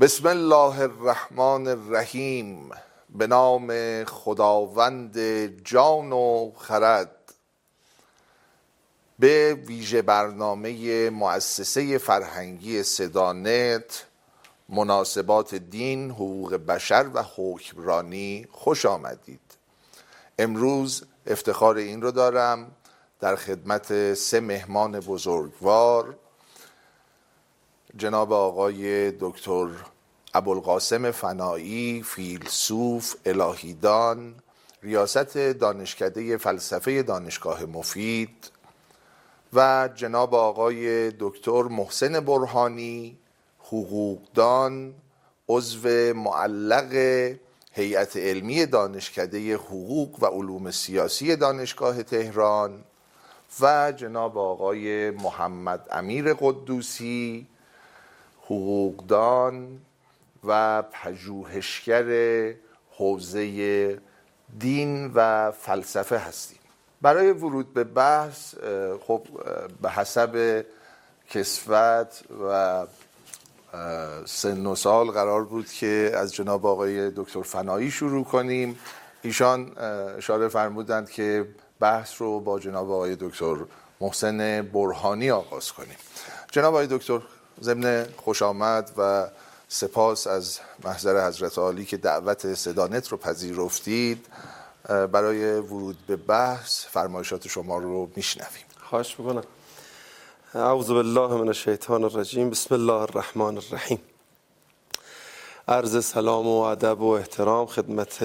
[0.00, 2.70] بسم الله الرحمن الرحیم.
[3.10, 3.70] به نام
[4.04, 5.18] خداوند
[5.64, 7.34] جان و خرد.
[9.18, 14.06] به ویژه برنامه مؤسسه فرهنگی صدانت
[14.68, 19.56] مناسبات دین، حقوق بشر و حکمرانی خوش آمدید.
[20.38, 22.70] امروز افتخار این رو دارم
[23.20, 26.16] در خدمت سه مهمان بزرگوار
[27.96, 29.68] جناب آقای دکتر
[30.34, 34.34] ابوالقاسم فنایی فیلسوف الهیدان
[34.82, 38.50] ریاست دانشکده فلسفه دانشگاه مفید
[39.52, 43.18] و جناب آقای دکتر محسن برهانی
[43.58, 44.94] حقوقدان
[45.48, 46.94] عضو معلق
[47.72, 52.84] هیئت علمی دانشکده حقوق و علوم سیاسی دانشگاه تهران
[53.60, 57.46] و جناب آقای محمد امیر قدوسی
[58.50, 59.80] حقوقدان
[60.44, 62.06] و پژوهشگر
[62.90, 64.00] حوزه
[64.58, 66.58] دین و فلسفه هستیم.
[67.02, 68.54] برای ورود به بحث
[69.06, 69.26] خب
[69.82, 70.64] به حسب
[71.30, 72.86] کسفت و
[74.24, 78.78] سن و سال قرار بود که از جناب آقای دکتر فنایی شروع کنیم.
[79.22, 79.78] ایشان
[80.16, 81.46] اشاره فرمودند که
[81.80, 83.56] بحث رو با جناب آقای دکتر
[84.00, 85.96] محسن برهانی آغاز کنیم.
[86.50, 87.20] جناب آقای دکتر
[87.62, 89.28] ضمن خوش آمد و
[89.68, 94.26] سپاس از محضر حضرت عالی که دعوت صدانت رو پذیرفتید
[94.88, 98.64] برای ورود به بحث فرمایشات شما رو میشنویم.
[98.80, 99.44] خواهش می‌کنم.
[100.54, 102.50] اعوذ بالله من الشیطان الرجیم.
[102.50, 104.00] بسم الله الرحمن الرحیم.
[105.68, 108.24] عرض سلام و ادب و احترام خدمت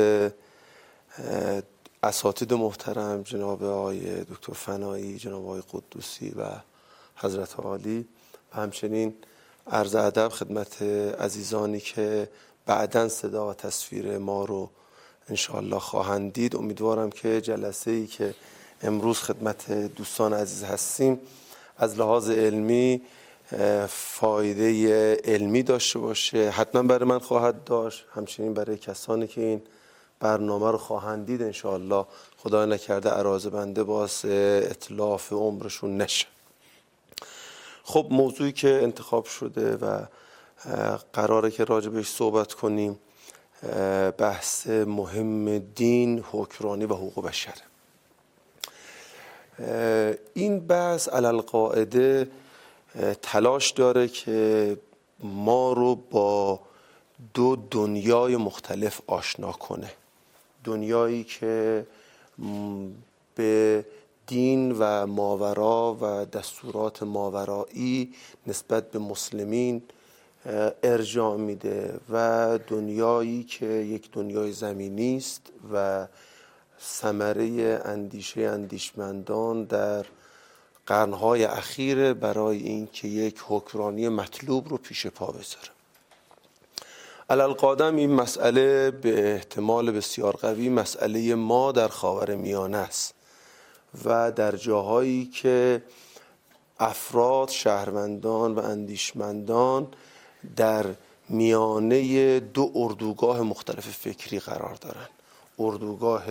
[2.04, 6.46] اساتید محترم جناب آقای دکتر فنایی جناب آقای قدوسی و
[7.16, 8.08] حضرت عالی.
[8.54, 9.14] و همچنین
[9.68, 10.82] عرض ادب خدمت
[11.20, 12.30] عزیزانی که
[12.66, 14.70] بعدا صدا و تصویر ما رو
[15.30, 16.56] انشاءالله خواهند دید.
[16.56, 18.36] امیدوارم که جلسه ای که
[18.82, 21.20] امروز خدمت دوستان عزیز هستیم
[21.78, 23.02] از لحاظ علمی
[23.88, 26.50] فایده علمی داشته باشه.
[26.50, 28.06] حتما برای من خواهد داشت.
[28.16, 29.62] همچنین برای کسانی که این
[30.20, 32.06] برنامه رو خواهند دید انشاءالله
[32.38, 36.35] خدا نکرده عراض بنده باعث اطلاف عمرشون نشه.
[37.88, 40.06] خب موضوعی که انتخاب شده و
[41.14, 43.00] قراره که راجع بهش صحبت کنیم
[44.18, 47.54] بحث مهم دین حکرانی و حقوق بشر.
[50.34, 52.28] این بحث علل قاعده
[53.22, 54.78] تلاش داره که
[55.20, 56.60] ما رو با
[57.34, 59.92] دو دنیای مختلف آشنا کنه.
[60.64, 61.86] دنیایی که
[63.36, 63.86] به
[64.28, 68.14] دین و ماورا و دستورات ماورایی
[68.48, 69.82] نسبت به مسلمین
[70.84, 75.42] ارجاع میده و دنیایی که یک دنیای زمینی است
[75.74, 76.08] و
[76.82, 80.06] ثمره اندیشه اندیشمندان در
[80.88, 85.70] قرنهای اخیر برای اینکه یک حکمرانی مطلوب رو پیش پا بذاره.
[87.30, 93.14] علالقادم این مسئله به احتمال بسیار قوی مسئله ما در خاور میانه است.
[94.06, 95.84] و در جاهایی که
[96.80, 99.88] افراد شهروندان و اندیشمندان
[100.56, 100.86] در
[101.30, 105.10] میانه دو اردوگاه مختلف فکری قرار دارند
[105.60, 106.24] اردوگاه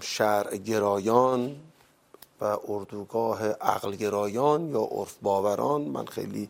[0.00, 1.56] شرع گرایان
[2.40, 5.80] و اردوگاه عقل گرایان یا عرف باوران.
[5.80, 6.48] من خیلی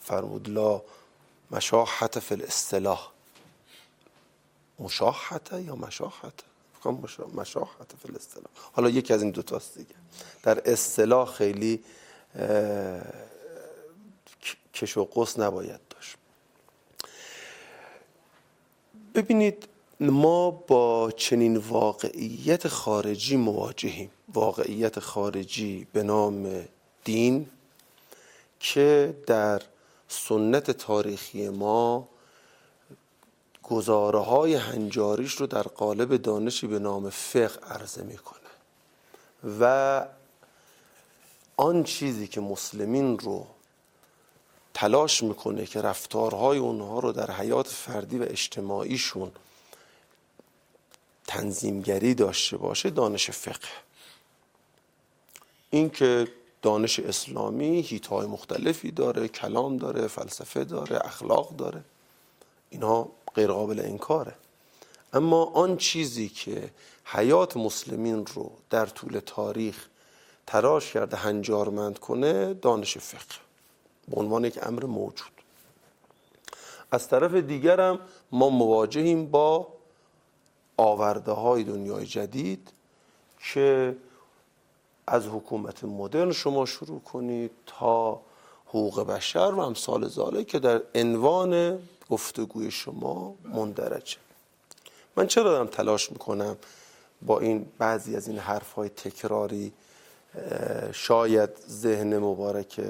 [0.00, 0.82] فرمودلا
[1.50, 3.10] مشاحت فی الاصطلاح.
[4.78, 5.74] مشاحت یا
[6.90, 8.46] مشاحت مشاحت فی الاصطلاح.
[8.72, 9.94] حالا یکی از این دو تاست دیگه.
[10.42, 11.84] در اصطلاح خیلی
[14.74, 16.16] کش و قص نباید داشت.
[19.14, 19.68] ببینید
[20.00, 24.10] ما با چنین واقعیت خارجی مواجهیم.
[24.34, 26.64] واقعیت خارجی به نام
[27.04, 27.50] دین
[28.60, 29.62] که در
[30.08, 32.08] سنت تاریخی ما
[33.72, 38.38] گزاره های هنجاریش رو در قالب دانشی به نام فقه عرضه می‌کنه.
[39.60, 40.06] و
[41.56, 43.46] آن چیزی که مسلمین رو
[44.74, 49.32] تلاش می‌کنه که رفتارهای اونها رو در حیات فردی و اجتماعیشون
[51.26, 53.68] تنظیمگری داشته باشه دانش فقه.
[55.70, 56.28] این که
[56.62, 61.84] دانش اسلامی هیتهای مختلفی داره کلام داره فلسفه داره اخلاق داره.
[62.70, 64.34] اینها غیر قابل انکاره.
[65.12, 66.70] اما آن چیزی که
[67.04, 69.88] حیات مسلمین رو در طول تاریخ
[70.46, 73.40] تراش کرده هنجارمند کنه دانش فقه.
[74.08, 75.32] به عنوان یک امر موجود.
[76.90, 77.98] از طرف دیگرم
[78.32, 79.68] ما مواجهیم با
[80.76, 82.68] آورده های دنیای جدید
[83.52, 83.96] که
[85.06, 88.20] از حکومت مدرن شما شروع کنید تا
[88.66, 91.78] حقوق بشر و امثال زاله که در عنوان
[92.12, 94.16] گفتگوی شما مندرجه.
[95.16, 96.56] من چرا دارم تلاش می‌کنم
[97.22, 99.72] با این بعضی از این حرف های تکراری
[100.92, 102.80] شاید ذهن مبارک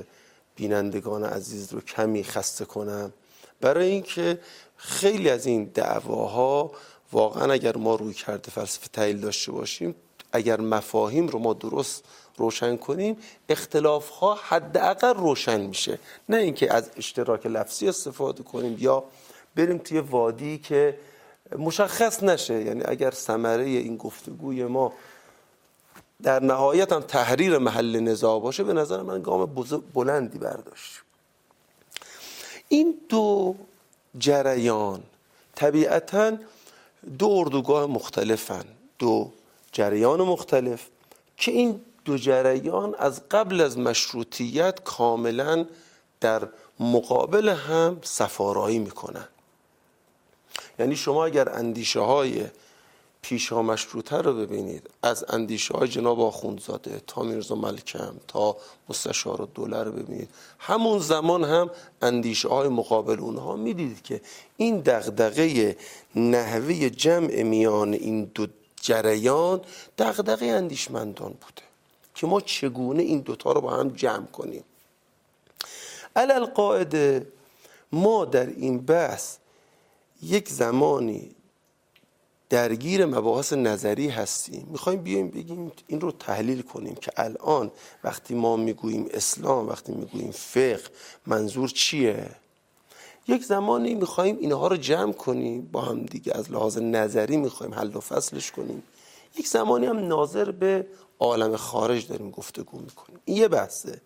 [0.56, 3.12] بینندگان عزیز رو کمی خسته کنم؟
[3.60, 4.38] برای اینکه
[4.76, 6.72] خیلی از این دعواها
[7.12, 9.94] واقعا اگر ما روی کرده فلسفه تحلیل داشته باشیم
[10.32, 12.04] اگر مفاهیم رو ما درست
[12.36, 13.16] روشن کنیم
[13.48, 15.98] اختلاف ها حداقل روشن میشه.
[16.28, 19.04] نه اینکه از اشتراک لفظی استفاده کنیم یا
[19.56, 20.98] بریم توی وادی که
[21.58, 22.62] مشخص نشه.
[22.64, 24.92] یعنی اگر ثمره این گفتگوی ما
[26.22, 31.02] در نهایت هم تحریر محل نزاع باشه به نظر من گام بلندی برداشت.
[32.68, 33.54] این دو
[34.18, 35.02] جریان
[35.54, 36.36] طبیعتا
[37.18, 38.64] دو اردوگاه مختلفن.
[38.98, 39.32] دو
[39.72, 40.86] جریان مختلف
[41.36, 45.66] که این دو جریان از قبل از مشروطیت کاملا
[46.20, 46.48] در
[46.80, 49.28] مقابل هم سفارایی می‌کنن.
[50.78, 52.44] یعنی شما اگر اندیشه های
[53.22, 58.56] پیشا مشروطه رو ببینید از اندیشه های جناب آخوندزاده تا میرزا ملکم تا
[58.88, 60.28] مستشار دوله رو ببینید
[60.58, 61.70] همون زمان هم
[62.02, 64.20] اندیشه های مقابل اونها می‌دید که
[64.56, 65.76] این دغدغه
[66.16, 68.46] نحوه جمع میان این دو
[68.80, 69.60] جریان
[69.98, 71.71] دغدغه اندیشمندان بوده.
[72.14, 74.64] که ما چگونه این دوتا رو با هم جمع کنیم.
[76.16, 77.26] علل قاعده
[77.92, 79.36] ما در این بحث
[80.22, 81.34] یک زمانی
[82.50, 84.66] درگیر مباحث نظری هستیم.
[84.70, 87.70] می‌خوایم بیایم بگیم این رو تحلیل کنیم که الان
[88.04, 90.82] وقتی ما می‌گوییم اسلام وقتی می‌گوییم فقه
[91.26, 92.30] منظور چیه؟
[93.28, 97.96] یک زمانی می‌خوایم اینها رو جمع کنیم با هم دیگه از لحاظ نظری می‌خوایم حل
[97.96, 98.82] و فصلش کنیم.
[99.38, 100.86] یک زمانی هم ناظر به
[101.22, 103.20] عالم خارج داریم گفتگو می‌کنیم.
[103.24, 104.00] این یه بحثه.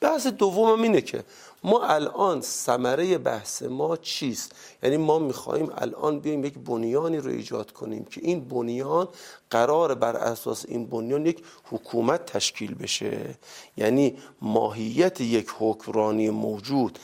[0.00, 1.24] بحث دوم اینه که
[1.64, 4.52] ما الان ثمره بحث ما چیست؟
[4.82, 9.08] یعنی ما می‌خواهیم الان بیایم یک بنیانی رو ایجاد کنیم که این بنیان
[9.50, 13.34] قرار بر اساس این بنیان یک حکومت تشکیل بشه.
[13.76, 16.98] یعنی ماهیت یک حکمرانی موجود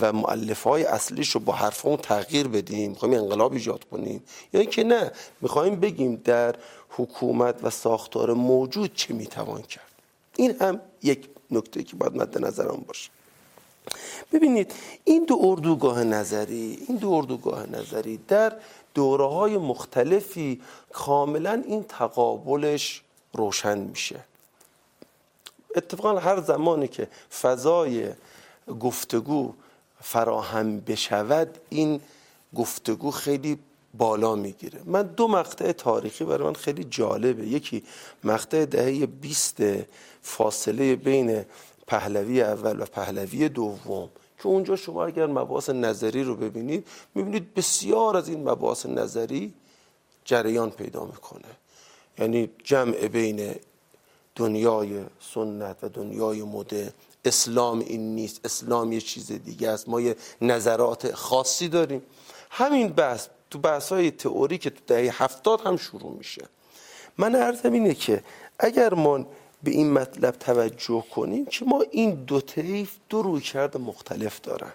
[0.00, 2.90] و معلف های اصلیش رو با حرف اون تغییر بدیم.
[2.90, 4.22] می‌خوایم انقلاب ایجاد کنیم.
[4.52, 6.54] یعنی که نه می‌خوایم بگیم در
[6.88, 9.92] حکومت و ساختار موجود چه می‌توان کرد.
[10.36, 13.10] این هم یک نکته که باید مد نظرم باشه.
[14.32, 14.72] ببینید
[15.04, 18.52] این دو اردوگاه نظری این دو اردوگاه نظری در
[18.94, 20.60] دوره های مختلفی
[20.92, 23.02] کاملا این تقابلش
[23.32, 24.20] روشن میشه.
[25.76, 27.08] اتفاقا هر زمانی که
[27.40, 28.08] فضای
[28.80, 29.52] گفتگو
[30.00, 32.00] فراهم بشود این
[32.54, 33.58] گفتگو خیلی
[33.94, 34.80] بالا می‌گیره.
[34.84, 37.46] من دو مقطع تاریخی برای من خیلی جالبه.
[37.46, 37.82] یکی
[38.24, 39.56] مقطع دهه 20
[40.22, 41.44] فاصله بین
[41.86, 44.10] پهلوی اول و پهلوی دوم.
[44.38, 49.54] که اونجا شما اگر مباحث نظری رو ببینید می‌بینید بسیار از این مباحث نظری
[50.24, 51.48] جریان پیدا می‌کنه.
[52.18, 53.54] یعنی جمع بین
[54.36, 56.92] دنیای سنت و دنیای مده
[57.24, 59.88] اسلام این نیست اسلام یه چیز دیگه است.
[59.88, 62.02] ما یه نظرات خاصی داریم.
[62.50, 66.44] همین بحث تو بحث های تئوری که تو دهه هفتاد هم شروع میشه.
[67.18, 68.22] من عرضم اینه که
[68.58, 69.26] اگر ما
[69.62, 74.72] به این مطلب توجه کنیم که ما این دو طیف دو رویکرد مختلف دارن.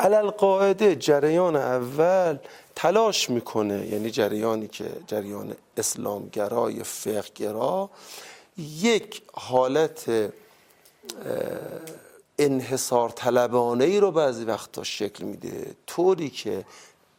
[0.00, 2.38] علل قاعده جریان اول
[2.74, 7.90] تلاش می‌کنه یعنی جریانی که جریان اسلامگرای فقهگرا
[8.58, 10.32] یک حالت
[12.38, 16.64] انحصار طلبانه ای رو بعضی وقتا شکل میده طوری که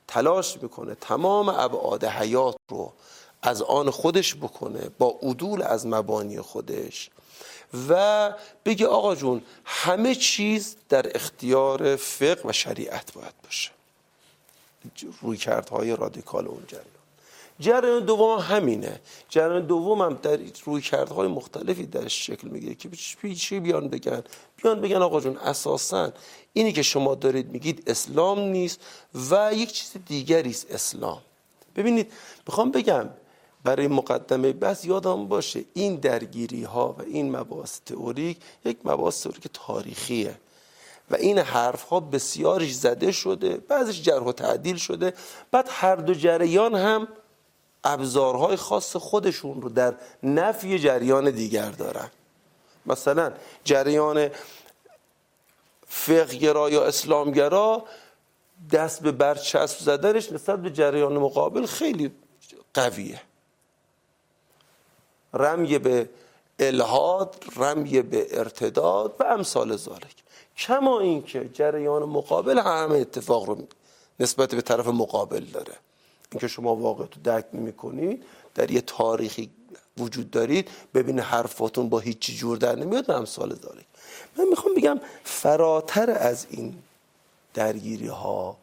[0.07, 2.91] تلاش می‌کنه تمام ابعاد حیات رو
[3.47, 7.09] از آن خودش بکنه با عدول از مبانی خودش.
[7.89, 8.33] و
[8.65, 13.71] بگه آقا جون همه چیز در اختیار فقه و شریعت باید باشه.
[15.21, 16.85] روی کردهای رادیکال اون جریان.
[17.59, 18.99] جریان دوم همینه.
[19.29, 22.89] جریان دوم هم در روی کردهای مختلفی در شکل می‌گیره که
[23.35, 24.23] چی بیان بگن.
[24.63, 26.11] بیان بگن آقا جون اساسا
[26.53, 28.79] اینی که شما دارید میگید اسلام نیست
[29.29, 31.21] و یک چیز دیگری است اسلام.
[31.75, 32.11] ببینید
[32.47, 33.09] می‌خوام بگم
[33.65, 39.47] برای مقدمه بس یادم باشه این درگیری ها و این مباحث تئوریک یک مباحث تئوریک
[39.53, 40.35] تاریخیه
[41.11, 45.13] و این حرف ها بسیارش زده شده بعضش جرح و تعدیل شده.
[45.51, 47.07] بعد هر دو جریان هم
[47.83, 49.93] ابزارهای خاص خودشون رو در
[50.23, 52.09] نفی جریان دیگر دارن.
[52.85, 53.31] مثلا
[53.63, 54.29] جریان
[55.87, 57.85] فقهگرا یا اسلامگرا
[58.71, 62.11] دست به برچسب زدنش نسبت به جریان مقابل خیلی
[62.73, 63.21] قویه.
[65.35, 66.09] رمی به
[66.59, 70.15] الهاد رمی به ارتداد و امثال ذالک
[70.57, 73.57] کما اینکه جریان مقابل همه اتفاق رو
[74.19, 75.73] نسبت به طرف مقابل داره.
[76.31, 78.23] اینکه شما واقع تو درک می‌کنید
[78.55, 79.49] در یه تاریخی
[79.97, 83.85] وجود دارید ببین حرفاتون با هیچی جور در نمیاد و امثال ذالک
[84.37, 86.75] من می‌خوام بگم فراتر از این
[87.53, 88.57] درگیری ها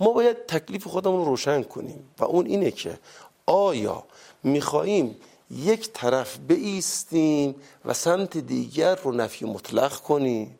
[0.00, 2.08] ما باید تکلیف خودمون رو روشن کنیم.
[2.18, 2.98] و اون اینه که
[3.46, 4.04] آیا
[4.42, 5.16] میخواییم
[5.50, 10.58] یک طرف بیستیم و سمت دیگر رو نفی مطلق کنیم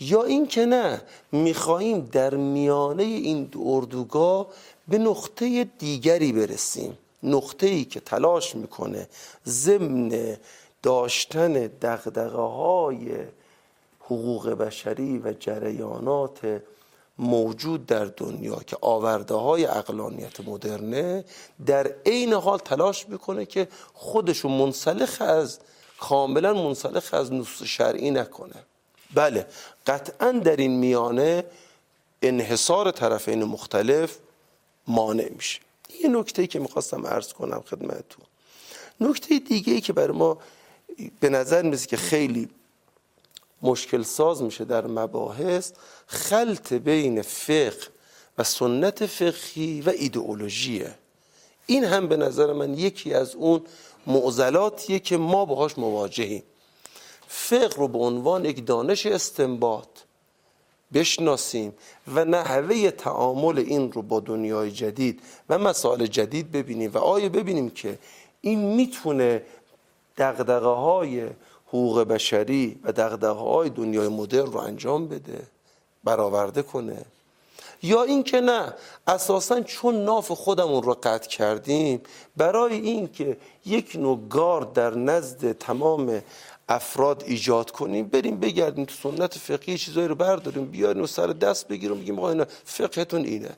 [0.00, 1.02] یا این که نه
[1.32, 4.46] میخواییم در میانه این دو اردوگاه
[4.88, 6.98] به نقطه دیگری برسیم.
[7.22, 9.08] نقطه ای که تلاش می‌کنه
[9.46, 10.36] ضمن
[10.82, 13.16] داشتن دغدغه های
[14.00, 16.62] حقوق بشری و جریانات
[17.18, 21.24] موجود در دنیا که آورده های اقلانیت مدرنه
[21.66, 25.58] در عین حال تلاش می‌کنه که خودشو منسلخ از
[26.00, 28.64] کاملا منسلخ از نصوص شرعی نکنه.
[29.14, 29.46] بله
[29.86, 31.44] قطعا در این میانه
[32.22, 34.18] انحصار طرفین مختلف
[34.86, 35.60] مانع میشه.
[36.02, 38.24] یه نکته که می‌خواستم عرض کنم خدمتتون.
[39.00, 40.38] نکته دیگه ای که برای ما
[41.20, 42.48] به نظر میسه که خیلی
[43.64, 45.72] مشکل ساز میشه در مباحث
[46.06, 47.86] خلط بین فقه
[48.38, 50.94] و سنت فقهی و ایدئولوژیه.
[51.66, 53.60] این هم به نظر من یکی از اون
[54.06, 56.42] معضلاتیه که ما باهاش مواجهیم.
[57.28, 59.88] فقه رو به عنوان یک دانش استنباط
[60.94, 61.74] بشناسیم
[62.08, 67.70] و نحوه تعامل این رو با دنیای جدید و مسائل جدید ببینیم و آیا ببینیم
[67.70, 67.98] که
[68.40, 69.42] این می‌تونه
[70.16, 71.28] دقدقه های
[71.74, 75.42] حقوق بشری و دقدقه های دنیای مدرن رو انجام بده
[76.04, 77.04] برآورده کنه.
[77.82, 78.74] یا اینکه نه
[79.06, 82.00] اساسا چون ناف خودمون رو قطع کردیم
[82.36, 86.22] برای اینکه یک نوع گارد در نزد تمام
[86.68, 91.68] افراد ایجاد کنیم بریم بگردیم تو سنت فقهی چیزایی رو برداریم بیاریم و سر دست
[91.68, 93.56] بگیریم بگیم آقا اینا فقهتون اینه.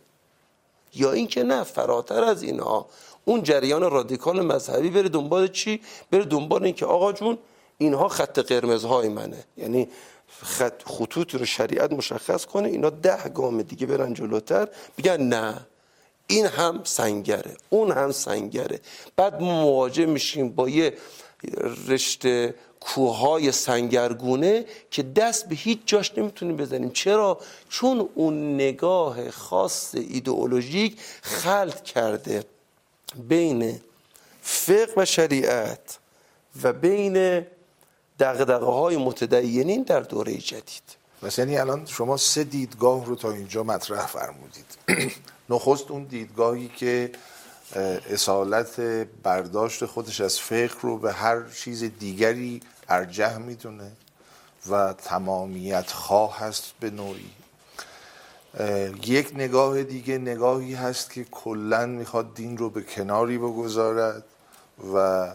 [0.95, 2.87] یا اینکه نه فراتر از اینها
[3.25, 5.81] اون جریان رادیکال مذهبی بره دنبال چی؟
[6.11, 7.39] بره دنبال اینکه آقا جون
[7.79, 9.45] اینها خط قرمزهای منه.
[9.57, 9.89] یعنی
[10.43, 14.69] خط خطوط رو شریعت مشخص کنه اینا ده گام دیگه برن جلوتر.
[14.99, 15.67] بگن نه
[16.27, 18.81] این هم سنگره اون هم سنگره.
[19.17, 20.95] بعد مواجه میشیم با یه
[21.89, 26.91] رشته کوههای سنگرگونه که دست به هیچ جاش نمی‌تونیم بزنیم.
[26.91, 32.45] چرا؟ چون اون نگاه خاص ایدئولوژیک خلط کرده
[33.29, 33.81] بین
[34.43, 35.99] فقه و شریعت
[36.63, 37.47] و بین
[38.19, 40.97] دقدقه های متدینین در دوره جدید.
[41.23, 44.79] مثلا یعنی الان شما سه دیدگاه رو تا اینجا مطرح فرمودید.
[45.51, 47.13] نخست اون دیدگاهی که
[48.11, 48.81] اصالت
[49.23, 53.93] برداشت خودش از فقه رو به هر چیز دیگری ارجح می‌دونه
[54.71, 57.31] و تمامیت خواه هست به نوعی.
[59.07, 64.25] یک نگاه دیگه نگاهی هست که کلا می‌خواد دین رو به کناری بگذارد
[64.95, 65.29] و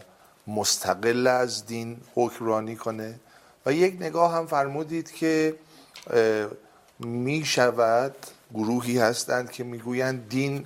[0.46, 3.20] مستقل از دین حکمرانی کنه.
[3.66, 5.54] و یک نگاه هم فرمودید که
[6.98, 8.16] می شود
[8.54, 10.64] گروهی هستند که می‌گویند دین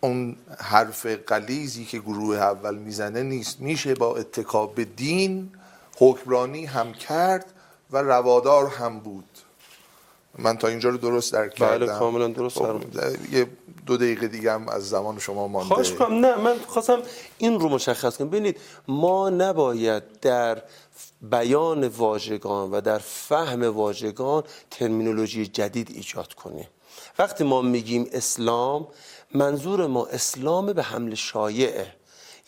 [0.00, 3.60] اون حرف قلیزی که گروه اول می‌زنه نیست.
[3.60, 5.50] میشه با اتکاب به دین
[5.98, 7.52] حکمرانی هم کرد
[7.90, 9.38] و روادار هم بود.
[10.38, 11.86] من تا اینجا رو درست درک بله، کردم.
[11.86, 12.80] بله کاملا درست خب
[13.32, 13.46] یه
[13.86, 15.68] دو دقیقه دیگه هم از زمان شما مانده.
[15.68, 17.02] خواهش کنم نه من خواستم
[17.38, 18.28] این رو مشخص کنم.
[18.28, 20.62] ببینید ما نباید در
[21.22, 26.68] بیان واژگان و در فهم واژگان ترمینولوژی جدید ایجاد کنیم.
[27.18, 28.86] وقتی ما میگیم اسلام
[29.34, 31.86] منظور ما اسلام به حمل شایعه.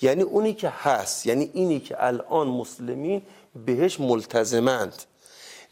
[0.02, 3.22] یعنی اونی که هست یعنی اینی که الان مسلمین
[3.66, 5.02] بهش ملتزمند.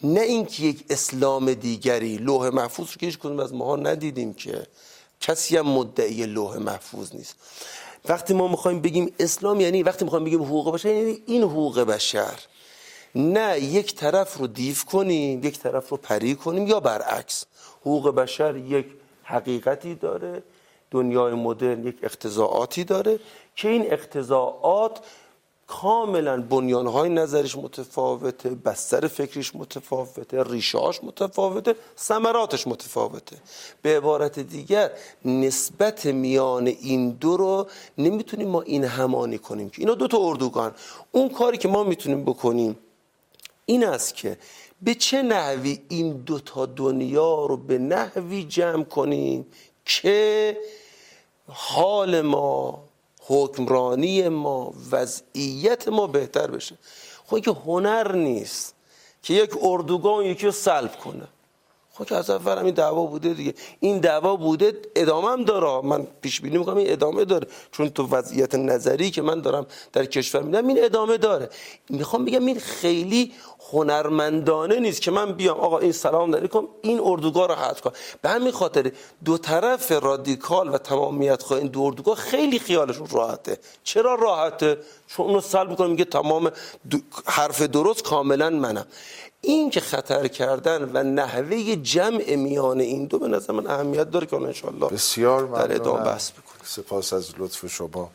[0.02, 4.66] نه اینکه یک اسلام دیگری لوح محفوظ رو که هیچ از ماها ندیدیم که.
[5.20, 7.36] کسی هم مدعی لوح محفوظ نیست.
[8.08, 12.40] وقتی ما می‌خوایم بگیم اسلام یعنی وقتی می‌خوایم بگیم حقوق بشر یعنی این حقوق بشر.
[13.14, 17.44] نه یک طرف رو دیو کنیم یک طرف رو پری کنیم یا برعکس.
[17.80, 18.86] حقوق بشر یک
[19.22, 20.42] حقیقتی داره
[20.90, 23.20] دنیای مدرن یک اقتضاعاتی داره
[23.56, 24.98] که این اقتضاعات
[25.66, 33.36] کاملا بنیانهای نظرش متفاوته بستر فکریش متفاوته ریشهاش متفاوته سمراتش متفاوته.
[33.82, 34.90] به عبارت دیگر
[35.24, 37.66] نسبت میان این دو رو
[37.98, 40.74] نمی‌تونیم ما این همانی کنیم که اینا دو تا اردوگان.
[41.12, 42.78] اون کاری که ما می‌تونیم بکنیم
[43.66, 44.38] این است که
[44.82, 49.46] به چه نحوی این دوتا دنیا رو به نحوی جمع کنیم
[49.84, 50.58] که
[51.48, 52.85] حال ما
[53.28, 56.78] حکمرانی ما وضعیت ما بهتر بشه.
[57.26, 58.74] خب که هنر نیست
[59.22, 61.28] که یک اردوگاه یکی رو سلب کنه.
[61.98, 63.54] خب که از اول این دعوا بوده دیگه.
[63.80, 65.86] این دعوا بوده ادامه هم داره.
[65.86, 67.46] من پیش بینی می‌کنم این ادامه داره.
[67.72, 71.50] چون تو وضعیت نظری که من دارم در کشور میدم این ادامه داره.
[71.88, 73.32] می‌خوام بگم این خیلی
[73.72, 77.92] هنرمندانه نیست که من بیام آقا این سلام علیکم این اردوگاه رو حذف کن.
[78.22, 78.92] به همین خاطر
[79.24, 83.58] دو طرف رادیکال و تمامیت خواه این دو اردوگاه خیلی خیالشون راحته.
[83.84, 86.50] چرا راحته؟ چون اونو سلب می‌کنه میگه تمام
[87.26, 88.86] حرف درست کاملا منم.
[89.40, 94.26] این که خطر کردن و نحوه جمع میان این دو به نظر من اهمیت داره
[94.26, 96.62] که انشالله بسیار در ادامه بحث بکنیم.
[96.64, 98.10] سپاس از لطف شما.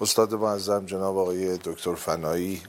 [0.00, 2.62] استاد معظم جناب آقای دکتر فنایی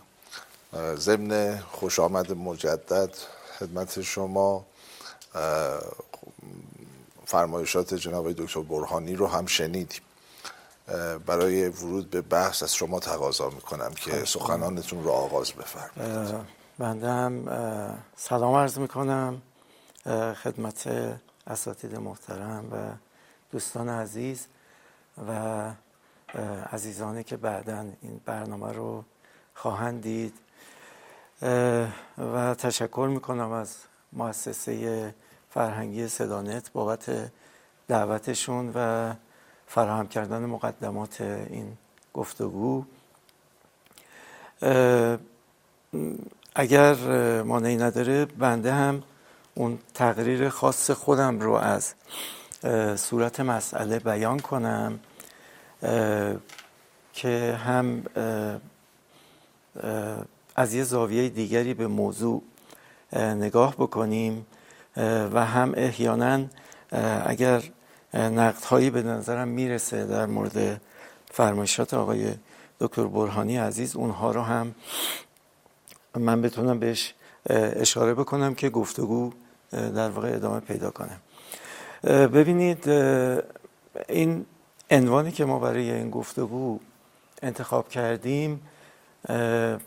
[0.96, 3.16] ضمن خوش آمد مجدد
[3.60, 4.66] خدمت شما
[7.26, 10.02] فرمایشات جناب دکتر برهانی رو هم شنیدیم.
[11.26, 16.59] برای ورود به بحث از شما تقاضا می‌کنم که سخنانتون رو آغاز بفرمایید.
[16.80, 17.46] بنده هم
[18.16, 19.42] سلام عرض می‌کنم
[20.44, 20.90] خدمت
[21.48, 22.76] اساتید محترم و
[23.52, 24.48] دوستان عزیز
[25.30, 25.72] و
[26.72, 29.04] عزیزانی که بعدا این برنامه رو
[29.54, 30.34] خواهند دید.
[32.18, 33.76] و تشکر می‌کنم از
[34.14, 35.16] مؤسسه
[35.50, 37.32] فرهنگی صدانت بابت
[37.88, 39.14] دعوتشون و
[39.68, 41.78] فراهم کردن مقدمات این
[42.14, 42.86] گفتگو.
[46.60, 46.96] اگر
[47.42, 49.04] مانعی نداره بنده هم
[49.56, 51.94] اون تقریر خاص خودم رو از
[52.96, 55.00] صورت مسئله بیان کنم
[57.14, 58.04] که هم
[60.56, 62.44] از یه زاویه دیگری به موضوع
[63.14, 64.46] نگاه بکنیم
[65.34, 66.40] و هم احیانا
[67.26, 67.64] اگر
[68.14, 70.82] نقدهایی به نظرم می‌رسه در مورد
[71.32, 72.34] فرمایشات آقای
[72.80, 74.76] دکتر برهانی عزیز اونها رو هم
[76.18, 77.14] من بتونم بهش
[77.50, 79.32] اشاره بکنم که گفتگو
[79.72, 81.18] در واقع ادامه پیدا کنه.
[82.28, 82.90] ببینید
[84.10, 84.46] این
[84.92, 86.80] عنوانی که ما برای این گفتگو
[87.42, 88.62] انتخاب کردیم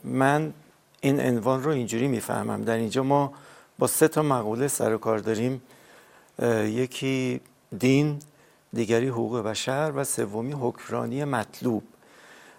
[0.03, 0.53] من
[1.01, 2.63] این عنوان رو اینجوری می‌فهمم.
[2.63, 3.33] در اینجا ما
[3.79, 5.61] با سه تا مقوله سر و کار داریم.
[6.63, 7.41] یکی
[7.79, 8.19] دین
[8.73, 11.83] دیگری حقوق بشر و سومی حکرانی مطلوب.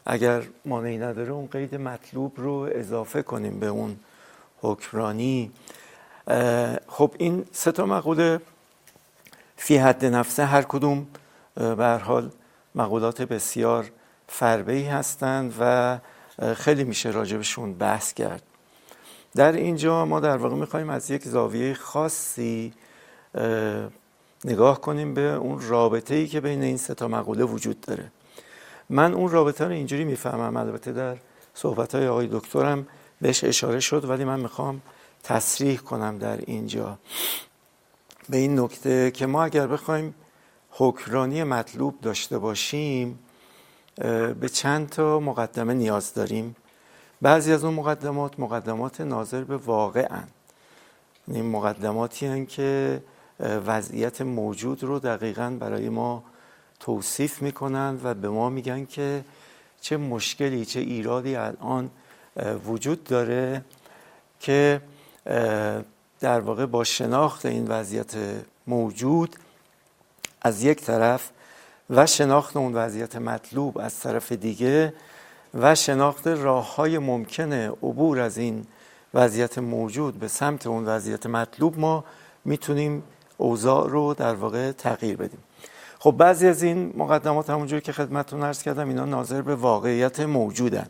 [0.06, 3.96] اگر مانعی نداره اون قید مطلوب رو اضافه کنیم به اون
[4.60, 5.50] حکرانی
[6.88, 8.40] خب این سه تا مقوله
[9.56, 11.06] فی حد نفسه هر کدوم
[11.54, 12.30] به حال
[12.74, 13.90] مقولات بسیار
[14.28, 15.98] فربهی هستند و
[16.54, 18.42] خیلی میشه راجبشون بحث کرد.
[19.34, 22.72] در اینجا ما در واقع می‌خوایم از یک زاویه خاصی
[24.44, 28.10] نگاه کنیم به اون رابطه ای که بین این سه تا مقوله وجود داره.
[28.90, 31.16] من اون رابطه رو اینجوری می‌فهمم البته در
[31.54, 32.86] صحبت های آقای دکترم
[33.20, 34.82] بهش اشاره شد ولی من می‌خوام
[35.22, 36.98] تصریح کنم در اینجا
[38.28, 40.14] به این نکته که ما اگر بخوایم
[40.70, 43.18] حکرانی مطلوب داشته باشیم
[44.40, 46.56] به چند تا مقدمه نیاز داریم
[47.22, 50.28] بعضی از اون مقدمات مقدمات ناظر به واقع هن.
[51.26, 53.02] این یعنی مقدماتی هن که
[53.40, 56.22] وضعیت موجود رو دقیقا برای ما
[56.84, 59.24] توصیف می‌کنند و به ما میگن که
[59.80, 61.90] چه مشکلی چه ایرادی الان
[62.66, 63.64] وجود داره
[64.40, 64.80] که
[66.20, 68.14] در واقع با شناخت این وضعیت
[68.66, 69.36] موجود
[70.42, 71.30] از یک طرف
[71.90, 74.94] و شناخت اون وضعیت مطلوب از طرف دیگه
[75.54, 78.66] و شناخت راه های ممکنه عبور از این
[79.14, 82.04] وضعیت موجود به سمت اون وضعیت مطلوب ما
[82.44, 83.02] می‌تونیم
[83.36, 85.40] اوضاع رو در واقع تغییر بدیم.
[86.04, 90.86] خب بعضی از این مقدمات همونجوری که خدمتتون عرض کردم اینا ناظر به واقعیت موجودن.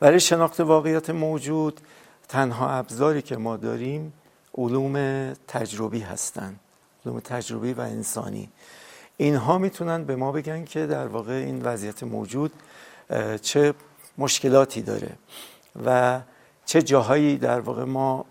[0.00, 1.80] برای شناخت واقعیت موجود
[2.28, 4.12] تنها ابزاری که ما داریم
[4.58, 4.94] علوم
[5.48, 6.60] تجربی هستند
[7.06, 8.48] علوم تجربی و انسانی.
[9.16, 12.52] اینها می‌تونن به ما بگن که در واقع این وضعیت موجود
[13.42, 13.74] چه
[14.18, 15.10] مشکلاتی داره
[15.86, 16.20] و
[16.64, 18.24] چه جاهایی در واقع ما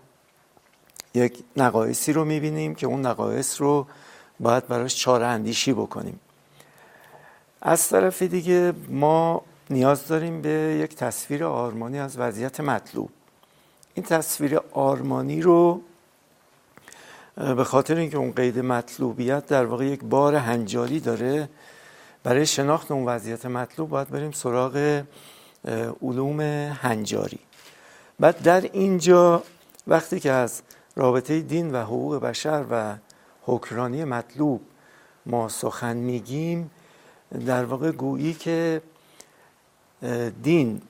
[1.14, 3.86] یک نقایصی رو می‌بینیم که اون نقایص رو
[4.40, 6.20] باید براش چاره اندیشی بکنیم.
[7.62, 10.50] از طرف دیگه ما نیاز داریم به
[10.82, 13.10] یک تصویر آرمانی از وضعیت مطلوب.
[13.94, 15.80] این تصویر آرمانی رو
[17.36, 21.48] به خاطر اینکه اون قید مطلوبیت در واقع یک بار هنجاری داره
[22.22, 25.02] برای شناخت اون وضعیت مطلوب باید بریم سراغ
[26.02, 27.38] علوم هنجاری.
[28.20, 29.42] بعد در اینجا
[29.86, 30.62] وقتی که از
[30.96, 32.94] رابطه دین و حقوق بشر و
[33.50, 34.60] حکرانی مطلوب
[35.26, 36.70] ما سخن میگیم
[37.46, 38.82] در واقع گویی که
[40.42, 40.82] دین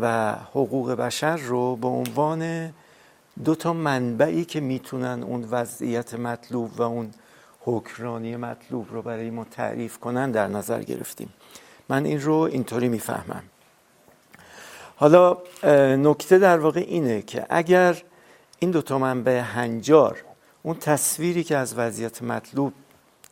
[0.00, 2.72] و حقوق بشر رو به عنوان
[3.44, 7.10] دو تا منبعی که می‌تونن اون وضعیت مطلوب و اون
[7.60, 11.28] حکرانی مطلوب رو برای ما تعریف کنن در نظر گرفتیم.
[11.88, 13.42] من این رو اینطوری می‌فهمم.
[14.96, 15.38] حالا
[15.96, 18.02] نکته در واقع اینه که اگر
[18.58, 20.24] این دو تا منبع هنجار
[20.66, 22.72] اون تصویری که از وضعیت مطلوب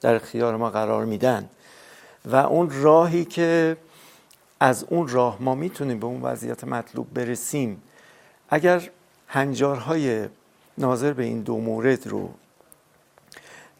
[0.00, 1.48] در اختیار ما قرار میدن
[2.24, 3.76] و اون راهی که
[4.60, 7.82] از اون راه ما می‌تونیم به اون وضعیت مطلوب برسیم
[8.48, 8.90] اگر
[9.28, 10.28] هنجارهای
[10.78, 12.30] ناظر به این دو مورد رو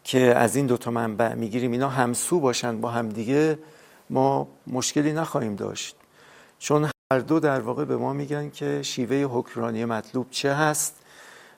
[0.03, 3.59] که از این دوتا منبع می‌گیریم اینا همسو باشن با همدیگه
[4.09, 5.95] ما مشکلی نخواهیم داشت.
[6.59, 11.04] چون هر دو در واقع به ما میگن که شیوه حکرانی مطلوب چه هست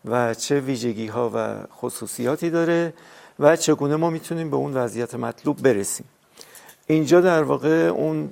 [0.08, 2.94] و چه ویژگی ها و خصوصیاتی داره
[3.40, 6.06] و چگونه ما می‌تونیم به اون وضعیت مطلوب برسیم.
[6.88, 8.30] اینجا در واقع اون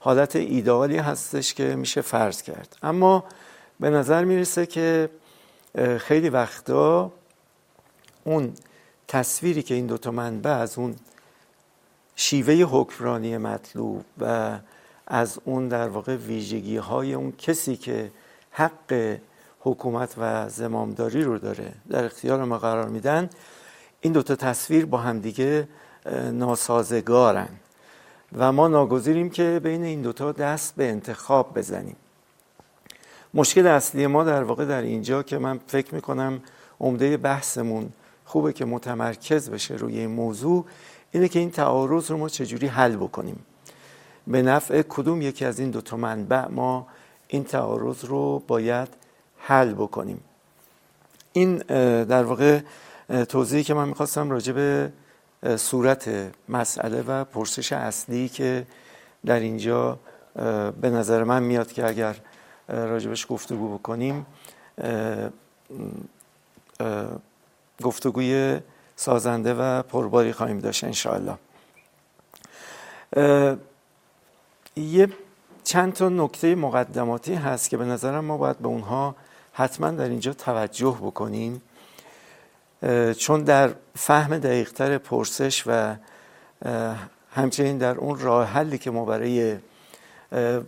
[0.00, 2.76] حالت ایدئالی هستش که میشه فرض کرد.
[2.82, 3.24] اما
[3.80, 5.10] به نظر می‌رسه که
[5.98, 7.12] خیلی وقتا
[8.24, 8.52] اون
[9.08, 10.96] تصویری که این دوتا منبع از اون
[12.16, 14.58] شیوه حکمرانی مطلوب و
[15.06, 18.10] از اون در واقع ویژگی های اون کسی که
[18.50, 19.16] حق
[19.66, 21.72] حکومت و زمامداری رو داره.
[21.90, 23.30] در اختیار ما قرار میدن
[24.00, 25.68] این دوتا تصویر با همدیگه
[26.32, 27.48] ناسازگارن.
[28.38, 31.96] و ما ناگزیریم که بین این دوتا دست به انتخاب بزنیم.
[33.34, 36.40] مشکل اصلی ما در واقع در اینجا که من فکر می‌کنم
[36.80, 37.88] عمده بحثمون
[38.24, 40.64] خوبه که متمرکز بشه روی این موضوع
[41.12, 43.38] اینه که این تعارض رو ما چجوری حل بکنیم.
[44.26, 46.86] به نفع کدوم یکی از این دوتا منبع ما
[47.28, 48.88] این تعارض رو باید
[49.46, 50.20] حل بکنیم.
[51.32, 51.56] این
[52.04, 52.60] در واقع
[53.28, 54.92] توضیحی که من می‌خواستم راجع به
[55.56, 56.10] صورت
[56.48, 58.66] مسئله و پرسش اصلی که
[59.26, 59.98] در اینجا
[60.80, 62.16] به نظر من میاد که اگر
[62.68, 64.26] راجبش گفتگو بکنیم
[67.82, 68.60] گفتگوی
[68.96, 71.38] سازنده و پرباری خواهیم داشت انشاءالله.
[74.76, 75.08] یه
[75.64, 79.14] چند تا نکته مقدماتی هست که به نظرم ما باید به اونها
[79.56, 81.62] حتما در اینجا توجه بکنیم
[83.18, 85.96] چون در فهم دقیقتر پرسش و
[87.30, 89.56] همچنین در اون راه حلی که ما برای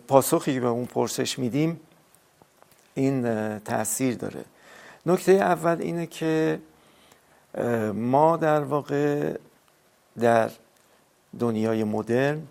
[0.09, 1.81] پاسخی به اون پرسش میدیم
[2.95, 4.45] این تاثیر داره.
[5.07, 6.61] نکته اول اینه که
[7.95, 9.37] ما در واقع
[10.21, 10.51] در
[11.39, 12.43] دنیای مدرن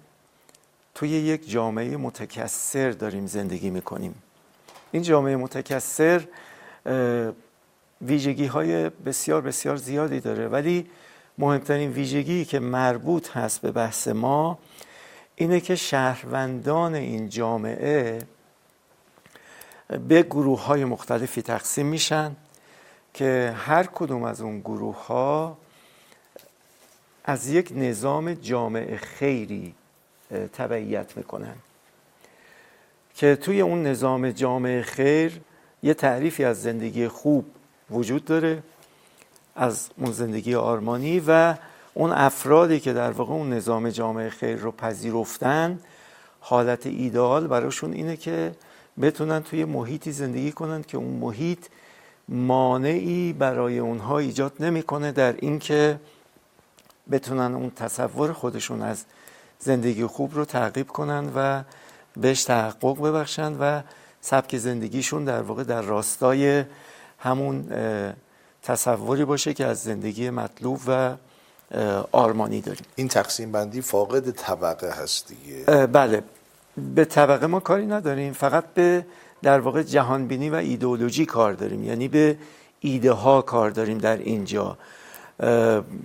[0.96, 4.16] توی یک جامعه متکثر داریم زندگی می‌کنیم.
[4.92, 6.28] این جامعه متکثر
[8.02, 10.48] ویژگی های بسیار بسیار زیادی داره.
[10.48, 10.90] ولی
[11.38, 14.60] مهمترین ویژگی که مربوط هست به بحث ما
[15.36, 18.20] اینه که شهروندان این جامعه
[20.08, 22.36] به گروه های مختلفی تقسیم میشن
[23.14, 25.58] که هر کدوم از اون گروه ها
[27.26, 29.76] از یک نظام جامعه خیری
[30.54, 31.56] تبعیت می‌کنن.
[33.18, 35.42] که توی اون نظام جامعه خیر
[35.84, 37.46] یه تعریفی از زندگی خوب
[37.92, 38.64] وجود داره
[39.56, 41.56] از اون زندگی آرمانی و
[41.94, 45.80] اون افرادی که در واقع اون نظام جامعه خیر رو پذیرفتن
[46.40, 48.52] حالت ایدئال براشون اینه که
[49.02, 51.66] بتونن توی محیطی زندگی کنند که اون محیط
[52.30, 56.00] مانعی برای اونها ایجاد نمی‌کنه در اینکه
[57.12, 59.06] بتونن اون تصور خودشون از
[59.60, 61.64] زندگی خوب رو تعقیب کنن و
[62.22, 63.82] بهش تحقق ببخشن و
[64.22, 66.64] سبک زندگیشون در واقع در راستای
[67.20, 67.68] همون
[68.64, 71.16] تصوری باشه که از زندگی مطلوب و
[72.12, 72.86] آرمانی داریم.
[72.96, 75.88] این تقسیم بندی فاقد طبقه هست دیگه.
[75.88, 76.24] بله.
[76.96, 78.34] به طبقه ما کاری نداریم.
[78.34, 79.06] فقط به
[79.42, 81.84] در واقع جهانبینی و ایدئولوژی کار داریم.
[81.84, 82.38] یعنی به
[82.80, 84.78] ایده ها کار داریم در اینجا.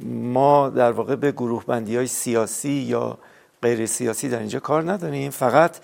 [0.04, 3.18] ما در واقع به گروه بندی های سیاسی یا
[3.62, 5.30] غیر سیاسی در اینجا کار نداریم.
[5.30, 5.76] فقط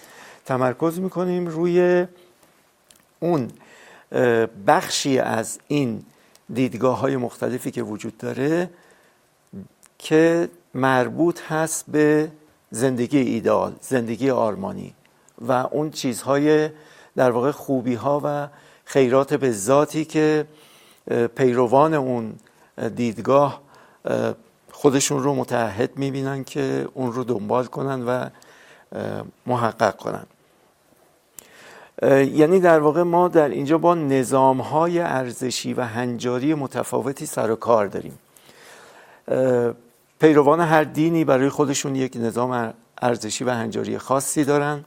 [0.48, 2.06] تمرکز می‌کنیم روی
[3.20, 3.50] اون
[4.66, 6.04] بخشی از این
[6.54, 8.70] دیدگاه های مختلفی که وجود داره
[9.98, 12.30] که مربوط هست به
[12.70, 14.94] زندگی ایدال زندگی آرمانی
[15.40, 16.70] و اون چیزهای
[17.16, 18.48] در واقع خوبی ها و
[18.84, 20.46] خیرات به ذاتی که
[21.36, 22.34] پیروان اون
[22.96, 23.62] دیدگاه
[24.72, 28.28] خودشون رو متحد می‌بینن که اون رو دنبال کنن و
[29.46, 30.26] محقق کنن.
[32.02, 37.56] یعنی در واقع ما در اینجا با نظام های ارزشی و هنجاری متفاوتی سر و
[37.56, 38.18] کار داریم.
[40.20, 44.84] پیروان هر دینی برای خودشون یک نظام ارزشی و هنجاری خاصی دارن.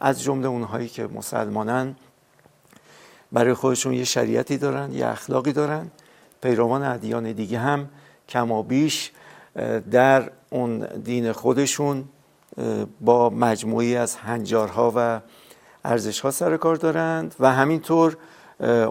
[0.00, 1.96] از جمله اونهایی که مسلمانن
[3.32, 5.90] برای خودشون یه شریعتی دارن یه اخلاقی دارن.
[6.42, 7.88] پیروان ادیان دیگه هم
[8.28, 9.12] کما بیش
[9.90, 12.04] در اون دین خودشون
[13.00, 15.20] با مجموعی از هنجارها و
[15.84, 18.16] ارزشها سر کار دارند و همینطور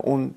[0.04, 0.34] اون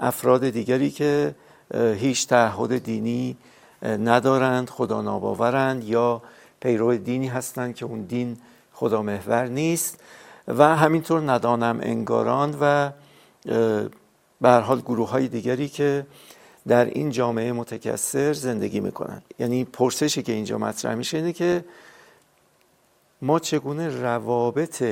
[0.00, 1.34] افراد دیگری که
[1.74, 3.36] هیچ تعهد دینی
[3.82, 6.22] ندارند خدا ناباورند یا
[6.60, 8.36] پیرو دینی هستند که اون دین
[8.72, 10.00] خدا محور نیست
[10.48, 12.90] و همینطور ندانم انگاران و
[14.40, 16.06] به حال گروه های دیگری که
[16.68, 19.22] در این جامعه متکثر زندگی می‌کنن.
[19.38, 21.64] یعنی پرسشی که اینجا مطرح میشه اینه که
[23.22, 24.84] ما چگونه روابط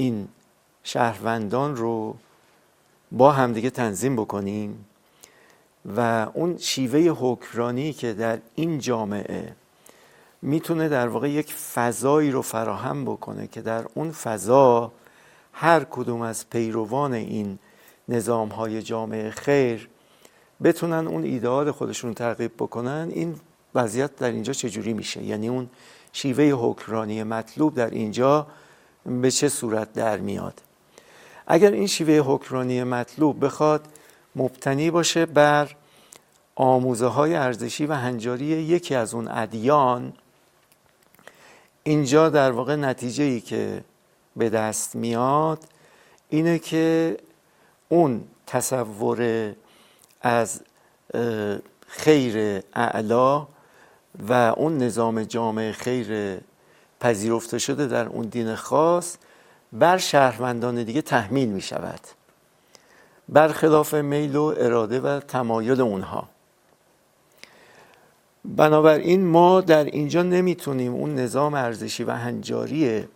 [0.00, 0.28] این
[0.84, 2.16] شهروندان رو
[3.12, 4.84] با همدیگه تنظیم بکنیم
[5.96, 9.54] و اون شیوه حکرانی که در این جامعه
[10.42, 14.92] می‌تونه در واقع یک فضایی رو فراهم بکنه که در اون فضا
[15.52, 17.58] هر کدوم از پیروان این
[18.08, 19.88] نظام های جامعه خیر
[20.62, 23.34] بتونن اون ایدئال خودشون ترغیب بکنن این
[23.74, 25.68] وضعیت در اینجا چجوری میشه؟ یعنی اون
[26.12, 28.46] شیوه حکرانی مطلوب در اینجا
[29.06, 30.62] به چه صورت در میاد.
[31.46, 33.86] اگر این شیوه حکرانی مطلوب بخواد
[34.36, 35.70] مبتنی باشه بر
[36.54, 40.12] آموزه های ارزشی و هنجاری یکی از اون ادیان.
[41.82, 43.84] اینجا در واقع نتیجه ای که
[44.36, 45.64] به دست میاد
[46.28, 47.16] اینه که
[47.88, 49.52] اون تصور
[50.22, 50.60] از
[51.86, 53.46] خیر اعلا
[54.28, 56.40] و اون نظام جامعه خیر
[57.00, 59.16] پذیرفته شده در اون دین خاص
[59.72, 62.00] بر شهروندان دیگه تحمیل می شود.
[63.28, 66.28] برخلاف میل و اراده و تمایل اونها.
[68.44, 73.08] بنابراین ما در اینجا نمی‌تونیم اون نظام ارزشی و هنجاری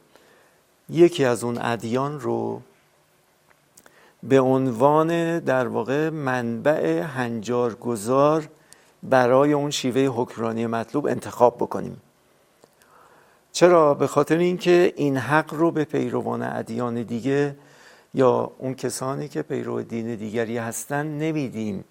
[0.89, 2.61] یکی از اون ادیان رو
[4.23, 8.49] به عنوان در واقع منبع هنجارگذار
[9.03, 12.01] برای اون شیوه حکرانی مطلوب انتخاب بکنیم.
[13.55, 17.57] چرا؟ به خاطر اینکه این حق رو به پیروان ادیان دیگه
[18.15, 21.85] یا اون کسانی که پیرو دین دیگری هستن نمیدیم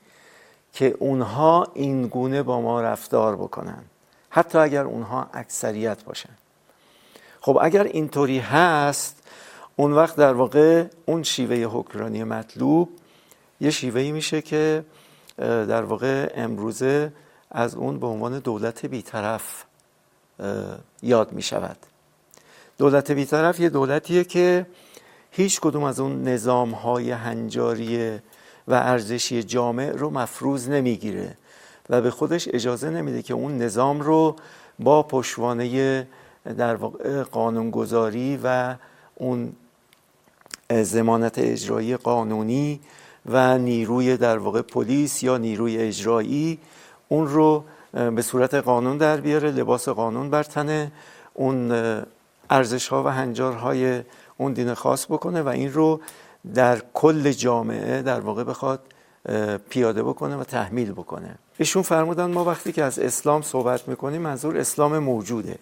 [0.73, 3.83] که اونها این گونه با ما رفتار بکنن
[4.29, 6.33] حتی اگر اونها اکثریت باشن.
[7.41, 9.23] خب اگر اینطوری هست
[9.75, 12.89] اون وقت در واقع اون شیوه حکرانی مطلوب
[13.61, 14.85] یه شیوهی میشه که
[15.37, 17.13] در واقع امروزه
[17.51, 19.63] از اون به عنوان دولت بیطرف
[21.03, 21.77] یاد می شود
[22.77, 24.65] دولت بیطرف یه دولتیه که
[25.31, 28.17] هیچ کدوم از اون نظام های هنجاری
[28.67, 31.37] و ارزشی جامع رو مفروض نمی‌گیره
[31.89, 34.35] و به خودش اجازه نمیده که اون نظام رو
[34.79, 36.07] با پشوانه
[36.57, 38.75] در واقع قانونگذاری و
[39.15, 39.53] اون
[40.81, 42.79] زمانت اجرایی قانونی
[43.25, 46.59] و نیروی در واقع پلیس یا نیروی اجرایی
[47.09, 47.63] اون رو
[47.93, 50.91] به صورت قانون در بیاره لباس قانون بر تنه
[51.33, 51.71] اون
[52.49, 54.01] ارزش ها و هنجارهای
[54.37, 56.01] اون دین خاص بکنه و این رو
[56.53, 58.79] در کل جامعه در واقع بخواد
[59.69, 61.35] پیاده بکنه و تحمیل بکنه.
[61.57, 65.55] ایشون فرمودن ما وقتی که از اسلام صحبت می‌کنیم منظور اسلام موجوده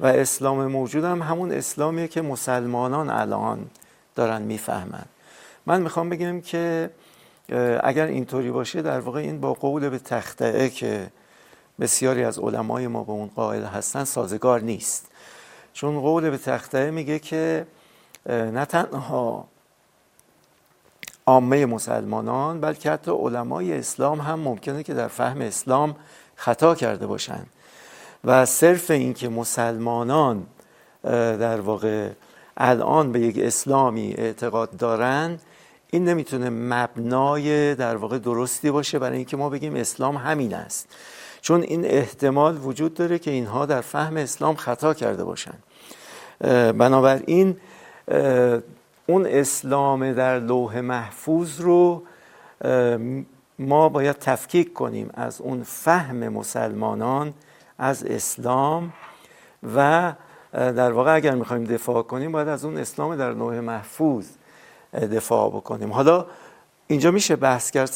[0.00, 3.66] و اسلام موجود هم همون اسلامیه که مسلمانان الان
[4.14, 5.04] دارن می‌فهمن.
[5.66, 6.90] من می‌خوام بگم که
[7.82, 11.06] اگر اینطوری باشه در واقع این با قول به تختعه که
[11.80, 15.06] بسیاری از علمای ما به اون قائل هستن سازگار نیست.
[15.72, 17.66] چون قول به تختعه میگه که
[18.26, 19.48] نه تنها
[21.26, 25.96] عامه مسلمانان بلکه حتی علمای اسلام هم ممکنه که در فهم اسلام
[26.36, 27.46] خطا کرده باشند
[28.24, 30.46] و صرف اینکه مسلمانان
[31.02, 32.10] در واقع
[32.56, 35.38] الان به یک اسلامی اعتقاد دارن
[35.90, 38.98] این نمی‌تونه مبنای در واقع درستی باشه.
[38.98, 40.88] برای اینکه ما بگیم اسلام همین است.
[41.46, 45.54] چون این احتمال وجود داره که اینها در فهم اسلام خطا کرده باشن.
[46.72, 47.56] بنابراین
[49.06, 52.02] اون اسلام در لوح محفوظ رو
[53.58, 57.34] ما باید تفکیک کنیم از اون فهم مسلمانان
[57.78, 58.92] از اسلام
[59.76, 60.12] و
[60.52, 64.26] در واقع اگر می‌خوایم دفاع کنیم باید از اون اسلام در لوح محفوظ
[64.92, 65.92] دفاع بکنیم.
[65.92, 66.26] حالا
[66.86, 67.90] اینجا میشه بحث کرد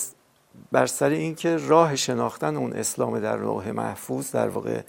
[0.72, 4.80] بر سر اینکه راه شناختن اون اسلام در لوح محفوظ در واقع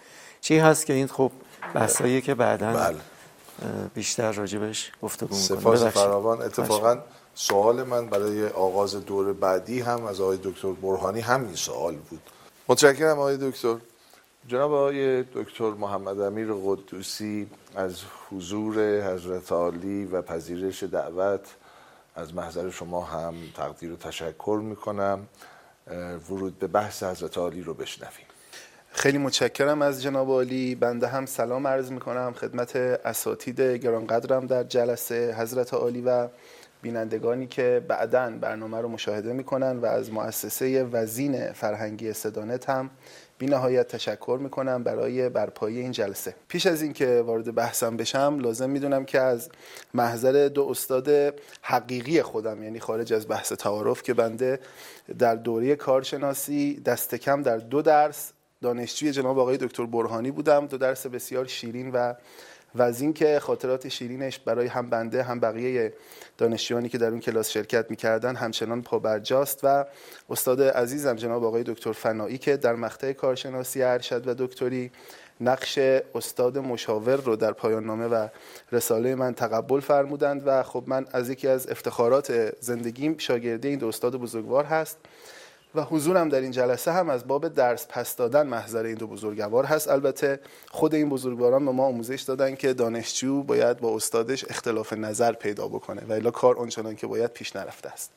[0.41, 1.31] چی هست که این خب
[1.73, 2.95] بحثایی که بعدا بله.
[3.93, 5.61] بیشتر راجبش گفتگو می‌کنیم.
[5.61, 6.41] سپاس فراوان.
[6.41, 6.97] اتفاقا
[7.35, 12.21] سوال من برای آغاز دور بعدی هم از آقای دکتر برهانی همین سوال بود.
[12.67, 13.75] متشکرم آقای دکتر.
[14.47, 17.95] جناب آقای دکتر محمد امیر قدوسی از
[18.31, 21.45] حضور حضرت عالی و پذیرش دعوت
[22.15, 25.27] از محضر شما هم تقدیر و تشکر می‌کنم.
[26.29, 28.25] ورود به بحث حضرت عالی رو بشنویم.
[28.91, 30.75] خیلی متشکرم از جناب عالی.
[30.75, 32.33] بنده هم سلام عرض می‌کنم.
[32.33, 36.27] خدمت اساتید گرانقدرم در جلسه حضرت عالی و
[36.81, 42.89] بینندگانی که بعدا برنامه رو مشاهده می‌کنن و از مؤسسه وزین فرهنگی صدانت هم
[43.41, 46.35] بی نهایت تشکر می‌کنم برای برپایی این جلسه.
[46.47, 49.49] پیش از اینکه وارد بحثم بشم لازم می‌دونم که از
[49.93, 51.09] محضر دو استاد
[51.61, 54.59] حقیقی خودم یعنی خارج از بحث تعارف که بنده
[55.19, 60.67] در دوره کارشناسی دست کم در دو درس دانشجوی جناب آقای دکتر برهانی بودم.
[60.67, 62.13] دو درس بسیار شیرین و
[62.75, 65.93] و از اینکه خاطرات شیرینش برای هم بنده هم بقیه
[66.37, 69.85] دانشجویانی که در اون کلاس شرکت می‌کردن همچنان پابرجاست و
[70.29, 74.91] استاد عزیزم جناب آقای دکتر فنایی که در مقطع کارشناسی ارشد و دکتری
[75.41, 75.77] نقش
[76.15, 78.27] استاد مشاور رو در پایان نامه و
[78.71, 83.87] رساله من تقبل فرمودند و خب من از یکی از افتخارات زندگیم شاگرده این دو
[83.87, 84.97] استاد بزرگوار هست.
[85.75, 89.65] و حضورم در این جلسه هم از باب درس پس دادن محضر این دو بزرگوار
[89.65, 89.87] هست.
[89.87, 90.39] البته
[90.71, 95.67] خود این بزرگواران به ما آموزش دادن که دانشجو باید با استادش اختلاف نظر پیدا
[95.67, 98.11] بکنه و الا کار آنچنان که باید پیش نرفته است.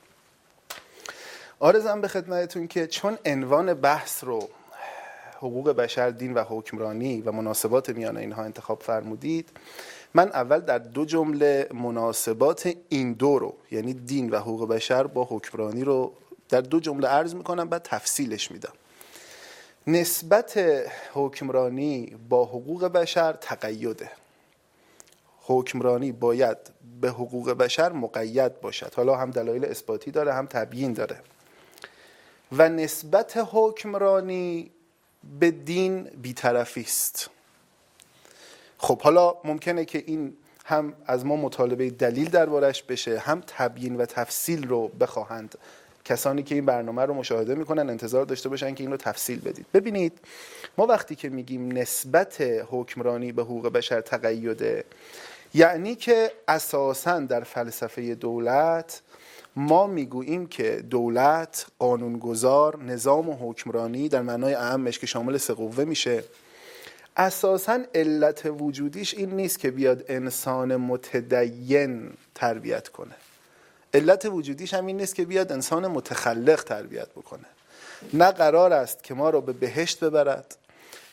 [1.59, 4.49] آرزم به خدمتتون که چون عنوان بحث رو
[5.37, 9.51] حقوق بشر دین و حکمرانی و مناسبات میان اینها انتخاب فرمودید
[10.14, 15.27] من اول در دو جمله مناسبات این دو رو یعنی دین و حقوق بشر با
[15.31, 16.12] حکمرانی رو
[16.48, 18.72] در دو جمله عرض می‌کنم بعد تفصیلش میدم.
[19.87, 20.61] نسبت
[21.12, 24.11] حکمرانی با حقوق بشر تقیده.
[25.40, 26.57] حکمرانی باید
[27.00, 28.94] به حقوق بشر مقید باشد.
[28.94, 31.20] حالا هم دلایل اثباتی داره هم تبیین داره.
[32.52, 34.70] و نسبت حکمرانی
[35.40, 37.30] به دین بیطرفی است.
[38.78, 44.07] خب حالا ممکنه که این هم از ما مطالبه دلیل دربارش بشه هم تبیین و
[44.07, 45.59] تفصیل رو بخواهند
[46.05, 49.67] کسانی که این برنامه رو مشاهده می‌کنن انتظار داشته باشن که این رو تفصیل بدید.
[49.75, 50.19] ببینید
[50.79, 52.40] ما وقتی که میگیم نسبت
[52.71, 54.85] حکمرانی به حقوق بشر تقیده
[55.55, 59.03] یعنی که اساسا در فلسفه دولت
[59.57, 65.85] ما می‌گوییم که دولت قانونگذار نظام و حکمرانی در معنای اهمش که شامل سه قوه
[65.85, 66.25] میشه.
[67.17, 73.14] اساسا علت وجودیش این نیست که بیاد انسان متدین تربیت کنه.
[73.94, 77.46] علت وجودیش هم این نیست که بیاد انسان متخلق تربیت بکنه.
[78.12, 80.57] نه قرار است که ما رو به بهشت ببرد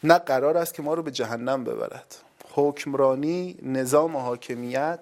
[0.04, 2.16] نه قرار است که ما رو به جهنم ببرد.
[2.54, 5.00] حکمرانی نظام حاکمیت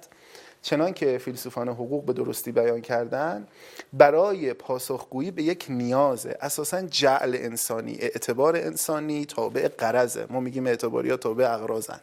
[0.61, 3.47] چنان که فیلسوفان حقوق به درستی بیان کردن
[3.93, 11.09] برای پاسخگویی به یک نیازه اساسا جعل انسانی اعتبار انسانی تابع قرضه ما میگیم اعتباری
[11.09, 11.99] ها تابع اغرازن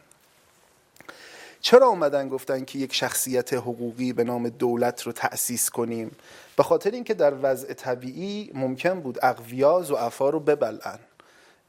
[1.67, 6.11] چرا اومدن گفتن که یک شخصیت حقوقی به نام دولت رو تأسیس کنیم؟
[6.57, 10.99] به خاطر اینکه در وضع طبیعی ممکن بود اقویا افا رو ببلن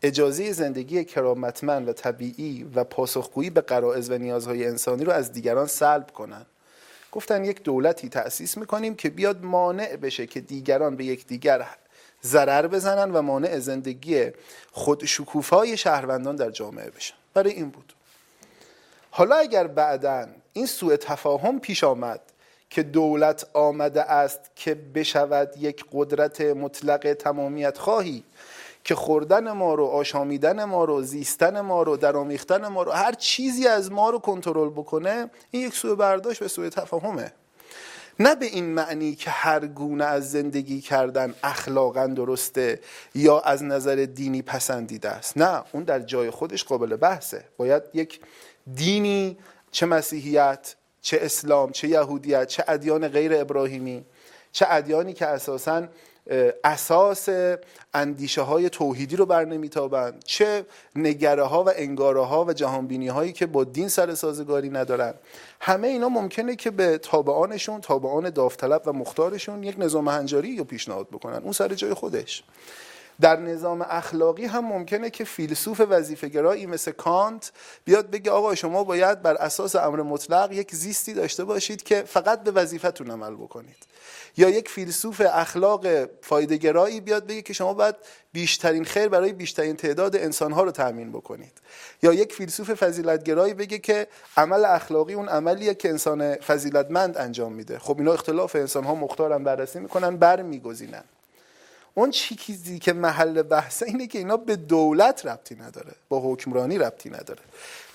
[0.02, 5.66] اجازه زندگی کرامتمند و طبیعی و پاسخگویی به قرائز و نیازهای انسانی رو از دیگران
[5.66, 6.46] سلب کنن.
[7.12, 11.66] گفتن یک دولتی تأسیس می‌کنیم که بیاد مانع بشه که دیگران به یک دیگر
[12.22, 14.30] ضرر بزنن و مانع زندگی
[14.72, 17.14] خود شکوفای شهروندان در جامعه بشن.
[17.34, 17.97] برای این بود.
[19.10, 22.20] حالا اگر بعدا این سوء تفاهم پیش آمد
[22.70, 28.24] که دولت آمده است که بشود یک قدرت مطلق تمامیت خواهی
[28.84, 33.66] که خوردن ما رو آشامیدن ما رو زیستن ما رو درامیختن ما رو هر چیزی
[33.66, 37.32] از ما رو کنترل بکنه این یک سوء برداشت به سوء تفاهمه.
[38.20, 42.80] نه به این معنی که هر گونه از زندگی کردن اخلاقا درسته
[43.14, 45.36] یا از نظر دینی پسندیده است.
[45.36, 47.44] نه اون در جای خودش قابل بحثه.
[47.56, 48.20] باید یک
[48.74, 49.38] دینی
[49.70, 54.04] چه مسیحیت چه اسلام چه یهودیت چه ادیان غیر ابراهیمی
[54.52, 55.88] چه ادیانی که اساسا
[56.64, 57.28] اساس
[57.94, 60.66] اندیشه های توحیدی رو بر نمیتابند چه
[60.96, 65.14] نگره ها و انگاره ها و جهانبینی هایی که با دین سر سازگاری ندارن.
[65.60, 71.08] همه اینا ممکنه که به تابعانشون تابعان داوطلب و مختارشون یک نظام هنجاری رو پیشنهاد
[71.08, 71.42] بکنن.
[71.42, 72.42] اون سر جای خودش.
[73.20, 77.52] در نظام اخلاقی هم ممکنه که فیلسوف وظیفه‌گرایی مثل کانت
[77.84, 82.42] بیاد بگه آقا شما باید بر اساس امر مطلق یک زیستی داشته باشید که فقط
[82.42, 83.86] به وظیفتون عمل بکنید.
[84.36, 85.86] یا یک فیلسوف اخلاق
[86.22, 87.94] فایدهگرایی بیاد بگه که شما باید
[88.32, 91.52] بیشترین خیر برای بیشترین تعداد انسانها رو تأمین بکنید.
[92.02, 94.06] یا یک فیلسوف فضیلتگرایی بگه که
[94.36, 97.78] عمل اخلاقی اون عملیه که انسان فضیلتمند انجام میده.
[97.78, 101.04] خب اینا اختلاف انسانها مختارن بررسی می‌کنن برمیگزینن.
[101.98, 107.10] اون چیزی که محل بحثه اینه که اینا به دولت ربطی نداره با حکمرانی ربطی
[107.10, 107.40] نداره.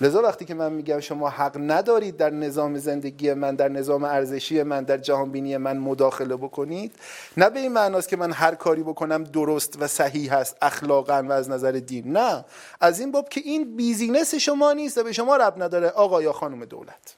[0.00, 4.62] لذا وقتی که من میگم شما حق ندارید در نظام زندگی من در نظام ارزشی
[4.62, 6.92] من در جهانبینی من مداخله بکنید
[7.36, 11.32] نه به این معناست که من هر کاری بکنم درست و صحیح هست اخلاقا و
[11.32, 12.16] از نظر دین.
[12.16, 12.44] نه.
[12.80, 16.32] از این باب که این بیزینس شما نیست و به شما رب نداره آقا یا
[16.32, 17.14] خانم دولت.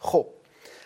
[0.00, 0.26] خب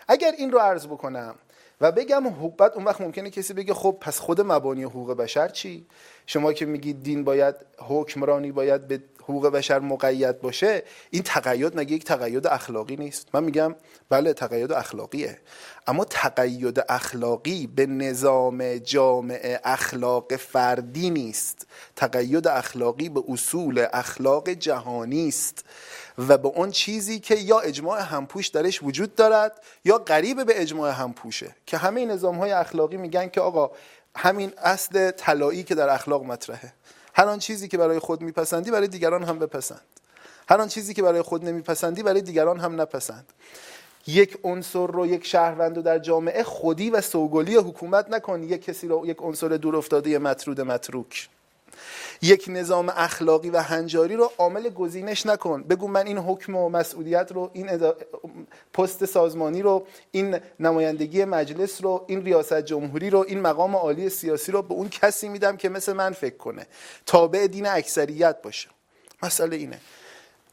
[0.07, 1.35] اگر این رو عرض بکنم
[1.81, 2.23] و بگم
[2.57, 5.85] بعد اون وقت ممکنه کسی بگه خب پس خود مبانی حقوق بشر چی؟
[6.25, 11.95] شما که میگید دین باید حکمرانی باید به حقوق بشر مقید باشه این تقید مگه
[11.95, 13.75] یک تقید اخلاقی نیست؟ من میگم
[14.09, 15.39] بله تقید اخلاقیه.
[15.87, 21.67] اما تقید اخلاقی به نظام جامعه اخلاق فردی نیست.
[21.95, 25.65] تقید اخلاقی به اصول اخلاق جهانی است.
[26.17, 30.91] و به اون چیزی که یا اجماع همپوش درش وجود دارد یا قریب به اجماع
[30.91, 31.55] همپوشه.
[31.65, 33.71] که همه نظام های اخلاقی میگن که آقا
[34.15, 36.73] همین اصل طلایی که در اخلاق مطرحه.
[37.13, 39.81] هر آن چیزی که برای خود میپسندی برای دیگران هم بپسند.
[40.49, 43.25] هر آن چیزی که برای خود نمیپسندی برای دیگران هم نپسند.
[44.07, 48.43] یک عنصر رو یک شهروند رو در جامعه خودی و سوگلی حکومت نکن.
[48.43, 51.29] یک کسی رو یک عنصر دور افتاده مطرود متروک.
[52.21, 55.63] یک نظام اخلاقی و هنجاری رو عامل گزینش نکن.
[55.63, 57.69] بگو من این حکم و مسئولیت رو این
[58.73, 64.51] پست سازمانی رو این نمایندگی مجلس رو این ریاست جمهوری رو این مقام عالی سیاسی
[64.51, 66.67] رو به اون کسی میدم که مثل من فکر کنه.
[67.05, 68.69] تابع دین اکثریت باشه.
[69.23, 69.79] مسئله اینه.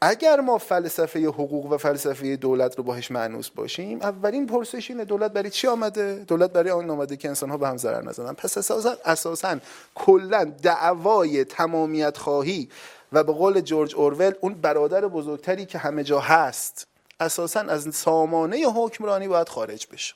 [0.01, 5.31] اگر ما فلسفه حقوق و فلسفه دولت رو باهش معنوس باشیم اولین پرسش اینه دولت
[5.31, 8.33] برای چی آمده؟ دولت برای آن آمده که انسان ها به هم ضرر نزنن.
[8.33, 9.57] پس اساسا اساسا
[9.95, 12.69] کلا دعوای تمامیت خواهی
[13.13, 16.87] و به قول جورج اورول اون برادر بزرگتری که همه جا هست
[17.19, 20.15] اساسا از سامانه حکمرانی باید خارج بشه.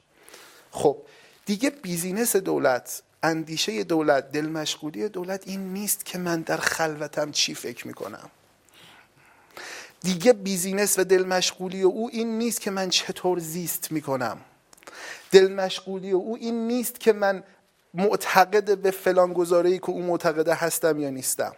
[0.71, 0.97] خب
[1.45, 7.55] دیگه business دولت اندیشه دولت دل مشغولی دولت این نیست که من در خلوتم چی
[7.55, 8.29] فکر می‌کنم.
[10.03, 14.37] دیگه business و دل مشغولی او این نیست که من چطور زیست می‌کنم.
[15.31, 17.43] دل مشغولی او این نیست که من
[17.93, 21.55] معتقد به فلان گزاره ای که او معتقده هستم یا نیستم.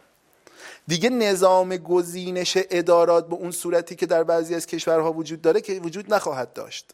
[0.87, 5.73] دیگه نظام گزینش ادارات به اون صورتی که در بعضی از کشورها وجود داره که
[5.73, 6.91] وجود نخواهد داشت.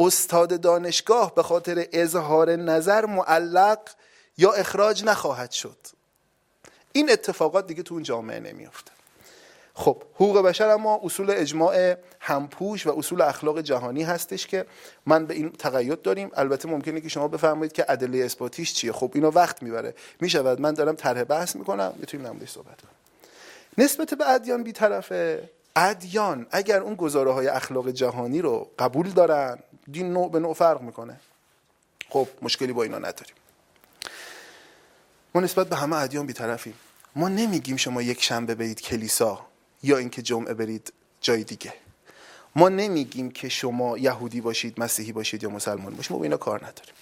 [0.00, 3.78] استاد دانشگاه به خاطر اظهار نظر معلق
[4.38, 5.78] یا اخراج نخواهد شد.
[6.92, 8.97] این اتفاقات دیگه تو اون جامعه نمیافته.
[9.78, 14.66] خب حقوق بشر اما اصول اجماع همپوش و اصول اخلاق جهانی هستش که
[15.06, 16.30] من به این تقید داریم.
[16.34, 18.92] البته ممکنه که شما بفرمایید که ادله اثباتیش چیه.
[18.92, 19.94] خب اینو وقت می‌بره.
[20.20, 20.60] می‌شود.
[20.60, 21.92] من دارم طرح بحث می‌کنم.
[21.96, 22.94] می‌تونیم نمودش صحبت کنیم.
[23.78, 25.50] نسبت به ادیان بیطرفه.
[25.76, 29.58] ادیان اگر اون گزاره های اخلاق جهانی رو قبول دارن
[29.90, 31.20] دین نوع به نوع فرق می‌کنه.
[32.08, 33.34] خب مشکلی با اینا نداریم.
[35.34, 36.74] ما نسبت به همه ادیان بیطرفیم.
[37.16, 39.47] ما نمیگیم شما یک شنبه برید کلیسا.
[39.82, 41.72] یا اینکه جمعه برید جای دیگه.
[42.56, 46.12] ما نمیگیم که شما یهودی باشید مسیحی باشید یا مسلمان باشید.
[46.12, 46.94] ما با اینا کار نداریم.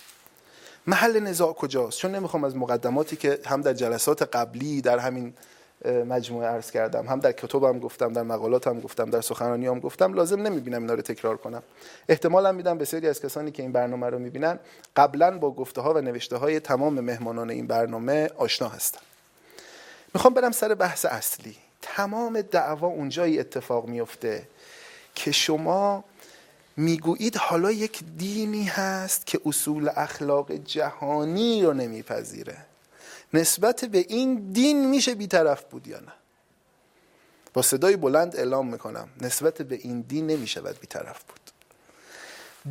[0.87, 5.35] محل نزاع کجاست؟ چون نمی‌خوام از مقدماتی که هم در جلسات قبلی در همین
[5.85, 10.83] مجموعه عرض کردم هم در کتبم گفتم در مقالاتم گفتم در سخنرانیام گفتم لازم نمی‌بینم
[10.83, 11.63] اینا رو تکرار کنم.
[12.09, 14.59] احتمالا میدم بسیاری از کسانی که این برنامه رو می‌بینن
[14.97, 19.01] قبلا با گفته ها و نوشته های تمام مهمانان این برنامه آشنا هستن.
[20.15, 21.57] می‌خوام برم سر بحث اصلی.
[21.83, 24.49] تمام دعوا اونجایی اتفاق میفته
[25.15, 26.05] که شما
[26.77, 32.57] می‌گویید حالا یک دینی هست که اصول اخلاق جهانی رو نمیپذیره.
[33.35, 36.13] نسبت به این دین میشه بیطرف بود یا نه؟
[37.53, 41.41] با صدای بلند اعلام می‌کنم نسبت به این دین نمیشه باید بیطرف بود.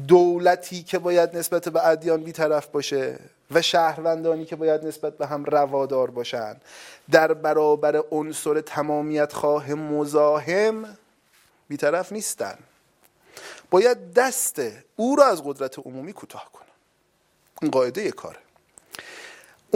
[0.08, 3.20] دولتی که باید نسبت به ادیان بیطرف باشه
[3.52, 6.62] و شهروندانی که باید نسبت به هم روادار باشند
[7.12, 10.98] در برابر عنصر تمامیت خواه مزاحم
[11.68, 12.58] بیطرف نیستن.
[13.72, 14.62] باید دست
[14.96, 16.66] او را از قدرت عمومی کوتاه کنن.
[17.62, 18.45] این قاعده کاره.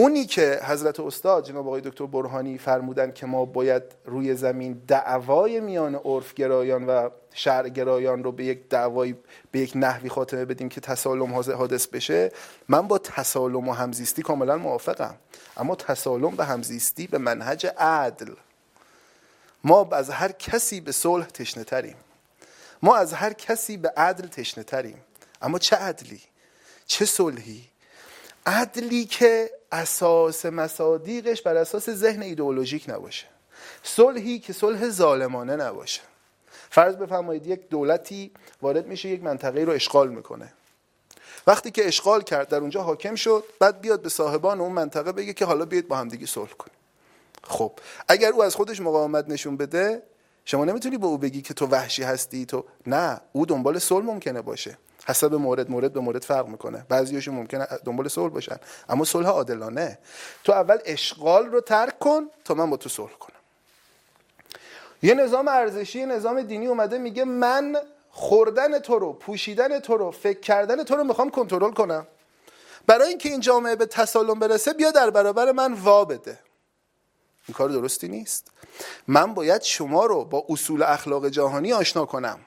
[0.00, 5.60] اونی که حضرت استاد جناب آقای دکتر برهانی فرمودن که ما باید روی زمین دعوای
[5.60, 9.14] میان عرف گرایان و شرع گرایان رو به یک دعوای
[9.50, 12.32] به یک نحوی خاتمه بدیم که تسالم حادث بشه
[12.68, 15.16] من با تسالم و همزیستی کاملا موافقم.
[15.56, 18.34] اما تسالم و همزیستی به منهج عدل.
[19.64, 21.96] ما از هر کسی به صلح تشنه تریم.
[22.82, 24.98] ما از هر کسی به عدل تشنه تریم.
[25.42, 26.20] اما چه عدلی؟
[26.86, 27.64] چه صلحی؟
[28.46, 33.26] عدلی که اساس مصادیقش بر اساس ذهن ایدئولوژیک نباشه.
[33.82, 36.00] صلحی که صلح ظالمانه نباشه.
[36.70, 38.30] فرض بفرمایید یک دولتی
[38.62, 40.52] وارد میشه یک منطقه رو اشغال می‌کنه.
[41.46, 45.32] وقتی که اشغال کرد در اونجا حاکم شد بعد بیاد به صاحبان اون منطقه بگه
[45.32, 46.76] که حالا بیاید با هم دیگه صلح کنیم.
[47.42, 47.72] خب
[48.08, 50.02] اگر او از خودش مقاومت نشون بده
[50.44, 54.42] شما نمی‌تونی به او بگی که تو وحشی هستی تو نه او دنبال صلح ممکنه
[54.42, 54.78] باشه.
[55.10, 56.86] حسب مورد مورد به مورد فرق می‌کنه.
[56.88, 58.56] بعضیاشون ممکنه دنبال صلح باشن.
[58.88, 59.98] اما صلح عادلانه.
[60.44, 63.36] تو اول اشغال رو ترک کن تا من با تو صلح کنم.
[65.02, 67.76] یه نظام ارزشی یه نظام دینی اومده میگه من
[68.10, 72.06] خوردن تو رو پوشیدن تو رو فکر کردن تو رو می‌خوام کنترل کنم.
[72.86, 76.38] برای اینکه این جامعه به تسالم برسه بیا در برابر من وا بده.
[77.48, 78.48] این کار درستی نیست.
[79.08, 82.38] من باید شما رو با اصول اخلاق جهانی آشنا کنم.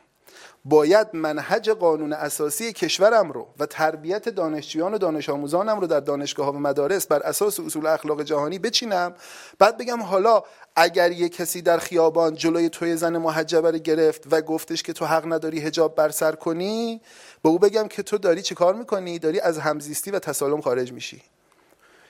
[0.65, 6.45] باید منهج قانون اساسی کشورم رو و تربیت دانشجویان و دانش آموزانم رو در دانشگاه
[6.45, 9.13] ها و مدارس بر اساس اصول اخلاق جهانی بچینم.
[9.59, 10.43] بعد بگم حالا
[10.75, 15.05] اگر یه کسی در خیابان جلوی توی زن محجبه رو گرفت و گفتش که تو
[15.05, 17.01] حق نداری هجاب بر سر کنی
[17.43, 20.93] به او بگم که تو داری چه کار می‌کنی؟ داری از همزیستی و تسالم خارج
[20.93, 21.21] میشی.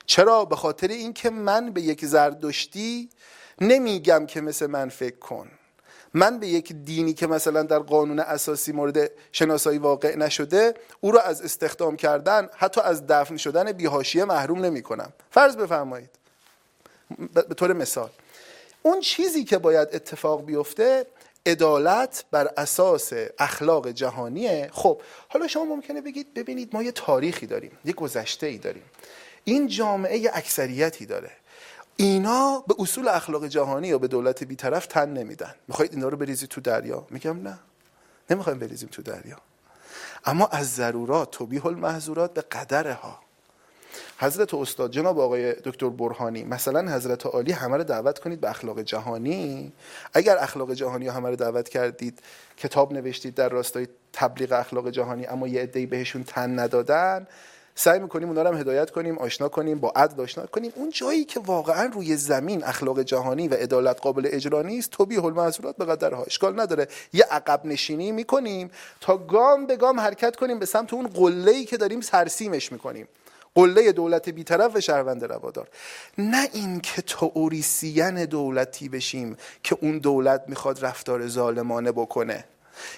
[0.05, 3.09] چرا؟ به خاطر اینکه من به یک زردشتی
[3.61, 5.47] نمیگم که مثل من فکر کن.
[6.13, 11.21] من به یک دینی که مثلا در قانون اساسی مورد شناسایی واقع نشده او را
[11.21, 16.09] از استخدام کردن حتی از دفن شدن بیهاشیه محروم نمی کنم فرض بفرمایید.
[17.33, 18.09] به طور مثال
[18.81, 21.05] اون چیزی که باید اتفاق بیفته
[21.45, 24.69] عدالت بر اساس اخلاق جهانیه.
[24.73, 28.83] خب حالا شما ممکنه بگید ببینید ما یه تاریخی داریم یه گذشته ای داریم.
[29.43, 31.31] این جامعه اکثریتی داره.
[31.95, 35.55] اینا به اصول اخلاق جهانی یا به دولت بیطرف تن نمیدن.
[35.67, 37.59] می‌خواید اینا رو بریزید تو دریا؟ میگم نه.
[38.29, 39.37] نمی‌خوایم بریزیم تو دریا.
[40.25, 43.19] اما از ضرورات توبیح المحظورات به قدرها.
[44.17, 48.81] حضرت استاد جناب آقای دکتر برهانی مثلا حضرت عالی همه رو دعوت کنید به اخلاق
[48.81, 49.71] جهانی.
[50.13, 52.19] اگر اخلاق جهانی همه رو دعوت کردید
[52.57, 57.27] کتاب نوشتید در راستای تبلیغ اخلاق جهانی اما یه عده‌ای بهشون تن ندادن
[57.75, 60.71] سعی می‌کنیم اونا رو هم هدایت کنیم آشنا کنیم با عدل آشنا کنیم.
[60.75, 65.77] اون جایی که واقعا روی زمین اخلاق جهانی و عدالت قابل اجرا نیست توبیه المعذورات
[65.77, 66.87] به قدرها اشکال نداره.
[67.13, 68.71] یه عقب نشینی می‌کنیم
[69.01, 73.07] تا گام به گام حرکت کنیم به سمت اون قله که داریم سرسیمش می‌کنیم.
[73.55, 75.67] قله دولت بیطرف و شهروند روادار.
[76.17, 82.45] نه اینکه تئوریسین دولتی بشیم که اون دولت می‌خواد رفتار ظالمانه بکنه.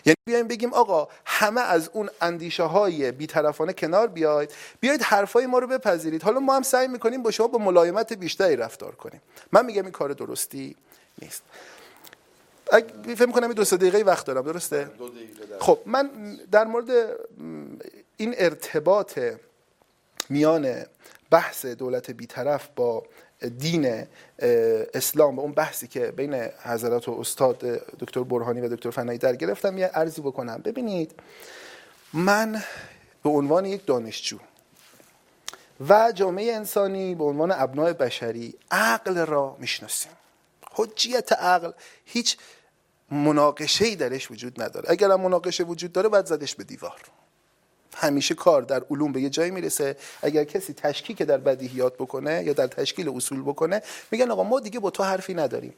[0.06, 5.60] یعنی بیایم بگیم آقا همه از اون اندیشه های بیطرفانه کنار بیاید بیاید حرفای ما
[5.60, 6.24] رو بپذیرید.
[6.24, 9.22] حالا ما هم سعی می‌کنیم با شما با ملایمت بیشتری رفتار کنیم.
[9.52, 10.76] من میگم این کار درستی
[11.22, 11.44] نیست.
[13.16, 14.92] فکر کنم این دو سه دقیقه وقت دارم درسته؟
[15.60, 16.10] خب من
[16.52, 16.90] در مورد
[18.18, 19.20] این ارتباط
[20.30, 20.86] میان
[21.30, 23.04] بحث دولت بیطرف با
[23.50, 24.08] دین
[24.94, 26.34] اسلام و اون بحثی که بین
[26.64, 27.58] حضرات و استاد
[28.00, 30.62] دکتر برهانی و دکتر فنایی در گرفتم یه عرضی بکنم.
[30.66, 31.12] ببینید
[32.14, 32.64] من
[33.24, 34.38] به عنوان یک دانشجو
[35.90, 40.12] و جامعه انسانی به عنوان ابنای بشری عقل را می‌شناسیم.
[40.72, 41.72] حجیت عقل
[42.06, 42.38] هیچ
[43.12, 44.92] مناقشه ای درش وجود نداره.
[44.92, 47.02] اگر مناقشه وجود داره باید زدش به دیوار.
[47.96, 49.98] همیشه کار در علوم به یه جایی می‌رسه.
[50.22, 53.82] اگر کسی تشکیک در بدیهیات بکنه یا در تشکیل اصول بکنه
[54.12, 55.74] میگن آقا ما دیگه با تو حرفی نداریم.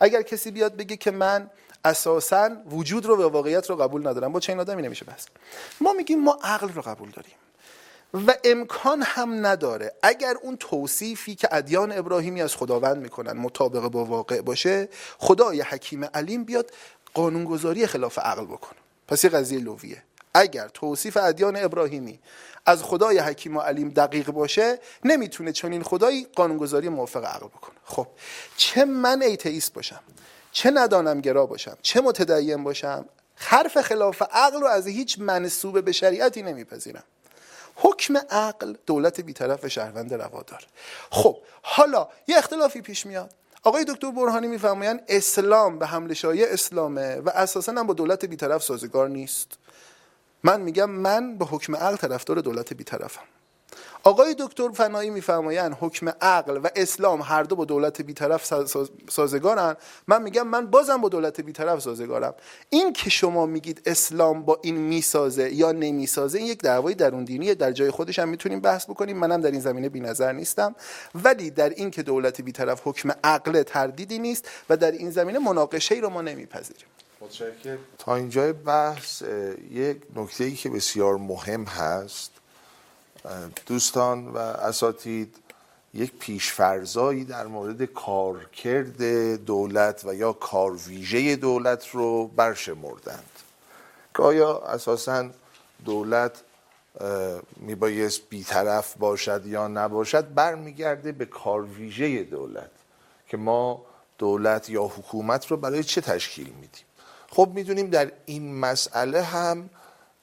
[0.00, 1.50] اگر کسی بیاد بگه که من
[1.84, 5.26] اساسا وجود رو و واقعیت رو قبول ندارم با چه آدمی نمیشه بس؟
[5.80, 7.34] ما میگیم ما عقل رو قبول داریم
[8.14, 9.92] و امکان هم نداره.
[10.02, 16.04] اگر اون توصیفی که ادیان ابراهیمی از خداوند می‌کنن مطابق با واقع باشه خدای حکیم
[16.04, 16.70] علیم بیاد
[17.14, 18.78] قانونگذاری خلاف عقل بکنه.
[19.08, 20.02] پس یه قضیه لویه.
[20.34, 22.20] اگر توصیف ادیان ابراهیمی
[22.66, 27.76] از خدای حکیم و علیم دقیق باشه نمی‌تونه چنین خدایی قانونگذاری موافق عقل بکنه.
[27.84, 28.06] خب
[28.56, 30.00] چه من ایتئیست باشم؟
[30.52, 33.04] چه ندانم گرا باشم؟ چه متدین باشم؟
[33.36, 37.04] حرف خلاف عقل رو از هیچ منصوب به شریعتی نمیپذیرم.
[37.76, 40.66] حکم عقل دولت بیطرف شهروند روادار
[41.10, 43.34] خب حالا یه اختلافی پیش میاد.
[43.62, 48.62] آقای دکتر برهانی میفرمایند اسلام به حمله شایع اسلامه و اساسا هم با دولت بیطرف
[48.62, 49.58] سازگار نیست.
[50.44, 53.22] من میگم من به حکم عقل طرفدار دولت بیطرفم.
[54.04, 58.52] آقای دکتر فنایی میفرمایند حکم عقل و اسلام هر دو با دولت بیطرف
[59.08, 59.76] سازگارن.
[60.08, 62.34] من میگم من بازم با دولت بیطرف سازگارم.
[62.70, 67.54] این که شما میگید اسلام با این می‌سازه یا نمی‌سازه این یک دعوای درون دینیه
[67.54, 69.16] در جای خودش هم می‌تونیم بحث بکنیم.
[69.16, 70.74] منم در این زمینه بی‌نظر نیستم.
[71.14, 75.94] ولی در این که دولت بیطرف حکم عقل تردیدی نیست و در این زمینه مناقشه
[75.94, 76.86] ای رو ما نمیپذیریم.
[77.98, 79.22] تا اینجای بحث
[79.70, 82.30] یک نکته ای که بسیار مهم هست.
[83.66, 85.36] دوستان و اساتید
[85.94, 89.02] یک پیشفرزایی در مورد کارکرد
[89.44, 93.30] دولت و یا کارویژه دولت رو برشمردند.
[94.16, 95.30] که آیا اساسا
[95.84, 96.42] دولت
[97.56, 102.70] میبایست بیطرف باشد یا نباشد برمیگرده به کارویژه دولت
[103.28, 103.84] که ما
[104.18, 106.84] دولت یا حکومت رو برای چه تشکیل میدیم؟
[107.34, 109.70] خب می‌دونیم در این مسئله هم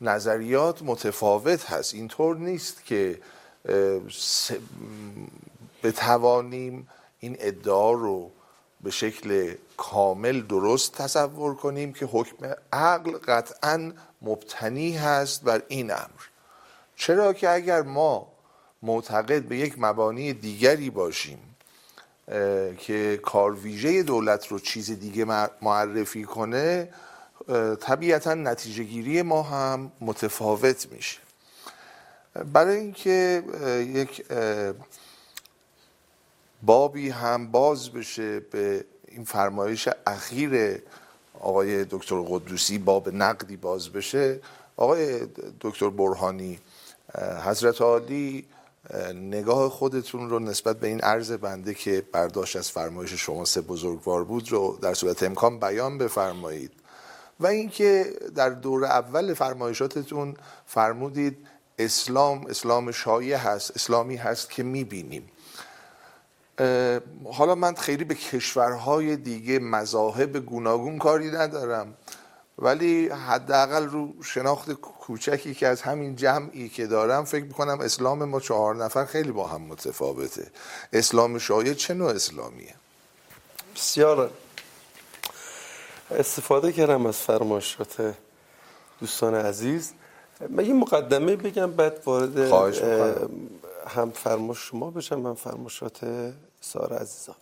[0.01, 1.93] نظریات متفاوت هست.
[1.93, 3.21] اینطور نیست که
[5.83, 6.87] بتوانیم
[7.19, 8.31] این ادعا رو
[8.81, 16.21] به شکل کامل درست تصور کنیم که حکم عقل قطعا مبتنی هست بر این امر.
[16.95, 18.27] چرا که اگر ما
[18.81, 21.48] معتقد به یک مبانی دیگری باشیم
[22.77, 25.25] که کارویژه دولت رو چیز دیگه
[25.61, 26.89] معرفی کنه
[27.79, 31.19] طبیعتا نتیجه گیری ما هم متفاوت میشه.
[32.53, 33.43] برای اینکه
[33.79, 34.25] یک
[36.63, 40.81] بابی هم باز بشه به این فرمایش اخیر
[41.39, 44.39] آقای دکتر قدوسی باب نقدی باز بشه
[44.77, 45.19] آقای
[45.61, 46.59] دکتر برهانی
[47.45, 48.45] حضرت عالی
[49.13, 54.23] نگاه خودتون رو نسبت به این عرض بنده که برداشت از فرمایش شما سه بزرگوار
[54.23, 56.71] بود رو در صورت امکان بیان بفرمایید.
[57.39, 60.35] و اینکه در دور اول فرمایشاتتون
[60.65, 61.37] فرمودید
[61.79, 65.31] اسلام اسلام شایع هست اسلامی هست که می‌بینیم.
[67.33, 71.93] حالا من خیلی به کشورهای دیگه مذاهب گوناگون کاری ندارم.
[72.61, 78.39] ولی حداقل رو شناخت کوچکی که از همین جمعی که دارم فکر می‌کنم اسلام ما
[78.39, 80.51] چهار نفر خیلی با هم متفاوته.
[80.93, 82.75] اسلام شایع چه نوع اسلامیه؟
[83.75, 84.31] بسیار
[86.11, 88.15] استفاده کردم از فرمایشات
[88.99, 89.91] دوستان عزیز.
[90.49, 92.37] من یه مقدمه بگم بعد وارد
[93.87, 95.99] هم فرماش شما بشم هم فرماشات
[96.61, 97.35] سار عزیزان.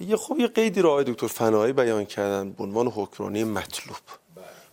[0.00, 3.96] یه خوب یه قیدی رو آقای دکتر فنایی بیان کردن به عنوان حکمرانی مطلوب.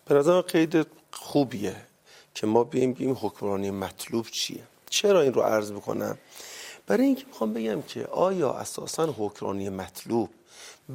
[0.05, 1.75] به نظر قید خوبیه
[2.33, 6.17] که ما بیم بیم حکمرانی مطلوب چیه؟ چرا این رو عرض بکنم؟
[6.87, 10.29] برای اینکه می‌خوام بگم که آیا اساسا حکمرانی مطلوب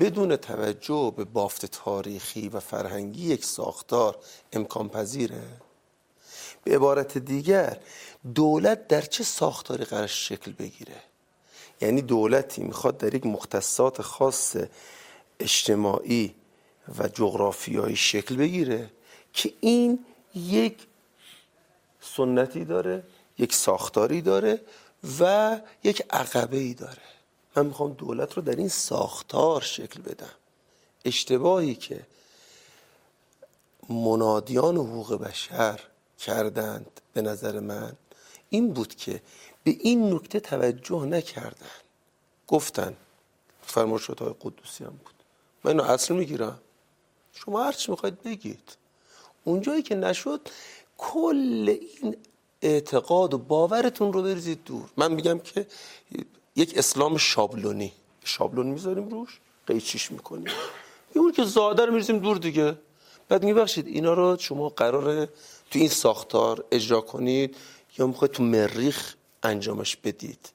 [0.00, 4.16] بدون توجه به بافت تاریخی و فرهنگی یک ساختار
[4.52, 5.42] امکان پذیره؟
[6.64, 7.78] به عبارت دیگر
[8.34, 11.02] دولت در چه ساختاری قرار شکل بگیره؟
[11.84, 14.56] یعنی دولتی می‌خواد در یک مختصات خاص
[15.40, 16.34] اجتماعی
[16.98, 18.90] و جغرافیایی شکل بگیره
[19.32, 20.04] که این
[20.34, 20.78] یک
[22.00, 23.02] سنتی داره
[23.38, 24.60] یک ساختاری داره
[25.20, 27.02] و یک عقبه ای داره.
[27.56, 30.34] من می‌خوام دولت رو در این ساختار شکل بدم.
[31.04, 32.00] اشتباهی که
[33.88, 35.80] منادیان حقوق بشر
[36.18, 37.92] کردند به نظر من
[38.50, 39.22] این بود که
[39.64, 41.66] به این نکته توجه نکردن.
[42.48, 42.96] گفتن
[43.62, 45.14] فرمایشات های قدوسی هم بود.
[45.64, 46.60] من اینو اصل می‌گیرم.
[47.32, 48.76] شما هرچی می‌خواید بگید.
[49.44, 50.40] اونجایی که نشد
[50.98, 52.16] کل این
[52.62, 54.90] اعتقاد و باورتون رو بریزید دور.
[54.96, 55.66] من میگم که
[56.56, 57.92] یک اسلام شابلونی.
[58.24, 60.52] شابلون می‌ذاریم روش قیچیش می‌کنیم.
[61.14, 62.78] اون که زاده رو میریزیم دور دیگه.
[63.28, 65.26] بعد میبخشید اینا رو شما قراره
[65.70, 67.56] تو این ساختار اجرا کنید
[67.98, 69.14] یا می‌خواید تو مریخ
[69.44, 70.48] انجامش بدید.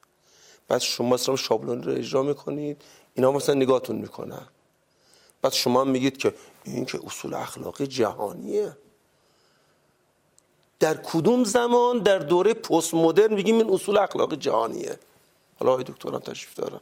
[0.68, 2.82] بعد شما اسلام شابلونی رو اجرا می‌کنید
[3.14, 4.48] اینا مثلا نگاهتون می‌کنن.
[5.42, 6.34] بعد شما میگید که
[6.64, 8.78] این که اصول اخلاقی جهانیه.
[10.80, 15.00] در کدوم زمان در دوره پست مدرن میگیم این اصول اخلاقی جهانیه؟
[15.60, 16.80] حالا آقای دکتران تشریف دارن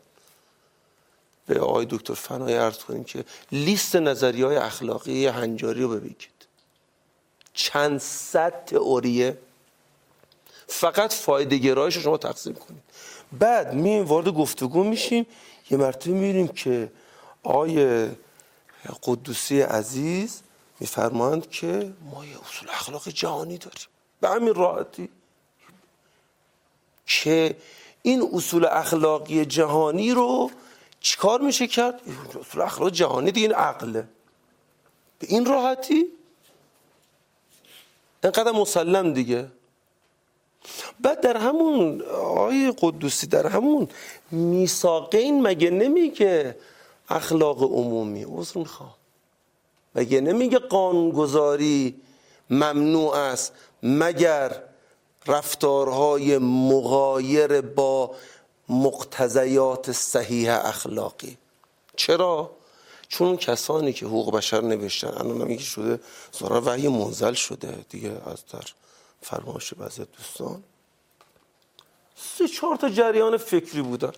[1.46, 6.48] به آقای دکتر فنای عرض کنیم که لیست نظری های اخلاقی هنجاری رو ببینید.
[7.54, 9.38] چند صد تئوریه
[10.68, 12.84] فقط فایده گرایش رو شما تقسیم کنید.
[13.32, 15.28] بعد مییم وارد گفتگو میشیم
[15.70, 16.92] یه مرتبه می‌بینیم که
[17.44, 18.10] آقای
[19.04, 20.42] قدوسی عزیز
[20.80, 23.88] میفرمایند که ما یه اصول اخلاق جهانی داریم.
[24.22, 25.10] به همین راحتی
[27.06, 27.58] که
[28.02, 30.52] این اصول اخلاقی جهانی رو
[31.00, 32.02] چیکار میشه کرد؟
[32.40, 34.08] اصول اخلاق جهانی دیگه این عقله.
[35.20, 36.06] به این راحتی؟
[38.24, 39.52] اینقدر مسلم دیگه.
[41.00, 43.88] بعد در همون آقای قدوسی در همون
[44.32, 46.56] میساقین مگه نمیگه
[47.10, 48.94] اخلاق عمومی؟ عذر می‌خوام.
[49.96, 51.96] مگه نمیگه قانونگذاری
[52.50, 53.54] ممنوع است
[53.84, 54.64] مگر
[55.28, 58.16] رفتارهای مغایر با
[58.70, 61.38] مقتضیات صحیح اخلاقی؟
[61.96, 62.52] چرا؟
[63.08, 66.00] چون کسانی که حقوق بشر نوشتن الان هم شده
[66.32, 68.87] زارا وحی منزل شده دیگه از در.
[69.30, 70.64] فرمایش بعضی دوستان.
[72.16, 74.12] سه چهار تا جریان فکری بودن.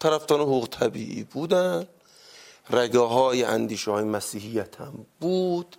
[0.00, 1.86] طرفدار حقوق طبیعی بودن.
[2.70, 5.76] رگه های اندیشه های مسیحیت هم بود.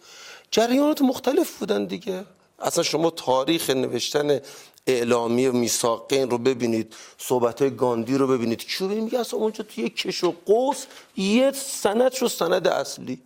[0.51, 2.26] جریانات مختلف بودن دیگه.
[2.59, 4.39] اصلا شما تاریخ نوشتن
[4.88, 9.63] اعلامی و میساقین رو ببینید صحبت های گاندی رو ببینید کیو ببینید؟ میگه اصلا اونجا
[9.63, 10.86] توی کش و قوس
[11.17, 13.22] یه سند شد سند اصلی.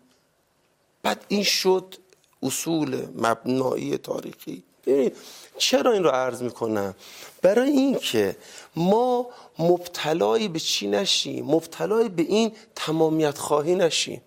[1.03, 1.95] بعد این شد
[2.43, 4.63] اصول مبنایی تاریخی.
[4.85, 5.17] ببینید
[5.57, 6.95] چرا این رو عرض می‌کنم؟
[7.41, 8.35] برای اینکه
[8.75, 9.27] ما
[9.59, 14.21] مبتلای به چی نشیم؟ مبتلای به این تمامیت خواهی نشیم.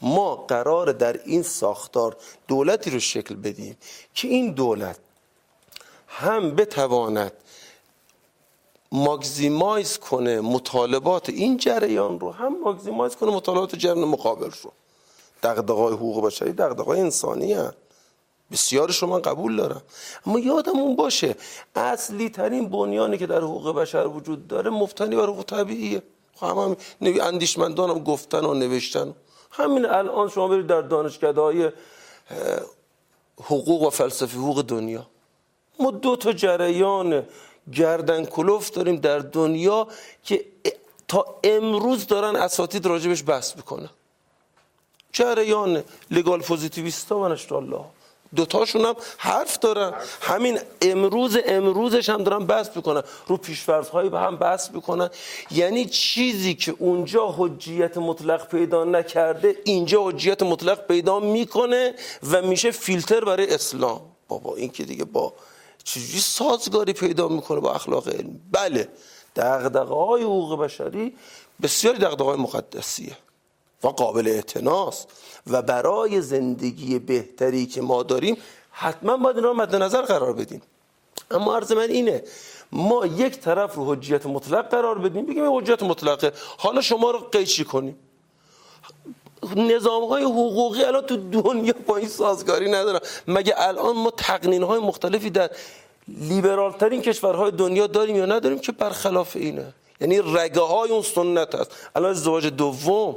[0.00, 2.16] ما قرار در این ساختار
[2.48, 3.76] دولتی رو شکل بدیم
[4.14, 4.98] که این دولت
[6.08, 7.32] هم بتواند
[8.92, 14.72] ماگزیمایز کنه مطالبات این جریان رو هم ماگزیمایز کنه مطالبات جریان مقابل رو.
[15.42, 17.85] دغدغه‌های حقوق بشری دغدغه‌های انسانی هست
[18.52, 19.82] بسیارش من قبول دارم.
[20.26, 21.36] اما یادمون باشه
[21.74, 26.02] اصلی ترین بنیانی که در حقوق بشر وجود داره مفتنی بر حقوق طبیعیه.
[26.34, 29.14] خب هم اندیشمندان هم گفتن و نوشتن.
[29.50, 31.70] همین الان شما برید در دانشکده های
[33.40, 35.06] حقوق و فلسفه حقوق دنیا.
[35.78, 37.26] ما دو تا جریان
[37.72, 39.86] گردن کلوف داریم در دنیا
[40.22, 40.44] که
[41.08, 43.90] تا امروز دارن اساتید راجبش بحث می‌کنن.
[45.12, 47.22] جریان لگال پوزیتیویستا و
[47.52, 47.84] الله.
[48.34, 49.92] دوتاشون هم حرف دارن.
[50.20, 53.02] همین امروز امروزش هم دارن بحث می‌کنن.
[53.26, 55.10] رو پیشفرض به هم بحث می‌کنن.
[55.50, 61.94] یعنی چیزی که اونجا حجیت مطلق پیدا نکرده اینجا حجیت مطلق پیدا می‌کنه
[62.30, 64.00] و میشه فیلتر برای اسلام.
[64.28, 65.32] بابا این که دیگه با
[65.84, 68.88] چجوری سازگاری پیدا می‌کنه با اخلاق علمی بله
[69.36, 71.14] دغدغه های حقوق بشری
[71.62, 73.16] بسیاری دغدغه های مقدسیه.
[73.82, 75.08] و قابل اعتناست.
[75.46, 78.36] و برای زندگی بهتری که ما داریم
[78.70, 80.62] حتما باید این را مد نظر قرار بدیم.
[81.30, 82.24] اما عرض من اینه
[82.72, 86.32] ما یک طرف رو حجیت مطلق قرار بدیم بگیم حجیت مطلقه.
[86.58, 87.98] حالا شما رو قیچی کنیم؟
[89.56, 93.00] نظام های حقوقی الان تو دنیا با این سازگاری ندارن.
[93.28, 95.50] مگه الان ما تقنین های مختلفی در
[96.08, 101.54] لیبرال ترین کشورهای دنیا داریم یا نداریم که برخلاف اینه؟ یعنی رگه های اون سنت
[101.54, 101.70] هست.
[101.96, 103.16] الان ازدواج دوم.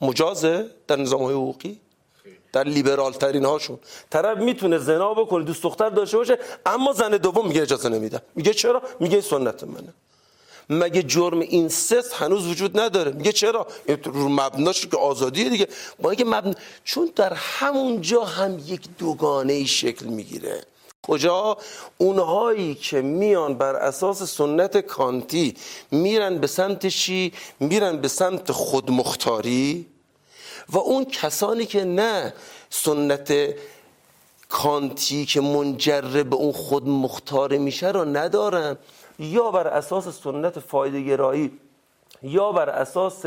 [0.00, 1.80] مجازه در نظام های حقوقی؟
[2.52, 3.78] در لیبرال ترین هاشون
[4.10, 8.22] طرف می‌تونه زنا بکنه دوست دختر داشته باشه اما زن دوم میگه اجازه نمیدم.
[8.34, 9.94] میگه چرا؟ میگه سنت منه.
[10.70, 13.66] مگه جرم این سست هنوز وجود نداره؟ میگه چرا؟
[14.04, 15.68] رو مبناش که آزادیه دیگه.
[16.02, 20.64] با اینکه مبنا چون در همون جا هم یک دوگانه شکل می‌گیره.
[21.06, 21.56] کجا
[21.98, 25.54] اونهایی که میان بر اساس سنت کانتی
[25.90, 29.86] میرن به سمت چی؟ میرن به سمت خودمختاری
[30.68, 32.34] و اون کسانی که نه
[32.70, 33.34] سنت
[34.48, 38.76] کانتی که منجر به اون خودمختاری میشه رو ندارن.
[39.18, 41.58] یا بر اساس سنت فایده گرایی
[42.22, 43.24] یا بر اساس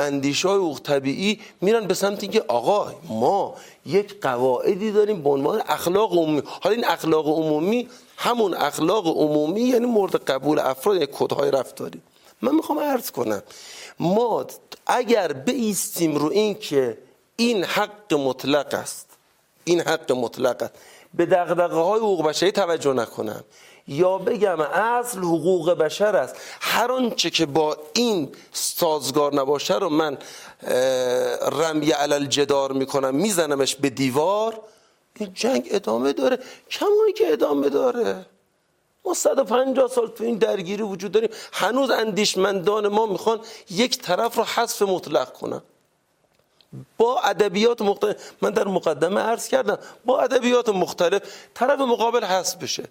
[0.00, 3.54] اندیشه های طبیعی میرن به سمت اینکه آقا ما
[3.86, 6.42] یک قواعدی داریم به عنوان اخلاق عمومی.
[6.46, 12.00] حالا این اخلاق عمومی همون اخلاق عمومی یعنی مورد قبول افراد یک کدهای رفتاری.
[12.42, 13.42] من می‌خوام عرض کنم
[14.00, 14.46] ما
[14.86, 16.98] اگر بیستیم رو این که
[17.36, 19.06] این حق مطلق است
[19.64, 20.72] این حق مطلق است.
[21.14, 23.44] به دغدغه های حقوق بشری توجه نکنم.
[23.88, 26.36] یا بگم اصل حقوق بشر است.
[26.60, 30.18] هر آنچه که با این سازگار نباشه رو من
[31.52, 34.60] رمی علل جدار می‌کنم میزنمش به دیوار
[35.14, 36.38] این جنگ ادامه داره.
[36.70, 38.26] کمایی که ادامه داره.
[39.04, 41.30] ما 150 سال تو این درگیری وجود داریم.
[41.52, 45.62] هنوز اندیشمندان ما می‌خوان یک طرف رو حذف مطلق کنن.
[46.98, 48.16] با ادبیات مختلف.
[48.42, 51.22] من در مقدمه عرض کردم با ادبیات مختلف
[51.54, 52.84] طرف مقابل حذف بشه.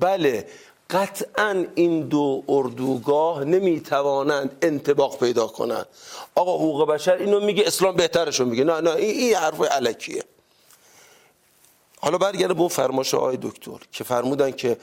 [0.00, 0.46] بله
[0.90, 5.86] قطعا این دو اردوگاه نمی‌توانند انتباق پیدا کنند.
[6.34, 8.64] آقا حقوق بشر اینو میگه اسلام بهترشو میگه.
[8.64, 10.24] نه نه این, این حرف علکیه.
[12.00, 14.76] حالا برگرده به اون آقای دکتر که فرمودن که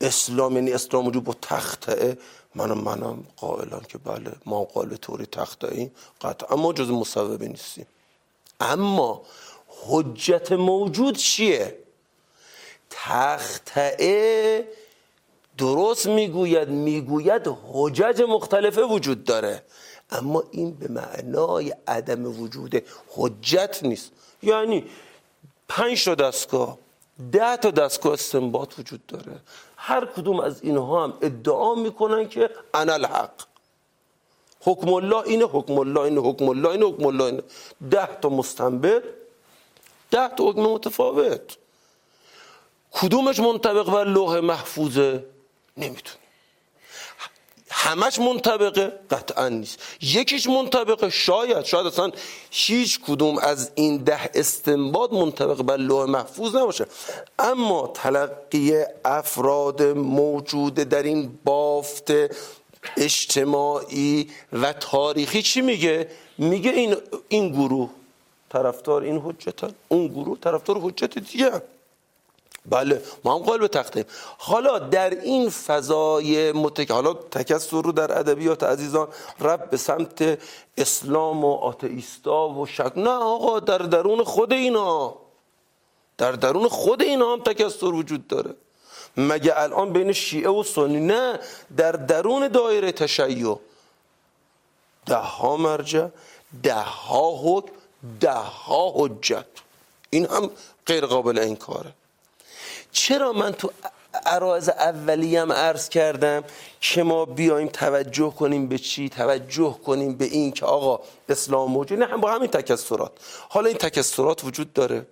[0.00, 2.18] اسلام یعنی اسلام وجود با تخته.
[2.54, 5.90] منم منم قائلان که بله ما قائل طوری تخته این
[6.20, 7.86] قطعا ما جز مصوبه نیستیم.
[8.60, 9.22] اما
[9.88, 11.78] حجت موجود چیه؟
[12.90, 14.68] تختعه
[15.58, 19.62] درست می‌گوید می‌گوید حجج مختلفه وجود داره.
[20.10, 24.10] اما این به معنای عدم وجود حجت نیست.
[24.42, 24.84] یعنی
[25.68, 26.78] پنج تا دستگاه
[27.32, 29.40] ده تا دستگاه استنباط وجود داره.
[29.76, 33.32] هر کدوم از اینها هم ادعا می‌کنن که انا الحق.
[34.60, 37.42] حکم الله اینه حکم الله اینه حکم الله اینه حکم الله اینه.
[37.90, 39.02] ده تا مستنبط
[40.10, 41.56] ده تا حکم متفاوت.
[42.92, 45.24] کدومش منطبق بر لوح محفوظه؟
[45.76, 46.20] نمی‌تونی
[47.70, 49.78] همش منطبقه؟ قطعا نیست.
[50.02, 51.10] یکیش منطبقه.
[51.10, 52.10] شاید شاید اصلا
[52.50, 56.86] هیچ کدوم از این ده استنباط منطبق بر لوح محفوظ نباشه.
[57.38, 62.12] اما تلقی افراد موجود در این بافت
[62.96, 66.96] اجتماعی و تاریخی چی میگه؟ میگه این
[67.28, 67.90] این گروه
[68.50, 71.62] طرفدار این حجتن اون گروه طرفدار حجت دیگه
[72.70, 74.04] بله ما هم قائل به تختیم
[74.38, 76.90] حالا در این فضای متک...
[76.90, 79.08] حالا تکسر رو در ادبیات عزیزان
[79.40, 80.38] رب به سمت
[80.78, 85.14] اسلام و آتئیستا و شک نه آقا در درون خود اینا.
[86.18, 88.54] در درون خود اینا هم تکسر وجود داره.
[89.16, 91.38] مگه الان بین شیعه و سنی؟ نه
[91.76, 93.58] در درون دایره تشیع.
[95.06, 96.06] ده ها مرجع
[96.62, 97.72] ده ها حکم
[98.20, 99.46] ده ها حجت.
[100.10, 100.50] این هم
[100.86, 101.92] غیر قابل انکاره.
[102.92, 103.70] چرا من تو
[104.26, 106.44] عرایز اولیم عرض کردم
[106.80, 111.98] که ما بیایم توجه کنیم به چی؟ توجه کنیم به این که آقا اسلام موجود
[111.98, 113.12] نه هم با همین تکسرات.
[113.48, 115.06] حالا این تکسرات وجود داره.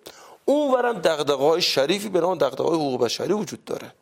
[0.44, 3.92] اونورم دغدغه های شریفی به نام دغدغه های حقوق بشری وجود داره.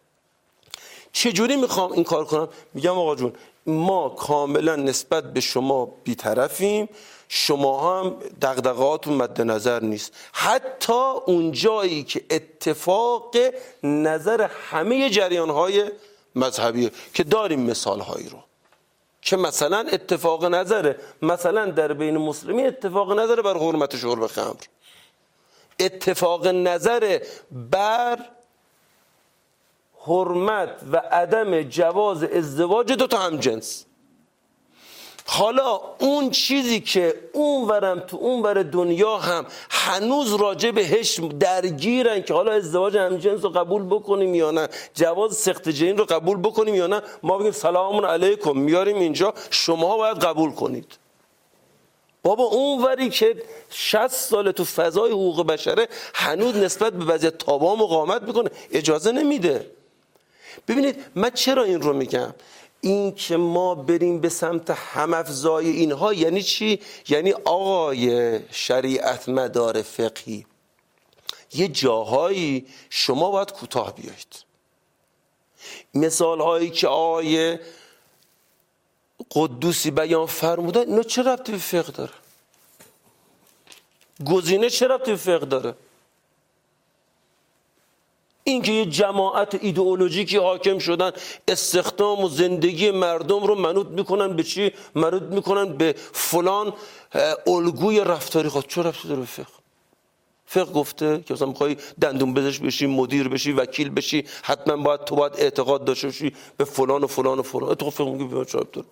[1.12, 3.32] چجوری می‌خوام این کار کنم؟ میگم آقا جون
[3.66, 6.88] ما کاملا نسبت به شما بیطرفیم.
[7.28, 10.12] شما هم دقدقاتون مد نظر نیست.
[10.32, 13.36] حتی اون جایی که اتفاق
[13.82, 15.90] نظر همه جریان های
[16.34, 18.38] مذهبی که داریم مثال هایی رو.
[19.22, 24.62] که مثلا اتفاق نظره مثلا در بین مسلمی اتفاق نظر بر حرمت شرب خمر.
[25.80, 27.20] اتفاق نظر
[27.70, 28.18] بر
[30.06, 33.84] حرمت و عدم جواز ازدواج دو تا هم جنس.
[35.28, 42.22] حالا اون چیزی که اون ورم تو اون ور دنیا هم هنوز راجع بهش درگیرن
[42.22, 46.74] که حالا ازدواج همجنس رو قبول بکنیم یا نه جواز سخت جین رو قبول بکنیم
[46.74, 50.86] یا نه ما بگیم سلام علیکم میاریم اینجا شما باید قبول کنید.
[52.22, 57.76] بابا اون وری که 60 سال تو فضای حقوق بشره هنوز نسبت به وضعیت تابا
[57.76, 59.70] مقاومت می‌کنه اجازه نمیده.
[60.68, 62.34] ببینید من چرا این رو میگم؟
[62.86, 70.46] این که ما بریم به سمت همافزای اینها یعنی چی؟ یعنی آقای شریعت مدار فقهی.
[71.54, 74.44] یه جاهایی شما باید کوتاه بیایید.
[75.94, 77.58] مثال هایی که آقای
[79.30, 82.12] قدوسی بیان فرمودن اینا چه ربطی به فقه داره؟
[84.26, 85.74] گزینه چه ربطی به فقه داره؟
[88.46, 91.12] اینکه یه جماعت ایدئولوژیکی حاکم شدن
[91.48, 96.72] استخدام و زندگی مردم رو منوط می‌کنن به چی؟ منوط می‌کنن به فلان
[97.46, 98.66] الگوی رفتاری خود.
[98.68, 99.46] چه رفتی داره فقه؟
[100.46, 105.16] فقه گفته که مثلا می‌خوای دندون بزش بشی مدیر بشی وکیل بشی حتما باید تو
[105.16, 107.74] باید اعتقاد داشته باشی به فلان و فلان و فلان.
[107.74, 108.82] تو فقه میگه به چه دکتر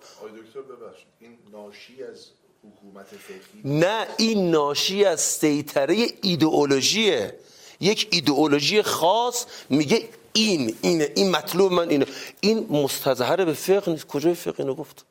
[1.19, 2.25] این ناشی از
[2.63, 7.39] حکومت فقهی نه این ناشی از سیطره ایدئولوژیه.
[7.85, 12.05] یک ایدئولوژی خاص میگه این اینه این مطلوب من اینه
[12.41, 14.07] این مستظهر به فقه نیست.
[14.07, 15.05] کجای فقه اینو گفت؟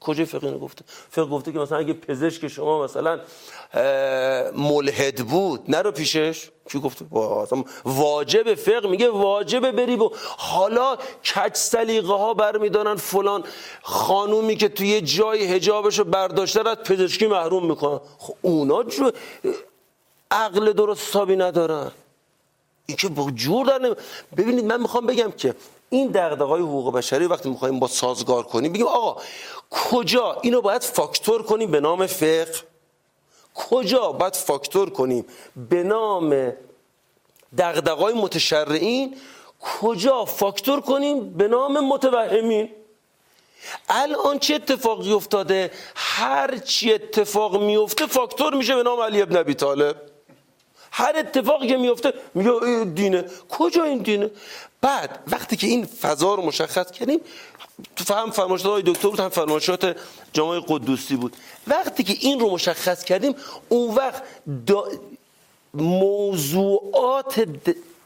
[0.00, 3.20] کجای فقه اینو گفته فقه گفته که مثلا اگه پزشک شما مثلا
[4.54, 6.50] ملحد بود نرو پیشش.
[6.68, 7.04] کی گفته؟
[7.84, 8.88] واجب فقه.
[8.88, 10.96] میگه واجب بری و حالا
[11.34, 13.44] کج سلیقه ها برمیدارن فلان
[13.82, 18.00] خانومی که توی جای حجابشو برداشته از پزشکی محروم می‌کنن.
[18.18, 19.10] خب اونا جو
[20.30, 21.90] عقل درست حسابی ندارن.
[22.86, 23.96] این که با جور در
[24.36, 25.54] ببینید من می‌خوام بگم که
[25.90, 29.22] این دغدغه‌های حقوق بشری وقتی می‌خوایم با سازگار کنیم بگیم آقا
[29.70, 32.54] کجا اینو باید فاکتور کنیم به نام فقه؟
[33.54, 35.24] کجا باید فاکتور کنیم
[35.70, 36.52] به نام
[37.58, 39.16] دغدغه‌های متشرعین؟
[39.80, 42.70] کجا فاکتور کنیم به نام متوهمین؟
[43.88, 49.54] الان چه اتفاقی افتاده؟ هر چی اتفاق میفته فاکتور میشه به نام علی ابن ابی
[49.54, 50.15] طالب.
[50.98, 52.50] هر اتفاقی که میفته میگه
[52.94, 54.30] دینه کجا این دینه؟
[54.80, 57.20] بعد وقتی که این فضا رو مشخص کردیم
[57.96, 59.96] تو فهم فرمایشات های دکتر بود هم فرمایشات
[60.32, 61.36] جامعه قدوسی بود.
[61.66, 63.34] وقتی که این رو مشخص کردیم
[63.68, 64.22] اون وقت
[65.74, 67.48] موضوعات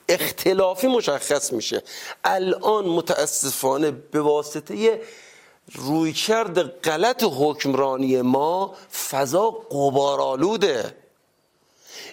[0.08, 1.82] اختلافی مشخص میشه.
[2.24, 5.00] الان متاسفانه به واسطه
[5.74, 8.74] رویکرد غلط حکمرانی ما
[9.10, 10.94] فضا قبارالوده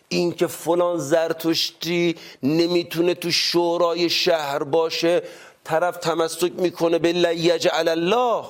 [0.09, 5.21] این که فلان زرتشتی نمی‌تونه تو شورای شهر باشه
[5.63, 8.45] طرف تمسک می‌کنه به لیجعل الله.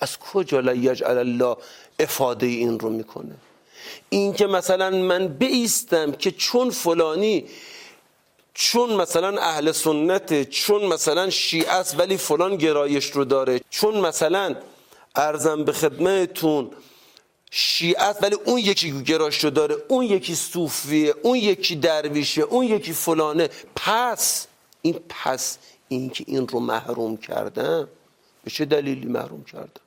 [0.00, 1.56] از کجا لیجعل الله
[1.98, 3.34] افاده این رو می‌کنه؟
[4.08, 7.44] این که مثلا من بیستم که چون فلانی
[8.54, 14.56] چون مثلا اهل سنته چون مثلا شیعه است ولی فلان گرایش رو داره چون مثلا
[15.16, 16.70] ارزم به خدمتتون
[17.56, 22.66] شیعه است ولی اون یکی گرایش رو داره اون یکی صوفیه اون یکی درویشه اون
[22.66, 23.48] یکی فلانه.
[23.76, 24.46] پس
[24.82, 27.88] این پس این که این رو محروم کردم
[28.44, 29.80] به چه دلیلی محروم کردم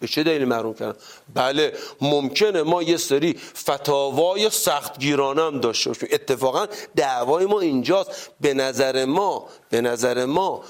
[0.00, 0.98] به چه دلیل محروم کردن؟
[1.34, 6.08] بله ممکنه ما یه سری فتاوای سختگیرانه هم داشته باشیم.
[6.12, 8.30] اتفاقا دعوای ما اینجاست.
[8.40, 10.64] به نظر ما به نظر ما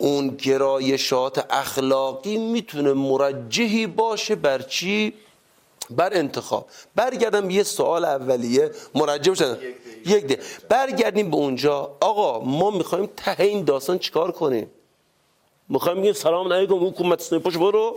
[0.00, 5.12] اون گرایشات اخلاقی می‌تونه مرجحی باشه بر چی؟
[5.90, 6.66] بر انتخاب.
[6.94, 9.56] برگردم یه سوال اولیه مرجع بشن
[10.06, 10.38] یک ده
[10.68, 11.96] برگردیم به اونجا.
[12.00, 14.70] آقا ما می‌خوایم ته این داستان چیکار کنیم؟
[15.68, 17.96] می‌خوایم بگیم سلام علیکم حکومت سنپاش برو.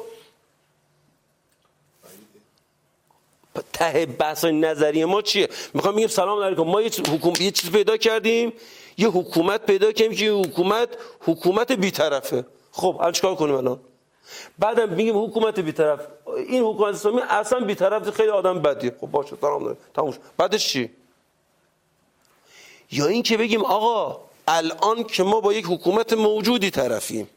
[3.84, 6.62] ته بحث نظری ما چیه؟ می‌خوام بگیم سلام علیکم.
[6.62, 8.54] ما یه حکومت یه چیز پیدا کردیم.
[8.98, 12.46] یه حکومت پیدا کردیم که حکومت حکومت بیطرفه.
[12.72, 13.80] خب الان چیکار کنیم الان؟
[14.60, 16.00] بعدم میگیم حکومت بیطرف.
[16.48, 18.96] این حکومت اسلامی اصلا بیطرف خیلی آدم بدیه.
[19.02, 20.90] خب باشه سلام داره تموش بعدش چی؟
[22.92, 27.30] یا این که بگیم آقا الان که ما با یک حکومت موجودی طرفیم.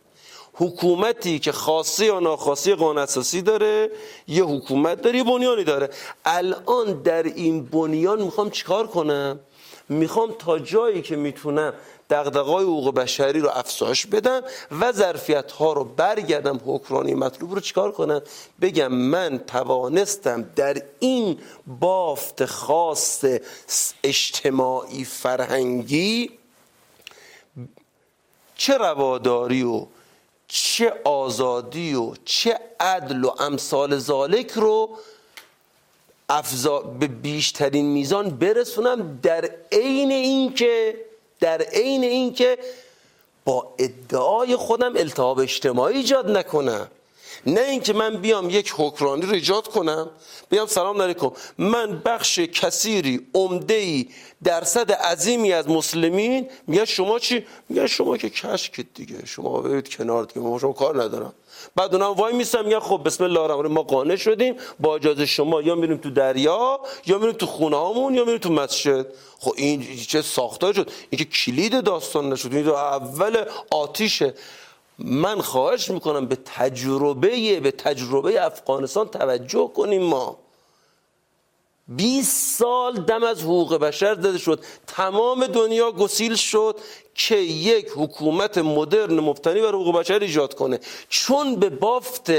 [0.59, 3.91] حکومتی که خاصی یا ناخاصی قانون اساسی داره
[4.29, 5.91] یه حکومت داره یه بنیانی داره.
[6.25, 9.41] الان در این بنیان می‌خوام چیکار کنم؟
[9.89, 11.73] می‌خوام تا جایی که می‌تونم
[12.11, 14.43] دغدغه‌های حقوق بشری رو افزایش بدم
[14.81, 18.23] و ظرفیت ها رو برگردم حکمرانی مطلوب رو چیکار کنم؟
[18.61, 21.39] بگم من توانستم در این
[21.81, 23.25] بافت خاص
[24.05, 26.31] اجتماعی فرهنگی
[28.57, 29.87] چه رواداری و
[30.49, 34.99] چه آزادی و چه عدل و امثال ذالک رو
[36.29, 40.97] افزا به بیشترین میزان برسونم در عین اینکه
[41.41, 42.59] در عین اینکه
[43.45, 46.89] با ادعای خودم التهاب اجتماعی ایجاد نکنم.
[47.47, 50.11] نه اینکه من بیام یک حکمرانی رو کنم
[50.51, 51.31] بیام سلام علیکم.
[51.59, 54.07] من بخش کثیری عمده
[54.45, 56.49] درصد عظیمی از مسلمین.
[56.67, 59.27] میگن شما چی؟ میگن شما که کشکید دیگه.
[59.27, 61.33] شما برید کنار دیگه ما شما کار ندارم.
[61.77, 64.55] بعد اونم وای میسن میگن خب بسم الله الرحمن ما قانع شدیم.
[64.81, 68.53] با اجازه شما یا میریم تو دریا یا میریم تو خونه هامون یا میریم تو
[68.53, 69.07] مسجد.
[69.39, 72.55] خب این چه ساختار شد؟ این که کلید داستان نشد.
[72.55, 74.35] این اول آتیشه.
[74.99, 80.39] من خواهش می‌کنم به تجربه به تجربه افغانستان توجه کنیم ما.
[81.89, 86.77] 20 سال دم از حقوق بشر زده شد تمام دنیا گسیل شد
[87.15, 90.81] که یک حکومت مدرن مبتنی بر حقوق بشر ایجاد کنه.
[91.09, 92.33] چون به بافت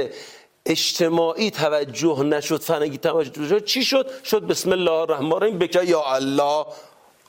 [0.66, 6.03] اجتماعی توجه نشد فرنگی توجه نشد چی شد؟ شد بسم الله الرحمن الرحیم بکه یا
[6.05, 6.66] الله.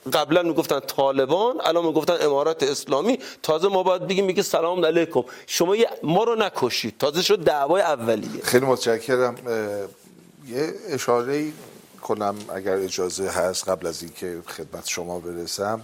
[0.09, 3.19] قبلا می‌گفتن طالبان الان می‌گفتن امارات اسلامی.
[3.43, 5.23] تازه ما باید بگیم میگه سلام علیکم.
[5.47, 6.97] شما ما رو نکشید.
[6.97, 8.41] تازه شد دعوای اولیه.
[8.43, 9.35] خیلی متشکرم.
[10.47, 11.51] یه اشاره
[12.01, 15.81] کنم اگر اجازه هست قبل از اینکه خدمت شما برسم.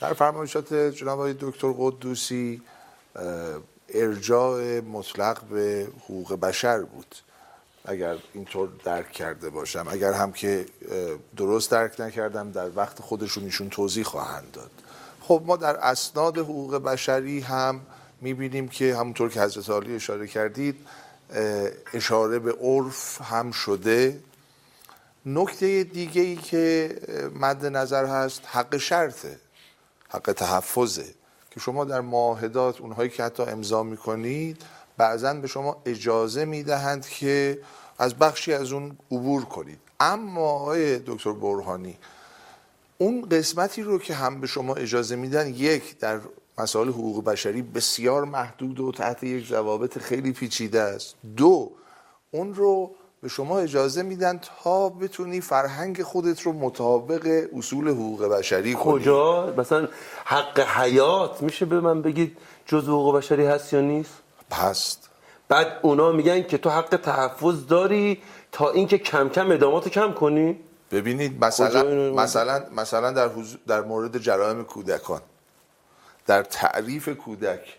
[0.00, 2.62] در فرمایشات جناب آقای دکتر قدوسی
[3.88, 7.14] ارجاع مطلق به حقوق بشر بود.
[7.84, 10.66] اگر اینطور درک کرده باشم اگر هم که
[11.36, 14.70] درست درک نکردم در وقت خودشون ایشون توضیح خواهند داد.
[15.20, 17.80] خب ما در اسناد حقوق بشری هم
[18.20, 20.76] می‌بینیم که همونطور که حضرت عالی اشاره کردید
[21.94, 24.20] اشاره به عرف هم شده.
[25.26, 26.96] نکته دیگه ای که
[27.40, 29.38] مد نظر هست حق شرطه
[30.08, 31.14] حق تحفظه.
[31.50, 34.62] که شما در معاهدات اونهایی که حتی امضا می‌کنید
[34.96, 37.58] بعضا به شما اجازه می‌دهند که
[37.98, 39.78] از بخشی از اون عبور کنید.
[40.00, 41.98] اما آقای دکتر برهانی
[42.98, 46.20] اون قسمتی رو که هم به شما اجازه میدن یک در
[46.58, 51.14] مسائل حقوق بشری بسیار محدود و تحت یک ضوابط خیلی پیچیده است.
[51.36, 51.70] دو
[52.30, 52.90] اون رو
[53.22, 58.92] به شما اجازه میدن تا بتونی فرهنگ خودت رو مطابق اصول حقوق بشری کنی.
[58.92, 59.88] کجا؟ مثلا
[60.24, 62.36] حق حیات میشه به من بگید
[62.66, 64.12] جز حقوق بشری هست یا نیست؟
[64.52, 65.10] هست
[65.48, 68.22] بعد اونا میگن که تو حق تحفظ داری
[68.52, 70.58] تا اینکه کم کم ادامات کم کنی.
[70.90, 73.30] ببینید مثلا مثلا مثلا در
[73.66, 75.20] در مورد جرائم کودکان.
[76.26, 77.78] در تعریف کودک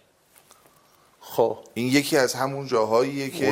[1.35, 1.57] خب.
[1.73, 3.49] این یکی از همون جاهاییه که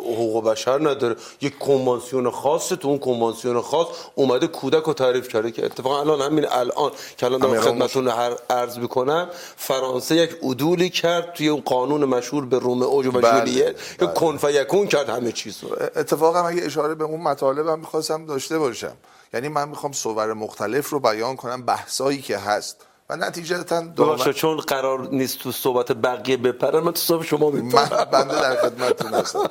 [0.00, 1.16] حقوق بشر نداره.
[1.40, 6.20] یک کنوانسیون خاص تو اون کنوانسیون خاص اومده کودک رو تعریف کرده که اتفاقا الان
[6.20, 8.08] همین الان که الان دارم خدمتتون
[8.50, 13.76] عرض می‌کنم فرانسه یک عدولی کرد توی اون قانون مشهور به رومئو و بله، جولیت
[13.98, 14.14] که بله.
[14.14, 15.68] کن فیکون کرد همه چیز رو.
[15.96, 18.92] اتفاقا اگه اشاره به اون مطالب هم می‌خواستم داشته باشم.
[19.34, 22.76] یعنی من می‌خوام صور مختلف رو بیان کنم بحثایی که هست.
[23.14, 24.32] و نتیجتا دامن...
[24.32, 28.56] چون قرار نیست تو صحبت بقیه بپرن من تو صحبت شما میپرم من بنده در
[28.56, 29.50] خدمتتون هستم.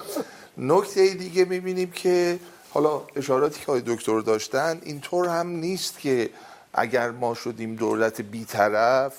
[0.57, 2.39] نکته دیگه می‌بینیم که
[2.69, 6.29] حالا اشاراتی که آقای دکتر داشتن اینطور هم نیست که
[6.73, 9.13] اگر ما شدیم دولت بیطرف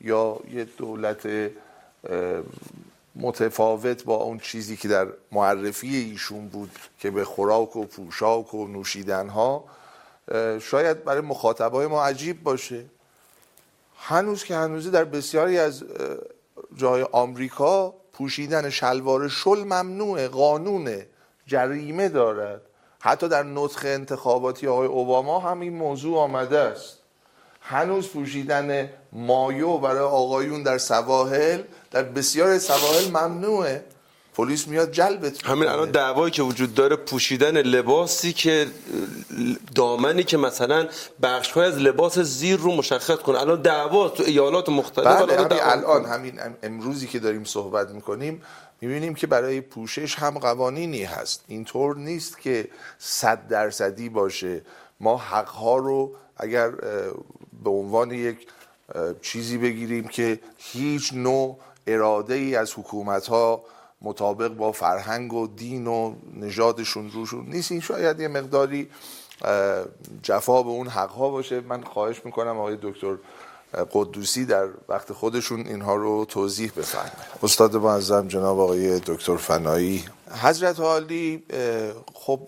[0.00, 1.50] یا یه دولت
[3.16, 8.66] متفاوت با اون چیزی که در معرفی ایشون بود که به خوراک و پوشاک و
[8.66, 9.64] نوشیدن ها
[10.60, 12.84] شاید برای مخاطبای ما عجیب باشه.
[13.98, 15.84] هنوز که هنوزه در بسیاری از
[16.76, 21.02] جای آمریکا پوشیدن شلوار شل ممنوعه قانون
[21.46, 22.62] جریمه دارد.
[23.00, 26.98] حتی در نطخ انتخاباتی آقای اوباما هم این موضوع آمده است.
[27.60, 33.84] هنوز پوشیدن مایو برای آقایون در سواحل در بسیار سواحل ممنوعه.
[34.38, 38.66] پلیس میاد جلبت همین الان دعوایی که وجود داره پوشیدن لباسی که
[39.74, 40.88] دامنی که مثلا
[41.22, 43.40] بخش های از لباس زیر رو مشخص کنه.
[43.40, 48.42] الان دعوا تو ایالات مختلف بله همین الان همین امروزی که داریم صحبت می‌کنیم
[48.80, 51.44] می‌بینیم که برای پوشش هم قوانینی هست.
[51.48, 52.68] اینطور نیست که
[52.98, 54.62] صد درصدی باشه.
[55.00, 56.70] ما حقها رو اگر
[57.64, 58.46] به عنوان یک
[59.22, 63.64] چیزی بگیریم که هیچ نوع اراده ای از حکومت ها
[64.02, 67.72] مطابق با فرهنگ و دین و نژادشون روشون نیست.
[67.72, 68.90] این شاید یه مقداری
[70.22, 71.60] جفا به اون حقها باشه.
[71.60, 73.16] من خواهش می‌کنم آقای دکتر
[73.92, 80.04] قدوسی در وقت خودشون اینها رو توضیح بفرمایند استاد معظم جناب آقای دکتر فنایی.
[80.42, 81.42] حضرت عالی
[82.14, 82.40] خب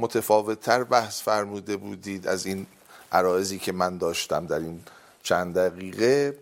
[0.00, 2.66] متفاوتتر بحث فرموده بودید از این
[3.12, 4.80] عرائزی که من داشتم در این
[5.22, 6.38] چند دقیقه.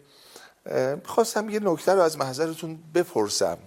[1.04, 3.58] خواستم یه نکته رو از محضرتون بپرسم.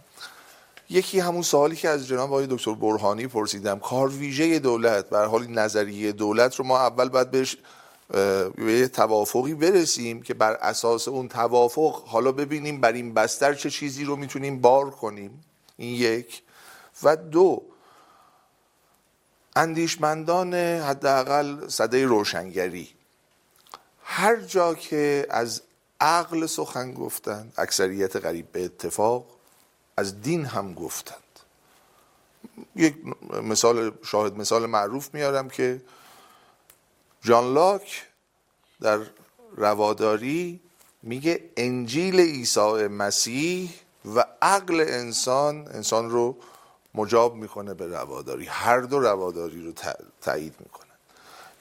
[0.89, 3.79] یکی همون سوالی که از جناب آقای دکتر برهانی پرسیدم.
[3.79, 7.57] کار ویژه دولت بر حال نظریه دولت رو ما اول باید بهش
[8.55, 14.03] به توافقی برسیم که بر اساس اون توافق حالا ببینیم بر این بستر چه چیزی
[14.03, 15.43] رو می‌تونیم بار کنیم.
[15.77, 16.41] این یک.
[17.03, 17.61] و دو
[19.55, 22.89] اندیشمندان حداقل صده روشنگری.
[24.03, 25.61] هر جا که از
[26.01, 29.36] عقل سخن گفتند اکثریت قریب به اتفاق
[29.97, 31.17] از دین هم گفتند.
[32.75, 32.95] یک
[33.43, 35.81] مثال شاهد مثال معروف میارم که
[37.21, 38.05] جان لاک
[38.81, 38.99] در
[39.55, 40.59] رواداری
[41.03, 43.73] میگه انجیل عیسی مسیح
[44.15, 46.37] و عقل انسان انسان رو
[46.93, 48.45] مجاب می‌کنه به رواداری.
[48.45, 49.73] هر دو رواداری رو
[50.21, 50.87] تایید می‌کنن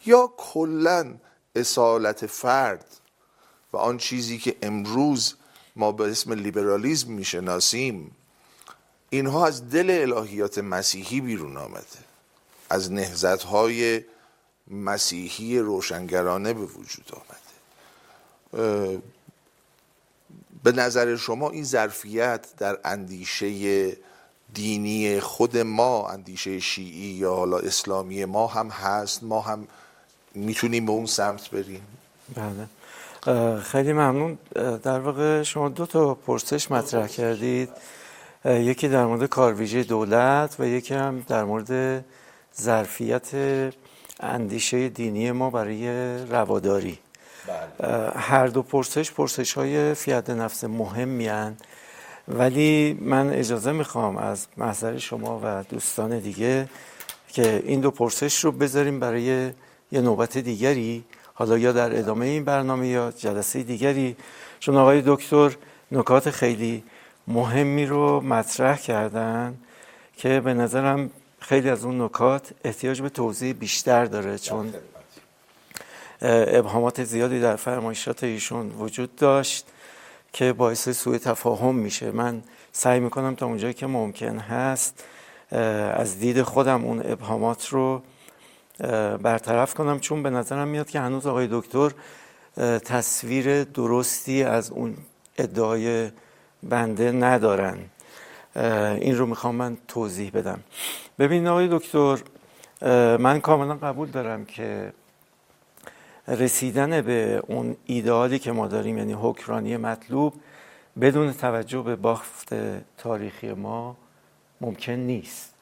[0.06, 1.14] یا کلا
[1.56, 2.86] اصالت فرد
[3.72, 5.34] و آن چیزی که امروز
[5.76, 8.15] ما به اسم لیبرالیزم می‌شناسیم
[9.10, 11.98] اینها از دل الهیات مسیحی بیرون آمده.
[12.70, 14.04] از نهزت های
[14.70, 17.46] مسیحی روشنگرانه به وجود آمده.
[20.64, 23.96] به نظر شما این ظرفیت در اندیشه
[24.54, 29.68] دینی خود ما اندیشه شیعی یا حالا اسلامی ما هم هست؟ ما هم
[30.34, 31.86] می‌تونیم به اون سمت بریم؟
[32.34, 32.68] بله.
[33.60, 34.38] خیلی ممنون.
[34.82, 37.68] در واقع شما دو تا پرسش مطرح کردید.
[38.46, 42.04] یکی در مورد کارویژه دولت و یکی هم در مورد
[42.60, 43.30] ظرفیت
[44.20, 45.88] اندیشه دینی ما برای
[46.24, 46.98] رواداری
[47.80, 48.10] بله.
[48.16, 51.56] هر دو پرسش پرسش های فیاد نفس مهمی هن.
[52.28, 56.68] ولی من اجازه می‌خوام از محضر شما و دوستان دیگه
[57.28, 59.50] که این دو پرسش رو بذاریم برای
[59.92, 61.04] یه نوبت دیگری
[61.34, 64.16] حالا یا در ادامه این برنامه یا جلسه دیگری
[64.60, 65.56] چون آقای دکتر
[65.92, 66.82] نکات خیلی
[67.28, 69.58] مهمی رو مطرح کردن
[70.16, 74.74] که به نظرم خیلی از اون نکات احتیاج به توضیح بیشتر داره چون
[76.22, 79.66] ابهامات زیادی در فرمایشات ایشون وجود داشت
[80.32, 82.10] که باعث سوء تفاهم میشه.
[82.10, 82.42] من
[82.72, 85.04] سعی می‌کنم تا اونجایی که ممکن هست
[85.50, 88.02] از دید خودم اون ابهامات رو
[89.22, 91.90] برطرف کنم چون به نظرم میاد که هنوز آقای دکتر
[92.84, 94.96] تصویر درستی از اون
[95.38, 96.10] ادعای
[96.68, 97.78] بنده ندارن.
[99.00, 100.60] این رو می‌خوام من توضیح بدم.
[101.18, 102.18] ببین آقای دکتر
[103.16, 104.92] من کاملا قبول دارم که
[106.28, 110.34] رسیدن به اون ایدئالی که ما داریم یعنی حکرانی مطلوب
[111.00, 112.54] بدون توجه به بافت
[112.98, 113.96] تاریخی ما
[114.60, 115.54] ممکن نیست.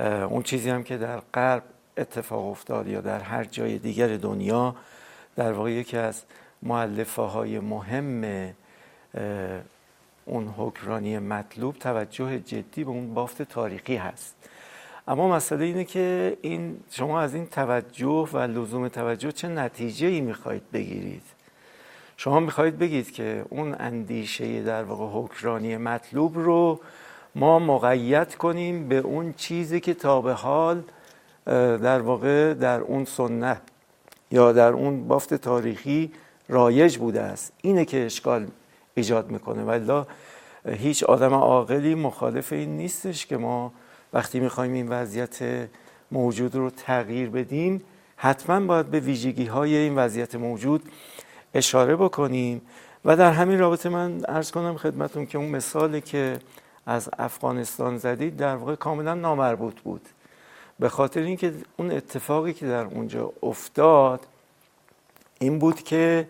[0.00, 1.62] اون چیزی هم که در غرب
[1.96, 4.76] اتفاق افتاد یا در هر جای دیگر دنیا
[5.36, 6.22] در واقع یکی از
[6.62, 8.24] معلفه های مهم
[10.28, 14.34] اون حکرانی مطلوب توجه جدی به اون بافت تاریخی هست.
[15.08, 20.20] اما مسئله اینه که این شما از این توجه و لزوم توجه چه نتیجه ای
[20.20, 21.22] می‌خواهید بگیرید؟
[22.16, 26.80] شما می‌خواهید بگید که اون اندیشه در واقع حکرانی مطلوب رو
[27.34, 30.82] ما مقید کنیم به اون چیزی که تا به حال
[31.78, 33.60] در واقع در اون سنت
[34.30, 36.12] یا در اون بافت تاریخی
[36.48, 37.52] رایج بوده است.
[37.62, 38.46] اینه که اشکال
[38.98, 39.62] ایجاد می‌کنه.
[39.62, 40.04] ولی
[40.66, 43.72] هیچ آدم عاقلی مخالف این نیستش که ما
[44.12, 45.38] وقتی می‌خوایم این وضعیت
[46.12, 47.82] موجود رو تغییر بدیم
[48.16, 50.82] حتما باید به ویژگی های این وضعیت موجود
[51.54, 52.60] اشاره بکنیم.
[53.04, 56.38] و در همین رابطه من ارز کنم خدمتون که اون مثالی که
[56.86, 60.08] از افغانستان زدید در واقع کاملا نامربوط بود.
[60.78, 64.26] به خاطر اینکه اون اتفاقی که در اونجا افتاد
[65.38, 66.28] این بود که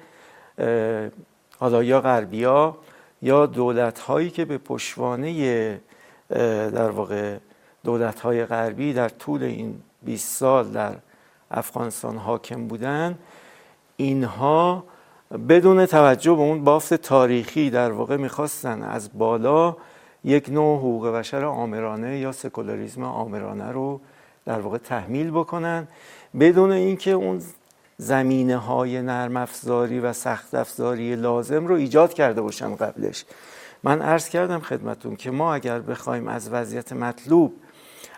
[1.58, 2.76] حالا یا غربیا
[3.22, 5.80] یا دولت هایی که به پشوانه
[6.70, 7.36] در واقع
[7.84, 10.94] دولت های غربی در طول این 20 سال در
[11.50, 13.18] افغانستان حاکم بودن
[13.96, 14.84] اینها
[15.48, 19.76] بدون توجه به اون بافت تاریخی در واقع می‌خواستن از بالا
[20.24, 24.00] یک نوع حقوق بشر آمرانه یا سکولاریزم آمرانه رو
[24.44, 25.88] در واقع تحمیل بکنن
[26.40, 27.42] بدون اینکه اون
[27.98, 33.24] زمینه های نرم افزاری و سخت افزاری لازم رو ایجاد کرده باشن قبلش.
[33.82, 37.54] من عرض کردم خدمتون که ما اگر بخوایم از وضعیت مطلوب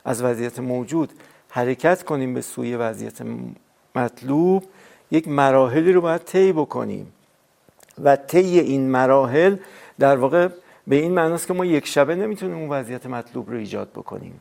[0.05, 1.13] از وضعیت موجود
[1.49, 3.19] حرکت کنیم به سوی وضعیت
[3.95, 4.65] مطلوب
[5.11, 7.13] یک مراحلی رو باید طی بکنیم.
[8.05, 9.57] و طی این مراحل
[9.99, 10.49] در واقع
[10.87, 14.41] به این معناست که ما یک شبه نمی‌تونیم اون وضعیت مطلوب رو ایجاد بکنیم.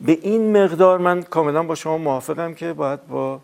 [0.00, 3.40] به این مقدار من کاملا با شما موافقم که باید با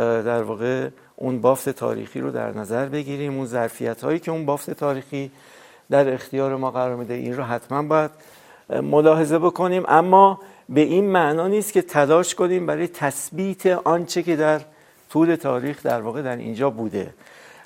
[0.00, 3.36] در واقع اون بافت تاریخی رو در نظر بگیریم.
[3.36, 5.30] اون ظرفیت هایی که اون بافت تاریخی
[5.90, 8.10] در اختیار ما قرار میده این رو حتما باید
[8.70, 9.82] ملاحظه بکنیم.
[9.88, 14.60] اما به این معنا نیست که تلاش کنیم برای تثبیت آنچه که در
[15.10, 17.14] طول تاریخ در واقع در اینجا بوده.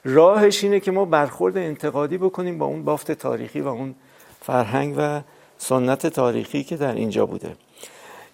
[0.04, 3.94] راهش اینه که ما برخورد انتقادی بکنیم با اون بافت تاریخی و اون
[4.42, 5.20] فرهنگ و
[5.58, 7.56] سنت تاریخی که در اینجا بوده.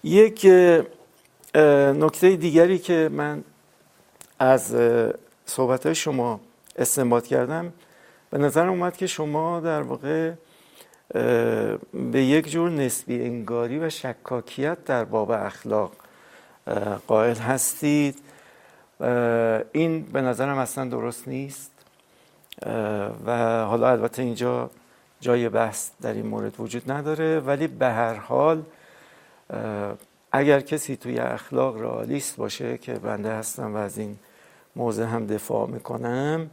[0.03, 0.45] یک
[1.99, 3.43] نکته دیگری که من
[4.39, 4.75] از
[5.45, 6.39] صحبت شما
[6.75, 7.73] استنباط کردم.
[8.29, 10.31] به نظر اومد که شما در واقع
[11.93, 15.91] به یک جور نسبی انگاری و شکاکیت در باب اخلاق
[17.07, 18.19] قائل هستید.
[19.71, 21.71] این به نظرم اصلا درست نیست.
[23.25, 24.69] و حالا البته اینجا
[25.21, 27.39] جای بحث در این مورد وجود نداره.
[27.39, 28.63] ولی به هر حال
[30.31, 34.17] اگر کسی توی اخلاق رئالیست باشه که بنده هستم و از این
[34.75, 36.49] موضع هم دفاع می‌کنم.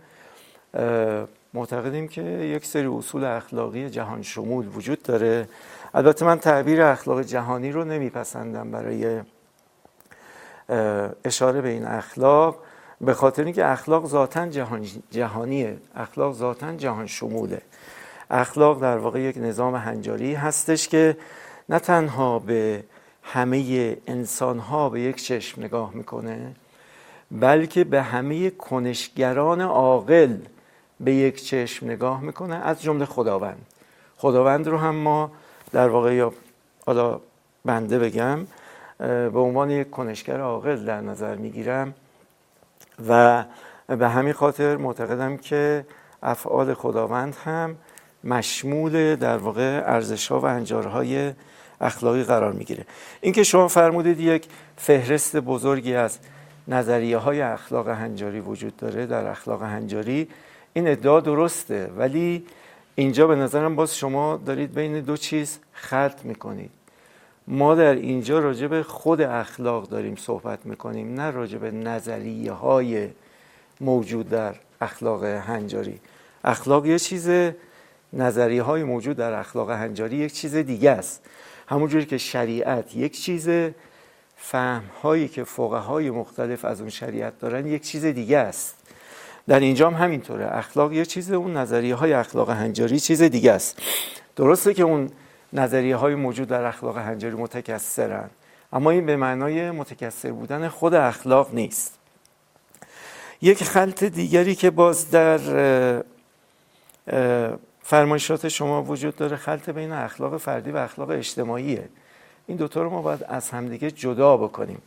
[1.55, 5.49] معتقدیم که یک سری اصول اخلاقی جهان شمول وجود داره.
[5.95, 9.21] البته من تعبیر اخلاق جهانی رو نمیپسندم برای
[11.25, 12.57] اشاره به این اخلاق
[13.01, 15.77] به خاطر اینکه اخلاق ذاتا جهان جهانیه.
[15.95, 17.63] اخلاق ذاتا جهان شموله.
[18.31, 21.17] اخلاق در واقع یک نظام هنجاری هستش که
[21.69, 22.85] نه تنها به
[23.23, 26.55] همه انسان ها به یک چشم نگاه می‌کنه
[27.41, 30.37] بلکه به همه کنشگران عاقل
[31.01, 32.55] به یک چشم نگاه می‌کنه.
[32.55, 33.67] از جمله خداوند.
[34.17, 35.31] خداوند رو هم ما
[35.73, 36.33] در واقع یا
[36.87, 37.21] حالا
[37.65, 38.47] بنده بگم
[38.99, 41.95] به عنوان یک کنشگر عاقل در نظر می‌گیرم
[43.09, 43.45] و
[43.87, 45.87] به همین خاطر معتقدم که
[46.23, 47.77] افعال خداوند هم
[48.25, 51.33] مشمول در واقع ارزش ها و انجارهای
[51.81, 52.85] اخلاقی قرار می‌گیره.
[53.21, 54.47] اینکه شما فرمودید یک
[54.77, 56.19] فهرست بزرگی از
[56.69, 60.29] نظریه های اخلاق هنجاری وجود داره در اخلاق هنجاری.
[60.73, 62.45] این ادعا درسته ولی
[62.95, 66.71] اینجا به نظرم باز شما دارید بین دو چیز خلط می‌کنید.
[67.47, 73.09] ما در اینجا راجع به خود اخلاق داریم صحبت می‌کنیم نه راجع به نظریه های
[73.81, 76.01] موجود در اخلاق هنجاری.
[76.45, 77.31] اخلاق یه چیز
[78.13, 81.27] نظریه های موجود در اخلاق هنجاری یک چیز دیگه است.
[81.69, 83.49] همونجوری که شریعت یک چیز
[84.45, 88.77] فهم هایی که فقه های مختلف از اون شریعت دارن یک چیز دیگه است.
[89.49, 90.57] در اینجا هم همینطوره.
[90.57, 93.79] اخلاق یه چیز اون نظریه های اخلاق هنجاری چیز دیگه است.
[94.37, 95.11] درسته که اون
[95.53, 98.31] نظریه های موجود در اخلاق هنجاری متکثرن
[98.73, 101.99] اما این به معنای متکثر بودن خود اخلاق نیست.
[103.43, 105.39] یک خلط دیگری که باز در
[107.83, 111.89] فرمایشات شما وجود داره خلط بین اخلاق فردی و اخلاق اجتماعیه.
[112.47, 114.83] این دوتا رو ما باید از همدیگه جدا بکنیم.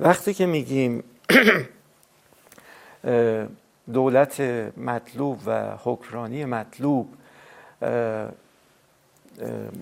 [0.00, 1.04] وقتی که میگیم
[3.92, 4.40] دولت
[4.76, 7.08] مطلوب و حکرانی مطلوب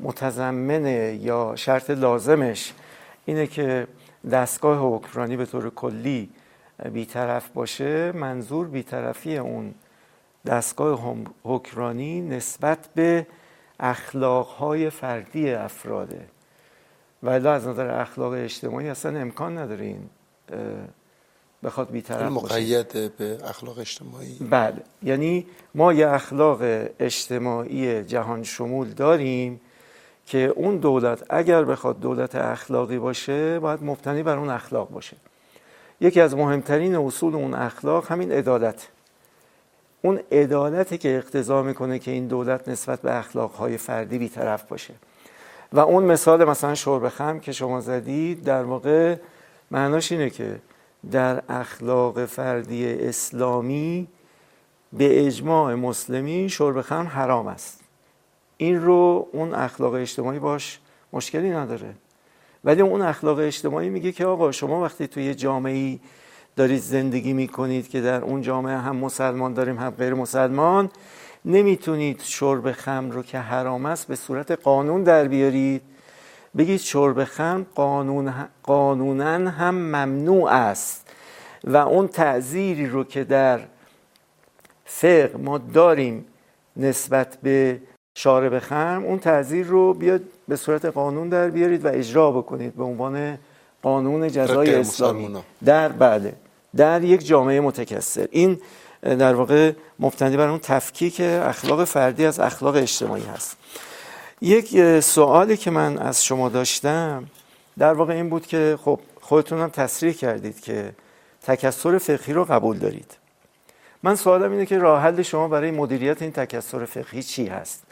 [0.02, 0.86] متضمن
[1.20, 2.72] یا شرط لازمش
[3.24, 3.86] اینه که
[4.32, 6.30] دستگاه حکرانی به طور کلی
[6.92, 9.74] بیطرف باشه منظور بیطرفی اون
[10.46, 13.26] دستگاه حکرانی نسبت به
[13.80, 16.33] اخلاقهای فردی افراده.
[17.24, 20.10] ولی از نظر اخلاق اجتماعی اصلا امکان نداره این
[21.64, 24.82] بخواد بیطرف مقید به اخلاق اجتماعی؟ بله.
[25.02, 26.58] یعنی ما یه اخلاق
[27.00, 29.60] اجتماعی جهان شمول داریم
[30.26, 35.16] که اون دولت اگر بخواد دولت اخلاقی باشه باید مبتنی بر اون اخلاق باشه.
[36.00, 38.88] یکی از مهمترین اصول اون اخلاق همین عدالت.
[40.02, 44.94] اون عدالتی که اقتضا می‌کنه که این دولت نسبت به اخلاقهای فردی بیطرف باشه.
[45.74, 49.16] و اون مثال مثلا شرب خم که شما زدید در واقع
[49.70, 50.60] معناش اینه که
[51.10, 54.08] در اخلاق فردی اسلامی
[54.92, 57.80] به اجماع مسلمی شرب خم حرام است.
[58.56, 60.78] این رو اون اخلاق اجتماعی باش
[61.12, 61.94] مشکلی نداره.
[62.64, 65.98] ولی اون اخلاق اجتماعی میگه که آقا شما وقتی توی جامعه
[66.56, 70.90] دارید زندگی می‌کنید که در اون جامعه هم مسلمان داریم هم غیر مسلمان
[71.44, 75.82] نمی‌تونید شرب خمر رو که حرام است به صورت قانون در بیارید.
[76.56, 81.06] بگید شرب خمر قانون قانونا هم ممنوع است
[81.64, 83.60] و اون تعذیری رو که در
[84.84, 86.24] فقه ما داریم
[86.76, 87.80] نسبت به
[88.14, 92.84] شارب خمر اون تعذیر رو بیاد به صورت قانون در بیارید و اجرا بکنید به
[92.84, 93.38] عنوان
[93.82, 95.36] قانون جزای اسلامی.
[95.64, 96.34] در بله.
[96.76, 98.28] در یک جامعه متکثر.
[98.30, 98.60] این
[99.04, 103.56] در واقع مبتنی بر اون تفکیک اخلاق فردی از اخلاق اجتماعی هست.
[104.40, 107.26] یک سوالی که من از شما داشتم
[107.78, 110.92] در واقع این بود که خب خودتون هم تصریح کردید که
[111.42, 113.16] تکسر فقهی رو قبول دارید.
[114.02, 117.82] من سوالم اینه که راه حل شما برای مدیریت این تکسر فقهی چی هست؟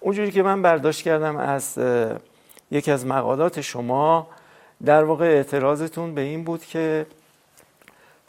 [0.00, 1.78] اونجوری که من برداشت کردم از
[2.70, 4.26] یکی از مقالات شما
[4.84, 7.06] در واقع اعتراضتون به این بود که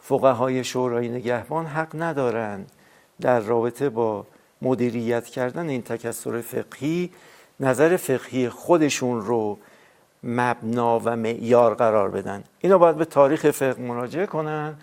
[0.04, 2.72] فقهای شورای نگهبان حق ندارند
[3.20, 4.26] در رابطه با
[4.62, 7.10] مدیریت کردن این تکسر فقهی
[7.60, 9.58] نظر فقهی خودشون رو
[10.22, 12.44] مبنا و معیار قرار بدن.
[12.58, 14.74] اینا باید به تاریخ فقه مراجعه کنن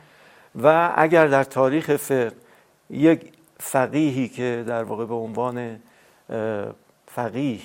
[0.63, 2.31] و اگر در تاریخ فقه
[2.89, 5.79] یک فقیهی که در واقع به عنوان
[7.07, 7.59] فقیه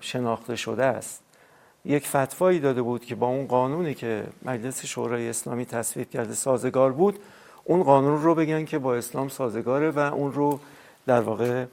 [0.00, 1.22] شناخته شده است
[1.84, 6.92] یک فتوایی داده بود که با اون قانونی که مجلس شورای اسلامی تصویب کرده سازگار
[6.92, 7.18] بود
[7.64, 10.60] اون قانون رو بگن که با اسلام سازگاره و اون رو
[11.06, 11.64] در واقع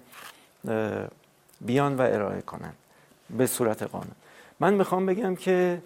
[1.61, 2.73] بیان و ارائه کنن
[3.37, 4.15] به صورت قانون.
[4.59, 5.81] من می‌خوام بگم که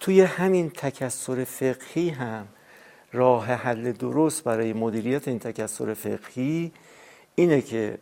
[0.00, 2.46] توی همین تکسر فقهی هم
[3.12, 6.72] راه حل درست برای مدیریت این تکسر فقهی
[7.34, 7.98] اینه که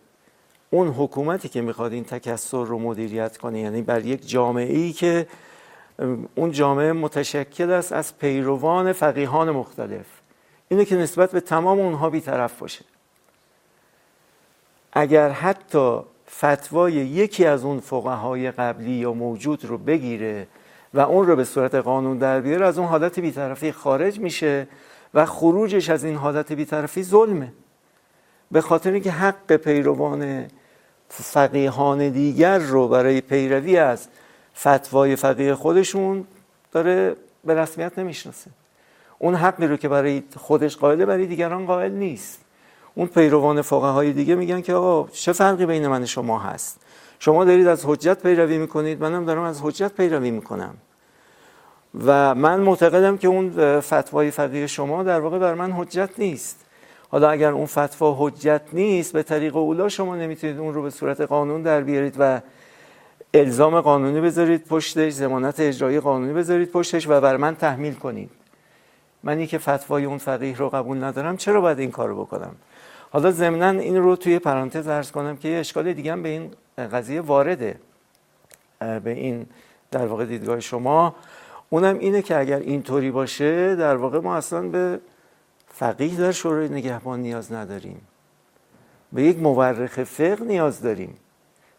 [0.76, 5.26] اون حکومتی که می‌خواد این تکسر رو مدیریت کنه یعنی بر یک جامعه ای که
[6.34, 10.06] اون جامعه متشکل است از پیروان فقیهان مختلف.
[10.68, 12.84] اینه که نسبت به تمام اونها بیطرف باشه.
[14.92, 16.00] اگر حتی
[16.30, 20.46] فتوای یکی از اون فقهای قبلی یا موجود رو بگیره
[20.94, 24.68] و اون رو به صورت قانون در بیاره از اون حالت بیطرفی خارج میشه
[25.14, 27.52] و خروجش از این حالت بیطرفی ظلمه.
[28.50, 30.46] به خاطر اینکه حق پیروان
[31.08, 34.08] فقیهان دیگر رو برای پیروی از
[34.58, 36.24] فتوای فقیه خودشون
[36.72, 38.50] داره به رسمیت نمی‌شناسه.
[39.18, 42.40] اون حقی رو که برای خودش قائله برای دیگران قائل نیست.
[42.94, 46.80] اون پیروان فقه های دیگه میگن که آقا چه فرقی بین من شما هست؟
[47.18, 50.74] شما دارید از حجت پیروی می‌کنید منم دارم از حجت پیروی می‌کنم.
[52.06, 56.65] و من معتقدم که اون فتوای فقیه شما در واقع بر من حجت نیست.
[57.08, 61.20] حالا اگر اون فتوا حجت نیست به طریق اولا شما نمی‌تونید اون رو به صورت
[61.20, 62.40] قانون در بیارید و
[63.34, 68.30] الزام قانونی بذارید پشتش زمانت اجرایی قانونی بذارید پشتش و بر من تحمیل کنید.
[69.22, 72.54] منی که فتوای اون فقیه رو قبول ندارم چرا باید این کارو بکنم؟
[73.10, 76.50] حالا ضمنا این رو توی پرانتز ارز کنم که یه اشکال دیگه هم به این
[76.92, 77.78] قضیه وارده
[78.80, 79.46] به این
[79.90, 81.14] در واقع دیدگاه شما.
[81.70, 85.00] اونم اینه که اگر اینطوری باشه در واقع ما اصلا به
[85.78, 88.00] فقیه در شورای نگهبان نیاز نداریم.
[89.12, 91.14] به یک مورخ فقه نیاز داریم.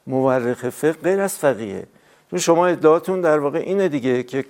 [0.07, 1.83] مورخ فقه غیر از فقیه.
[2.29, 4.45] چون شما ادعاتون در واقع اینه دیگه که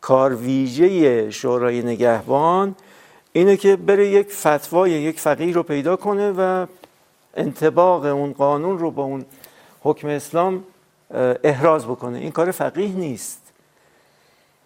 [0.00, 2.74] کار ویژه شورای نگهبان
[3.32, 6.66] اینه که بره یک فتوای یک فقیه رو پیدا کنه و
[7.34, 9.24] انتباق اون قانون رو با اون
[9.80, 10.64] حکم اسلام
[11.44, 12.18] احراز بکنه.
[12.18, 13.42] این کار فقیه نیست.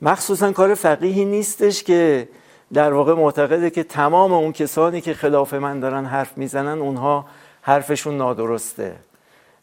[0.02, 2.28] مخصوصا کار فقیهی نیستش که
[2.72, 7.26] در واقع معتقده که تمام اون کسانی که خلاف من دارن حرف می‌زنن اونها
[7.62, 8.96] حرفشون نادرسته.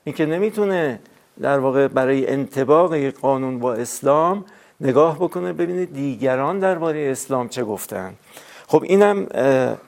[0.04, 1.00] این که نمی‌تونه
[1.42, 4.46] در واقع برای انتباق قانون با اسلام
[4.82, 8.14] نگاه بکنه ببینه دیگران درباره اسلام چه گفتن.
[8.68, 9.28] خب اینم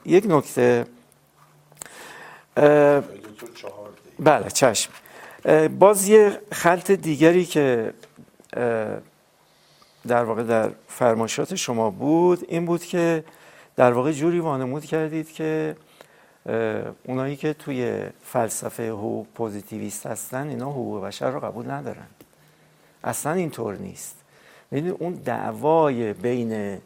[0.05, 0.85] یک نکته.
[4.19, 4.91] بله چشم.
[5.79, 7.93] باز یه خلط دیگری که
[10.07, 13.23] در واقع در فرمایشات شما بود این بود که
[13.75, 15.75] در واقع جوری وانمود کردید که
[17.03, 22.07] اونایی که توی فلسفه حقوق پوزیتیویست هستن اینا حقوق بشر رو قبول ندارن.
[23.03, 24.15] اصلا اینطور نیست.
[24.71, 26.77] ببینید اون دعوای بین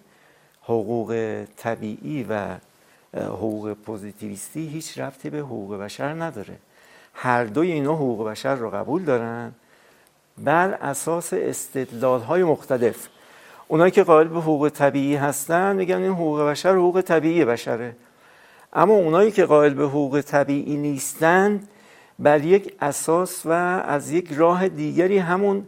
[0.64, 2.57] حقوق طبیعی و
[3.14, 6.57] حقوق پوزیتیویستی هیچ ربطی به حقوق بشر نداره.
[7.14, 9.53] هر دوی اینا حقوق بشر رو قبول دارن.
[10.38, 13.07] بر اساس استدلال های مختلف.
[13.68, 17.95] اونایی که قائل به حقوق طبیعی هستن میگن این حقوق بشر حقوق طبیعی بشره.
[18.73, 21.68] اما اونایی که قائل به حقوق طبیعی نیستند
[22.19, 23.51] بر یک اساس و
[23.88, 25.68] از یک راه دیگری همون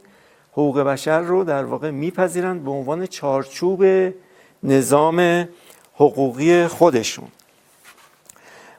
[0.52, 3.86] حقوق بشر رو در واقع میپذیرند به عنوان چارچوب
[4.64, 5.48] نظام
[5.96, 7.28] حقوقی خودشون.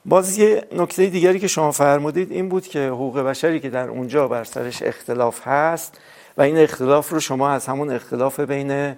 [0.09, 4.29] باز یه نکته دیگری که شما فرمودید این بود که حقوق بشری که در اونجا
[4.29, 6.01] بر سرش اختلاف هست
[6.37, 8.97] و این اختلاف رو شما از همون اختلاف بین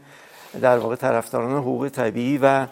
[0.61, 2.67] در واقع طرفداران حقوق طبیعی و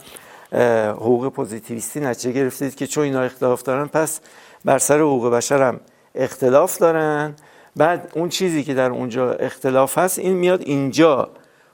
[0.93, 4.21] حقوق پوزیتیویستی نتیجه گرفتید که چون اینا اختلاف دارن پس
[4.65, 5.81] بر سر حقوق بشر هم
[6.15, 7.35] اختلاف دارن.
[7.77, 11.31] بعد اون چیزی که در اونجا اختلاف هست این میاد اینجا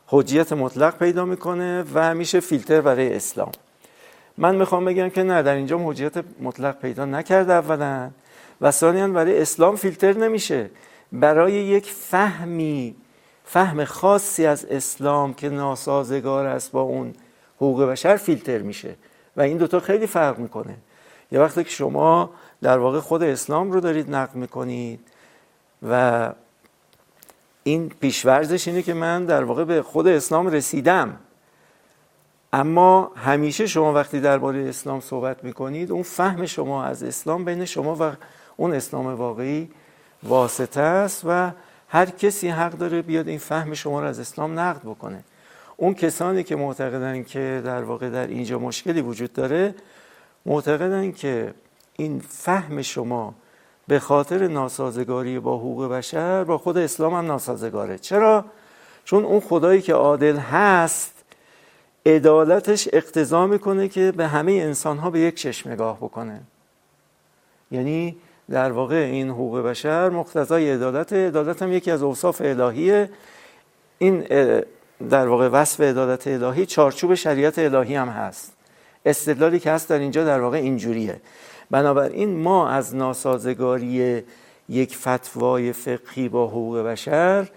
[0.07, 3.53] حجیت مطلق پیدا می‌کنه و میشه فیلتر برای اسلام.
[4.39, 8.11] من می‌خوام بگم که نه در اینجا حجیت مطلق پیدا نکرده اولا
[8.61, 10.71] و ثانیا برای اسلام فیلتر نمیشه.
[11.13, 12.95] برای یک فهمی
[13.45, 17.15] فهم خاصی از اسلام که ناسازگار است با اون
[17.57, 18.95] حقوق بشر فیلتر میشه
[19.37, 20.75] و این دوتا خیلی فرق می‌کنه.
[21.33, 22.31] یه وقتی که شما
[22.63, 25.01] در واقع خود اسلام رو دارید نقد می‌کنید
[25.91, 26.33] و
[27.63, 31.17] این پیشورزش اینه که من در واقع به خود اسلام رسیدم.
[32.53, 37.97] اما همیشه شما وقتی درباره اسلام صحبت می‌کنید اون فهم شما از اسلام بین شما
[38.01, 38.13] و
[38.57, 39.71] اون اسلام واقعی
[40.23, 41.51] واسطه است و
[41.89, 45.25] هر کسی حق داره بیاد این فهم شما رو از اسلام نقد بکنه
[45.77, 49.75] اون کسانی که معتقدن که در واقع در اینجا مشکلی وجود داره
[50.47, 51.55] معتقدن که
[51.97, 53.35] این فهم شما
[53.89, 58.45] به خاطر ناسازگاری با حقوق بشر با خود اسلام هم ناسازگاره چرا؟
[59.05, 61.22] چون اون خدایی که عادل هست
[62.07, 66.41] عدالتش اقتضا می‌کنه که به همه انسان ها به یک چشم نگاه بکنه.
[67.71, 68.17] یعنی
[68.51, 73.11] در واقع این حقوق بشر مقتضای عدالت عدالت هم یکی از اوصاف الهیه.
[73.99, 74.27] این
[75.11, 78.53] در واقع وصف عدالت الهی چارچوب شریعت الهی هم هست.
[79.07, 81.21] استدلالی که هست در اینجا در واقع اینجوریه.
[81.71, 84.23] بنابراین ما از ناسازگاری
[84.69, 87.49] یک فتوای فقهی با حقوق بشر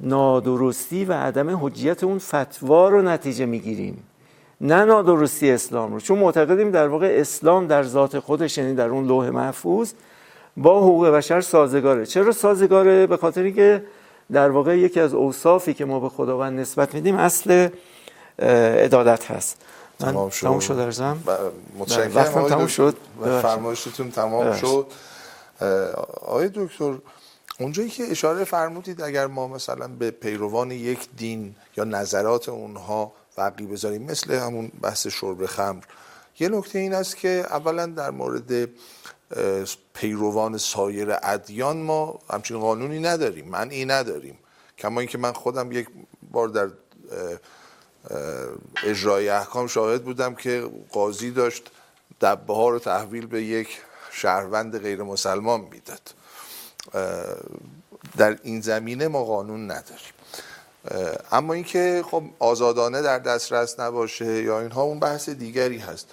[0.00, 4.02] نادرستی و عدم حجیت اون فتوا رو نتیجه می‌گیریم.
[4.60, 6.00] نه نادرستی اسلام رو.
[6.00, 9.92] چون معتقدیم در واقع اسلام در ذات خودش یعنی در اون لوح محفوظ
[10.56, 12.06] با حقوق بشر سازگاره.
[12.06, 13.82] چرا سازگاره؟ به خاطری که
[14.32, 17.68] در واقع یکی از اوصافی که ما به خداوند نسبت میدیم اصل
[18.38, 19.62] عدالت هست.
[19.98, 20.46] تمام شد.
[20.46, 21.18] تمام شد ارزم؟
[21.78, 22.14] متشکرم.
[22.14, 22.96] وقتم تمام شد.
[23.42, 24.86] فرمایشتون تمام شد.
[26.22, 26.94] آقای دکتر
[27.58, 33.66] اونجایی که اشاره فرمودید اگر ما مثلا به پیروان یک دین یا نظرات اونها وقی
[33.66, 35.82] بذاریم مثل همون بحث شرب خمر
[36.38, 38.68] یه نکته این است که اولا در مورد
[39.94, 44.38] پیروان سایر ادیان ما همچین قانونی نداریم من این نداریم.
[44.78, 45.88] کما اینکه من خودم یک
[46.32, 46.68] بار در
[48.84, 51.70] اجرای احکام شاهد بودم که قاضی داشت
[52.20, 53.80] دبه ها رو تحویل به یک
[54.10, 56.10] شهروند غیر مسلمان می‌داد.
[58.16, 60.12] در این زمینه ما قانون نداریم.
[61.32, 66.08] اما اینکه خب آزادانه در دسترس نباشه یا اینها اون بحث دیگری هست.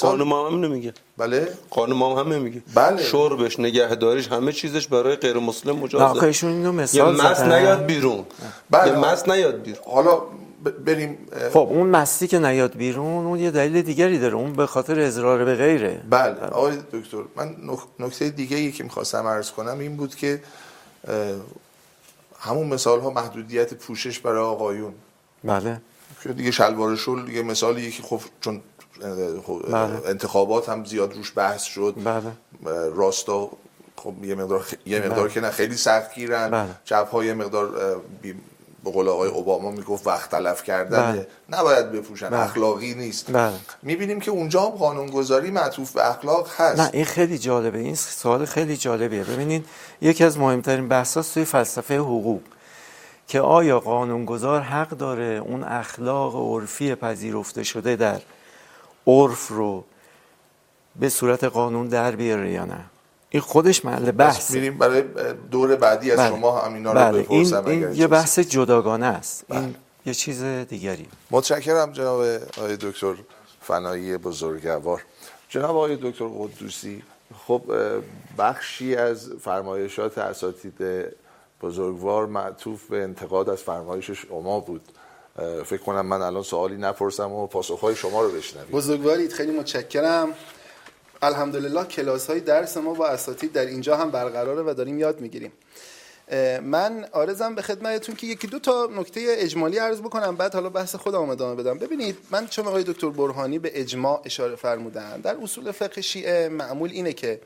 [0.00, 3.02] قانون ما هم نمیگه بله؟ قانون ما هم نمیگه بله.
[3.02, 7.58] شربش نگهداریش همه چیزش برای غیر مسلم مجازه آقایشون اینو یه مثال مس زدن.
[7.58, 8.26] نیاد بیرون.
[8.70, 8.92] بله.
[8.92, 9.82] یه مس نیاد بیرون.
[9.86, 10.22] حالا
[10.64, 11.18] بریم
[11.52, 15.44] خب اون مستی که نیاد بیرون اون یه دلیل دیگری داره اون به خاطر اضرار
[15.44, 19.96] به غیره بله آقای دکتر من نک- نکته دیگه ای که می‌خواستم عرض کنم این
[19.96, 20.40] بود که
[22.38, 24.94] همون مثال ها محدودیت پوشش برای آقایون
[25.44, 25.80] بله
[26.36, 28.60] دیگه شلوار شل دیگه مثالی که خب چون
[29.00, 30.06] بله.
[30.06, 32.32] انتخابات هم زیاد روش بحث شد بله.
[32.94, 33.50] راستا
[33.96, 34.74] خب یه مقدار خ...
[34.86, 35.34] یه مقدار بله.
[35.34, 36.68] که نه خیلی سختگیرن بله.
[36.84, 38.34] چپ های مقدار بی...
[38.86, 41.26] به قول آقای اوباما می‌گفت وقت تلف کردن بله.
[41.50, 42.28] نباید بپوشن.
[42.30, 42.40] بله.
[42.40, 43.32] اخلاقی نیست.
[43.32, 43.52] بله.
[43.82, 46.80] می‌بینیم که اونجا هم قانونگذاری معطوف به اخلاق هست.
[46.80, 47.78] نه این خیلی جالبه.
[47.78, 49.24] این سوال خیلی جالبیه.
[49.24, 49.66] ببینید
[50.00, 52.40] یکی از مهمترین بحثاست توی فلسفه حقوق
[53.28, 58.20] که آیا قانونگذار حق داره اون اخلاق عرفی پذیرفته شده در
[59.06, 59.84] عرف رو
[60.96, 62.84] به صورت قانون در بیاره یا نه؟
[63.30, 65.04] این خودش محل بس بحث میریم برای
[65.50, 67.26] دور بعدی از شما هم اینا رو بله.
[67.28, 69.44] این, بپرسم این یه بحث جداگانه است.
[69.50, 69.74] این
[70.06, 71.06] یه چیز دیگری.
[71.30, 72.20] متشکرم جناب
[72.58, 73.14] آقای دکتر
[73.60, 75.02] فنایی بزرگوار
[75.48, 77.02] جناب آقای دکتر قدوسی
[77.46, 77.62] خب
[78.38, 80.74] بخشی از فرمایشات اساتید
[81.62, 84.82] بزرگوار معطوف به انتقاد از فرمایش شما بود.
[85.64, 88.70] فکر کنم من الان سوالی نپرسم و پاسخهای شما رو بشنویم.
[88.70, 90.28] بزرگوارید خیلی متشکرم.
[91.26, 95.52] الحمدلله کلاس های درس ما با اساتید در اینجا هم برقراره و داریم یاد می‌گیریم.
[96.62, 100.94] من آرزم به خدمتتون که یکی دو تا نکته اجمالی عرض بکنم بعد حالا بحث
[100.94, 101.78] خودم ادامه بدم.
[101.78, 106.90] ببینید من چون آقای دکتر برهانی به اجماع اشاره فرمودن در اصول فقه شیعه معمول
[106.90, 107.40] اینه که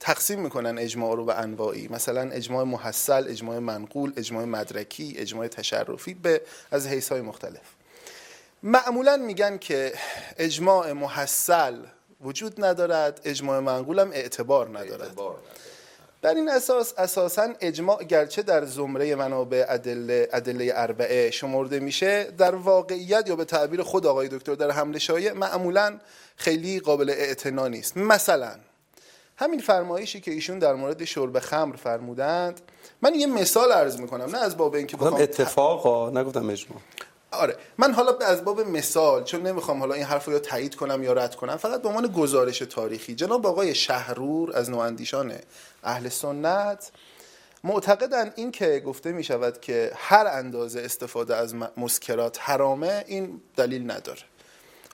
[0.00, 1.88] تقسیم می‌کنن اجماع رو به انواعی.
[1.88, 6.40] مثلا اجماع محصل اجماع منقول اجماع مدرکی اجماع تشرفی به
[6.70, 7.60] از حیث های مختلف.
[8.62, 9.92] معمولا میگن که
[10.38, 11.76] اجماع محصل
[12.20, 15.14] وجود ندارد اجماع منقول هم اعتبار ندارد.
[16.22, 22.54] بر این اساس اساسا اجماع گرچه در زمره منابع ادله ادله اربعه شمرده میشه در
[22.54, 25.98] واقعیت یا به تعبیر خود آقای دکتر در حمله شایع معمولا
[26.36, 27.96] خیلی قابل اعتنا نیست.
[27.96, 28.54] مثلا
[29.36, 32.60] همین فرمایشی که ایشون در مورد شرب خمر فرمودند
[33.02, 36.80] من یه مثال عرض می‌کنم نه از باب اینکه بخوام اتفاقا نگفتم اجماع.
[37.34, 37.56] آره.
[37.78, 41.12] من حالا از باب مثال چون نمی‌خوام حالا این حرف رو یا تایید کنم یا
[41.12, 45.32] رد کنم فقط به عنوان گزارش تاریخی جناب آقای شهرور از نواندیشان
[45.84, 46.90] اهل سنت
[47.64, 53.90] معتقدن این که گفته می شود که هر اندازه استفاده از مسکرات حرامه این دلیل
[53.90, 54.20] نداره.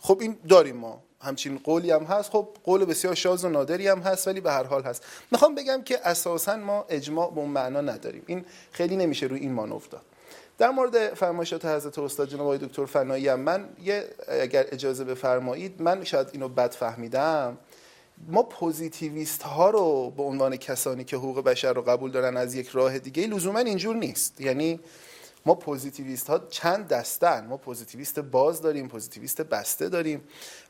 [0.03, 1.03] خب این داریم ما.
[1.23, 2.31] همچین قولی هم هست.
[2.31, 5.05] خب قول بسیار شاز و نادری هم هست ولی به هر حال هست.
[5.31, 8.23] می‌خوام بگم که اساسا ما اجماع به اون معنا نداریم.
[8.27, 10.03] این خیلی نمیشه روی این مانور داد
[10.61, 15.83] در مورد فرمایشات حضرت استاد جناب آقای دکتر فنایی هم من یه اگر اجازه بفرمایید
[15.83, 17.59] من شاید اینو بد فهمیدم
[18.29, 22.69] ما پوزیتیویست ها رو به عنوان کسانی که حقوق بشر رو قبول دارن از یک
[22.69, 24.41] راه دیگه لزوما اینجور نیست.
[24.41, 24.81] یعنی
[25.47, 27.47] ما پوزیتیویست ها چند دستن.
[27.47, 30.21] ما پوزیتیویست باز داریم پوزیتیویست بسته داریم.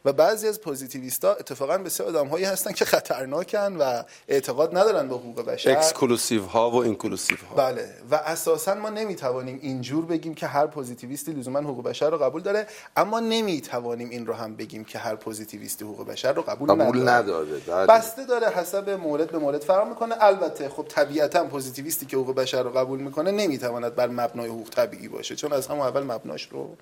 [0.05, 5.09] و بعضی از پوزیتیویست ها اتفاقا بسیار آدم هایی هستن که خطرناکن و اعتقاد ندارن
[5.09, 5.71] به حقوق بشر.
[5.71, 7.95] exclusive ها و inclusive ها بله.
[8.11, 12.67] و اساسا ما نمی‌توانیم اینجور بگیم که هر پوزیتیویستی لزوما حقوق بشر رو قبول داره
[12.97, 17.47] اما نمی‌توانیم این رو هم بگیم که هر پوزیتیویستی حقوق بشر رو قبول, قبول نداره.
[17.47, 17.87] نداره بله.
[17.87, 20.15] بسته داره حسب مورد به مورد فرق می‌کنه.
[20.21, 25.09] البته خب طبیعتا پوزیتیویستی که حقوق بشر رو قبول می‌کنه نمی‌تواند بر مبنای حقوق طبیعی
[25.09, 26.77] باشه چون از همون اول مبناش رو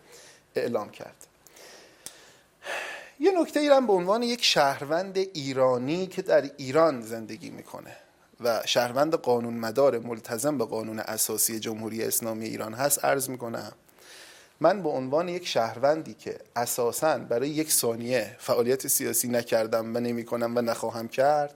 [0.54, 1.27] اعلام کرد.
[3.20, 7.96] یه نکته ایرم به عنوان یک شهروند ایرانی که در ایران زندگی می‌کنه
[8.40, 13.72] و شهروند قانون مدار ملتزم به قانون اساسی جمهوری اسلامی ایران هست عرض می‌کنم.
[14.60, 20.56] من به عنوان یک شهروندی که اساسا برای یک ثانیه فعالیت سیاسی نکردم و نمی‌کنم
[20.56, 21.54] و نخواهم کرد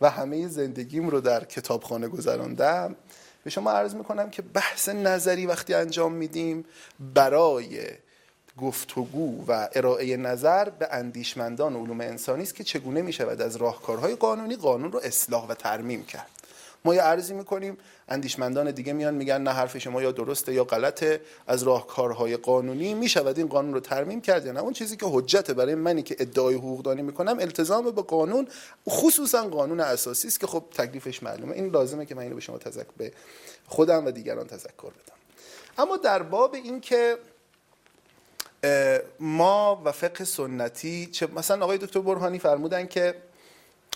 [0.00, 2.96] و همه زندگیم رو در کتابخانه گذراندم
[3.44, 6.64] به شما عرض می‌کنم که بحث نظری وقتی انجام میدیم
[7.14, 7.80] برای
[8.60, 14.14] گفتگو و ارائه نظر به اندیشمندان علوم انسانی است که چگونه می شود از راهکارهای
[14.14, 16.30] قانونی قانون رو اصلاح و ترمیم کرد.
[16.84, 17.78] ما یه عرضی می‌کنیم
[18.08, 21.20] اندیشمندان دیگه میان میگن نه حرف شما یا درسته یا غلطه.
[21.46, 25.06] از راهکارهای قانونی می شود این قانون رو ترمیم کرد یا نه؟ اون چیزی که
[25.08, 28.48] حجت برای منی که ادعای حقوقدانی می‌کنم التزام به قانون
[28.88, 31.54] خصوصا قانون اساسی است که خب تکلیفش معلومه.
[31.54, 33.12] این لازمه که من اینو به شما تذکر به
[33.66, 35.16] خودم و دیگران تذکر بدم.
[35.78, 37.18] اما در باب این که
[39.20, 43.14] ما و فقه سنتی چه مثلا آقای دکتر برهانی فرمودن که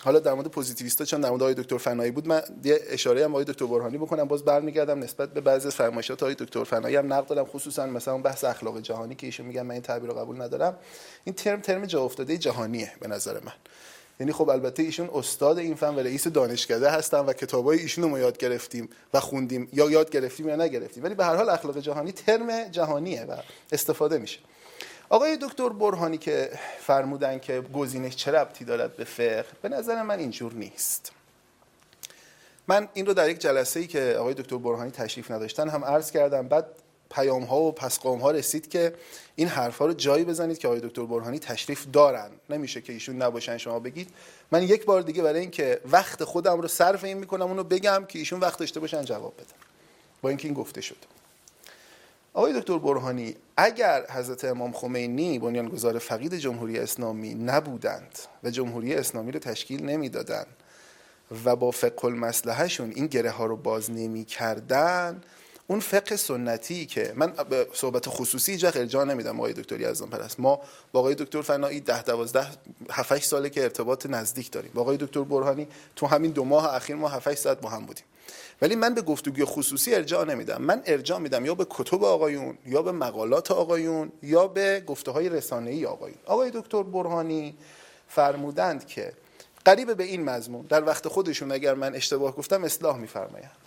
[0.03, 3.31] حالا در مورد پوزیتیویستا چون در مورد آقای دکتر فنایی بود من یه اشاره هم
[3.31, 7.13] آقای دکتر برهانی بکنم باز برمیگردم نسبت به بعضی از فرمایشات آقای دکتر فنایی هم
[7.13, 10.41] نقد دادم خصوصا مثلا بحث اخلاق جهانی که ایشون میگن من این تعبیر رو قبول
[10.41, 10.77] ندارم.
[11.23, 13.53] این ترم ترم جا افتاده جهانیه به نظر من.
[14.21, 18.09] یعنی خب البته ایشون استاد این فن و رئیس دانشکده هستن و کتابای ایشون رو
[18.09, 19.69] ما یاد گرفتیم و خوندیم.
[19.73, 21.03] یا یاد گرفتیم یا نگرفتیم.
[21.03, 23.35] ولی به هر حال اخلاق جهانی ترم جهانیه و
[23.71, 24.39] استفاده میشه.
[25.09, 30.19] آقای دکتر برهانی که فرمودن که گزینش چه ربطی دارد به فقه به نظر من
[30.19, 31.11] اینجور نیست.
[32.67, 36.11] من این رو در یک جلسه ای که آقای دکتر برهانی تشریف نداشتن هم عرض
[36.11, 36.47] کردم.
[36.47, 36.65] بعد
[37.11, 38.93] پیام ها و پسقام ها رسید که
[39.35, 42.29] این حرف رو جایی بزنید که آقای دکتر برهانی تشریف دارن.
[42.49, 44.09] نمیشه که ایشون نباشن شما بگید.
[44.51, 48.19] من یک بار دیگه برای اینکه وقت خودم رو صرف این می‌کنم اونو بگم که
[48.19, 49.45] ایشون وقت داشته باشن جواب بدن.
[50.21, 50.97] با اینکه این گفته شد.
[52.33, 59.31] آقای دکتر برهانی اگر حضرت امام خمینی بنیانگذار فقید جمهوری اسلامی نبودند و جمهوری اسلامی
[59.31, 60.47] رو تشکیل نمی‌دادند
[61.45, 65.21] و با فقه المصلحهشون این گره ها رو باز نمی کردن
[65.67, 70.39] اون فقه سنتی که من به صحبت خصوصی جا ارجاع نمیدم آقای دکتر یزدان پرست.
[70.39, 70.61] ما
[70.91, 72.47] با آقای دکتر فنایی 10 12
[72.91, 74.71] 7 ساله که ارتباط نزدیک داریم.
[74.73, 78.05] با آقای دکتر برهانی تو همین دو ماه اخیر ما 7 ساعت با هم بودیم.
[78.61, 80.61] ولی من به گفتگوی خصوصی ارجاع نمیدم.
[80.61, 85.29] من ارجاع میدم یا به کتب آقایون یا به مقالات آقایون یا به گفته های
[85.29, 86.17] رسانه ای آقایون.
[86.25, 87.55] آقای دکتر برهانی
[88.07, 89.13] فرمودند که
[89.65, 93.60] قریب به این مضمون در وقت خودشون اگر من اشتباه گفتم اصلاح میفرمایند.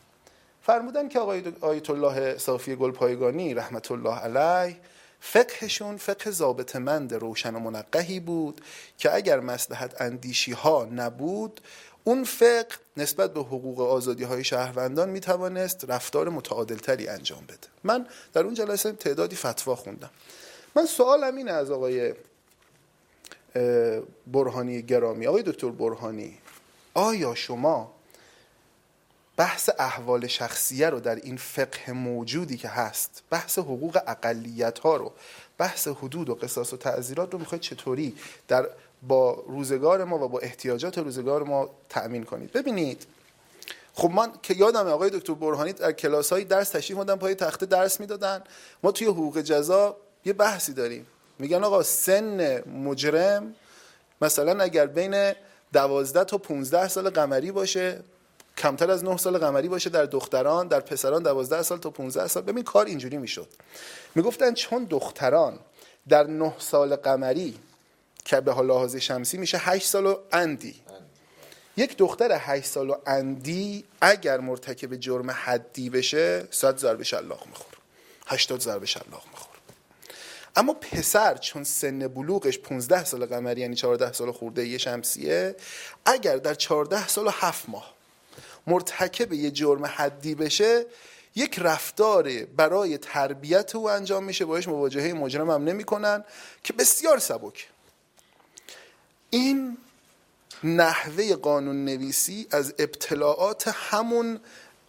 [0.66, 4.76] فرمودن که آقای آیت الله صافی گلپایگانی رحمت الله علیه
[5.20, 8.60] فقهشون فقه ضابطمند روشن و منقهی بود
[8.98, 11.60] که اگر مسلحت اندیشی ها نبود
[12.04, 12.66] اون فقه
[12.96, 17.68] نسبت به حقوق آزادی های شهروندان می توانست رفتار متعادلتری انجام بده.
[17.84, 20.10] من در اون جلسه تعدادی فتوا خوندم.
[20.76, 22.14] من سوالم اینه از آقای
[24.26, 25.26] برهانی گرامی.
[25.26, 26.38] آقای دکتر برهانی
[26.94, 27.93] آیا شما
[29.36, 35.12] بحث احوال شخصیه رو در این فقه موجودی که هست بحث حقوق اقلیت ها رو
[35.58, 38.16] بحث حدود و قصاص و تعذیرات رو می‌خواید چطوری
[38.48, 38.68] در
[39.02, 42.52] با روزگار ما و با احتیاجات روزگار ما تأمین کنید.
[42.52, 43.06] ببینید
[43.94, 47.66] خب من که یادم آقای دکتر برهانی در کلاس های درس تشریف مدن پای تخته
[47.66, 48.42] درس می‌دادن.
[48.82, 51.06] ما توی حقوق جزا یه بحثی داریم.
[51.38, 53.54] میگن آقا سن مجرم
[54.22, 55.32] مثلا اگر بین
[55.72, 58.00] دوازده تا 15 سال قمری باشه
[58.58, 62.42] کمتر از 9 سال قمری باشه در دختران در پسران 12 سال تا 15 سال.
[62.42, 63.48] ببین کار اینجوری می‌شد.
[64.14, 65.58] می‌گفتن چون دختران
[66.08, 67.58] در 9 سال قمری
[68.24, 70.74] که به حال لحاظ شمسی میشه 8 سال و اندی.
[71.76, 77.78] یک دختر 8 سال و اندی اگر مرتکب جرم حدی بشه 100 ضرب شلاق می‌خوره.
[78.26, 79.54] 80 ضرب شلاق می‌خوره.
[80.56, 85.56] اما پسر چون سن بلوغش 15 سال قمری یعنی 14 سال خورده یه شمسیه
[86.04, 87.93] اگر در 14 سال و 7 ماه
[88.66, 90.86] مرتکب یه جرم حدی بشه
[91.36, 94.44] یک رفتار برای تربیت او انجام میشه.
[94.44, 96.24] باش مواجهه مجرم هم نمی‌کنن
[96.62, 97.68] که بسیار سبک.
[99.30, 99.78] این
[100.64, 104.40] نحوه قانون نویسی از ابتلاعات همون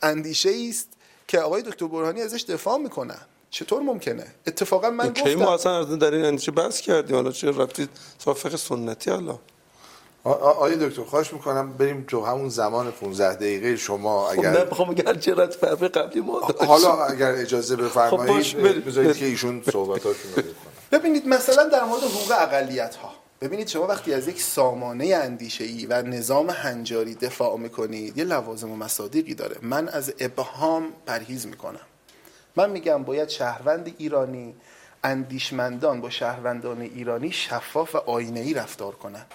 [0.02, 0.88] اندیشه است
[1.28, 3.20] که آقای دکتر برهانی ازش دفاع می‌کنن.
[3.50, 7.16] چطور ممکنه؟ اتفاقا من گفتم ما اصلا در این اندیشه بحث کردیم.
[7.16, 7.90] حالا چه رفتید
[8.20, 9.40] صافق سنتی حالا
[10.26, 14.90] آقای دکتر خواهش می‌کنم بریم تو همون زمان 15 دقیقه شما خب اگر نه بخوام
[14.90, 18.82] اگر چرا فرق قبلی ما حالا اگر اجازه خب بفرمایید بریم.
[18.82, 20.54] بذارید که ایشون صحبتاشون رو بکنن
[20.92, 23.12] ببینید مثلا در مورد حقوق اقلیت ها
[23.42, 28.72] ببینید شما وقتی از یک سامانه اندیشه ای و نظام هنجاری دفاع می‌کنید یه لوازم
[28.72, 29.56] و مصادیقی داره.
[29.62, 31.80] من از ابهام پرهیز می‌کنم.
[32.56, 34.56] من میگم باید شهروند ایرانی
[35.04, 39.26] اندیشمندان با شهروندان ایرانی شفاف و آینه ای رفتار کنند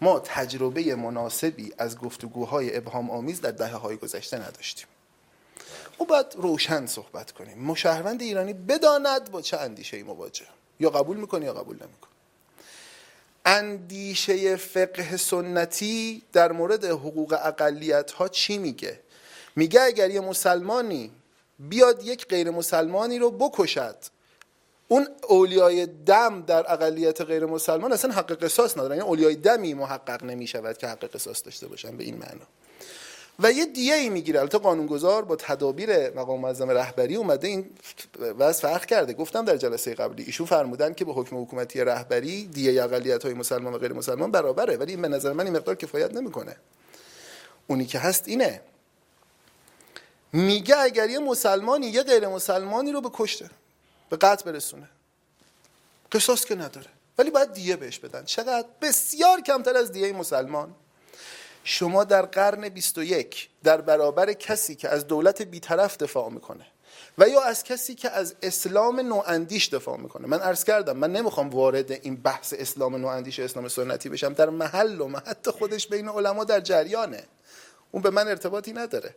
[0.00, 4.86] ما تجربه مناسبی از گفتگوهای ابهام آمیز در دهه های گذشته نداشتیم.
[6.00, 7.58] ما باید روشن صحبت کنیم.
[7.58, 10.46] مشهروند ایرانی بداند با چه اندیشه ای مواجه.
[10.80, 12.10] یا قبول می‌کنه یا قبول نمی‌کنه.
[13.44, 19.00] اندیشه فقه سنتی در مورد حقوق اقلیت ها چی میگه؟
[19.56, 21.12] میگه اگر یه مسلمانی
[21.58, 23.96] بیاد یک غیر مسلمانی رو بکشد
[24.94, 28.96] اون اولیای دم در اقلیت غیر مسلمان اصلا حق قصاص ندارن.
[28.96, 32.46] یعنی اولیای دمی محقق نمی شود که حق قصاص داشته باشن به این معنا.
[33.38, 34.40] و یه دیه ای می‌گیره.
[34.40, 37.70] البته قانونگذار با تدابیر مقام معظم رهبری اومده این
[38.38, 39.12] وضع فرق کرده.
[39.12, 43.74] گفتم در جلسه قبلی ایشون فرمودن که به حکم حکومتی رهبری دیه اقلیت های مسلمان
[43.74, 44.76] و غیر مسلمان برابره.
[44.76, 46.56] ولی این به نظر من این مقدار کفایت نمی‌کنه.
[47.66, 48.60] اونی که هست اینه.
[50.32, 53.50] میگه اگر یه مسلمانی یه غیر مسلمانی رو به کشته.
[54.10, 54.88] به قتل برسونه.
[56.12, 56.86] قصاص که نداره.
[57.18, 58.24] ولی باید دیه بهش بدن.
[58.24, 60.74] چقدر؟ بسیار کمتر از دیه مسلمان.
[61.64, 66.66] شما در قرن 21 در برابر کسی که از دولت بیطرف دفاع می‌کنه
[67.18, 70.26] و یا از کسی که از اسلام نواندیش دفاع می‌کنه.
[70.26, 74.32] من عرض کردم من نمی‌خوام وارد این بحث اسلام نواندیش اسلام سنتی بشم.
[74.32, 77.24] در محل و محط خودش بین علما در جریانه.
[77.90, 79.14] اون به من ارتباطی نداره.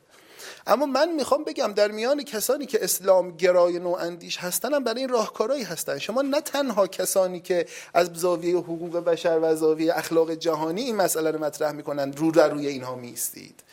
[0.68, 5.00] اما من می‌خوام بگم در میان کسانی که اسلام گرای نوع اندیش هستن هم برای
[5.00, 5.98] این راهکارهایی هستن.
[5.98, 11.32] شما نه تنها کسانی که از زاویه حقوق بشر و زاویه اخلاق جهانی این مسئله
[11.32, 13.64] رو مطرح می‌کنن رو در روی اینها میستید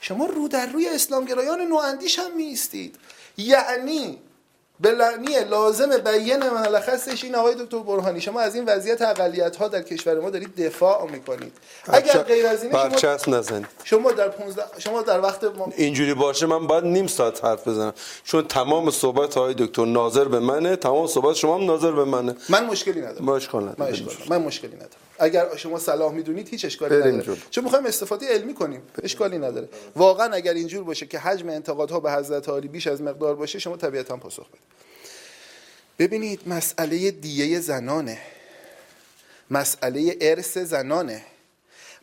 [0.00, 2.96] شما رو در روی اسلام گرایان نوع اندیش هم میستید
[3.36, 4.18] یعنی
[4.82, 8.20] بلعنی لازم بیان ملخصش این آقای دکتر برهانی.
[8.20, 11.52] شما از این وضعیت اقلیت ها در کشور ما دارید دفاع می‌کنید.
[11.88, 13.66] اگر غیر از این شما نزنید.
[13.84, 15.72] شما در 15 شما در وقت ما...
[15.76, 17.92] اینجوری باشه من باید نیم ساعت حرف بزنم.
[18.24, 22.36] چون تمام صحبت های دکتر ناظر به منه تمام صحبت شما هم ناظر به منه.
[22.48, 23.24] من مشکلی ندارم.
[23.24, 23.76] مشکل ندارم
[24.28, 24.90] من, من مشکلی ندارم.
[25.18, 27.36] اگر شما صلاح می‌دونید هیچ اشکالی نداره.
[27.50, 28.82] چون می‌خوایم استفاده علمی کنیم.
[29.02, 29.68] اشکالی نداره.
[29.96, 33.76] واقعا اگر اینجور باشه که حجم انتقادها به حضرت علی بیش از مقدار باشه شما
[33.76, 34.60] طبیعتا پاسخ بدید.
[35.98, 38.18] ببینید مسئله دیه زنانه.
[39.50, 41.24] مسئله ارث زنانه.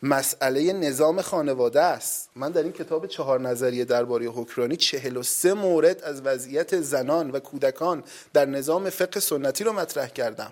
[0.03, 2.29] مسئله نظام خانواده است.
[2.35, 8.03] من در این کتاب چهار نظریه درباره حکمرانی 43 مورد از وضعیت زنان و کودکان
[8.33, 10.51] در نظام فقه سنتی رو مطرح کردم.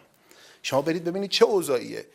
[0.63, 2.05] شما برید ببینید چه اوضاعیه.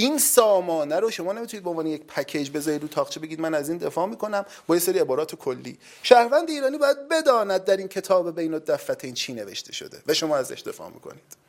[0.00, 3.68] این سامانه رو شما نمی‌تونید به عنوان یک پکیج بذارید رو تاقچه بگید من از
[3.68, 5.78] این دفاع می‌کنم با یه سری عبارات کلی.
[6.02, 8.60] شهروند ایرانی باید بداند در این کتاب بین
[9.02, 11.47] این چی نوشته شده و شما ازش دفاع می‌کنید.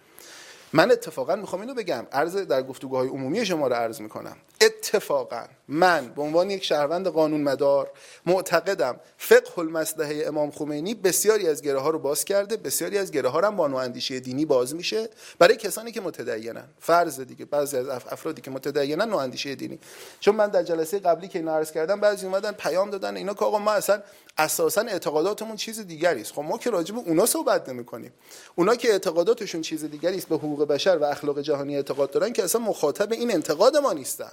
[0.74, 2.08] من اتفاقا می‌خوام اینو بگم.
[2.12, 4.38] عرض در گفتگوهای عمومی شما رو عرض می‌کنم.
[4.62, 7.92] اتفاقا من به عنوان یک شهروند قانون مدار
[8.26, 13.30] معتقدم فقه المصلحه امام خمینی بسیاری از گره ها رو باز کرده بسیاری از گره
[13.30, 15.10] ها هم با اندیشه دینی باز میشه.
[15.40, 19.80] برای کسانی که متدینن فرض دیگه بعضی از افرادی که متدینن اندیشه دینی.
[20.20, 23.46] چون من در جلسه قبلی که اینو عرض کردم بعضی اومدن پیام دادن اینا که
[23.46, 24.02] آقا ما اصلا
[24.38, 28.14] اساسا اعتقاداتمون چیز دیگری است خب ما که راجع به اونا صحبت نمی‌کنیم.
[28.56, 32.44] اونا که اعتقاداتشون چیز دیگری است به حقوق بشر و اخلاق جهانی اعتقاد دارن که
[32.44, 34.32] اصلا مخاطب این انتقاد ما نیستن.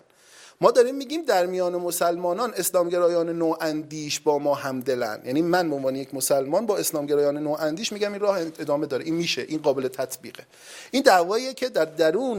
[0.60, 5.22] ما داریم میگیم در میان مسلمانان اسلامگرایان نواندیش با ما همدلن.
[5.24, 9.04] یعنی من به عنوان یک مسلمان با اسلامگرایان نواندیش میگم این راه ادامه داره.
[9.04, 9.42] این میشه.
[9.48, 10.44] این قابل تطبیقه.
[10.90, 12.38] این دعواییه که در درون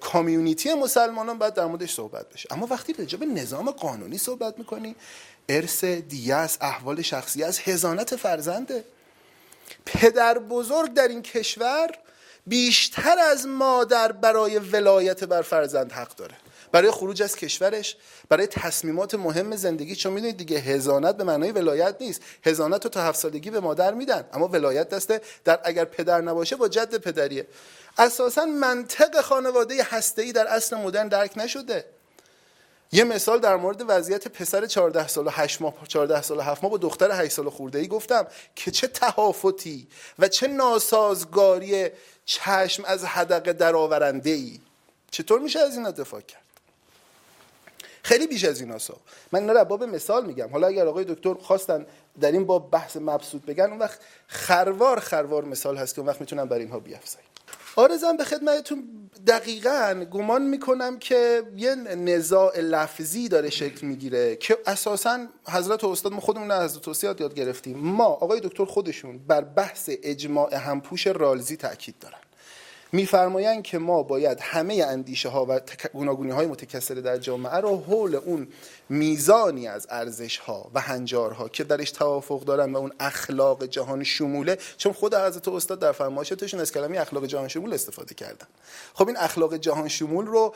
[0.00, 2.48] کامیونیتی مسلمانان باید در موردش صحبت بشه.
[2.52, 4.96] اما وقتی راجع نظام قانونی صحبت می‌کنی
[5.48, 8.84] ارث دیه احوال شخصی است هزانت فرزنده.
[9.86, 11.90] پدر بزرگ در این کشور
[12.50, 16.34] بیشتر از مادر برای ولایت بر فرزند حق داره.
[16.72, 17.96] برای خروج از کشورش
[18.28, 19.96] برای تصمیمات مهم زندگی.
[19.96, 22.22] چون می‌دونید دیگه هزانت به معنای ولایت نیست.
[22.44, 24.24] هزانت رو تا هفت سالگی به مادر میدن.
[24.32, 27.46] اما ولایت دسته در اگر پدر نباشه با جد پدریه.
[27.98, 31.84] اساسا منطق خانواده هسته‌ای در اصل مدرن درک نشده.
[32.92, 36.62] یه مثال در مورد وضعیت پسر 14 سال و 8 ماه 14 سال و 7
[36.62, 38.26] ماه با دختر 8 سال خورده ای گفتم
[38.56, 39.88] که چه تهافتی
[40.18, 41.88] و چه ناسازگاری
[42.24, 44.60] چشم از حدقه درآورنده ای.
[45.10, 46.40] چطور میشه از این دفاع کرد؟
[48.02, 48.96] خیلی بیش از این سا.
[49.32, 50.48] من اینا باب مثال میگم.
[50.48, 51.86] حالا اگر آقای دکتر خواستن
[52.20, 56.20] در این باب بحث مبسوط بگن اون وقت خروار خروار مثال هست که اون وقت
[56.20, 57.29] می‌تونم برای اینها بیافزاییم
[57.76, 58.84] آرزم به خدمتتون.
[59.26, 66.20] دقیقا گمان می‌کنم که یه نزاع لفظی داره شکل می‌گیره که اساسا حضرت استاد ما
[66.20, 67.78] خودمون از توصیات یاد گرفتیم.
[67.78, 72.18] ما آقای دکتر خودشون بر بحث اجماع همپوش رالزی تاکید دارن.
[72.92, 75.60] میفرمایند که ما باید همه اندیشه ها و
[75.92, 78.48] گوناگونی های متکثر در جامعه رو حول اون
[78.88, 84.58] میزانی از ارزش ها و هنجارها که درش توافق دارن و اون اخلاق جهان شموله
[84.76, 88.46] چون خود حضرت استاد در فرمایشاتشون از کلمه اخلاق جهان شمول استفاده کردن.
[88.94, 90.54] خب این اخلاق جهان شمول رو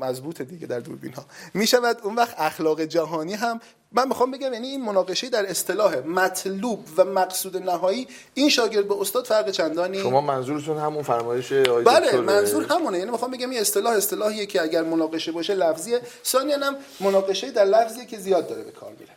[0.00, 1.24] مضبوط دیگه در دوربین ها
[1.54, 3.60] می‌شود اون وقت اخلاق جهانی هم
[3.92, 9.00] من می‌خوام بگم یعنی این مناقشه در اصطلاح مطلوب و مقصود نهایی این شاگرد به
[9.00, 12.98] استاد فرق چندانی؟ شما منظورتون همون فرمایش بله منظور همونه.
[12.98, 16.00] یعنی می‌خوام بگم این اصطلاح اصطلاحیه که اگر مناقشه باشه لفظیه.
[16.24, 19.12] ثانیا هم مناقشه در لفظیه که زیاد داره به کار میره.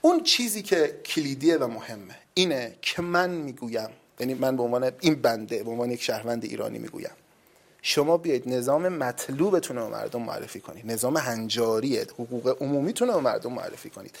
[0.00, 3.88] اون چیزی که کلیدیه و مهمه اینه که من می‌گویم
[4.20, 7.10] یعنی من به عنوان این بنده به عنوان یک شهروند ایرانی می‌گویم.
[7.84, 10.92] شما بیاید نظام مطلوبتون رو مردم معرفی کنید.
[10.92, 14.16] نظام هنجاری حقوق عمومیتون رو مردم معرفی کنید.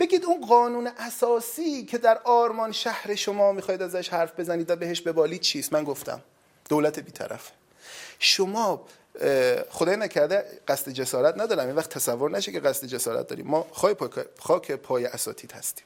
[0.00, 5.00] بگید اون قانون اساسی که در آرمان شهر شما می‌خواید ازش حرف بزنید و بهش
[5.00, 6.20] ببالید چیست؟ من گفتم.
[6.68, 7.50] دولت بیطرف
[8.18, 8.82] شما
[9.70, 11.66] خدای نکرده قصد جسارت ندارم.
[11.66, 13.46] این وقت تصور نشه که قصد جسارت داریم.
[13.46, 13.66] ما
[14.38, 15.84] خاک پای اساتید هستیم.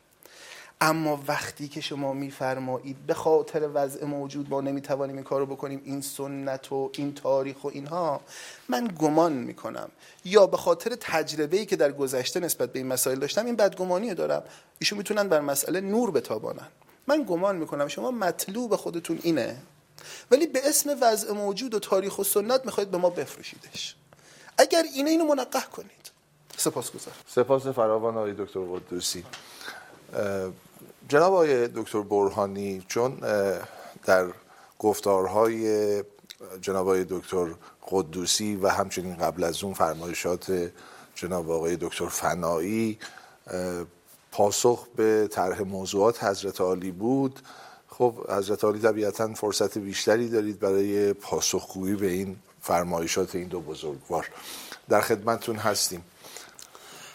[0.82, 6.00] اما وقتی که شما میفرمایید به خاطر وضع موجود ما نمی‌توانیم این کارو بکنیم این
[6.00, 8.20] سنت و این تاریخ و اینها
[8.68, 9.88] من گمان می‌کنم.
[10.24, 14.14] یا به خاطر تجربه ای که در گذشته نسبت به این مسائل داشتم این بدگمانی
[14.14, 14.42] دارم.
[14.78, 16.68] ایشون می‌تونن بر مسئله نور بتابانن.
[17.06, 19.56] من گمان می‌کنم شما مطلوب خودتون اینه
[20.30, 23.96] ولی به اسم وضع موجود و تاریخ و سنت می‌خواید به ما بفروشیدش.
[24.58, 26.10] اگر اینه اینو منقه کنید.
[26.56, 29.24] سپاس گذار سپاس فراوان آقای دکتر قدوسی.
[31.10, 33.18] جناب آقای دکتر برهانی چون
[34.04, 34.26] در
[34.78, 36.04] گفتارهای
[36.60, 37.46] جناب آقای دکتر
[37.90, 40.70] قدوسی و همچنین قبل از اون فرمایشات
[41.14, 42.98] جناب آقای دکتر فنایی
[44.32, 47.40] پاسخ به طرح موضوعات حضرت عالی بود.
[47.88, 54.28] خب حضرت عالی طبیعتا فرصت بیشتری دارید برای پاسخگویی به این فرمایشات این دو بزرگوار.
[54.88, 56.04] در خدمتتون هستیم.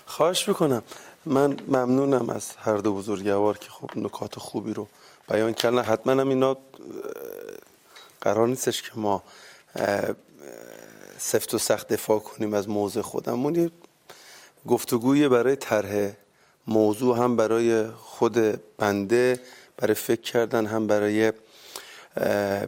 [0.06, 0.84] خواهش می‌کنم.
[1.26, 4.88] من ممنونم از هر دو بزرگوار که خب نکات خوبی رو
[5.30, 5.80] بیان کردن.
[5.80, 6.58] حتما هم اینا
[8.22, 9.24] قرار نیستش که ما
[11.18, 13.56] سفت و سخت دفاع کنیم از موضع خودمون.
[13.56, 13.72] یه
[14.68, 16.12] گفتگوی برای طرح
[16.68, 18.38] موضوع هم برای خود
[18.78, 19.40] بنده
[19.78, 21.34] برای فکر کردن هم برای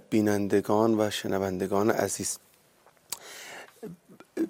[0.10, 2.38] بینندگان و شنوندگان عزیز.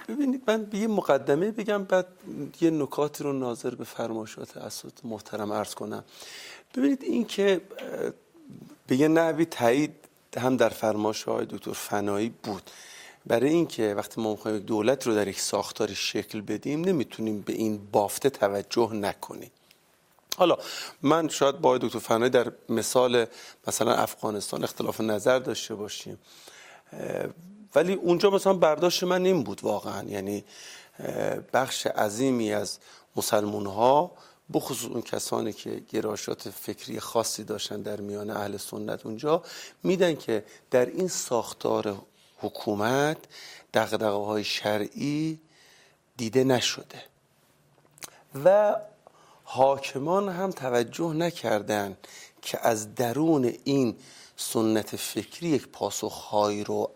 [0.07, 2.07] ببینید من یه مقدمه بگم بعد
[2.61, 6.03] یه نکاتی رو ناظر به فرمایشات اسود محترم عرض کنم.
[6.75, 7.61] ببینید این که
[8.87, 9.95] به یه نحوی تایید
[10.37, 12.71] هم در فرمایش های دکتر فنایی بود.
[13.25, 17.87] برای اینکه وقتی ما می‌خوایم دولت رو در یک ساختاری شکل بدیم نمی‌تونیم به این
[17.91, 19.51] بافته توجه نکنیم.
[20.37, 20.57] حالا
[21.01, 23.25] من شاید با دکتر فنایی در مثال
[23.67, 26.17] مثلا افغانستان اختلاف نظر داشته باشیم.
[27.75, 30.03] ولی اونجا مثلا برداشت من این بود واقعا.
[30.03, 30.45] یعنی
[31.53, 32.79] بخش عظیمی از
[33.15, 34.11] مسلمون ها
[34.53, 39.43] بخصوص اون کسانی که گرایشات فکری خاصی داشتن در میان اهل سنت اونجا
[39.83, 42.01] میدن که در این ساختار
[42.37, 43.17] حکومت
[43.73, 45.39] دقدقه های شرعی
[46.17, 47.03] دیده نشده.
[48.45, 48.75] و
[49.43, 51.97] حاکمان هم توجه نکردن
[52.41, 53.95] که از درون این
[54.37, 56.91] سنت فکری یک پاسخهایی رو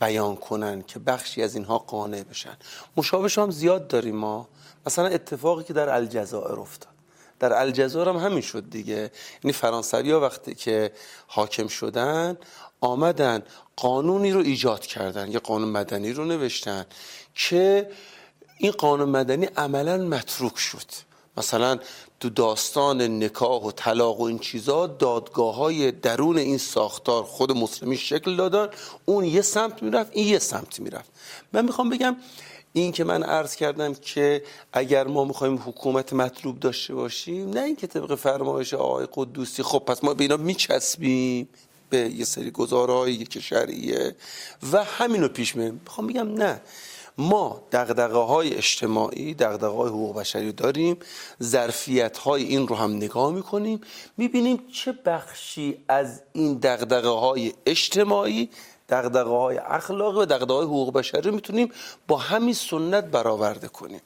[0.00, 2.56] بیان کنن که بخشی از اینها قانع بشن.
[2.96, 4.48] مشابهش هم زیاد داریم ما.
[4.86, 6.92] مثلا اتفاقی که در الجزائر افتاد.
[7.38, 9.10] در الجزایر هم همین شد دیگه.
[9.44, 10.92] یعنی فرانسوی ها وقتی که
[11.26, 12.38] حاکم شدن
[12.80, 13.42] آمدن
[13.76, 15.32] قانونی رو ایجاد کردن.
[15.32, 16.86] یه قانون مدنی رو نوشتن
[17.34, 17.90] که
[18.58, 20.90] این قانون مدنی عملا متروک شد.
[21.36, 21.78] مثلا
[22.20, 27.96] تو داستان نکاح و طلاق و این چیزا دادگاه های درون این ساختار خود مسلمی
[27.96, 28.68] شکل دادن.
[29.04, 31.10] اون یه سمت می‌رفت این یه سمت می‌رفت.
[31.52, 32.16] من می‌خوام بگم
[32.72, 37.86] این که من عرض کردم که اگر ما می‌خوایم حکومت مطلوب داشته باشیم نه اینکه
[37.86, 41.48] طبق فرمایش آقای قدوسی خب پس ما به اینا میچسبیم
[41.90, 44.16] به یه سری گزارهایی که شرعیه
[44.72, 46.60] و همینو پیش میریم می‌خوام بگم نه.
[47.18, 50.96] ما دغدغه های اجتماعی دغدغه های حقوق بشری داریم
[51.42, 53.80] ظرفیت های این رو هم نگاه می‌کنیم
[54.16, 58.50] می‌بینیم چه بخشی از این دغدغه های اجتماعی
[58.88, 61.72] دغدغه های اخلاقی و دغدغه های حقوق بشری می‌تونیم
[62.06, 64.02] با همین سنت برآورده کنیم.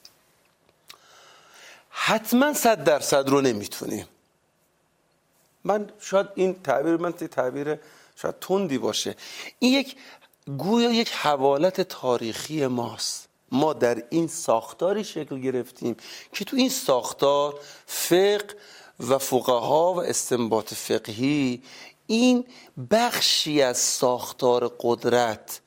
[1.89, 4.05] حتما صد درصد رو نمی‌تونیم.
[5.63, 7.79] من شاید این تعبیر من تعبیر
[8.15, 9.15] شاید تندی باشه.
[9.59, 9.95] این یک
[10.57, 15.95] گویا یک حوالت تاریخی ماست ما در این ساختاری شکل گرفتیم
[16.33, 18.55] که تو این ساختار فقه
[18.99, 21.61] و فقها و استنباط فقهی
[22.07, 22.45] این
[22.91, 25.61] بخشی از ساختار قدرت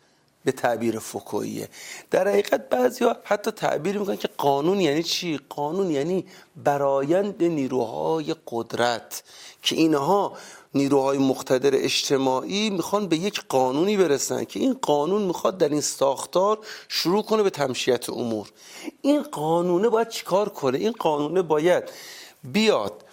[0.45, 1.69] به تعبیر فکویه
[2.11, 6.27] در حقیقت بعضی ها حتی تعبیر می‌کنن که قانون یعنی چی؟ قانون یعنی
[6.57, 9.23] برایند نیروهای قدرت
[9.63, 10.37] که اینها
[10.75, 16.59] نیروهای مقتدر اجتماعی می‌خوان به یک قانونی برسن که این قانون می‌خواد در این ساختار
[16.89, 18.49] شروع کنه به تمشیت امور.
[19.03, 21.85] این قانونه باید چیکار کنه؟ این قانونه باید
[22.45, 23.05] بیاد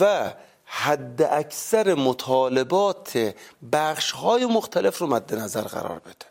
[0.00, 0.32] و
[0.64, 3.34] حد اکثر مطالبات
[3.72, 6.26] بخش های مختلف رو مد نظر قرار بده.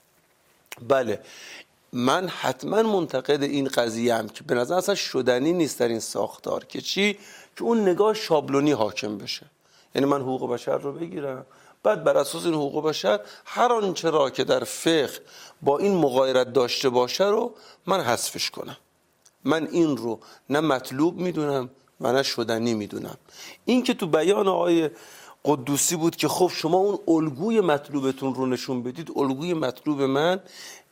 [0.88, 1.20] بله
[1.94, 6.64] من حتما منتقد این قضیه هم که به نظر اصلا شدنی نیست در این ساختار.
[6.66, 7.14] که چی؟
[7.58, 9.46] که اون نگاه شابلونی حاکم بشه.
[9.96, 11.46] یعنی من حقوق بشر رو بگیرم.
[11.84, 15.20] بعد بر اساس این حقوق بشر هر آنچه را که در فقه
[15.62, 17.54] با این مغایرت داشته باشه رو
[17.86, 18.78] من حذفش کنم.
[19.44, 21.70] من این رو نه مطلوب می‌دونم
[22.02, 23.18] و نه شدنی می‌دونم.
[23.66, 24.90] این که تو بیان آقای
[25.46, 30.40] قدوسی بود که خب شما اون الگوی مطلوبتون رو نشون بدید الگوی مطلوب من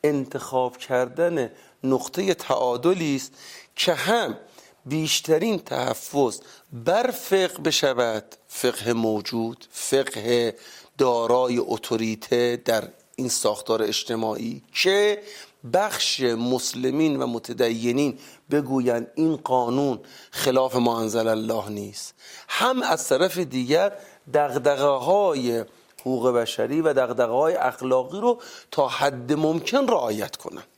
[0.03, 1.51] انتخاب کردن
[1.83, 3.33] نقطه تعادلی است
[3.75, 4.37] که هم
[4.89, 6.39] بیشترین تحفظ
[6.73, 8.35] بر فقه بشود.
[8.47, 10.55] فقه موجود فقه
[10.97, 15.21] دارای اتوریته در این ساختار اجتماعی که
[15.73, 18.19] بخش مسلمین و متدینین
[18.51, 19.99] بگویند این قانون
[20.31, 22.13] خلاف ما انزل الله نیست.
[22.47, 23.93] هم از طرف دیگر
[24.33, 25.65] دغدغه های
[26.01, 28.41] حقوق بشری و دغدغه های اخلاقی رو
[28.71, 30.76] تا حد ممکن رعایت کنند.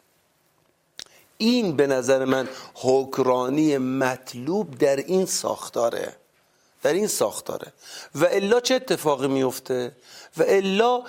[1.41, 6.15] این به نظر من حکرانی مطلوب در این ساختاره.
[6.83, 7.73] در این ساختاره.
[8.15, 9.91] و الا چه اتفاقی میفته؟
[10.37, 11.03] و الا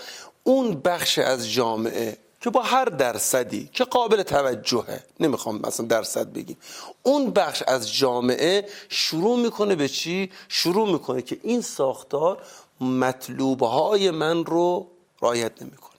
[0.45, 6.57] اون بخش از جامعه که با هر درصدی که قابل توجهه نمی‌خوام مثلا درصد بگیم
[7.03, 12.43] اون بخش از جامعه شروع می‌کنه به چی؟ شروع می‌کنه که این ساختار
[12.81, 14.87] مطلوب های من رو
[15.21, 15.91] رایت نمی‌کنه.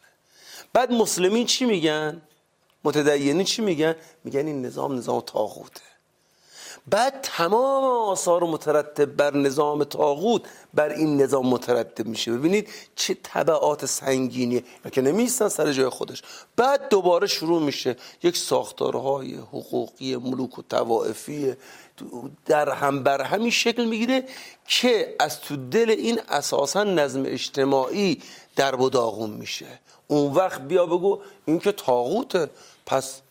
[0.73, 2.21] بعد مسلمین چی میگن؟
[2.83, 5.81] متدینی چی میگن؟ میگن این نظام نظام تاغوته
[6.89, 10.41] بعد تمام آثار مترتب بر نظام تاغوت
[10.73, 12.31] بر این نظام مترتب میشه.
[12.31, 16.21] ببینید چه طبعات سنگینیه که نمیستن سر جای خودش.
[16.55, 17.95] بعد دوباره شروع میشه.
[18.23, 21.53] یک ساختارهای حقوقی ملوک و توائفی
[22.45, 24.23] در هم بر همین شکل می‌گیره
[24.67, 28.21] که از تو دل این اساسا نظم اجتماعی
[28.55, 29.67] در داغون میشه.
[30.07, 32.49] اون وقت بیا بگو این که تاغوته
[32.91, 33.21] پس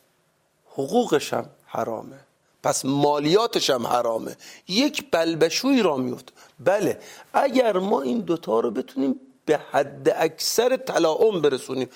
[0.72, 2.18] حقوقش هم حرامه.
[2.62, 4.36] پس مالیاتش هم حرامه.
[4.68, 6.32] یک بلبشوی را میفت.
[6.60, 7.00] بله
[7.32, 11.88] اگر ما این دوتا رو بتونیم به حد اکثر تلاعم برسونیم.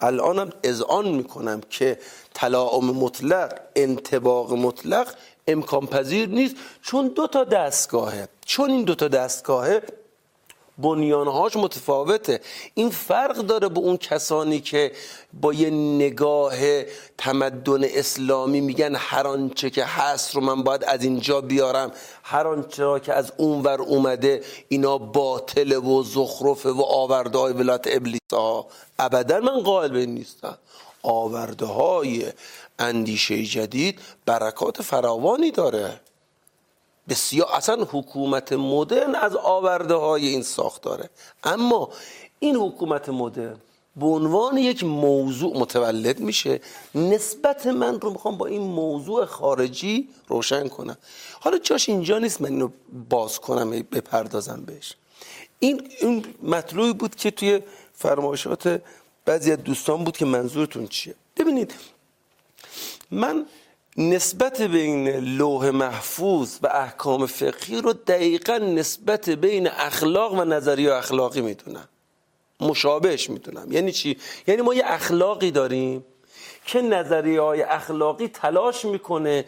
[0.00, 1.98] الانم اذعان می‌کنم که
[2.34, 5.14] تلاعم مطلق انتباق مطلق
[5.46, 6.56] امکان پذیر نیست.
[6.82, 8.28] چون دو تا دستگاهه.
[8.46, 9.82] چون این دو تا دستگاهه
[10.78, 12.40] بنیانهاش متفاوته.
[12.74, 14.92] این فرق داره به اون کسانی که
[15.40, 16.82] با یه نگاه
[17.18, 21.92] تمدن اسلامی میگن هر آنچه که هست رو من باید از اینجا بیارم.
[22.22, 28.20] هر آنچه که از اونور اومده اینا باطل و زخرفه و آورده های ولایت ابلیس
[28.32, 28.66] ها
[28.98, 30.58] ابدا من قائل به نیستم.
[31.02, 32.26] آورده های
[32.78, 36.00] اندیشه جدید برکات فراوانی داره.
[37.08, 41.10] بسیار اصلا حکومت مدرن از آورده های این ساختاره.
[41.44, 41.88] اما
[42.38, 43.56] این حکومت مدرن
[43.96, 46.60] به عنوان یک موضوع متولد میشه.
[46.94, 50.96] نسبت من رو می‌خوام با این موضوع خارجی روشن کنم.
[51.40, 52.68] حالا جاش اینجا نیست من اینو
[53.08, 54.96] باز کنم بپردازم بهش.
[55.58, 57.60] این این مطلوبی بود که توی
[57.94, 58.82] فرمایشات
[59.24, 61.14] بعضی از دوستان بود که منظورتون چیه.
[61.36, 61.74] ببینید
[63.10, 63.46] من
[63.96, 71.40] نسبت بین لوح محفوظ و احکام فقهی رو دقیقا نسبت بین اخلاق و نظریه اخلاقی
[71.40, 71.88] می‌دونم
[72.60, 74.16] مشابهش می‌دونم یعنی چی؟
[74.46, 76.04] یعنی ما یه اخلاقی داریم
[76.66, 79.44] که نظریه های اخلاقی تلاش می‌کنه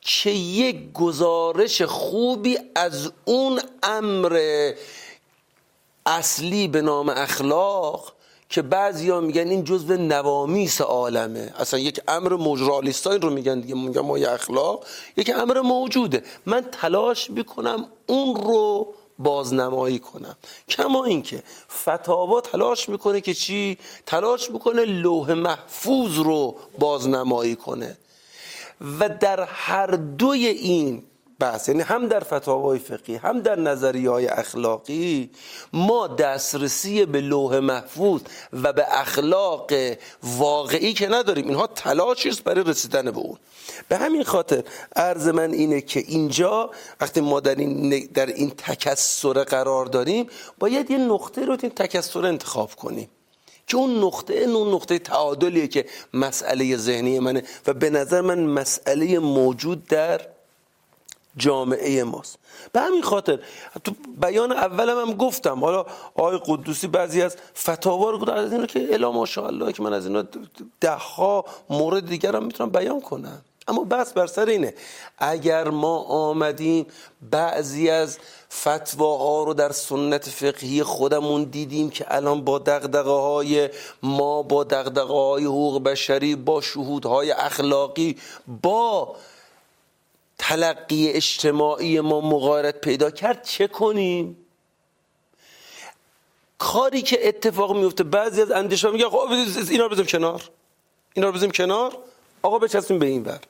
[0.00, 4.40] که یک گزارش خوبی از اون امر
[6.06, 8.12] اصلی به نام اخلاق
[8.48, 11.52] که بعضیا میگن این جزء نوامیس عالمه.
[11.58, 13.74] اصلا یک امر مجرالیستای رو میگن دیگه.
[13.74, 14.84] میگن ما اخلاق
[15.16, 16.22] یک امر موجوده.
[16.46, 20.36] من تلاش می‌کنم اون رو بازنمایی کنم.
[20.68, 21.42] کما اینکه
[21.82, 27.96] فتاوا تلاش می‌کنه که چی؟ تلاش می‌کنه لوح محفوظ رو بازنمایی کنه.
[29.00, 31.02] و در هر دوی این
[31.40, 31.68] بحث.
[31.68, 35.30] یعنی هم در فتاوای فقهی هم در نظریه های اخلاقی
[35.72, 38.20] ما دسترسی به لوح محفوظ
[38.52, 39.72] و به اخلاق
[40.22, 43.38] واقعی که نداریم اینها تلاشی است برای رسیدن به اون.
[43.88, 44.64] به همین خاطر
[44.96, 46.70] عرض من اینه که اینجا
[47.00, 50.26] وقتی ما در این, در این تکسر قرار داریم
[50.58, 53.10] باید یه نقطه رو این تکسر انتخاب کنیم.
[53.66, 59.18] که اون نقطه اون نقطه تعادلیه که مسئله ذهنی منه و به نظر من مسئله
[59.18, 60.20] موجود در
[61.38, 62.38] جامعه ماست.
[62.72, 63.38] به همین خاطر
[63.84, 65.64] تو بیان اولم هم گفتم.
[65.64, 70.06] حالا آقای قدوسی بعضی از فتاوا رو از این که الا ماشاءالله که من از
[70.06, 70.24] اینا
[70.80, 73.42] ده ها مورد دیگر هم می‌تونم بیان کنم.
[73.68, 74.74] اما بس بر سر اینه
[75.18, 76.86] اگر ما آمدیم
[77.30, 78.18] بعضی از
[78.52, 83.68] فتواها رو در سنت فقهی خودمون دیدیم که الان با دقدقه های
[84.02, 88.16] ما با دقدقه های حقوق بشری با شهودهای اخلاقی
[88.62, 89.16] با
[90.38, 94.36] تلقی اجتماعی ما مغایرت پیدا کرد چه کنیم؟
[96.58, 99.18] کاری که اتفاق میفته بعضی از اندیشه میگه خب
[99.70, 100.42] اینا رو بزنیم کنار.
[101.14, 101.96] اینا رو بزنیم کنار.
[102.42, 103.40] آقا بچسبیم به این بر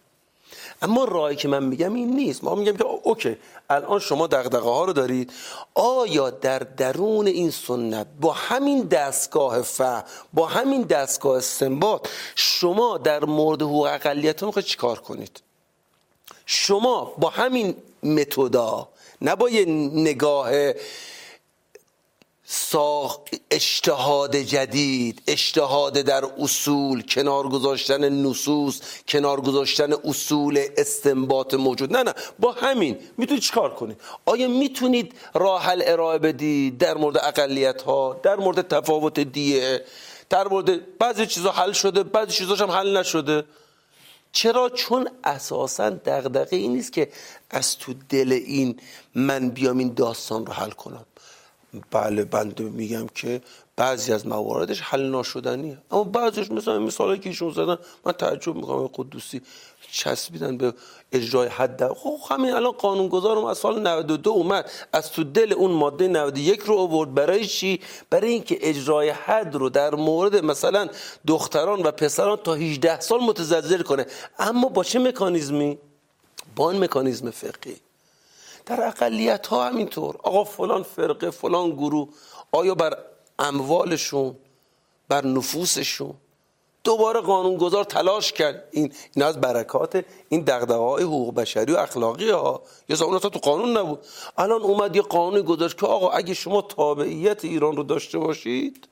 [0.82, 2.44] اما راهی که من میگم این نیست.
[2.44, 3.36] ما میگم که اوکی
[3.70, 5.32] الان شما دغدغه ها رو دارید.
[5.74, 9.81] آیا در درون این سنت با همین دستگاه ف
[10.35, 15.48] با همین دستگاه استنباط شما در مورد حقوق اقلیت می‌خواید چیکار کنید؟
[16.51, 18.89] شما با همین متودا
[19.20, 19.65] نه با یه
[19.95, 20.73] نگاه
[22.45, 23.19] ساخ
[23.51, 31.97] اجتهاد جدید اجتهاد در اصول کنار گذاشتن نصوص کنار گذاشتن اصول استنباط موجود.
[31.97, 32.99] نه نه با همین.
[33.19, 38.69] می‌تونید چیکار کنید؟ آیا می‌تونید راه حل ارائه بدید در مورد اقلیت ها در مورد
[38.69, 39.85] تفاوت دیه
[40.31, 43.45] در مورد بعضی چیزا حل شده بعضی چیزاش هم حل نشده؟
[44.33, 47.09] چرا؟ چون اساسا دغدغه این نیست که
[47.51, 48.81] از تو دل این
[49.15, 51.05] من بیام این داستان رو حل کنم.
[51.91, 53.41] بله بنده میگم که
[53.77, 58.91] بعضی از مواردش حل ناشدنیه اما بعضیش مثلا مثالی که ایشون زدن من تعجب می‌کنم.
[58.95, 59.41] قدوسی
[59.93, 60.75] چسبیدن به
[61.12, 64.70] اجرای حد خب همین الان قانونگذارم از سال 92 اومد.
[64.93, 67.14] از تو دل اون ماده 91 رو آورد.
[67.14, 67.80] برای چی؟
[68.10, 70.89] برای اینکه اجرای حد رو در مورد مثلا
[71.26, 74.06] دختران و پسران تا 18 سال متزلزل کنه.
[74.39, 75.78] اما با چه مکانیزمی؟
[76.56, 77.76] با این مکانیزم فقهی.
[78.66, 80.16] در اقلیت ها همینطور.
[80.22, 82.09] آقا فلان فرقه فلان گروه
[82.52, 82.98] آیا بر
[83.39, 84.36] اموالشون
[85.09, 86.14] بر نفوسشون
[86.89, 88.69] دوباره قانونگذار تلاش کرد.
[88.70, 93.28] این این از برکات این دغدغه های حقوق بشری و اخلاقی ها یا زمان تو
[93.28, 93.98] قانون نبود.
[94.39, 98.89] الان اومد یه قانون گذاشت که آقا اگه شما تابعیت ایران رو داشته باشید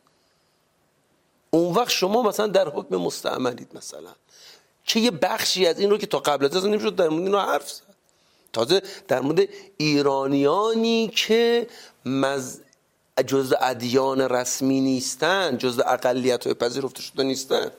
[1.50, 4.12] اون وقت شما مثلا در حکم مستعملید مثلا.
[4.84, 7.70] که یه بخشی از این رو که تا قبل از نمی‌شد در مورد اینو حرف
[7.70, 7.94] زد.
[8.52, 11.66] تازه در مورد ایرانیانی که
[12.04, 12.60] مز...
[13.26, 17.70] جز ادیان رسمی نیستن جز اقلیت های پذیرفته شده نیستن.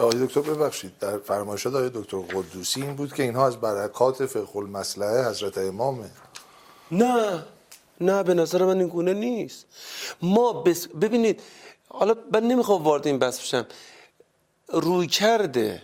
[0.00, 0.98] آقای دکتر ببخشید.
[0.98, 6.10] در فرمایشات آقای دکتر قدوسی این بود که اینها از برکات فقه المصلحه حضرت امامه.
[6.92, 7.44] نه
[8.00, 9.66] نه به نظر من این گونه نیست.
[10.22, 10.88] ما بس...
[10.88, 11.40] ببینید
[11.88, 13.66] حالا من نمی‌خوام وارد این بحث بشم.
[14.68, 15.82] روی کرده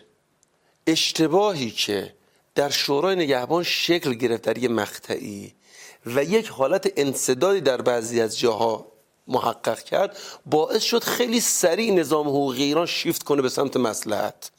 [0.86, 2.14] اشتباهی که
[2.54, 5.54] در شورای نگهبان شکل گرفت در یه مقطعی
[6.06, 8.92] و یک حالت انصدادی در بعضی از جاها
[9.28, 14.50] محقق کرد باعث شد خیلی سریع نظام حقوقی ایران شیفت کنه به سمت مسلحت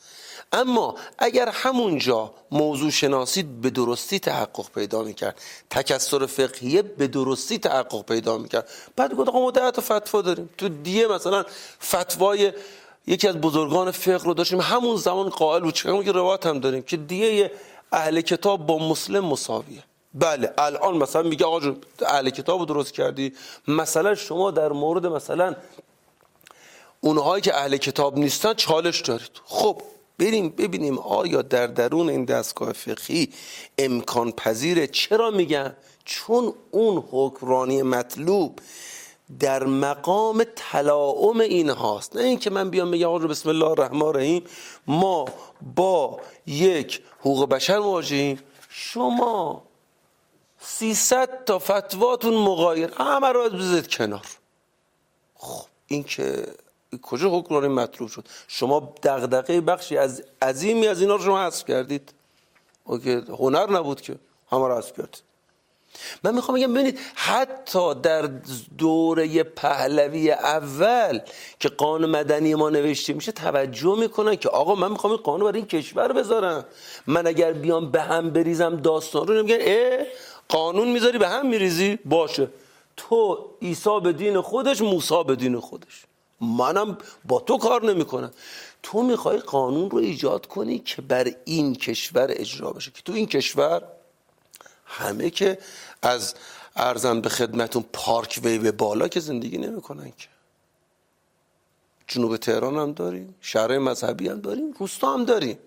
[0.52, 8.06] اما اگر همونجا موضوع شناسی به درستی تحقق پیدا می‌کرد تکسر فقهیه به درستی تحقق
[8.06, 8.70] پیدا می‌کرد.
[8.96, 10.50] بعد گفت ما ده تا فتوا داریم.
[10.58, 11.46] تو دیه مثلا
[11.84, 12.54] فتوای
[13.08, 14.62] یکی از بزرگان فقه رو داشتیم.
[14.62, 15.74] همون زمان قائل بود.
[15.74, 17.52] چون که روایت هم داریم؟ که دیه
[17.92, 19.84] اهل کتاب با مسلم مساویه.
[20.14, 23.34] بله الان مثلا میگه آقا جون اهل کتاب درست کردی.
[23.68, 25.56] مثلا شما در مورد مثلا
[27.02, 29.32] اونهایی که اهل کتاب نیستن چالش دارید.
[29.46, 29.82] خب
[30.20, 33.30] بریم ببینیم آیا در درون این دستگاه فقهی
[33.78, 35.76] امکان پذیره؟ چرا میگن؟
[36.06, 38.60] چون اون حکمرانی مطلوب
[39.40, 42.16] در مقام تلاعم این هاست.
[42.16, 44.44] نه اینکه من بیام بگم آقا بسم الله الرحمن الرحیم
[44.88, 45.26] ما
[45.76, 48.40] با یک حقوق بشر مواجهیم.
[48.70, 49.67] شما
[50.60, 52.94] 300 تا فتواتون مغایر.
[52.98, 54.26] همه رو بزنید کنار.
[55.36, 56.48] خب این که
[57.02, 62.14] کجا حکمرانی مطلوب شد؟ شما دغدغه بخشی از عظیمی از اینا رو شما حذف کردید.
[62.84, 64.16] اوکی هنر نبود که
[64.52, 65.22] همه رو حذف کردید.
[66.24, 68.22] من می‌خوام بگم ببینید حتی در
[68.78, 71.20] دوره پهلوی اول
[71.60, 75.58] که قانون مدنی ما نوشته میشه توجه می‌کنن که آقا من می‌خوام این قانون برای
[75.58, 76.66] این کشور بذارم.
[77.08, 80.06] من اگر بیام به هم بریزم داستان رو نمیگن اه
[80.50, 82.48] قانون می‌ذاری به هم میریزی باشه.
[82.98, 86.06] تو عیسی به دین خودش موسی به دین خودش.
[86.42, 88.32] منم با تو کار نمی‌کنم.
[88.84, 92.92] تو می‌خوای قانون رو ایجاد کنی که بر این کشور اجرا بشه.
[92.92, 93.84] که تو این کشور
[94.86, 95.58] همه که
[96.02, 96.36] از
[96.76, 100.28] ارزم به خدمتون پارک وی به بالا که زندگی نمی‌کنن که.
[102.08, 105.58] جنوب تهران هم داریم شهر مذهبی هم داریم روستا هم داریم.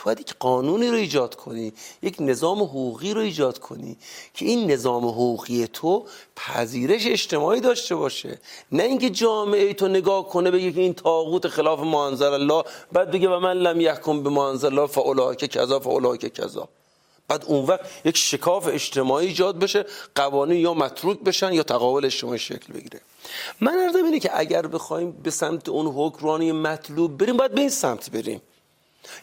[0.00, 1.72] تو باید یک قانونی رو ایجاد کنی
[2.02, 3.96] یک نظام حقوقی رو ایجاد کنی
[4.34, 6.06] که این نظام حقوقی تو
[6.36, 8.38] پذیرش اجتماعی داشته باشه.
[8.72, 13.28] نه اینکه جامعه تو نگاه کنه بگه که این تاغوت خلاف ما الله بعد بگه
[13.28, 16.68] و من لم یحکم به ما الله فاولئک کذا فاولئک کذا.
[17.28, 22.38] بعد اون وقت یک شکاف اجتماعی ایجاد بشه قوانین یا متروک بشن یا تقابل اجتماعی
[22.38, 23.00] شکل بگیره.
[23.60, 27.70] من ارزم اینه که اگر بخوایم به سمت اون حکمرانی مطلوب بریم باید به این
[27.70, 28.40] سمت بریم.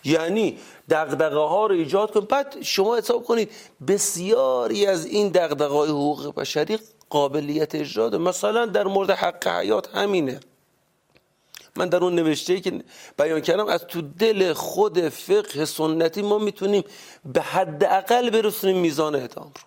[0.03, 0.57] یعنی
[0.89, 3.51] دغدغه ها رو ایجاد کنید بعد شما حساب کنید
[3.87, 6.79] بسیاری از این دغدغه های حقوق بشری
[7.09, 10.39] قابلیت اجرا مثلا در مورد حق حیات همینه.
[11.75, 12.83] من در اون نوشته که
[13.17, 16.83] بیان کردم از تو دل خود فقه سنتی ما می‌تونیم
[17.25, 19.61] به حد اقل برسونیم میزان اعدام رو.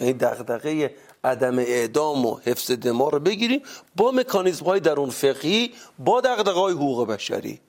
[0.00, 0.94] یعنی دغدغه
[1.24, 3.62] عدم اعدام و حفظ دماغ رو بگیریم
[3.96, 7.60] با مکانیزم های درون فقهی با دغدغه های حقوق بشری.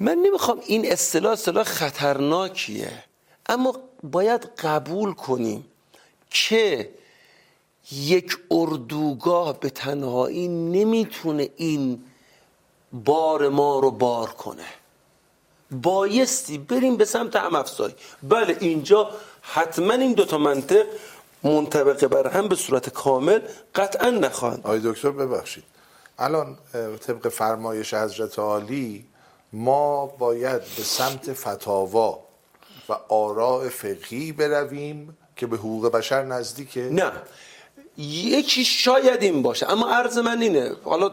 [0.00, 3.04] من نمی‌خوام این اصطلاح اصطلاح خطرناکیه
[3.46, 5.64] اما باید قبول کنیم
[6.30, 6.90] که
[7.92, 12.04] یک اردوگاه به تنهایی نمی‌تونه این
[12.92, 14.64] بار ما رو بار کنه.
[15.70, 19.10] بایستی بریم به سمت هم افزایی بله اینجا
[19.42, 20.86] حتما این دوتا منطق
[21.42, 23.40] منطبقه بر هم به صورت کامل
[23.74, 24.60] قطعا نخواهند.
[24.64, 25.64] آقای دکتر ببخشید.
[26.18, 26.58] الان
[27.06, 29.04] طبق فرمایش حضرت عالی
[29.54, 32.20] ما باید به سمت فتاوا
[32.88, 36.80] و آراء فقهی برویم که به حقوق بشر نزدیکه.
[36.80, 37.12] نه.
[37.98, 40.72] یکی شاید این باشه اما عرض من اینه.
[40.84, 41.10] حالا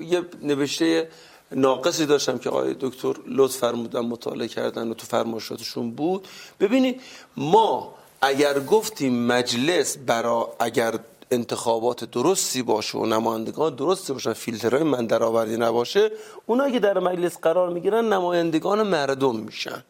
[0.00, 1.08] یه نوشته
[1.52, 6.28] ناقصی داشتم که آقای دکتر لطف فرمودن مطالعه کردن و تو فرمایشاتشون بود.
[6.60, 7.00] ببینید
[7.36, 10.98] ما اگر گفتیم مجلس برا اگر
[11.30, 16.10] انتخابات درستی باشه و نمایندگان درستی باشن فیلترهای من درآوردی نباشه
[16.46, 19.84] اونایی که در مجلس قرار می‌گیرن نمایندگان مردم میشن.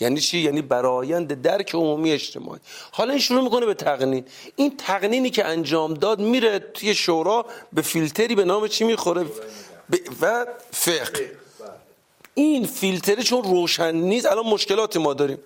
[0.00, 2.60] یعنی چی؟ یعنی برایند درک عمومی اجتماعی.
[2.92, 4.24] حالا این شروع می‌کنه به تقنین.
[4.56, 9.26] این تقنینی که انجام داد میره توی شورا به فیلتری به نام چی می‌خوره؟
[10.20, 11.32] و فقه.
[12.34, 15.38] این فیلتری چون روشن نیست الان مشکلاتی ما داریم.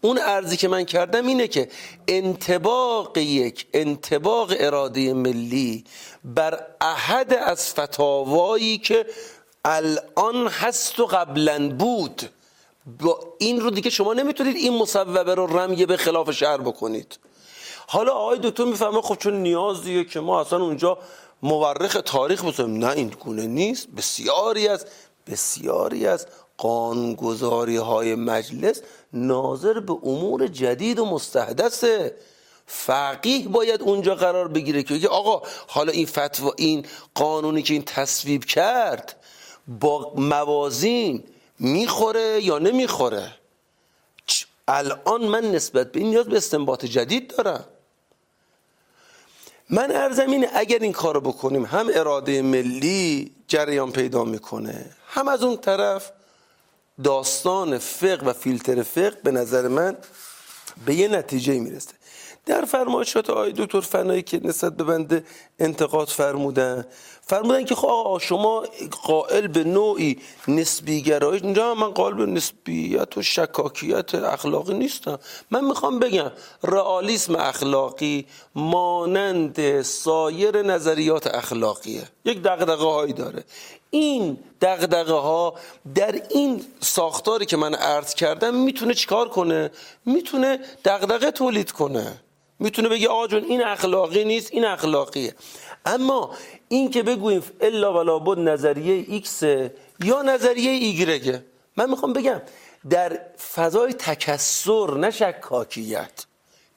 [0.00, 1.68] اون ارزی که من کردم اینه که
[2.08, 5.84] انتباق یک انتباق اراده ملی
[6.24, 9.06] بر احد از فتاوایی که
[9.64, 12.30] الان هست و قبلا بود.
[13.00, 17.18] با این رو دیگه شما نمی‌تونید این مصوبه رو رمیه به خلاف شهر بکنید.
[17.86, 20.98] حالا آقای دکتر می‌فهمه خب چون نیازیه که ما اصلا اونجا
[21.42, 23.88] مورخ تاریخ بسیم نه این گونه نیست.
[23.88, 24.86] بسیاری از
[25.26, 26.26] بسیاری از
[26.56, 28.82] قانگذاری های مجلس
[29.14, 32.14] ناظر به امور جدید و مستحدثه.
[32.66, 38.44] فقیه باید اونجا قرار بگیره که آقا حالا این فتوا این قانونی که این تصویب
[38.44, 39.16] کرد
[39.68, 41.24] با موازین
[41.58, 43.32] می‌خوره یا نمی‌خوره؟
[44.68, 47.64] الان من نسبت به این نیاز به استنباط جدید دارم.
[49.70, 55.42] من ارزم اینه اگر این کارو بکنیم هم اراده ملی جریان پیدا می‌کنه هم از
[55.42, 56.12] اون طرف
[57.02, 59.96] داستان فقه و فیلتر فقه به نظر من
[60.86, 61.90] به یه نتیجه می‌رسه.
[62.46, 65.24] در فرمایشات آقای دکتر فنایی که نسبت به بنده
[65.58, 66.86] انتقاد فرمودن
[67.22, 68.64] فرمودن که خب شما
[69.02, 70.18] قائل به نوعی
[70.48, 75.18] نسبی گرایش اینجا من قائل به نسبیت و شکاکیت اخلاقی نیستم.
[75.50, 76.30] من می‌خوام بگم
[76.62, 82.02] رئالیسم اخلاقی مانند سایر نظریات اخلاقیه.
[82.24, 83.44] یک دغدغه هایی داره.
[83.94, 85.54] این دغدغه ها
[85.94, 89.70] در این ساختاری که من عرض کردم می‌تونه چیکار کنه؟
[90.06, 92.20] می‌تونه دغدغه تولید کنه.
[92.58, 95.34] می‌تونه بگه آقا جون این اخلاقی نیست این اخلاقیه.
[95.86, 96.30] اما
[96.68, 99.42] این که بگوییم الا و لابد نظریه ایکس
[100.04, 101.44] یا نظریه ایگرگه
[101.76, 102.42] من می‌خوام بگم
[102.90, 103.20] در
[103.54, 106.24] فضای تکثر نه شکاکیت.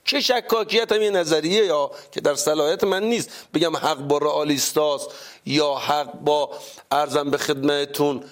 [0.04, 3.30] چه شکاکیت هم یه نظریه یا که در صلاحیت من نیست.
[3.54, 5.10] بگم حق با رئالیستاست
[5.48, 6.50] یا حق با
[6.92, 8.24] ارزم به خدمتون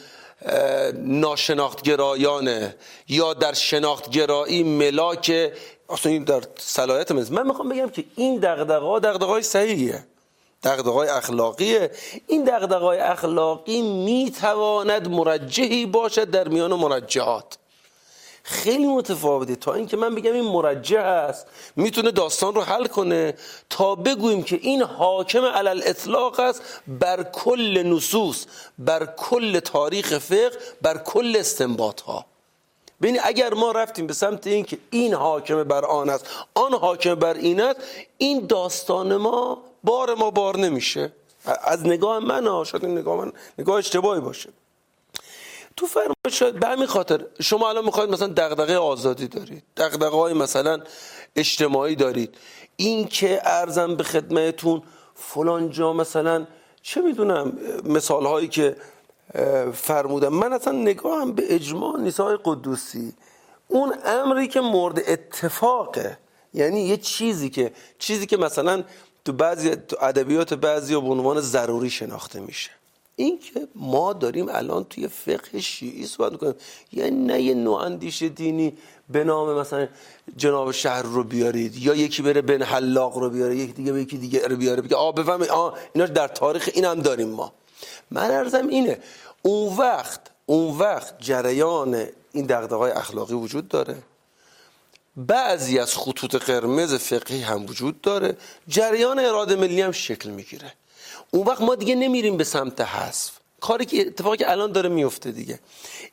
[0.94, 2.76] ناشناخت گرایانه
[3.08, 5.52] یا در شناخت گرایی ملاک
[5.90, 10.06] اصلا این در صلاحیت من من می‌خوام بگم که این دغدغه دغدغه های صحیحیه
[10.64, 11.92] دغدغه اخلاقیه.
[12.28, 17.58] این دغدغه اخلاقی می‌تواند مرجحی باشد در میان مرجحات
[18.48, 19.56] خیلی متفاوته.
[19.56, 23.34] تا اینکه من بگم این مرجع است می‌تونه داستان رو حل کنه.
[23.70, 28.46] تا بگوییم که این حاکم علل اطلاق است بر کل نصوص
[28.80, 30.52] بر کل تاریخ فقه
[30.82, 32.26] بر کل استنباط ها
[33.02, 37.16] ببین اگر ما رفتیم به سمت این که این حاکم بر آن است آن حاکم
[37.16, 37.80] بر این است
[38.18, 41.12] این داستان ما بار ما بار نمیشه.
[41.64, 44.50] از نگاه من شاید نگاه من نگاه اشتباهی باشه.
[45.78, 47.26] تو فرمایش به همین خاطر.
[47.42, 49.64] شما الان می‌خواید مثلا دغدغه آزادی دارید.
[49.78, 50.80] دغدغه های مثلا
[51.36, 52.36] اجتماعی دارید.
[52.76, 54.82] این که ارزم به خدمتون
[55.16, 56.48] فلان جا مثلا
[56.82, 58.76] چه می‌دونم مثال هایی که
[59.74, 63.14] فرمودم من اصلا نگاهم به اجماع نیسای قدوسی.
[63.68, 66.18] اون امری که مورد اتفاقه.
[66.54, 68.84] یعنی یه چیزی که چیزی که مثلا
[69.26, 69.70] تو بعضی
[70.02, 72.72] ادبیات بعضی به عنوان ضروری شناخته میشه.
[73.16, 76.56] این که ما داریم الان توی فقه شیعی صحبت می‌کنیم.
[76.92, 78.78] یعنی نه یه نوع اندیش دینی
[79.10, 79.88] به نام مثلا
[80.38, 84.48] جناب شهر رو بیارید یا یکی بره بن حلاق رو بیاره یکی دیگه یکی دیگه
[84.48, 87.54] رو بیاره بگه آ بفهم آ اینا در تاریخ این هم داریم ما.
[88.12, 89.00] من ارزم اینه
[89.42, 93.98] اون وقت اون وقت جریان این دغدغه‌های اخلاقی وجود داره.
[95.18, 98.38] بعضی از خطوط قرمز فقهی هم وجود داره.
[98.68, 100.74] جریان اراده ملی هم شکل می‌گیره.
[101.36, 103.32] اون وقت ما دیگه نمیریم به سمت حذف.
[103.62, 105.60] کاری که اتفاقی که الان داره میفته دیگه.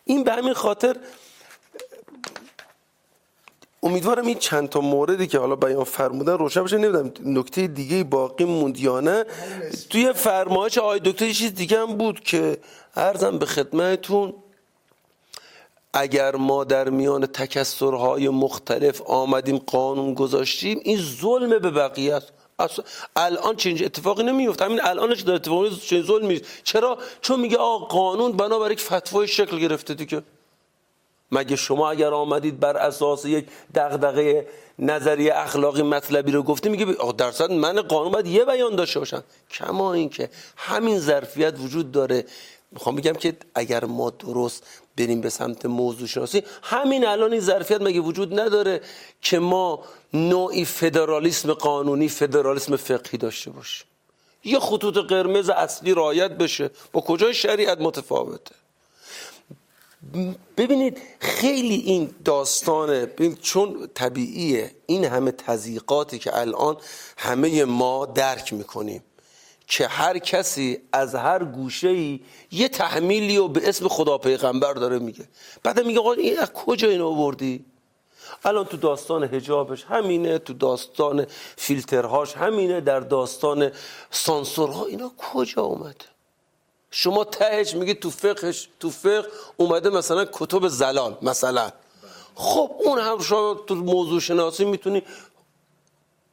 [0.05, 0.97] این به همین خاطر
[3.82, 6.78] امیدوارم این چند تا موردی که حالا بیان فرمودن روشن بشه.
[6.78, 9.24] نمی‌دونم نکته دیگه باقی موند یا نه.
[9.90, 12.59] توی فرمایش آقای دکتر چیز دیگه هم بود که
[12.97, 14.35] ارزم به خدمتون
[15.94, 22.32] اگر ما در میان تکسرهای مختلف آمدیم قانون گذاشتیم این ظلم به بقیه است.
[23.16, 28.32] الان چنین اتفاقی نمیفته همین الانش داره اتفاقی چنین ظلم چرا؟ چون میگه آقا قانون
[28.32, 30.22] بنابر یک فتوای شکل گرفته دیگه.
[31.32, 34.47] مگه شما اگر آمدید بر اساس یک دغدغه
[34.78, 36.86] نظری اخلاقی مطلبی رو گفتی میگه
[37.18, 39.24] درصد من قانون باید یه بیان داشته باشم.
[39.51, 42.24] کما اینکه همین ظرفیت وجود داره.
[42.73, 44.66] می‌خوام بگم که اگر ما درست
[44.97, 48.81] بریم به سمت موضوع شناسی همین الان این ظرفیت مگه وجود نداره
[49.23, 49.85] که ما
[50.15, 53.86] نوعی فدرالیسم قانونی فدرالیسم فقهی داشته باشیم؟
[54.44, 56.70] یه خطوط قرمز اصلی رایت بشه.
[56.93, 58.55] با کجای شریعت متفاوته؟
[60.57, 63.09] ببینید خیلی این داستانه
[63.43, 66.77] چون طبیعیه این همه تزیقاتی که الان
[67.16, 69.03] همه ما درک می‌کنیم.
[69.73, 72.20] که هر کسی از هر گوشه ای
[72.51, 75.28] یه تحمیلی و به اسم خدا پیغمبر داره میگه.
[75.62, 77.65] بعد میگه آقا این از کجا اینو آوردی؟
[78.44, 81.27] الان تو داستان هجابش همینه تو داستان
[81.57, 83.70] فیلترهاش همینه در داستان
[84.11, 86.05] سانسورها اینا کجا اومده
[86.90, 91.70] شما تهش میگی تو فقهش تو فقه اومده مثلا کتب زلال مثلا.
[92.35, 95.03] خب اون هم شما تو موضوع شناسی می‌تونی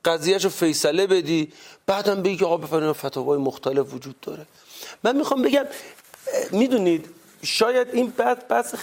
[0.06, 1.54] قضیهش رو فیصله بدی
[1.86, 4.46] بعدم بگی آقا بفرمایید فتاوای مختلف وجود داره.
[5.04, 5.66] من می‌خوام بگم
[6.52, 7.10] می‌دونید
[7.44, 8.74] شاید این بعد بس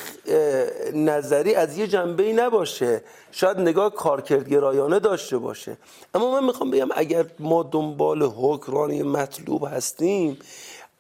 [0.95, 3.03] نظری از یه جنبه ای نباشه.
[3.33, 5.77] شاید نگاه کارکردگرایانه داشته باشه.
[6.15, 10.39] اما من می‌خوام بگم اگر ما دنبال حکرانی مطلوب هستیم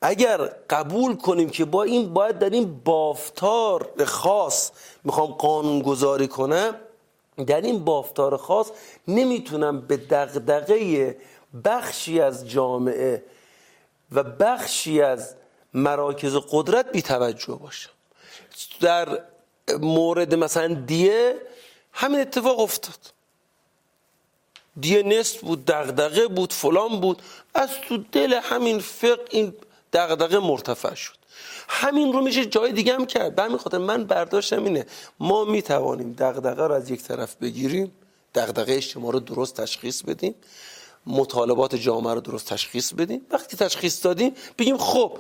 [0.02, 0.36] اگر
[0.70, 4.70] قبول کنیم که با این باید در این بافتار خاص
[5.04, 6.74] می‌خوام قانون گذاری کنم
[7.46, 8.70] در این بافتار خاص
[9.08, 11.16] نمی‌تونم به دغدغه
[11.64, 13.24] بخشی از جامعه
[14.12, 15.34] و بخشی از
[15.74, 17.90] مراکز قدرت بی توجه باشم.
[18.80, 19.22] در
[19.80, 21.36] مورد مثلا دیه
[21.92, 22.98] همین اتفاق افتاد.
[24.80, 27.22] دیه نست بود دغدغه بود فلان بود.
[27.54, 29.54] از تو دل همین فقه این
[29.92, 31.15] دغدغه مرتفع شد.
[31.68, 33.34] همین رو میشه جای دیگه هم کرد.
[33.34, 34.86] به همین خاطر من برداشتم اینه
[35.20, 37.92] ما می‌توانیم دغدغه رو از یک طرف بگیریم
[38.34, 40.34] دغدغه اجتماع رو درست تشخیص بدیم
[41.06, 43.20] مطالبات جامعه رو درست تشخیص بدیم.
[43.30, 45.18] وقتی تشخیص دادیم بگیم خب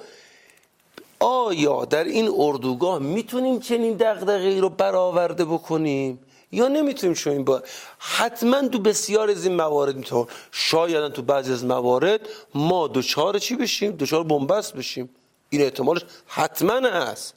[1.20, 6.18] آیا در این اردوگاه می‌تونیم چنین دغدغه ای رو برآورده بکنیم؟
[6.52, 7.62] یا نمی‌تونیم چنین با
[7.98, 12.20] حتما تو بسیار از این موارد می‌تونیم شاید تو بعضی از موارد
[12.54, 15.08] ما دوچار چی بشیم؟ دوچار بنبست بشیم؟
[15.56, 17.34] این احتمالش حتما هست.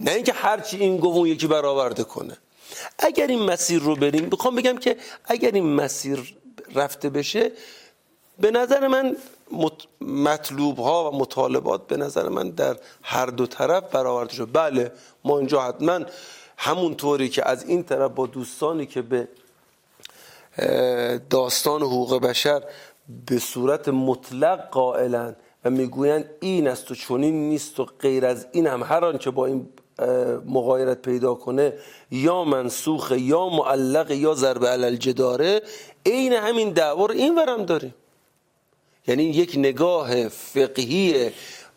[0.00, 2.36] نه اینکه هرچی این گفت یکی برآورده کنه.
[2.98, 6.36] اگر این مسیر رو بریم بخوام بگم که اگر این مسیر
[6.74, 7.52] رفته بشه
[8.38, 9.16] به نظر من
[10.00, 14.48] مطلوب ها و مطالبات به نظر من در هر دو طرف برآورده شد.
[14.52, 14.92] بله
[15.24, 16.00] ما اینجا حتما
[16.56, 19.28] همونطوری که از این طرف با دوستانی که به
[21.30, 22.62] داستان حقوق بشر
[23.26, 28.66] به صورت مطلق قائلن و می‌گویند این است و چنین نیست و غیر از این
[28.66, 28.82] هم.
[28.82, 29.68] هر آنچه با این
[30.46, 31.72] مغایرت پیدا کنه
[32.10, 35.62] یا منسوخ یا معلق یا ضرب علل جداره
[36.06, 37.94] عین همین دعوا رو این ورم داریم.
[39.06, 41.30] یعنی یک نگاه فقهی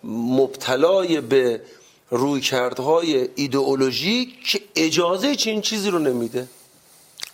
[0.03, 1.61] مبتلای به
[2.09, 6.47] رویکردهای ایدئولوژیک که اجازه چین چیزی رو نمیده.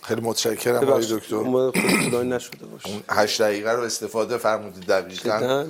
[0.02, 2.22] خیلی متشکرم آقای دکتر.
[2.22, 5.66] نشده باشه هشت دقیقه رو استفاده فرمودید دقیقاً.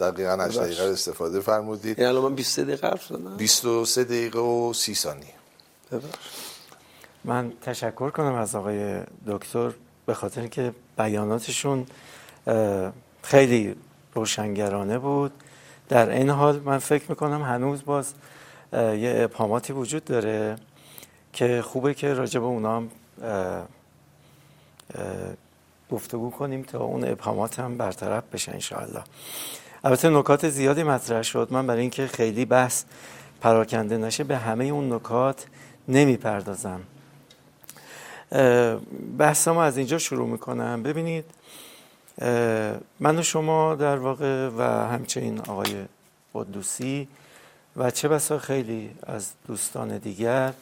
[0.00, 1.98] دقیقا 8 دقیقه استفاده فرمودید.
[1.98, 5.34] یعنی الان من 23 دقیقه حرف زدم؟ 23 دقیقه و 30 ثانیه.
[7.24, 9.72] من تشکر کنم از آقای دکتر
[10.06, 11.86] به خاطر که بیاناتشون
[13.22, 13.76] خیلی
[14.14, 15.32] روشنگرانه بود.
[15.88, 18.12] در این حال من فکر می‌کنم هنوز باز
[18.72, 20.56] یه ابهاماتی وجود داره
[21.32, 22.90] که خوبه که راجع به اونا هم
[25.90, 29.04] گفتگو کنیم تا اون ابهامات هم برطرف بشه انشاءالله.
[29.84, 31.48] البته نکات زیادی مطرح شد.
[31.50, 32.84] من برای اینکه خیلی بحث
[33.40, 35.46] پراکنده نشه به همه اون نکات
[35.88, 36.80] نمی‌پردازم.
[39.18, 40.82] بحثمو از اینجا شروع می‌کنم.
[40.82, 41.24] ببینید
[43.00, 45.84] من و شما در واقع و همچنین آقای
[46.34, 47.08] قدوسی
[47.76, 50.52] و چه بسا خیلی از دوستان دیگر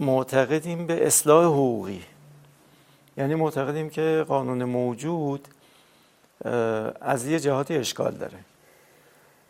[0.00, 2.02] معتقدیم به اصلاح حقوقی.
[3.16, 5.48] یعنی معتقدیم که قانون موجود
[7.00, 8.38] از یه جهاتی اشکال داره.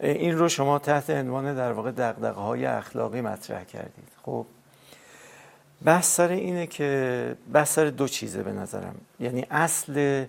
[0.01, 4.09] این رو شما تحت عنوان در واقع دقدقه های اخلاقی مطرح کردید.
[4.23, 4.47] خب
[5.85, 8.95] بحث سر اینه که بحث سر دو چیزه به نظرم.
[9.21, 10.25] یعنی اصل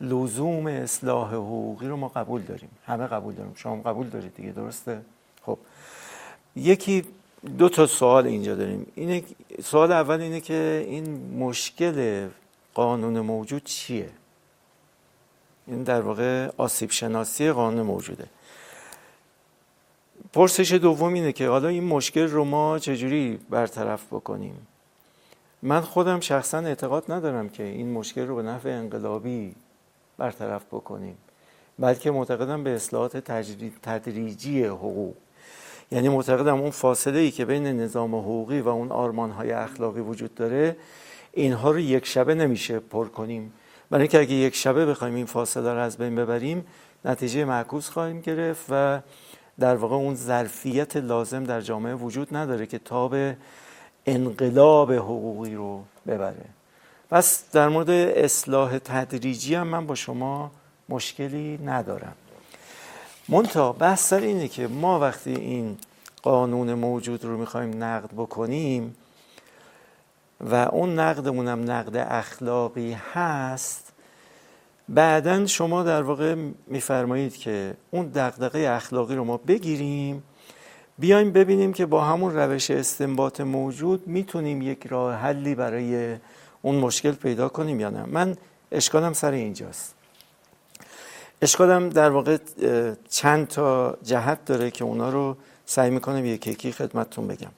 [0.00, 2.70] لزوم اصلاح حقوقی رو ما قبول داریم.
[2.86, 3.52] همه قبول داریم.
[3.56, 5.00] شما قبول دارید دیگه درسته؟
[5.42, 5.58] خب
[6.56, 7.04] یکی
[7.58, 8.86] دو تا سوال اینجا داریم.
[8.94, 9.22] اینه
[9.64, 12.28] سوال اول اینه که این مشکل
[12.76, 14.10] قانون موجود چیه؟
[15.66, 18.26] این در واقع آسیب شناسی قانون موجوده.
[20.32, 24.66] پرسش دوم اینه که حالا این مشکل رو ما چجوری برطرف بکنیم؟
[25.62, 29.54] من خودم شخصا اعتقاد ندارم که این مشکل رو به نفع انقلابی
[30.18, 31.16] برطرف بکنیم
[31.78, 33.16] بلکه معتقدم به اصلاحات
[33.82, 35.14] تدریجی حقوق.
[35.90, 40.34] یعنی معتقدم اون فاصله ای که بین نظام حقوقی و اون آرمان های اخلاقی وجود
[40.34, 40.76] داره
[41.36, 43.52] اینها رو یک شبه نمیشه پر کنیم.
[43.90, 46.66] برای اینکه اگه یک شبه بخوایم این فاصله رو از بین ببریم
[47.04, 49.00] نتیجه معکوس خواهیم گرفت و
[49.58, 53.14] در واقع اون ظرفیت لازم در جامعه وجود نداره که تاب
[54.06, 56.44] انقلاب حقوقی رو ببره.
[57.10, 60.50] پس در مورد اصلاح تدریجی هم من با شما
[60.88, 62.14] مشکلی ندارم.
[63.28, 65.76] منتها بحث سر اینه که ما وقتی این
[66.22, 68.94] قانون موجود رو می‌خوایم نقد بکنیم
[70.40, 73.92] و اون نقدمون هم نقد اخلاقی هست
[74.88, 76.36] بعدا شما در واقع
[76.66, 80.22] میفرمایید که اون دقدقه اخلاقی رو ما بگیریم
[80.98, 86.16] بیایم ببینیم که با همون روش استنباط موجود می‌تونیم یک راه حلی برای
[86.62, 88.04] اون مشکل پیدا کنیم یا نه.
[88.04, 88.36] من
[88.72, 89.94] اشکالم سر اینجاست.
[91.42, 92.38] اشکالم در واقع
[93.10, 95.36] چند تا جهت داره که اونا رو
[95.66, 97.50] سعی می‌کنم یکی یکی خدمتتون بگم.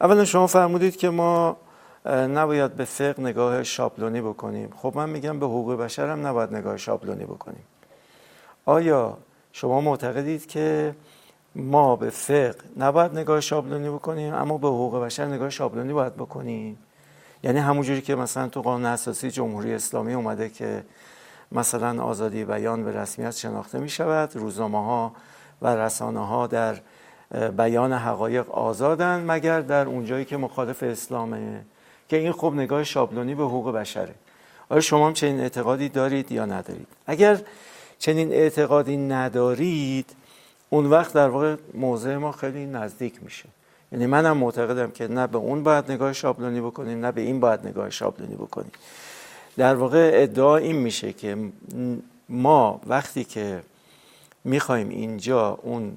[0.00, 1.56] اولا شما فرمودید که ما
[2.06, 4.70] نباید به فقه نگاه شابلونی بکنیم.
[4.76, 7.64] خب من میگم به حقوق بشر هم نباید نگاه شابلونی بکنیم.
[8.64, 9.18] آیا
[9.52, 10.94] شما معتقدید که
[11.54, 16.78] ما به فقه نباید نگاه شابلونی بکنیم اما به حقوق بشر نگاه شابلونی باید بکنیم؟
[17.42, 20.84] یعنی همونجوری که مثلا تو قانون اساسی جمهوری اسلامی اومده که
[21.52, 25.12] مثلا آزادی بیان به رسمیت شناخته می شود روزنامه ها
[25.62, 26.76] و رسانه ها در
[27.56, 31.64] بیان حقایق آزادن مگر در اونجایی که مخالف اسلامه؟
[32.08, 34.14] که این خب نگاه شابلونی به حقوق بشره.
[34.68, 37.40] آیا شما هم چنین اعتقادی دارید یا ندارید؟ اگر
[37.98, 40.10] چنین اعتقادی ندارید
[40.70, 43.48] اون وقت در واقع موضع ما خیلی نزدیک میشه.
[43.92, 47.66] یعنی منم معتقدم که نه به اون باید نگاه شابلونی بکنیم نه به این باید
[47.66, 48.72] نگاه شابلونی بکنیم.
[49.56, 51.36] در واقع ادعا این میشه که
[52.28, 53.62] ما وقتی که
[54.44, 55.96] می‌خوایم اینجا اون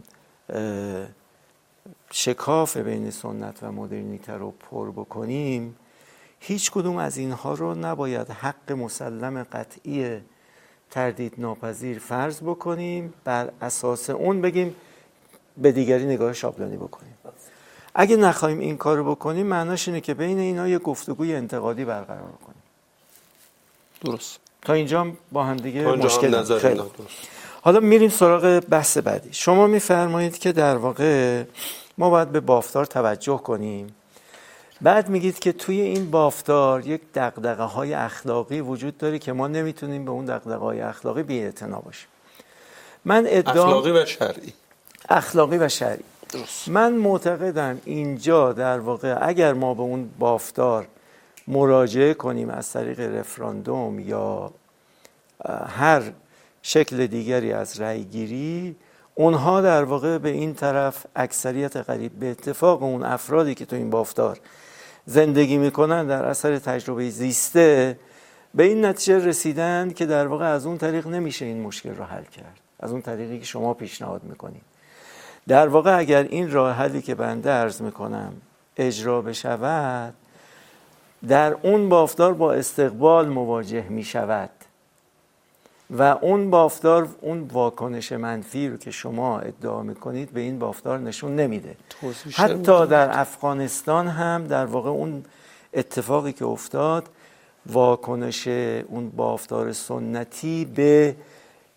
[2.11, 5.75] شکاف بین سنت و مدرنیته رو پر بکنیم
[6.39, 10.21] هیچ کدوم از اینها رو نباید حق مسلم قطعی
[10.91, 13.13] تردید ناپذیر فرض بکنیم.
[13.23, 14.75] بر اساس اون بگیم
[15.57, 17.17] به دیگری نگاه شابلانی بکنیم.
[17.95, 22.31] اگه نخواهیم این کار رو بکنیم معناش اینه که بین اینا یه گفتگوی انتقادی برقرار
[22.45, 22.63] کنیم.
[24.01, 24.39] درست.
[24.61, 26.81] تا اینجا با هم دیگه مشکل نظر خیلی.
[27.61, 29.29] حالا میریم سراغ بحث بعدی.
[29.31, 31.43] شما میفرمایید که در واقع
[31.97, 33.95] ما باید به بافتار توجه کنیم.
[34.81, 40.05] بعد میگید که توی این بافتار یک دقدقه های اخلاقی وجود داره که ما نمی‌تونیم
[40.05, 41.51] به اون دقدقه های اخلاقی بی
[41.83, 42.07] باشیم.
[43.05, 44.53] من ادعا اخلاقی و شرعی.
[45.09, 46.03] اخلاقی و شرعی.
[46.33, 46.69] درست.
[46.69, 50.87] من معتقدم اینجا در واقع اگر ما به اون بافتار
[51.47, 54.51] مراجعه کنیم از طریق رفراندوم یا
[55.67, 56.01] هر
[56.61, 58.75] شکل دیگری از رأیگیری
[59.15, 63.89] اونها در واقع به این طرف اکثریت قریب به اتفاق اون افرادی که تو این
[63.89, 64.39] بافتار
[65.09, 67.99] زندگی می‌کنن در اثر تجربه زیسته
[68.55, 72.23] به این نتیجه رسیدن که در واقع از اون طریق نمیشه این مشکل رو حل
[72.23, 72.59] کرد.
[72.79, 74.61] از اون طریقی که شما پیشنهاد می‌کنید
[75.47, 78.33] در واقع اگر این راه حلی که بنده عرض می‌کنم
[78.77, 80.13] اجرا بشود
[81.27, 84.49] در اون بافتار با استقبال مواجه می‌شود.
[85.89, 91.35] و اون بافتار اون واکنش منفی رو که شما ادعا می‌کنید به این بافتار نشون
[91.35, 91.75] نمیده.
[92.33, 95.23] حتی در افغانستان هم در واقع اون
[95.73, 97.09] اتفاقی که افتاد
[97.65, 101.15] واکنش اون بافتار سنتی به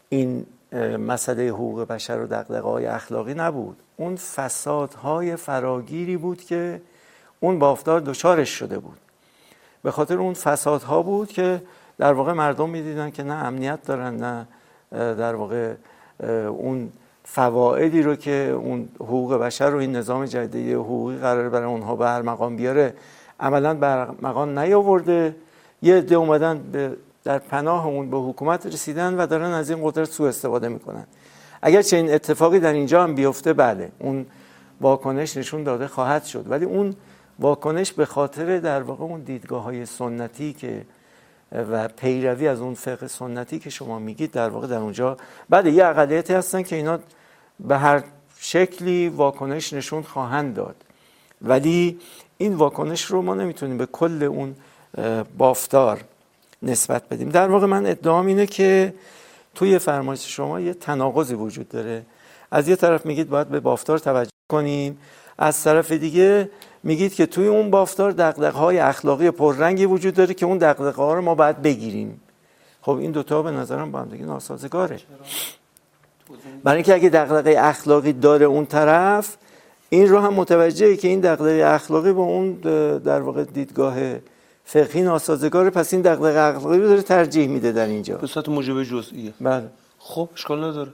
[0.08, 0.46] این
[0.98, 3.76] مسئله حقوق بشر و دقدقه های اخلاقی نبود.
[3.96, 6.82] اون فسادهای فراگیری بود که
[7.40, 8.98] اون بافتار دچارش شده بود.
[9.82, 11.62] به خاطر اون فسادها بود که
[12.00, 14.46] در واقع مردم می‌دیدن که نه امنیت دارن نه
[14.92, 15.74] در واقع
[16.48, 16.92] اون
[17.24, 22.06] فوائدی رو که اون حقوق بشر رو این نظام جدید حقوقی قرار برای اونها به
[22.06, 22.94] هر مقام بیاره
[23.40, 25.36] عملا بر مقام نیاورده.
[25.82, 30.10] یه عده اومدن به در پناه اون به حکومت رسیدن و دارن از این قدرت
[30.10, 31.04] سوء استفاده می‌کنن.
[31.62, 34.26] اگر چه این اتفاقی در اینجا هم بیفته بله اون
[34.80, 36.50] واکنش نشون داده خواهد شد.
[36.50, 36.94] ولی اون
[37.38, 40.82] واکنش به خاطر در واقع اون دیدگاه های سنتی که
[41.52, 45.16] و پیروی از اون فقه سنتی که شما میگید در واقع در اونجا
[45.48, 46.98] بعد یه اقلیتی هستن که اینا
[47.60, 48.02] به هر
[48.38, 50.76] شکلی واکنش نشون خواهند داد.
[51.42, 51.98] ولی
[52.38, 54.54] این واکنش رو ما نمی‌تونیم به کل اون
[55.38, 56.00] بافتار
[56.62, 57.28] نسبت بدیم.
[57.28, 58.94] در واقع من ادعام اینه که
[59.54, 62.02] توی فرمایش شما یه تناقضی وجود داره.
[62.50, 64.98] از یه طرف میگید باید به بافتار توجه کنیم
[65.38, 66.50] از طرف دیگه
[66.82, 71.14] میگید که توی اون بافتار دقدقه های اخلاقی پررنگی وجود داره که اون دقدقه ها
[71.14, 72.20] رو ما باید بگیریم.
[72.82, 75.00] خب این دوتا به نظرم با هم دیگه ناسازگاره.
[76.64, 79.36] برای اینکه اگه دقدقه اخلاقی داره اون طرف
[79.90, 82.54] این رو هم متوجهه که این دقدقه اخلاقی با اون
[82.98, 83.96] در واقع دیدگاه
[84.64, 88.16] فقهی ناسازگاره پس این دقدقه اخلاقی رو داره ترجیح میده در اینجا.
[88.16, 89.32] به صورت موجب جزئیه.
[89.40, 89.66] بله.
[89.98, 90.90] خب اشکال نداره.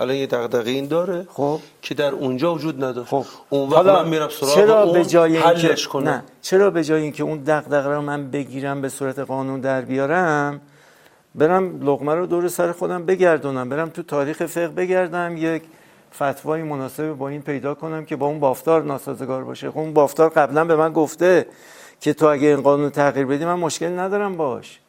[0.00, 1.60] الان یه دغدغه این داره خب.
[1.82, 3.06] که در اونجا وجود نداره.
[3.06, 3.24] خب.
[3.50, 6.08] اون وقت من میرم سراغ چرا اون به جای حلش اینکه کنم.
[6.08, 6.24] نه.
[6.42, 10.60] چرا به جای اینکه اون دغدغه رو من بگیرم به صورت قانون در بیارم
[11.34, 15.62] برم لقمه رو دور سر خودم بگردونم برم تو تاریخ فقه بگردم یک
[16.14, 19.70] فتوای مناسب با این پیدا کنم که با اون بافتار ناسازگار باشه.
[19.70, 21.46] خب اون بافتار قبلا به من گفته
[22.00, 24.80] که تو اگه این قانون تغییر بدی من مشکل ندارم باش.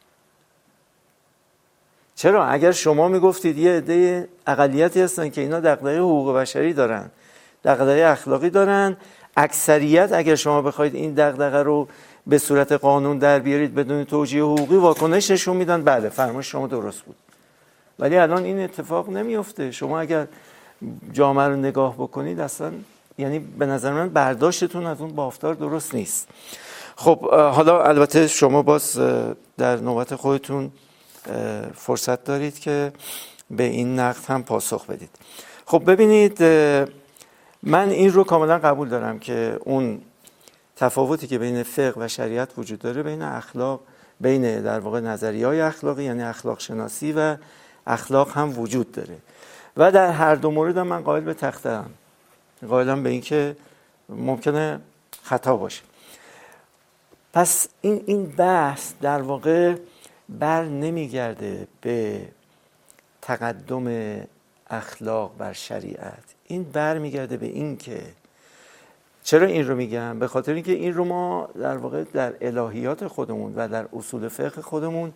[2.16, 7.10] چرا؟ اگر شما می‌گفتید یه عده اقلیتی هستن که اینا دغدغه حقوق بشری دارن
[7.64, 8.96] دغدغه اخلاقی دارن
[9.36, 11.88] اکثریت اگر شما بخواید این دغدغه رو
[12.26, 15.84] به صورت قانون در بیارید بدون توجیه حقوقی واکنش نشون میدن.
[15.84, 17.16] بله فرمایش شما درست بود.
[17.98, 20.26] ولی الان این اتفاق نمیفته شما اگر
[21.12, 22.72] جامعه رو نگاه بکنید اصلا
[23.18, 26.28] یعنی به نظر من برداشتتون از اون بافتار درست نیست.
[26.96, 29.00] خب حالا البته شما باز
[29.58, 30.70] در نوبت خودتون
[31.74, 32.92] فرصت دارید که
[33.50, 35.10] به این نقد هم پاسخ بدید.
[35.66, 36.42] خب ببینید
[37.62, 40.00] من این رو کاملا قبول دارم که اون
[40.76, 43.80] تفاوتی که بین فقه و شریعت وجود داره بین اخلاق
[44.20, 47.36] بین در واقع نظری های اخلاقی یعنی اخلاق شناسی و
[47.86, 49.16] اخلاق هم وجود داره.
[49.76, 51.90] و در هر دو مورد هم من قائل به تخته هم
[52.68, 53.56] قائلم به اینکه
[54.08, 54.80] ممکنه
[55.22, 55.82] خطا باشه.
[57.32, 59.74] پس این این بحث در واقع
[60.28, 62.28] بر نمیگرده به
[63.22, 63.86] تقدم
[64.70, 66.24] اخلاق بر شریعت.
[66.46, 68.02] این بر میگرده به این که
[69.22, 73.54] چرا این رو میگم؟ به خاطر اینکه این رو ما در واقع در الهیات خودمون
[73.56, 75.12] و در اصول فقه خودمون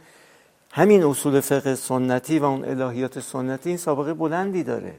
[0.72, 4.94] همین اصول فقه سنتی و اون الهیات سنتی این سابقه بلندی داره.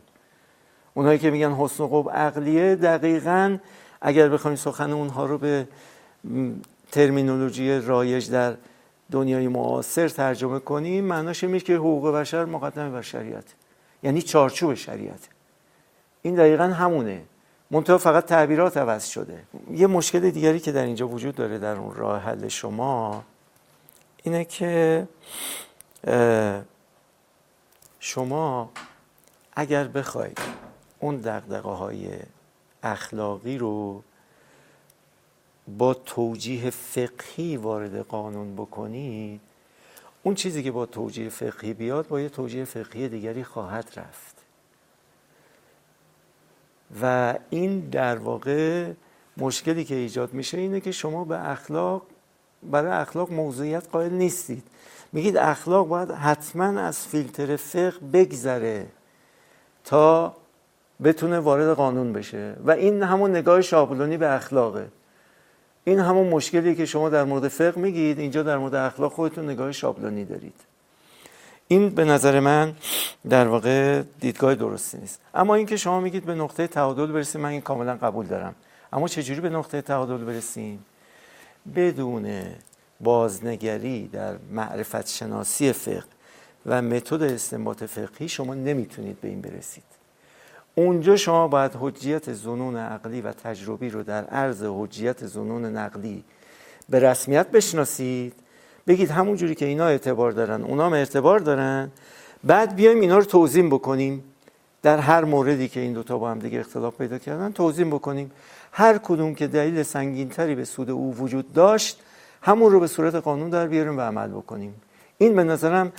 [0.94, 3.58] اونایی که میگن حسن قب عقلیه دقیقا
[4.02, 5.68] اگر بخوایم سخن اونها رو به
[6.92, 8.56] ترمینولوژی رایج در
[9.12, 13.46] دنیای معاصر ترجمه کنیم معناش میشه که حقوق بشر مقدم بر شریعت.
[14.04, 15.30] یعنی چارچوب شریعت.
[16.22, 17.22] این دقیقا همونه.
[17.72, 19.44] منتها فقط تعبیرات عوض شده.
[19.72, 23.24] یه مشکل دیگری که در اینجا وجود داره در اون راه حل شما
[24.24, 25.08] اینه که
[28.00, 28.72] شما
[29.54, 30.40] اگر بخواید
[31.00, 32.10] اون دقدقه های
[32.84, 34.04] اخلاقی رو
[35.78, 39.42] با توجیه فقهی وارد قانون بکنید
[40.24, 44.36] اون چیزی که با توجیه فقهی بیاد با یه توجیه فقهی دیگری خواهد رفت.
[47.02, 48.92] و این در واقع
[49.38, 52.02] مشکلی که ایجاد میشه اینه که شما به اخلاق
[52.64, 54.64] برای اخلاق موضوعیت قائل نیستید.
[55.12, 58.88] میگید اخلاق باید حتما از فیلتر فقه بگذره
[59.84, 60.36] تا
[61.04, 62.56] بتونه وارد قانون بشه.
[62.66, 64.88] و این همون نگاه شابلونی به اخلاقه.
[65.84, 69.72] این همون مشکلی که شما در مورد فقه میگید اینجا در مورد اخلاق خودتون نگاه
[69.72, 70.56] شابلونی دارید.
[71.68, 72.74] این به نظر من
[73.30, 75.22] در واقع دیدگاه درستی نیست.
[75.34, 78.56] اما اینکه شما میگید به نقطه تعادل برسیم من این کاملا قبول دارم.
[78.94, 80.86] اما چجوری به نقطه تعادل برسیم؟
[81.76, 82.42] بدون
[83.02, 86.04] بازنگری در معرفت شناسی فقه
[86.66, 89.91] و متد استنباط فقهی شما نمی‌تونید به این برسید.
[90.76, 96.24] اونجا شما باید حجیت زنون عقلی و تجربی رو در عرض حجیت زنون نقلی
[96.90, 98.34] به رسمیت بشناسید.
[98.88, 101.92] بگید همون جوری که اینا اعتبار دارن اونا هم اعتبار دارن.
[102.44, 104.24] بعد بیایم اینا رو توضیح بکنیم.
[104.82, 108.32] در هر موردی که این دوتا با هم دیگه اختلاف پیدا کردن توضیح بکنیم.
[108.72, 112.02] هر کدوم که دلیل سنگینتری به سود او وجود داشت
[112.42, 114.76] همون رو به صورت قانون در بیاریم و عمل بکنیم.
[115.18, 115.92] این به نظرم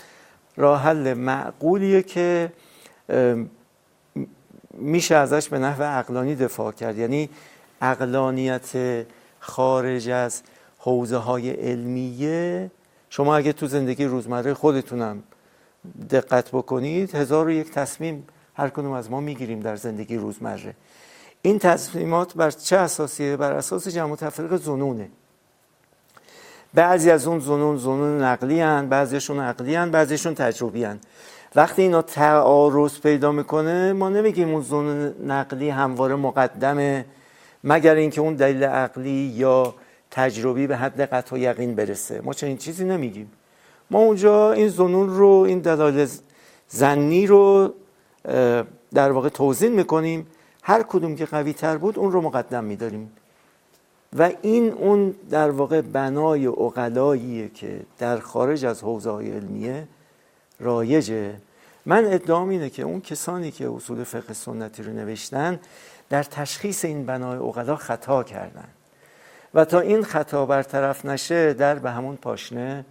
[0.57, 2.53] راه حل معقولیه که
[4.73, 6.99] میشه ازش به نحو عقلانی دفاع کرد.
[6.99, 7.29] یعنی
[7.83, 8.71] عقلانیت
[9.41, 10.43] خارج از
[10.79, 12.71] حوزه های علمیه.
[13.11, 15.23] شما اگه تو زندگی روزمره خودتونم
[16.11, 20.75] دقت بکنید هزار و یک تصمیم هر کنون از ما می‌گیریم در زندگی روزمره.
[21.43, 25.09] این تصمیمات بر چه اساسیه؟ بر اساس جمع و تفریق زنونه.
[26.75, 31.01] بعضی از اون زنون زنون نقلی هن بعضیشون عقلی هن بعضیشون تجربی هن.
[31.57, 37.05] وقتی اینا تعارض پیدا می‌کنه ما نمیگیم اون زنون نقلی همواره مقدمه
[37.65, 39.75] مگر اینکه اون دلیل عقلی یا
[40.11, 42.21] تجربی به حد قطع و یقین برسه.
[42.25, 43.31] ما چنین چیزی نمیگیم.
[43.91, 46.09] ما اونجا این زنون رو این دلایل
[46.69, 47.75] زنی رو
[48.95, 50.27] در واقع توضیح می‌کنیم.
[50.63, 53.13] هر کدوم که قوی تر بود اون رو مقدم میداریم.
[54.19, 59.89] و این اون در واقع بنای اقلاییه که در خارج از حوزه های علمیه
[60.63, 61.35] رایجه.
[61.87, 65.61] من ادعام اینه که اون کسانی که اصول فقه سنتی رو نوشتن
[66.09, 68.69] در تشخیص این بنای اقلا خطا کردن.
[69.55, 72.85] و تا این خطا برطرف نشه در به همون پاشنه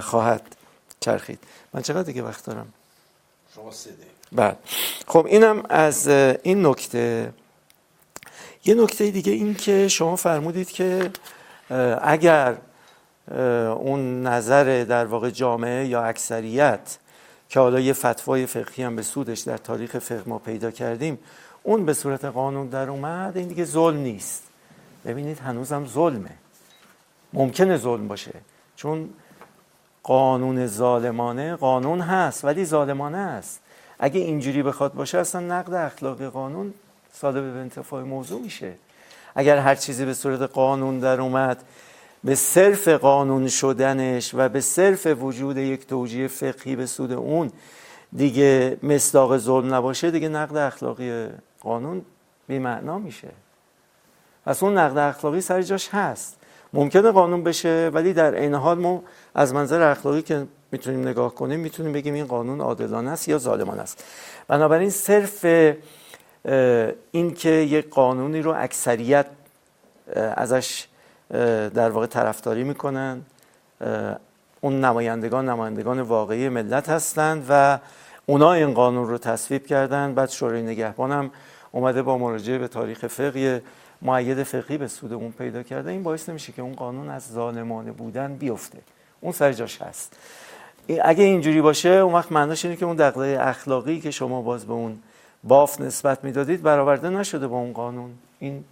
[0.00, 0.56] خواهد
[1.00, 1.38] چرخید.
[1.72, 2.72] من چقدر دیگه وقت دارم؟
[3.54, 3.90] شما سه
[4.32, 4.58] بعد
[5.06, 7.32] خب اینم از این نکته.
[8.64, 11.10] یه نکته دیگه این که شما فرمودید که
[12.02, 12.56] اگر
[13.78, 16.98] اون نظر در واقع جامعه یا اکثریت
[17.48, 21.18] که حالا یه فتوای فقهی هم به سودش در تاریخ فقه ما پیدا کردیم
[21.62, 24.42] اون به صورت قانون در اومد این دیگه ظلم نیست.
[25.04, 26.30] ببینید هنوزم ظلمه.
[27.32, 28.32] ممکنه ظلم باشه.
[28.76, 29.10] چون
[30.02, 33.60] قانون ظالمانه قانون هست ولی ظالمانه است.
[33.98, 36.74] اگه اینجوری بخواد باشه اصلا نقد اخلاقی قانون
[37.12, 38.72] ساده به انتفاع موضوع میشه.
[39.34, 41.62] اگر هر چیزی به صورت قانون در اومد
[42.24, 47.50] به صرف قانون شدنش و به صرف وجود یک توجیه فقهی به سود اون
[48.12, 51.26] دیگه مصداق ظلم نباشه دیگه نقد اخلاقی
[51.60, 52.04] قانون
[52.48, 53.28] بی‌معنا میشه.
[54.46, 56.36] پس اون نقد اخلاقی سر جاش هست.
[56.72, 59.02] ممکنه قانون بشه ولی در این حال ما
[59.34, 63.80] از منظر اخلاقی که می‌تونیم نگاه کنیم می‌تونیم بگیم این قانون عادلانه است یا ظالمانه
[63.82, 64.04] است.
[64.48, 65.44] بنابراین صرف
[67.12, 69.26] این که یک قانونی رو اکثریت
[70.16, 70.86] ازش
[71.74, 73.22] در واقع طرفداری می‌کنن.
[74.60, 77.78] اون نمایندگان نمایندگان واقعی ملت هستند و
[78.26, 80.14] اونا این قانون رو تصویب کردن.
[80.14, 81.30] بعد شورای نگهبان هم
[81.72, 83.60] اومده با مراجعه به تاریخ فقهی
[84.02, 85.90] معید فقهی به سود اون پیدا کرده.
[85.90, 88.78] این باعث نمیشه که اون قانون از ظالمانه بودن بیفته.
[89.20, 90.16] اون سر جاش هست.
[91.02, 94.72] اگه اینجوری باشه اون وقت معناش اینه که اون دغدغه اخلاقی که شما باز به
[94.72, 94.98] اون
[95.44, 98.10] باف نسبت می‌دادید برآورده نشده با اون قانون.
[98.38, 98.64] این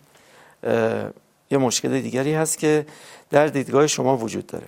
[1.50, 2.86] یه مشکل دیگری هست که
[3.30, 4.66] در دیدگاه شما وجود داره.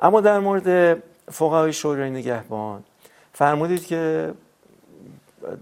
[0.00, 0.98] اما در مورد
[1.32, 2.84] فقهای شورای نگهبان
[3.32, 4.32] فرمودید که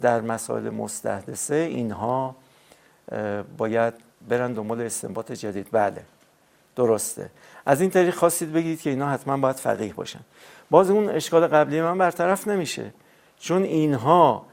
[0.01, 2.37] در مسائل مستحدثه اینها
[3.59, 3.95] باید
[4.29, 5.67] برن دنبال استنباط جدید.
[5.73, 6.03] بله
[6.77, 7.31] درسته.
[7.67, 10.21] از این طریق خواستید بگید که اینا حتما باید فقیه باشن.
[10.71, 12.93] باز اون اشکال قبلی من برطرف نمیشه.
[13.41, 14.47] چون اینها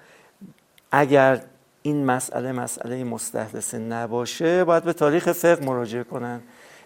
[0.92, 1.42] اگر
[1.90, 6.42] این مسئله مسئله مستحدثه نباشه باید به تاریخ فقه مراجعه کنن.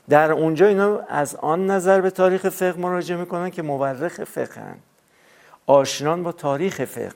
[0.09, 4.19] در اونجا اینا از آن نظر به تاریخ فقه مراجعه می‌کنن که مورخ
[4.57, 4.75] هن
[5.67, 7.15] آشنان با تاریخ فقه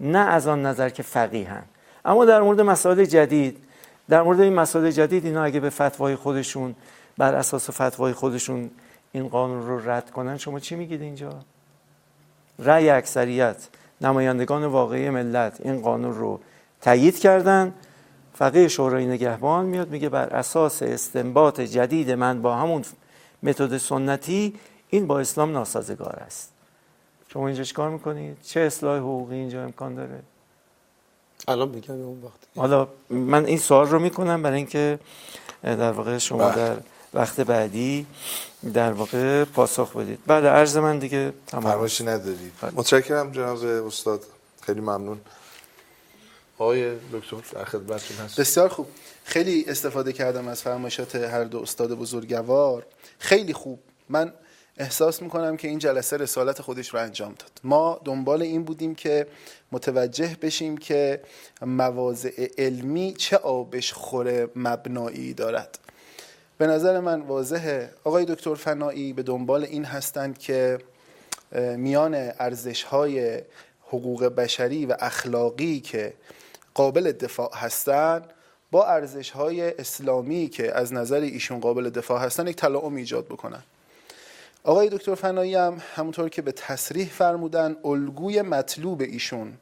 [0.00, 1.62] نه از آن نظر که فقیهن.
[2.04, 3.58] اما در مورد مسائل جدید
[4.08, 6.74] در مورد این مسائل جدید اینا اگه به فتوای خودشون
[7.18, 8.70] بر اساس فتوای خودشون
[9.12, 11.30] این قانون رو رد کنن شما چی میگید اینجا؟
[12.58, 13.68] رأی اکثریت
[14.00, 16.40] نمایندگان واقعی ملت این قانون رو
[16.80, 17.74] تایید کردن.
[18.34, 22.84] فقیه شورای نگهبان میاد میگه بر اساس استنباط جدید من با همون
[23.42, 24.54] متد سنتی
[24.90, 26.52] این با اسلام ناسازگار است.
[27.28, 30.20] شما اینجا چیکار می‌کنید؟ چه اصلاح حقوقی اینجا امکان داره؟
[31.48, 32.38] الان میگم اون وقت.
[32.56, 34.98] حالا من این سوال رو می‌کنم برای اینکه
[35.62, 36.54] در واقع شما بله.
[36.54, 36.76] در
[37.14, 38.06] وقت بعدی
[38.74, 40.18] در واقع پاسخ بدید.
[40.26, 41.64] بله عرض من دیگه تمام.
[41.64, 42.52] فرمایشی ندارید.
[42.62, 42.72] بله.
[42.74, 44.20] متشکرم جناب استاد.
[44.62, 45.20] خیلی ممنون.
[46.58, 48.86] آقای دکتر در خدمتتون هست بسیار خوب.
[49.24, 52.86] خیلی استفاده کردم از فرمایشات هر دو استاد بزرگوار.
[53.18, 53.78] خیلی خوب.
[54.08, 54.32] من
[54.78, 57.50] احساس می‌کنم که این جلسه رسالت خودش رو انجام داد.
[57.64, 59.26] ما دنبال این بودیم که
[59.72, 61.22] متوجه بشیم که
[61.62, 65.78] مواضع علمی چه آبش خوره مبنایی دارد.
[66.58, 67.90] به نظر من واضحه.
[68.04, 70.78] آقای دکتر فنایی به دنبال این هستند که
[71.76, 73.42] میان ارزش های
[73.88, 76.12] حقوق بشری و اخلاقی که
[76.76, 78.32] قابل دفاع هستند
[78.70, 83.62] با ارزش های اسلامی که از نظر ایشون قابل دفاع هستن یک تلاعم ایجاد بکنن.
[84.64, 89.52] آقای دکتر فنایی هم همونطور که به تصریح فرمودن الگوی مطلوب ایشون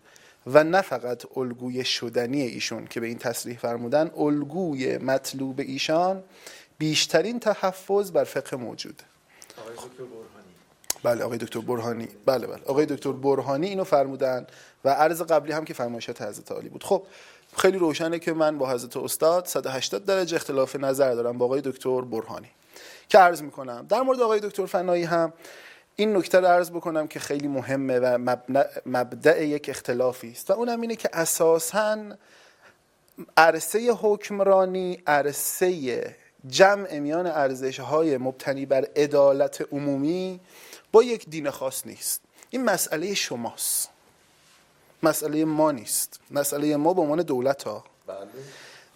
[0.47, 6.23] و نه فقط الگوی شدنی ایشون که به این تصریح فرمودن الگوی مطلوب ایشان
[6.79, 9.03] بیشترین تحفظ بر فقه موجود.
[11.05, 12.09] بله آقای دکتر برهانی.
[12.27, 12.61] بله بله.
[12.67, 14.47] آقای دکتر برهانی اینو فرمودن
[14.85, 16.85] و عرض قبلی هم که فرمایشات حضرت عالی بود.
[16.85, 17.03] خب
[17.57, 22.01] خیلی روشنه که من با حضرت استاد 180 درجه اختلاف نظر دارم با آقای دکتر
[22.01, 22.51] برهانی.
[23.09, 25.33] که عرض می‌کنم در مورد آقای دکتر فنایی هم
[25.97, 28.37] این نکته رو عرض بکنم که خیلی مهمه و
[28.87, 31.99] مبدع یک اختلافی است و اونم اینه که اساساً
[33.37, 36.17] عرصه حکمرانی عرصه
[36.49, 40.41] جمع میان ارزش های مبتنی بر عدالت عمومی
[40.95, 42.21] با یک دین خاص نیست.
[42.51, 43.89] این مسئله شماست.
[45.03, 46.21] مسئله ما نیست.
[46.31, 47.85] مسئله ما به عنوان دولت ها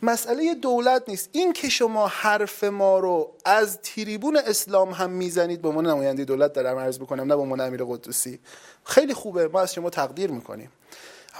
[0.02, 1.28] مسئله دولت نیست.
[1.32, 6.52] این که شما حرف ما رو از تریبون اسلام هم می‌زنید به عنوان نماینده دولت
[6.52, 8.38] دارم عرض بکنم نه به عنوان امیر قدوسی.
[8.84, 9.48] خیلی خوبه.
[9.48, 10.72] ما از شما تقدیر می‌کنیم.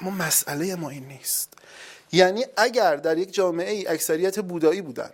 [0.00, 1.54] اما مسئله ما این نیست.
[2.12, 5.10] یعنی اگر در یک جامعه ای اکثریت بودایی بودن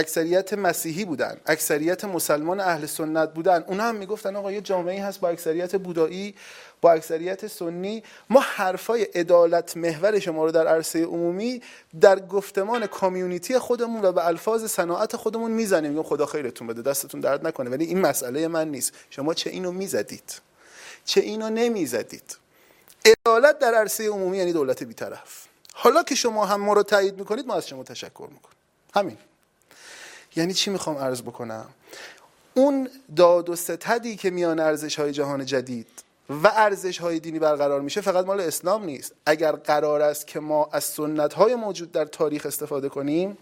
[0.00, 3.64] اکثریت مسیحی بودن اکثریت مسلمان اهل سنت بودن.
[3.66, 6.34] اونا هم می‌گفتن آقا یه جامعه هست با اکثریت بودایی
[6.80, 8.02] با اکثریت سنی.
[8.30, 11.62] ما حرفای عدالت محور شما رو در عرصه عمومی
[12.00, 15.90] در گفتمان کامیونیتی خودمون و به الفاظ صناعت خودمون می‌زنیم.
[15.90, 17.70] میگم خدا خیرتون بده دستتون درد نکنه.
[17.70, 18.92] ولی این مسئله من نیست.
[19.10, 20.40] شما چه اینو می‌زدید؟
[21.04, 22.36] چه اینو نمی‌زدید؟
[23.04, 25.44] عدالت در عرصه عمومی یعنی دولت بیطرف.
[25.74, 28.56] حالا که شما هم ما رو تایید می‌کنید ما از شما تشکر می‌کنیم
[28.94, 29.16] همین.
[30.36, 31.66] یعنی چی می‌خوام عرض بکنم؟
[32.54, 35.86] اون داد و ستدی که میان ارزش های جهان جدید
[36.30, 39.12] و ارزش های دینی برقرار میشه فقط مال اسلام نیست.
[39.26, 43.38] اگر قرار است که ما از سنت های موجود در تاریخ استفاده کنیم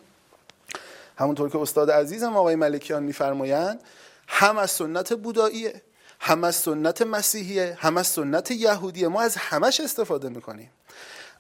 [1.18, 3.81] همونطور که استاد عزیزم آقای ملکیان میفرمایند
[4.28, 5.83] هم از سنت بوداییه
[6.20, 9.08] هم از سنت مسیحیه هم از سنت یهودیه.
[9.08, 10.70] ما از همش استفاده می‌کنیم.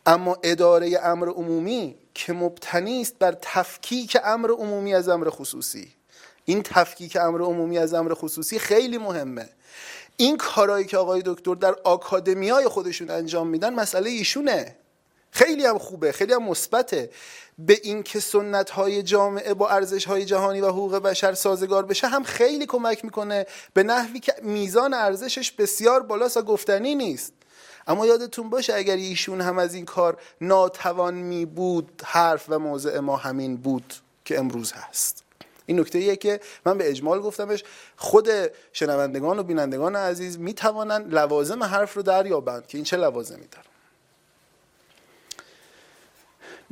[0.08, 5.94] اما اداره امر عمومی که مبتنی است بر تفکیک امر عمومی از امر خصوصی.
[6.44, 9.48] این تفکیک امر عمومی از امر خصوصی خیلی مهمه.
[10.16, 14.76] این کارهایی که آقای دکتر در آکادمیای خودشون انجام میدن مسئله ایشونه.
[15.30, 17.10] خیلی هم خوبه خیلی هم مثبته.
[17.58, 22.22] به اینکه سنت های جامعه با ارزش های جهانی و حقوق بشر سازگار بشه هم
[22.22, 27.32] خیلی کمک می‌کنه به نحوی که میزان ارزشش بسیار بالاست و گفتنی نیست.
[27.88, 32.98] اما یادتون باشه اگر ایشون هم از این کار ناتوان می بود حرف و موضع
[32.98, 33.94] ما همین بود
[34.24, 35.24] که امروز هست.
[35.66, 37.64] این نکته ایه که من به اجمال گفتمش
[37.96, 38.28] خود
[38.72, 43.68] شنوندگان و بینندگان عزیز می توانند لوازم حرف رو دریابند که این چه لوازمی داره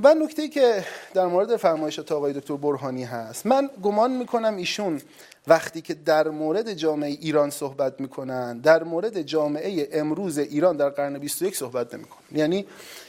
[0.02, 5.00] و نکته که در مورد فرمایشات آقای دکتر برهانی هست من گمان می‌کنم ایشون
[5.46, 11.18] وقتی که در مورد جامعه ایران صحبت می‌کنن در مورد جامعه امروز ایران در قرن
[11.18, 12.24] 21 صحبت نمی‌کنن.
[12.32, 12.66] یعنی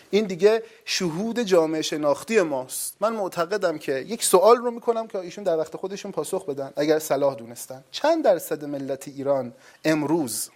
[0.10, 2.96] این دیگه شهود جامعه شناختی ماست.
[3.00, 7.00] من معتقدم که یک سوال رو می‌کنم که ایشون در وقت خودشون پاسخ بدن اگر
[7.00, 7.84] صلاح دونستن.
[7.92, 9.54] چند درصد ملت ایران
[9.86, 10.50] امروز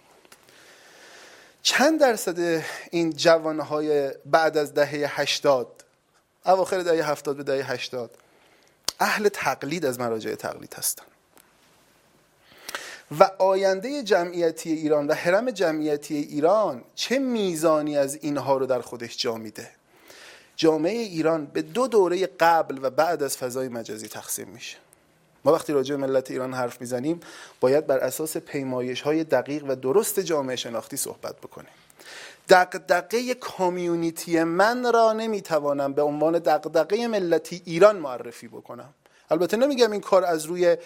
[1.62, 5.84] چند درصد این جوانهای بعد از دهه 80
[6.46, 8.10] اواخر دهه 70 به دهه 80
[9.00, 11.04] اهل تقلید از مراجع تقلید هستن.
[13.20, 19.16] و آینده جمعیتی ایران و حرم جمعیتی ایران چه میزانی از اینها رو در خودش
[19.16, 19.68] جا میده؟
[20.56, 24.76] جامعه ایران به دو دوره قبل و بعد از فضای مجازی تقسیم میشه.
[25.44, 27.20] ما وقتی راجع به ملت ایران حرف می‌زنیم
[27.60, 31.72] باید بر اساس پیمایش های دقیق و درست جامعه شناختی صحبت بکنیم.
[32.48, 38.94] دقدقه کامیونیتی من را نمی‌توانم به عنوان دقدقه ملتی ایران معرفی بکنم.
[39.30, 40.76] البته نمیگم این کار از روی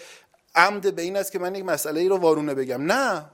[0.57, 2.91] عمد به این است که من یک مسئله ای رو وارونه بگم.
[2.91, 3.25] نه.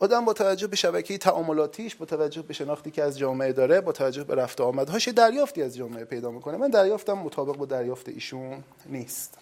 [0.00, 3.92] آدم با توجه به شبکه تعاملاتیش با توجه به شناختی که از جامعه داره با
[3.92, 6.56] توجه به رفت آمدهاش دریافتی از جامعه پیدا می‌کنه.
[6.56, 9.34] من دریافتم مطابق با دریافت ایشون نیست.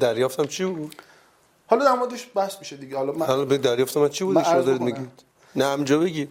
[0.00, 0.96] دریافتم چی بود؟
[1.66, 2.96] حالا در موردش بحث میشه دیگه.
[2.96, 5.22] حالا من حالا به دریافت من چی بود شما دارید میگید.
[5.56, 6.28] نه همجا بگی.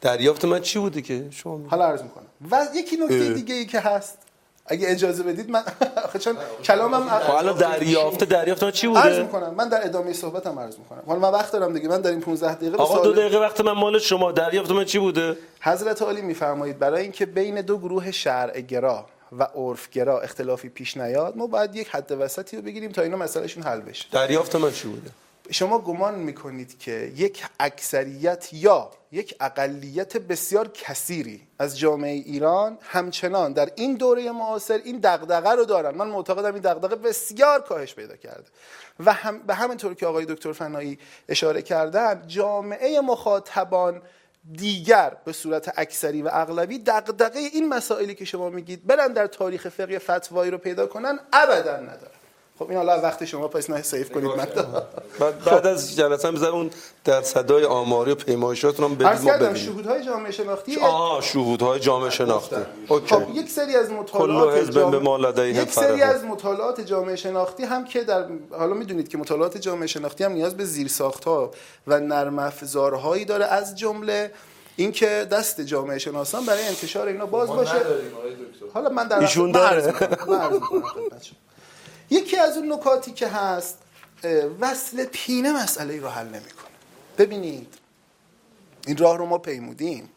[0.00, 2.26] دریافت من چی بوده که شما حالا عرض می‌کنم.
[2.50, 4.18] و یکی نکته دیگه ای که هست
[4.66, 5.62] اگه اجازه بدید من
[6.24, 11.02] چون کلامم حالا دریافت دریافت چی بوده؟ عرض می‌کنم من در ادامه صحبتم عرض می‌کنم.
[11.06, 13.72] حالا من وقت دارم دیگه من در این 15 دقیقه آقا دو دقیقه وقت من
[13.72, 14.32] مال شما.
[14.32, 19.06] دریافت من چی بوده؟ حضرت عالی میفرمایید برای اینکه بین دو گروه شرع گرا
[19.38, 23.16] و عرف گرا اختلافی پیش نیاد ما باید یک حد وسطی رو بگیریم تا اینا
[23.16, 24.06] مسئلهشون حل بشه.
[24.12, 25.10] دریافت من چی بوده؟
[25.50, 33.52] شما گمان می‌کنید که یک اکثریت یا یک اقلیت بسیار کثیری از جامعه ایران همچنان
[33.52, 38.16] در این دوره معاصر این دغدغه رو دارن؟ من معتقدم این دغدغه بسیار کاهش پیدا
[38.16, 38.44] کرده.
[39.00, 40.98] و هم به همین طور که آقای دکتر فنایی
[41.28, 44.02] اشاره کردن جامعه مخاطبان
[44.52, 49.68] دیگر به صورت اکثری و اغلبی دغدغه این مسائلی که شما میگید برن در تاریخ
[49.68, 52.23] فقه فتوایی رو پیدا کنن ابدا ندارن.
[52.58, 54.46] خب این حالا وقت شما پس نه سیف کنید من.
[55.20, 56.70] بعد بعد از جلسه هم اون
[57.04, 59.54] در صدای آماری و پیمایشاتون هم بدید ما ببینیم.
[59.54, 62.56] شهودهای جامعه شناختی؟ آه شهودهای جامعه شناختی.
[62.88, 63.14] اوکی.
[63.14, 66.02] خب یک سری از مطالعات جامعه- یک سری.
[66.02, 70.56] از مطالعات جامعه شناختی هم که در حالا می‌دونید که مطالعات جامعه شناختی هم نیاز
[70.56, 71.50] به زیرساختها
[71.86, 73.44] و نرم افزارهایی داره.
[73.44, 74.30] از جمله
[74.76, 77.72] اینکه دست جامعه شناسان برای انتشار اینا باز باشه.
[78.74, 79.94] حالا من در ایشون داره.
[82.10, 83.78] یکی از اون نکاتی که هست
[84.60, 86.74] وصل پینه مسئله رو حل نمی‌کنه.
[87.18, 87.74] ببینید
[88.86, 90.10] این راه رو ما پیمودیم.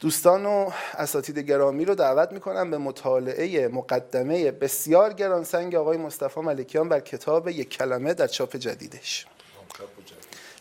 [0.00, 6.88] دوستان و اساتید گرامی رو دعوت می‌کنم به مطالعه مقدمه بسیار گرانسنگ آقای مصطفی ملکیان
[6.88, 9.26] بر کتاب یک کلمه در چاپ جدیدش.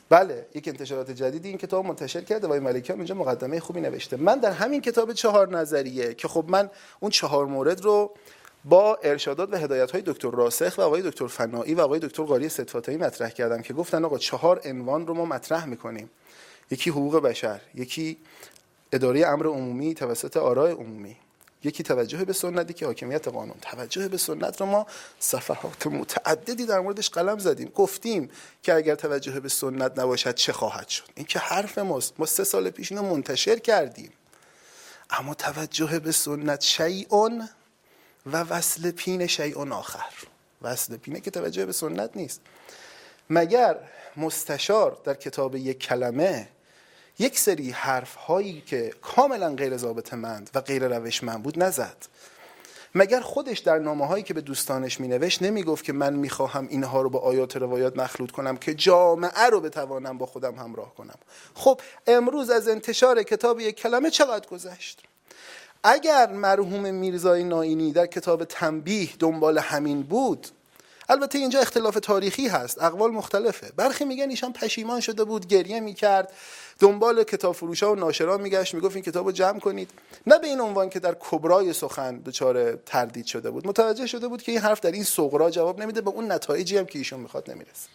[0.10, 4.18] بله یک انتشارات جدیدی این کتاب منتشر کرده و آقای ملکیان اینجا مقدمه خوبی نوشته.
[4.18, 6.70] من در همین کتاب چهار نظریه که خب من
[7.00, 8.14] اون چهار مورد رو
[8.70, 12.50] با ارشادات و هدایت های دکتر راسخ و آقای دکتر فنایی و آقای دکتر قاری
[12.50, 16.10] صدفاتایی مطرح کردم که گفتن آقا چهار عنوان رو ما مطرح می‌کنیم.
[16.72, 18.18] یکی حقوق بشر یکی
[18.92, 21.16] اداره امر عمومی توسط آراء عمومی.
[21.64, 24.86] یکی توجه به سنتی که حاکمیت قانون توجه به سنت رو ما
[25.20, 27.72] صفحات متعددی در موردش قلم زدیم.
[27.76, 28.30] گفتیم
[28.64, 32.14] که اگر توجه به سنت نباشد چه خواهد شد؟ این که حرف ماست.
[32.20, 34.12] ما سه سال پیش اینو منتشر کردیم.
[35.10, 37.50] اما توجه به سنت شیعون
[38.34, 40.14] و وصل پین شیعون آخر.
[40.62, 42.42] وصل پینه که توجه به سنت نیست.
[43.30, 43.78] مگر
[44.18, 46.50] مستشار در کتاب یک کلمه
[47.20, 51.98] یک سری حرف هایی که کاملا غیر ضابط مند و غیر روشمند بود نزد؟
[52.96, 57.02] مگر خودش در نامه هایی که به دوستانش می نوشت که من می خواهم اینها
[57.02, 61.16] رو با آیات و روایات مخلوط کنم که جامعه رو بتوانم با خودم همراه کنم؟
[61.54, 65.04] خب امروز از انتشار کتاب یک کلمه چقدر گذشت؟
[65.84, 70.48] اگر مرحوم میرزای ناینی در کتاب تنبیه دنبال همین بود
[71.10, 73.72] البته اینجا اختلاف تاریخی هست اقوال مختلفه.
[73.76, 76.34] برخی میگن ایشان پشیمان شده بود گریه می‌کرد
[76.80, 79.90] دنبال کتاب فروشا و ناشران میگشت می‌گفت این کتاب رو جمع کنید.
[80.28, 83.68] نه به این عنوان که در کبرای سخن دچار تردید شده بود.
[83.68, 86.86] متوجه شده بود که این حرف در این صغرا جواب نمیده به اون نتایجی هم
[86.86, 87.90] که ایشون می‌خواد نمی‌رسه.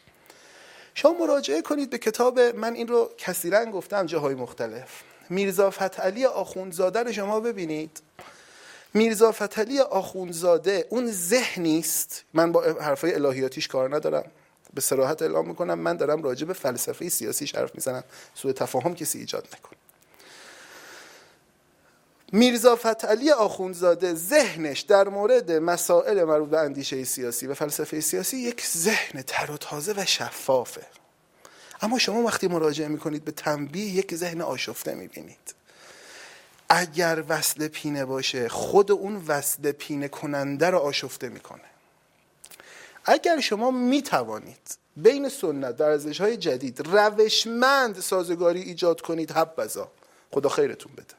[0.94, 5.02] شما مراجعه کنید به کتاب من این رو کثیرا گفتم جاهای مختلف.
[5.32, 8.00] میرزا فتحعلی آخوندزاده رو شما ببینید.
[8.94, 12.24] میرزا فتحعلی آخوندزاده اون ذهنی است.
[12.34, 14.30] من با حرفای الهیاتیش کار ندارم.
[14.74, 18.04] به صراحت اعلام می‌کنم من دارم راجع به فلسفه سیاسی حرف می‌زنم.
[18.34, 19.76] سوء تفاهم کسی ایجاد نکن.
[22.32, 28.66] میرزا فتحعلی آخوندزاده ذهنش در مورد مسائل مربوط به اندیشه سیاسی و فلسفه سیاسی یک
[28.66, 30.86] ذهن تر و تازه و شفافه.
[31.82, 35.54] اما شما وقتی مراجعه می‌کنید به تنبیه یک ذهن آشفته می‌بینید.
[36.68, 41.60] اگر وصل پینه باشه خود اون وصل پینه کننده رو آشفته می‌کنه.
[43.04, 49.90] اگر شما می‌توانید بین سنت در ارزش های جدید روشمند سازگاری ایجاد کنید حبذا
[50.30, 51.14] خدا خیرتون بده.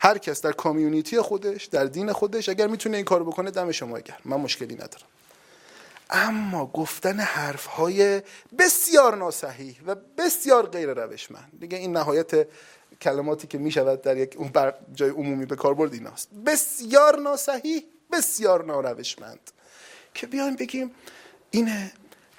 [0.00, 3.98] هر کس در کامیونیتی خودش در دین خودش اگر می‌تونه این کارو بکنه دم شما
[3.98, 4.18] گرم.
[4.24, 5.06] من مشکلی ندارم.
[6.10, 8.22] اما گفتن حرف های
[8.58, 11.52] بسیار ناسحیح و بسیار غیر روشمند.
[11.60, 12.48] دیگه این نهایت
[13.00, 16.28] کلماتی که می‌شود در یک بر جای عمومی به کار برد ایناست.
[16.46, 19.50] بسیار ناسحیح بسیار ناروشمند.
[20.14, 20.90] که بیایم بگیم
[21.50, 21.92] اینه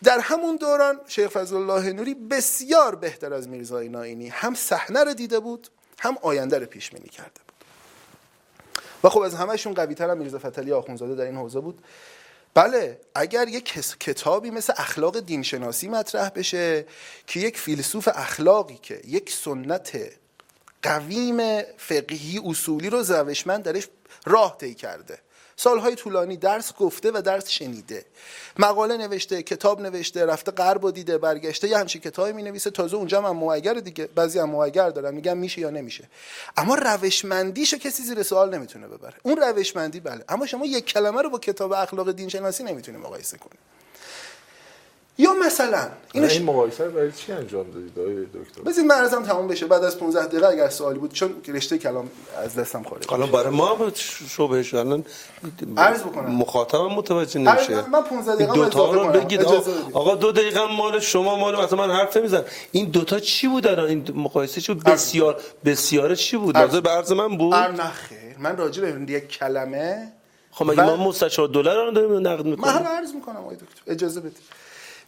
[0.03, 5.13] در همون دوران شیخ فضل الله نوری بسیار بهتر از میرزای ناینی هم صحنه رو
[5.13, 5.67] دیده بود
[5.99, 7.55] هم آینده رو پیش بینی کرده بود.
[9.03, 11.83] و خب از همهشون قوی تر هم میرزا فتلی آخونزاده در این حوزه بود.
[12.55, 16.85] بله اگر یک کتابی مثل اخلاق دینشناسی مطرح بشه
[17.27, 19.99] که یک فیلسوف اخلاقی که یک سنت
[20.83, 23.87] قویم فقهی اصولی رو زوشمند درش
[24.25, 25.19] راه طی کرده.
[25.57, 28.05] سالهای طولانی درس گفته و درس شنیده.
[28.57, 32.97] مقاله نوشته کتاب نوشته رفته غرب و دیده برگشته یه همچین کتابی می نویسه تازه
[32.97, 36.09] اونجا هم موگر دیگه بعضی هم موگر دارن میگن میشه یا نمیشه.
[36.57, 39.13] اما روشمندیشو کسی زیر سوال نمی‌تونه ببره.
[39.23, 40.23] اون روشمندی بله.
[40.29, 43.59] اما شما یک کلمه رو با کتاب اخلاق دین شناسی نمی‌تونید مقایسه کنید
[45.17, 49.65] یا مثلا اینو این مقایسه برای چی انجام دادید آقای دکتر؟ بزین معرضم تمام بشه.
[49.65, 52.09] بعد از 15 دقیقه اگر سوالی بود چون رشته کلام
[52.43, 53.91] از دستم خارج حالا برای ما
[54.29, 55.03] شبهه شدن
[55.77, 56.31] عرض بکنم.
[56.31, 57.89] مخاطبم متوجه نمیشه.
[57.89, 59.41] من 15 دقیقه دو تا رو بگید.
[59.93, 63.87] آقا دو دقیقه مال شما مال مثلا من حرف نمیزن این دوتا چی بود الان؟
[63.87, 68.37] این مقایسه چی بود؟ بسیار بسیار چی بود؟ نظر به عرض من بود؟ نه خیر.
[68.39, 70.11] من راجع به یک کلمه
[70.51, 73.81] خب مگه ما مستشار دلار رو داریم نقد می‌کنیم؟ من عرض می‌کنم آقای دکتر.
[73.87, 74.37] اجازه بدید.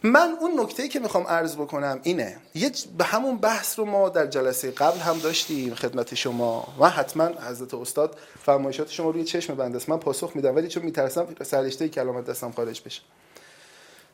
[0.02, 2.36] من اون نکته که می‌خوام عرض بکنم اینه.
[2.54, 6.74] یه به همون بحث رو ما در جلسه قبل هم داشتیم خدمت شما.
[6.80, 9.88] و حتما حضرت استاد فرمایشات شما روی چشم بنده است.
[9.88, 13.02] من پاسخ میدم ولی چون میترسم سررشته کلامت دستم خارج بشه.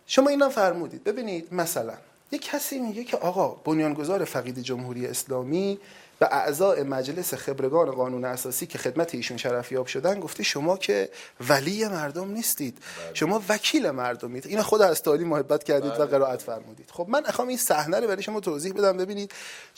[0.07, 1.05] شما اینا فرمودید.
[1.05, 1.95] ببینید مثلا
[2.33, 5.79] یه کسی میگه که آقا بنیانگذار فقید جمهوری اسلامی
[6.25, 11.09] به اعضای مجلس خبرگان قانون اساسی که خدمت ایشون شرفیاب شدن گفته شما که
[11.49, 12.79] ولی مردم نیستید.
[12.79, 13.15] بله.
[13.15, 14.47] شما وکیل مردمید.
[14.47, 16.05] این خود از تالی محبت کردید و بله.
[16.07, 16.91] قرائت فرمودید.
[16.91, 18.97] خب من اخوام این صحنه رو برای شما توضیح بدم.
[18.97, 19.33] ببینید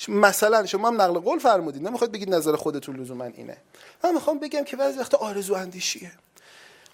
[0.08, 1.88] مثلا شما هم نقل قول فرمودید.
[1.88, 3.56] نمی‌خواد بگید نظر خودتون لزوما اینه.
[4.04, 6.12] من می‌خوام بگم که بعضی وقت آرزو اندیشیه.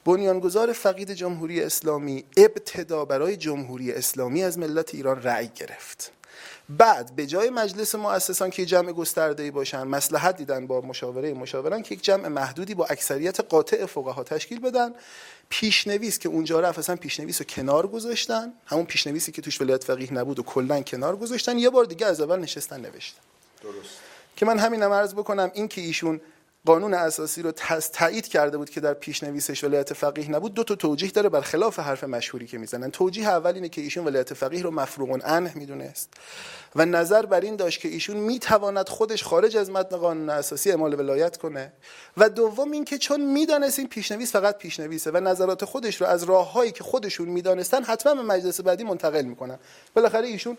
[0.04, 6.12] بنیانگذار فقید جمهوری اسلامی ابتدا برای جمهوری اسلامی از ملت ایران رأی گرفت.
[6.78, 11.94] بعد به جای مجلس مؤسسان که جمع گسترده باشن مصلحت دیدن با مشاوره مشاوران که
[11.94, 14.94] یک جمع محدودی با اکثریت قاطع فقها تشکیل بدن.
[15.48, 18.52] پیشنویس که اونجا رفت اصلا پیشنویس رو کنار گذاشتن.
[18.66, 21.58] همون پیشنویسی که توش ولایت فقیه نبود و کلا کنار گذاشتن.
[21.58, 23.20] یه بار دیگه از اول نشستن نوشتن.
[23.62, 23.98] درست.
[24.36, 26.20] که من همینم عرض بکنم این که ایشون
[26.66, 27.52] قانون اساسی رو
[27.92, 31.78] تایید کرده بود که در پیشنویسش ولایت فقیه نبود دو تا توجیه داره بر خلاف
[31.78, 32.90] حرف مشهوری که می‌زنن.
[32.90, 36.14] توجیه اول اینه که ایشون ولایت فقیه رو مفروغ عنه می‌دونست.
[36.76, 41.00] و نظر بر این داشت که ایشون می‌تواند خودش خارج از متن قانون اساسی اعمال
[41.00, 41.72] ولایت کنه.
[42.16, 46.72] و دوم اینکه چون می‌دانست این پیشنویس فقط پیشنویسه و نظرات خودش رو از راههایی
[46.72, 49.58] که خودشون می‌دانستن حتما به مجلس بعدی منتقل می‌کنن.
[49.94, 50.58] بالاخره ایشون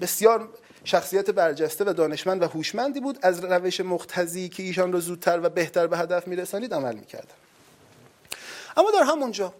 [0.00, 0.48] بسیار
[0.84, 3.18] شخصیت برجسته و دانشمند و هوشمندی بود.
[3.22, 7.34] از روش مقتضی که ایشان رو زودتر و بهتر به هدف میرسانید عمل می‌کردن
[8.76, 9.54] اما در همونجا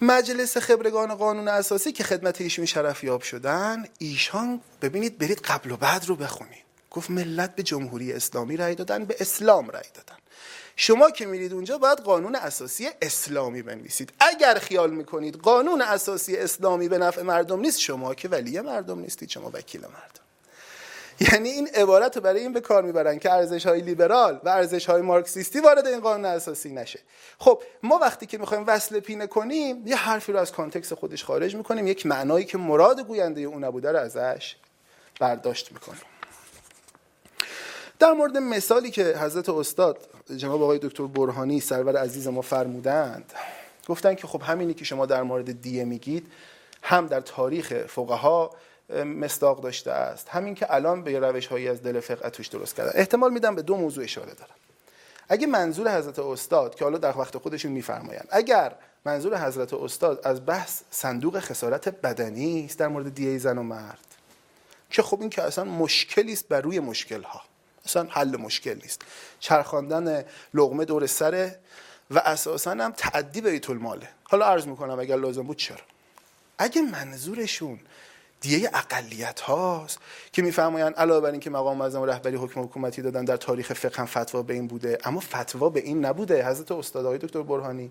[0.00, 6.04] مجلس خبرگان قانون اساسی که خدمت ایشون شرفیاب شدن ایشان ببینید برید قبل و بعد
[6.04, 6.64] رو بخونید.
[6.90, 10.16] گفت ملت به جمهوری اسلامی رأی دادن به اسلام رأی دادن.
[10.76, 14.12] شما که میرید اونجا باید قانون اساسی اسلامی بنویسید.
[14.20, 19.30] اگر خیال می‌کنید قانون اساسی اسلامی به نفع مردم نیست شما که ولی مردم نیستید
[19.30, 20.24] شما وکیل مردم.
[21.20, 24.86] یعنی این عبارت رو برای این به کار می‌برن که ارزش های لیبرال و ارزش
[24.86, 27.00] های مارکسیستی وارد این قانون اساسی نشه.
[27.38, 31.56] خب ما وقتی که می‌خوایم وصل پینه کنیم یه حرفی رو از کانتکست خودش خارج
[31.56, 34.56] می‌کنیم یک معنایی که مراد گوینده اون نبوده رو ازش
[35.20, 36.00] برداشت می‌کنیم.
[37.98, 39.98] در مورد مثالی که حضرت استاد
[40.36, 43.32] جناب آقای دکتر برهانی سرور عزیز ما فرمودند
[43.88, 46.26] گفتن که خب همینی که شما در مورد دیه میگید
[46.82, 48.50] هم در تاریخ فقها
[49.04, 50.28] مصداق داشته است.
[50.28, 53.62] همین که الان به روش هایی از دل فقه توش درست کردن احتمال میدم به
[53.62, 54.54] دو موضوع اشاره دارم.
[55.28, 58.72] اگه منظور حضرت استاد که حالا در وقت خودشون میفرمایند اگر
[59.04, 63.98] منظور حضرت استاد از بحث صندوق خسارت بدنی است در مورد دیه زن و مرد
[64.90, 67.42] که خب این که اصلا مشکلی است بر روی مشکل ها
[67.84, 69.02] اصلا حل مشکل نیست.
[69.40, 71.58] چرخاندن لغمه دور سره
[72.10, 75.76] و اساسا هم تعدی بیت الماله حالا عرض می‌کنم اگر لازم بود چرا؟
[76.58, 77.80] اگه منظورشون
[78.44, 79.98] دیه اقلیت هاست
[80.32, 84.06] که میفرمایند علاوه بر اینکه مقام معظم رهبری حکم حکومتی دادن در تاریخ فقه هم
[84.06, 86.48] فتوا به این بوده اما فتوا به این نبوده.
[86.48, 87.90] حضرت استاد آقای دکتر برهانی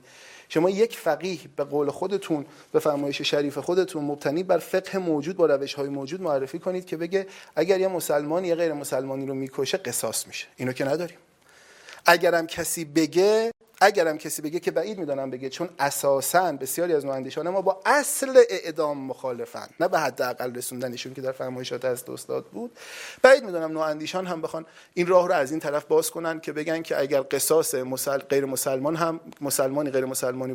[0.49, 5.45] شما یک فقیه به قول خودتون به فرمایش شریف خودتون مبتنی بر فقه موجود با
[5.45, 9.77] روش های موجود معرفی کنید که بگه اگر یه مسلمان یه غیر مسلمانی رو می‌کشه
[9.77, 10.48] قصاص میشه.
[10.56, 11.17] اینو که نداریم.
[12.06, 13.51] اگرم کسی بگه
[13.82, 18.43] اگرم کسی بگه که بعید می‌دانم بگه چون اساسا بسیاری از نواندیشان ما با اصل
[18.50, 19.68] اعدام مخالفن.
[19.80, 22.77] نه به حداقل رسوندنشون که در فرمایشات از استاد بود.
[23.22, 26.82] بعید می‌دانم نواندیشان هم بخوان این راه رو از این طرف باز کنن که بگن
[26.82, 28.18] که اگر قصاص مسل...
[28.18, 30.53] غیر مسلمان هم مسلمانی غیر مسلمانی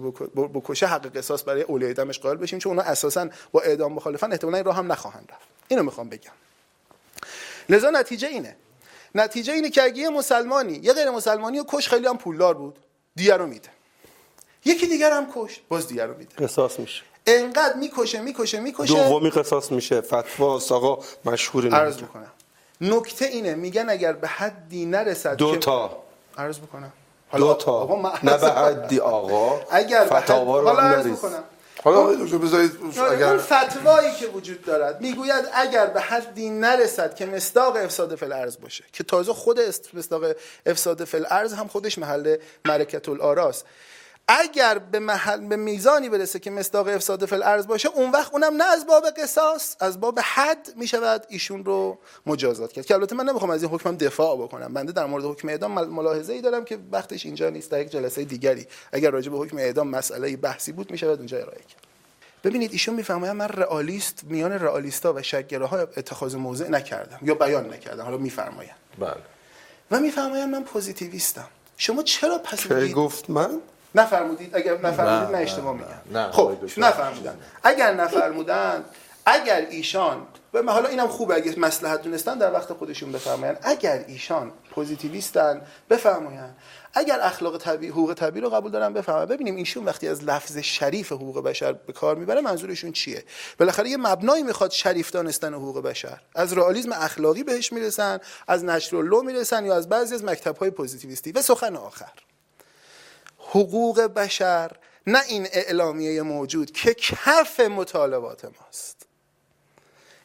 [0.54, 4.32] بکشه حق قصاص برای اولیای دمش قائل بشیم چون اونا اساسا با اعدام مخالفن.
[4.32, 5.48] احتمالاً این راه هم نخواهند رفت.
[5.68, 6.32] اینو می‌خوام بگم.
[7.68, 8.56] لذا نتیجه اینه.
[9.14, 12.78] نتیجه اینه که اگه یه مسلمانی یه غیر مسلمانی و کش خیلی هم پولدار بود.
[13.18, 13.68] دیگر رو میده.
[14.64, 16.34] یکی دیگر هم کش باز دیگر رو میده.
[16.36, 17.02] قصاص میشه.
[17.26, 18.94] انقدر می‌کشه می‌کشه می‌کشه.
[18.94, 20.00] دومی قصاص میشه.
[20.00, 22.32] فتوا آقا مشهور عرض می‌کنم.
[22.80, 26.02] نکته اینه میگن اگر به حدی نرسد دو تا.
[26.38, 26.92] عرض می‌کنم.
[27.36, 28.02] دو تا.
[28.22, 29.60] نه به حدی آقا.
[29.70, 30.30] اگر حد...
[30.30, 31.44] حالا عرض می‌کنم.
[31.84, 32.72] حالا بذارید
[33.12, 35.00] اگر اون فتوایی که وجود دارد.
[35.00, 39.60] می‌گوید اگر به حدی نرسد که مصداق افساد فل ارز باشه که تازه خود
[39.94, 40.24] مصداق
[40.66, 43.64] افساد فل ارز هم خودش محل ملکت الاراست
[44.28, 48.56] اگر به محل به میزانی برسه که مصداق افساد فل ارز باشه اون وقت اونم
[48.56, 52.86] نه از باب قصاص از باب حد می‌شود ایشون رو مجازات کرد.
[52.86, 54.74] که البته من نمی‌خوام از این حکمم دفاع بکنم.
[54.74, 58.24] بنده در مورد حکم اعدام ملاحظه ای دارم که وقتش اینجا نیست در یک جلسه
[58.24, 58.66] دیگری.
[58.92, 61.82] اگر راجع به حکم اعدام مسئله بحثی بود می‌شود اونجا ارائه کرد.
[62.44, 68.04] ببینید ایشون می‌فهمه من رئالیست میان رئالیستا و شکگراها اتخاذ موضع نکردم یا بیان نکردم.
[68.04, 69.14] حالا میفرمایند بله.
[69.90, 71.48] و میفرمایند من پوزیتیویستم.
[71.76, 73.60] شما چرا پس گفت من؟
[73.94, 77.38] نفرمودید اگر نفرمودید نه, اشتباه میگم خب نفرمودن.
[77.62, 78.84] اگر نفرمودن
[79.26, 83.58] اگر ایشان و حالا اینم خوبه اگه مصلحت دونستن در وقت خودشون بفرمایند.
[83.62, 86.56] اگر ایشان پوزیتیویستن بفرمایند.
[86.94, 91.12] اگر اخلاق طبیعی حقوق طبیعی رو قبول دارن بفهمن ببینیم ایشون وقتی از لفظ شریف
[91.12, 93.24] حقوق بشر به کار می‌بره منظورشون چیه؟
[93.58, 96.20] بالاخره یه مبنایی می‌خواد شریف دانستن حقوق بشر.
[96.34, 98.18] از رئالیسم اخلاقی بهش می‌رسن
[98.48, 101.32] از نشر لو می‌رسن یا از بعضی از مکتب های پوزیتیویستی.
[101.32, 102.12] و سخن آخر.
[103.50, 104.72] حقوق بشر
[105.06, 109.06] نه این اعلامیه موجود که کف مطالبات ماست.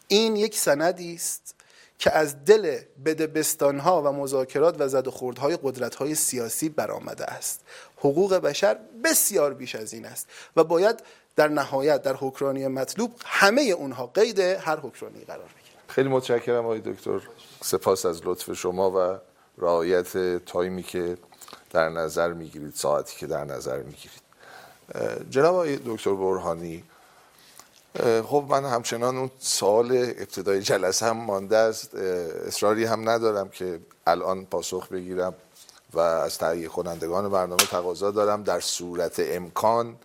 [0.08, 1.56] این یک سندی است
[2.00, 7.62] که از دل بدبستانها و مذاکرات و زد و خوردهای قدرتهای سیاسی برآمده است.
[7.98, 11.04] حقوق بشر بسیار بیش از این است و باید
[11.36, 16.80] در نهایت در حکرانی مطلوب همه اونها قید هر حکرانی قرار بگیرن خیلی متشکرم آقای
[16.80, 17.20] دکتر.
[17.62, 19.20] سپاس از لطف شما و
[19.58, 21.18] رعایت تایمی که
[21.74, 24.22] در نظر می‌گیرید ساعتی که در نظر می‌گیرید.
[25.30, 26.84] جناب آقای دکتر برهانی
[28.24, 31.96] خب من همچنان اون سال ابتدای جلسه هم مانده است.
[31.96, 35.34] اصراری هم ندارم که الان پاسخ بگیرم
[35.94, 38.44] و از تهیه کنندگان برنامه تقاضا دارم.
[38.44, 39.96] در صورت امکان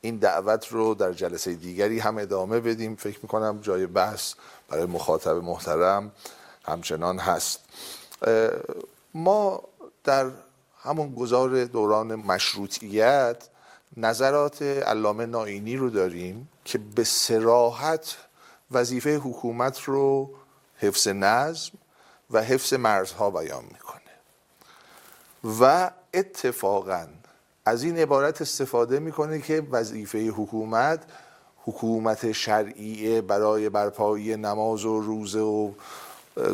[0.00, 2.96] این دعوت رو در جلسه دیگری هم ادامه بدیم.
[2.96, 4.34] فکر می‌کنم جای بحث
[4.68, 6.12] برای مخاطب محترم
[6.64, 7.60] همچنان هست.
[9.14, 9.62] ما
[10.04, 10.30] در
[10.86, 13.48] همون گذار دوران مشروطیت
[13.96, 18.16] نظرات علامه ناینی رو داریم که به سراحت
[18.70, 20.30] وظیفه حکومت رو
[20.76, 21.72] حفظ نظم
[22.30, 24.00] و حفظ مرزها بیان می‌کنه.
[25.60, 27.06] و اتفاقا
[27.64, 31.02] از این عبارت استفاده می‌کنه که وظیفه حکومت
[31.64, 35.72] حکومت شرعیه برای برپایی نماز و روزه و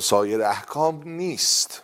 [0.00, 1.82] سایر احکام نیست.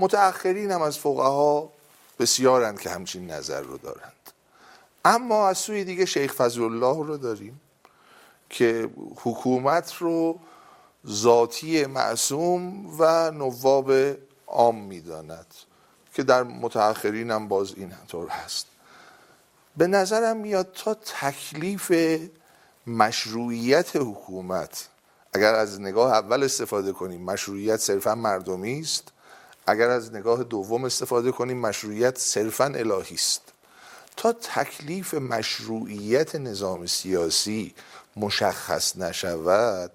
[0.00, 1.70] متأخرین هم از فقها
[2.18, 4.12] بسیارند که همچین نظر رو دارند.
[5.04, 7.60] اما از سوی دیگه شیخ فضل الله رو داریم
[8.50, 10.38] که حکومت رو
[11.08, 13.92] ذاتی معصوم و نواب
[14.46, 15.46] عام می‌داند
[16.14, 18.66] که در متأخرین هم باز این طور هست.
[19.76, 21.92] به نظرم میاد تا تکلیف
[22.86, 24.88] مشروعیت حکومت
[25.32, 29.12] اگر از نگاه اول استفاده کنیم مشروعیت صرفا مردمی است.
[29.70, 33.42] اگر از نگاه دوم استفاده کنیم مشروعیت صرفا الهی است.
[34.16, 37.74] تا تکلیف مشروعیت نظام سیاسی
[38.16, 39.92] مشخص نشود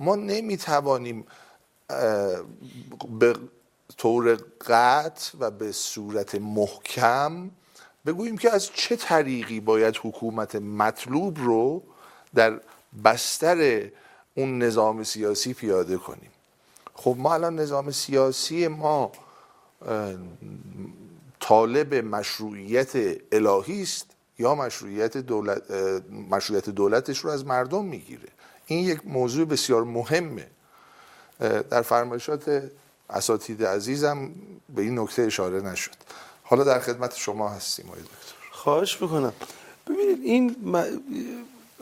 [0.00, 1.26] ما نمی‌توانیم
[3.20, 3.34] به
[3.96, 7.50] طور قطع و به صورت محکم
[8.06, 11.82] بگوییم که از چه طریقی باید حکومت مطلوب رو
[12.34, 12.60] در
[13.04, 13.90] بستر
[14.34, 16.30] اون نظام سیاسی پیاده کنیم.
[16.94, 19.12] خب ما الان نظام سیاسی ما
[21.40, 22.92] طالب مشروعیت
[23.32, 24.06] الهی است
[24.38, 25.70] یا مشروعیت دولت
[26.30, 28.28] مشروعیت دولتش رو از مردم می‌گیره.
[28.66, 30.46] این یک موضوع بسیار مهمه.
[31.70, 32.70] در فرمایشات
[33.10, 34.30] اساتید عزیزم
[34.74, 35.90] به این نکته اشاره نشد.
[36.42, 38.34] حالا در خدمت شما هستیم آقای دکتر.
[38.50, 39.32] خواهش می‌کنم.
[39.86, 40.56] ببینید این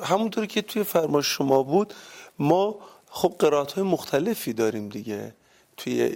[0.02, 1.94] همونطوری که توی فرمایش شما بود
[2.39, 2.78] ما
[3.15, 5.34] خب قرائت های مختلفی داریم دیگه.
[5.76, 6.15] توی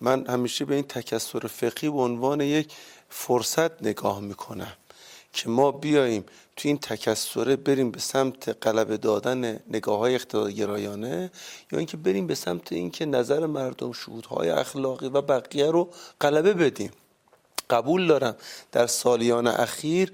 [0.00, 2.72] من همیشه به این تکسر فقهی به عنوان یک
[3.08, 4.72] فرصت نگاه می‌کنم
[5.32, 6.24] که ما بیاییم
[6.56, 11.30] تو این تکسره بریم به سمت قلب دادن نگاه های اقتدارگرایانه
[11.72, 16.90] یا اینکه بریم به سمت اینکه نظر مردم شهودهای اخلاقی و بقیه رو غلبه بدیم.
[17.70, 18.36] قبول دارم
[18.72, 20.12] در سالیان اخیر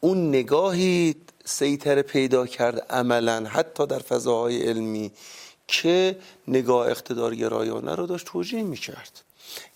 [0.00, 1.16] اون نگاهی
[1.48, 5.12] سیطره پیدا کرد عملا حتی در فضاهای علمی
[5.68, 6.18] که
[6.48, 9.20] نگاه اقتدارگرایانه رو داشت توجیه می‌کرد.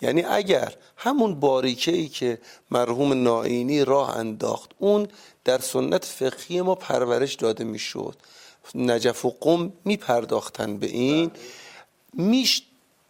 [0.01, 2.39] یعنی اگر همون باریکه ای که
[2.71, 5.07] مرحوم نائینی راه انداخت اون
[5.43, 8.15] در سنت فقهی ما پرورش داده می‌شد.
[8.75, 11.31] نجف و قم می پرداختن به این.
[12.13, 12.61] میش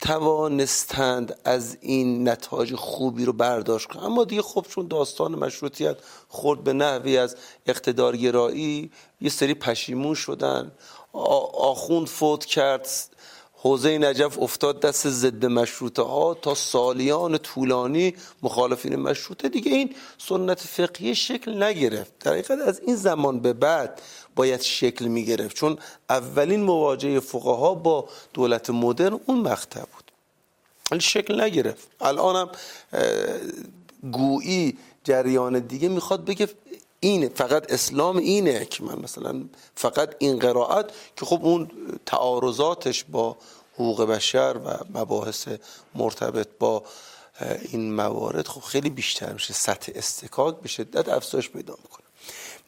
[0.04, 4.06] توانستند از این نتاج خوبی رو برداشت کنند.
[4.06, 8.92] اما دیگه خب چون داستان مشروطیت خورد به نحوی از اقتدارگرایی
[9.22, 10.72] یه سری پشیمون شدن.
[11.14, 12.88] آخوند فوت کرد.
[13.54, 19.50] حوزه نجف افتاد دست ضد مشروطه ها تا سالیان طولانی مخالفین مشروطه.
[19.50, 22.20] دیگه این سنت فقهی شکل نگرفت.
[22.20, 24.02] در حقیقت از این زمان به بعد
[24.36, 25.78] باید شکل می گرفت چون
[26.10, 30.12] اولین مواجهه فقها با دولت مدرن اون مقطع بود.
[30.92, 31.88] ولی شکل نگرفت.
[32.02, 32.50] الانم
[34.12, 36.50] گویی جریان دیگه می‌خواد بگه
[37.00, 39.44] اینه فقط اسلام اینه که من مثلا
[39.76, 41.72] فقط این قرائت که خب اون
[42.06, 43.38] تعارضاتش با
[43.74, 45.48] حقوق بشر و مباحث
[45.96, 46.84] مرتبط با
[47.72, 49.54] این موارد خب خیلی بیشتر میشه.
[49.54, 52.03] سطح استکاک به شدت افزایش پیدا می‌کنه.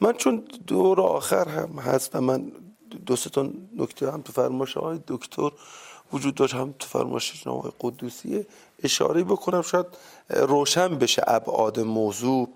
[0.00, 2.52] من چون دور آخر هم هست و من
[3.06, 5.50] دو تا نکته هم تو فرمایش های دکتر
[6.12, 8.46] وجود داشت هم تو فرمایش جناب قدوسی
[8.82, 9.86] اشاره بکنم شاید
[10.30, 12.48] روشن بشه ابعاد موضوع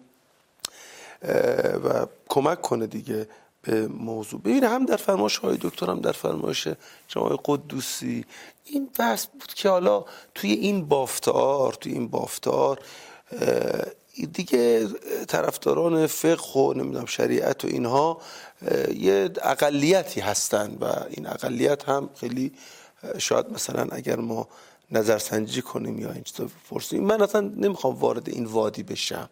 [1.85, 3.29] و کمک کنه دیگه
[3.63, 4.41] به موضوع.
[4.41, 6.69] ببین هم در فرمایش های دکتر هم در فرمایش
[7.09, 8.25] جناب قدوسی
[8.65, 10.05] این بحث بود که حالا
[10.35, 12.79] توی این بافتار توی این بافتار
[14.33, 14.89] دیگه
[15.29, 18.21] طرفداران فقه و نمی‌دونم شریعت و اینها
[18.95, 22.53] یه اقلیتی هستن و این اقلیت هم خیلی
[23.19, 24.49] شاید مثلا اگر ما
[24.91, 26.49] نظرسنجی کنیم یا این چیزا
[26.93, 29.31] من اصلا نمی‌خوام وارد این وادی بشم.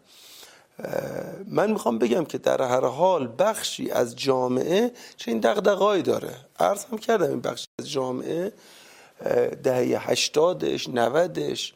[1.47, 6.35] من می‌خوام بگم که در هر حال بخشی از جامعه چه این دقدقایی داره.
[6.59, 8.53] عرض هم کردم این بخشی از جامعه
[9.63, 11.73] دهه هشتادش نودش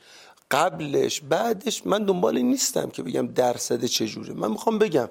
[0.53, 4.33] قبلش بعدش من دنبال نیستم که بگم درصد چجوره.
[4.33, 5.09] من می‌خوام بگم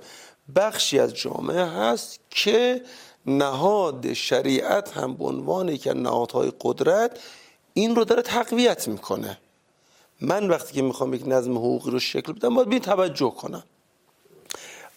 [0.56, 2.82] بخشی از جامعه هست که
[3.26, 7.20] نهاد شریعت هم به عنوان که نهادهای قدرت
[7.74, 9.38] این رو داره تقویت می‌کنه.
[10.20, 13.64] من وقتی که می‌خوام یک نظم حقوقی رو شکل بدم باید بین توجه کنم.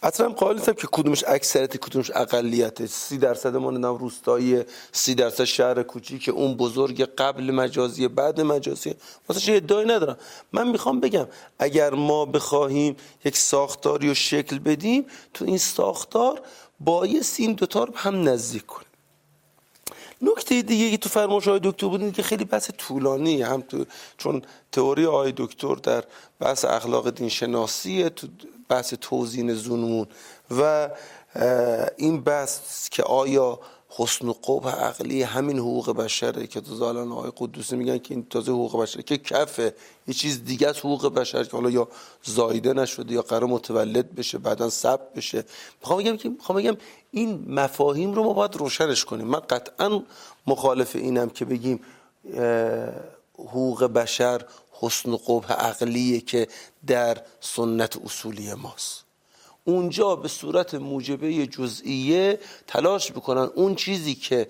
[0.02, 2.86] اصلا قائل نیستم که کدومش اکثریت کدومش اقلیت.
[2.86, 8.94] سی درصد ما روستایی سی درصد شهر کوچیک اون بزرگ قبل مجازی بعد مجازی.
[9.28, 10.16] واسه ادعایی ندارم.
[10.52, 11.26] من می‌خوام بگم
[11.58, 16.40] اگر ما بخواهیم یک ساختاری رو شکل بدیم تو این ساختار
[16.80, 18.86] بایست این دوتا رو هم نزدیک کنیم.
[20.22, 23.42] نکته دیگه که تو فرمایش های دکتر بود که خیلی بحث طولانی.
[23.42, 23.84] هم تو
[24.18, 24.42] چون
[24.72, 26.04] تئوری آقای دکتر در
[26.40, 28.26] بحث اخلاق دین شناسی تو
[28.68, 30.06] بحث توزین زنون
[30.50, 30.88] و
[31.96, 37.32] این بحث که آیا حسن و قبح عقلی همین حقوق بشره که تو زالان آقای
[37.36, 39.74] قدوسی میگن که این تازه حقوق بشره که کفه
[40.08, 41.88] یه چیز دیگه از حقوق بشر که حالا یا
[42.22, 45.44] زایده نشده یا قرار متولد بشه بعدا ثبت بشه.
[45.80, 46.76] می‌خوام بگم که می‌خوام بگم
[47.10, 49.26] این مفاهیم رو ما باید روشنش کنیم.
[49.26, 50.02] من قطعا
[50.46, 51.80] مخالف اینم که بگیم
[53.38, 54.44] حقوق بشر
[54.80, 56.48] حسن و قبح عقلیه که
[56.86, 59.04] در سنت اصولی ماست.
[59.64, 64.48] اونجا به صورت موجبه جزئیه تلاش بکنن اون چیزی که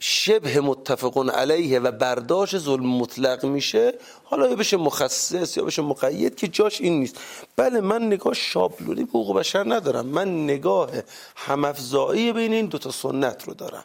[0.00, 3.92] شبه متفقون علیه و برداشت ظلم مطلق میشه
[4.24, 7.16] حالا یا بشه مخصص یا بشه مقید که جاش این نیست.
[7.56, 10.06] بله من نگاه شابلونی به حقوق بشر ندارم.
[10.06, 10.90] من نگاه
[11.36, 13.84] همافزایی بین این دوتا سنت رو دارم.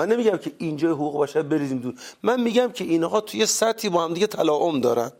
[0.00, 1.94] من نمیگم که اینجا حقوق بشر بریزیم دور.
[2.22, 5.12] من میگم که اینها توی سطحی با هم دیگه تلاعم دارن.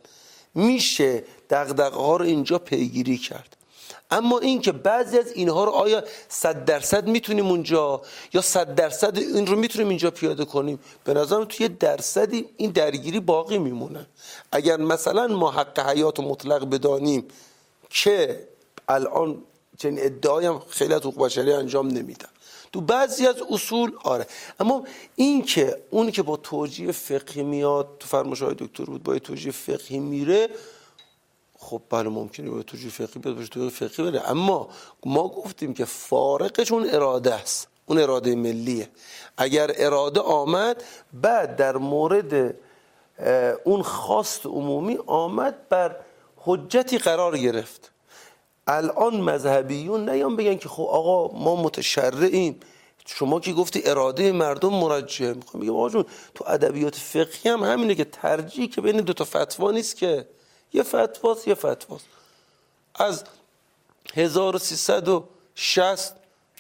[0.55, 3.57] میشه دغدغه ها رو اینجا پیگیری کرد.
[4.10, 8.02] اما این که بعضی از اینها رو آیا صد درصد می‌تونیم اونجا
[8.33, 13.20] یا صد درصد این رو می‌تونیم اینجا پیاده کنیم؟ به نظرم توی درصدی این درگیری
[13.20, 14.07] باقی میمونه.
[14.52, 17.25] اگر مثلا ما حق حیات مطلق بدانیم
[17.91, 18.47] که
[18.89, 19.42] الان
[19.78, 22.28] چنین ادعایم خیلی از حقوق بشری انجام نمیدن.
[22.73, 24.26] تو بعضی از اصول آره.
[24.60, 24.84] اما
[25.16, 29.52] این که اون که با توجیه فقهی میاد تو فرمایش های دکتر بود با توجیه
[29.52, 30.49] فقهی میره
[31.58, 34.68] خب بله ممکنه به توجیه فقهی بیاد تو فقهی بره اما
[35.05, 37.68] ما گفتیم که فارقش اون اراده است.
[37.86, 38.89] اون اراده ملیه.
[39.36, 42.55] اگر اراده آمد بعد در مورد
[43.65, 45.97] اون خواست عمومی آمد بر
[46.36, 47.90] حجتی قرار گرفت.
[48.66, 52.60] الان مذهبیون نیان بگن که خب آقا ما متشرعیم.
[53.06, 57.94] شما که گفتی اراده مردم مرجه می‌خوام بگم آقا جون تو ادبیات فقهی هم همینه
[57.94, 60.28] که ترجیح که بین دو تا فتوا نیست که.
[60.72, 62.05] یه فتواست یه فتواست.
[62.94, 63.24] از
[64.14, 66.16] 1360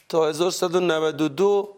[0.08, 1.76] تا 1392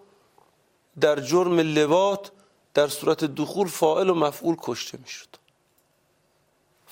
[1.01, 2.31] در جرم لوات
[2.75, 5.42] در صورت دخول فائل و مفعول کشته می‌شد.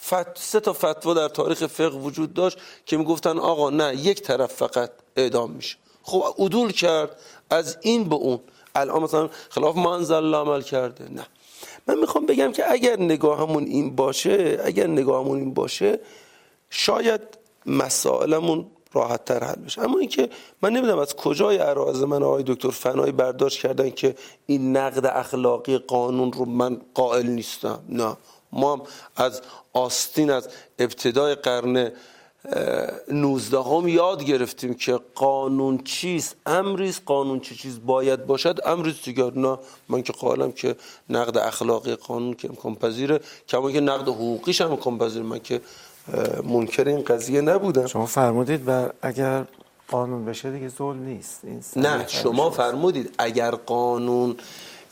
[0.03, 0.39] فت...
[0.39, 4.91] سه تا فتوا در تاریخ فقه وجود داشت که می‌گفتن آقا نه یک طرف فقط
[5.17, 5.77] اعدام میشه.
[6.03, 7.17] خب عدول کرد
[7.51, 8.41] از این به اون.
[8.75, 11.09] الان مثلا خلاف منزل عمل کرده.
[11.12, 11.27] نه.
[11.87, 16.01] من می‌خوام بگم که اگر نگاهمون این باشه اگر نگاهمون این باشه
[16.70, 17.20] شاید
[17.67, 19.83] مسائلمون راحت تر حل بشه.
[19.83, 20.31] اما اینکه
[20.62, 24.15] من نمی‌دونم از کجای عراض من آقای دکتر فنایی برداشت کردن که
[24.47, 27.81] این نقد اخلاقی قانون رو من قائل نیستم.
[27.89, 28.17] نه.
[28.53, 28.83] ما هم
[29.17, 30.49] از آستین از
[30.79, 31.93] ابتدای قرن
[33.09, 39.31] 19 هم یاد گرفتیم که قانون چیست امریز قانون چه چیز باید باشد امریز دیگر
[39.35, 39.59] نه.
[39.89, 40.77] من که قائلم که
[41.11, 45.25] نقد اخلاقی قانون که امکان پذیره کما که نقد حقوقیش هم امکان پذیره.
[45.25, 45.61] من که
[46.45, 47.87] منکر این قضیه نبودم.
[47.87, 49.45] شما فرمودید و اگر
[49.89, 51.77] قانون بشه دیگه ظلم نیست.
[51.77, 54.37] نه شما فرمودید اگر قانون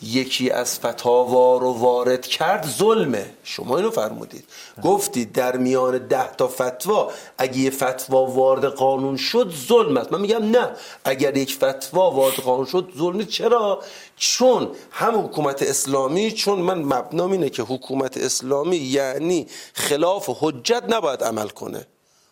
[0.02, 3.31] یکی از فتاوا رو وارد کرد ظلمه.
[3.44, 4.44] شما اینو فرمودید.
[4.83, 10.12] گفتید در میان ده تا فتوا اگه یه فتوا وارد قانون شد ظلم است.
[10.12, 10.70] من میگم نه.
[11.05, 13.83] اگر یک فتوا وارد قانون شد ظلم چرا؟
[14.17, 21.25] چون هم حکومت اسلامی چون من مبنام اینه که حکومت اسلامی یعنی خلاف حجت نباید
[21.25, 21.86] عمل کنه.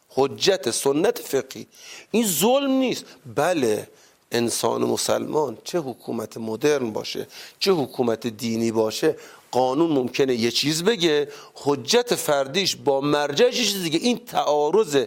[0.09, 1.67] حجت سنت فقهی.
[2.11, 3.05] این ظلم نیست.
[3.37, 3.89] بله.
[4.33, 7.27] انسان مسلمان چه حکومت مدرن باشه
[7.59, 9.17] چه حکومت دینی باشه
[9.57, 13.99] قانون ممکنه یه چیز بگه حجت فردیش با مرجعش چیز دیگه.
[13.99, 15.07] این تعارض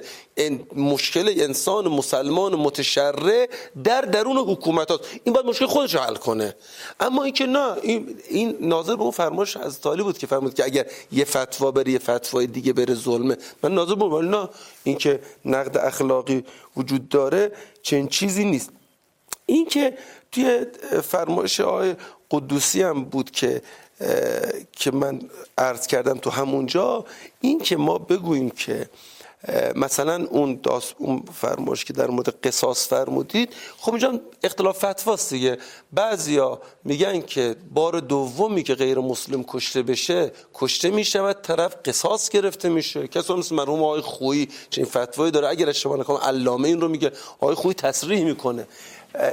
[0.75, 3.49] مشکل انسان مسلمان متشرع
[3.83, 6.55] در درون حکومت هاست این باید مشکل خودش حل کنه.
[6.99, 10.65] اما اینکه نه این, این ناظر به اون فرمایش از طالی بود که فرمود که
[10.65, 13.37] اگر یه فتوا بره یه فتوای دیگه بره ظلمه.
[13.63, 14.49] من ناظر به نه
[14.83, 16.43] اینکه نقد اخلاقی
[16.77, 18.69] وجود داره چنین چیزی نیست.
[19.49, 19.97] اینکه
[20.31, 20.65] توی
[21.03, 21.95] فرمایش آقای
[22.31, 23.61] قدوسی هم بود که
[24.71, 25.21] که من
[25.57, 27.05] عرض کردم تو همونجا
[27.41, 28.89] این که ما بگوییم که
[29.75, 35.57] مثلا اون داست اون فرمایش که در مورد قصاص فرمودید خب اینجا اختلاف فتواست دیگه.
[35.93, 42.69] بعضیا میگن که بار دومی که غیر مسلم کشته بشه کشته می‌شود طرف قصاص گرفته
[42.69, 43.07] میشه.
[43.07, 45.47] کسی مثل مرحوم آقای خویی چه این فتوایی داره.
[45.47, 47.11] اگر اشتباه نکنم علامه این رو میگه.
[47.39, 48.67] آقای خویی تصریح می‌کنه.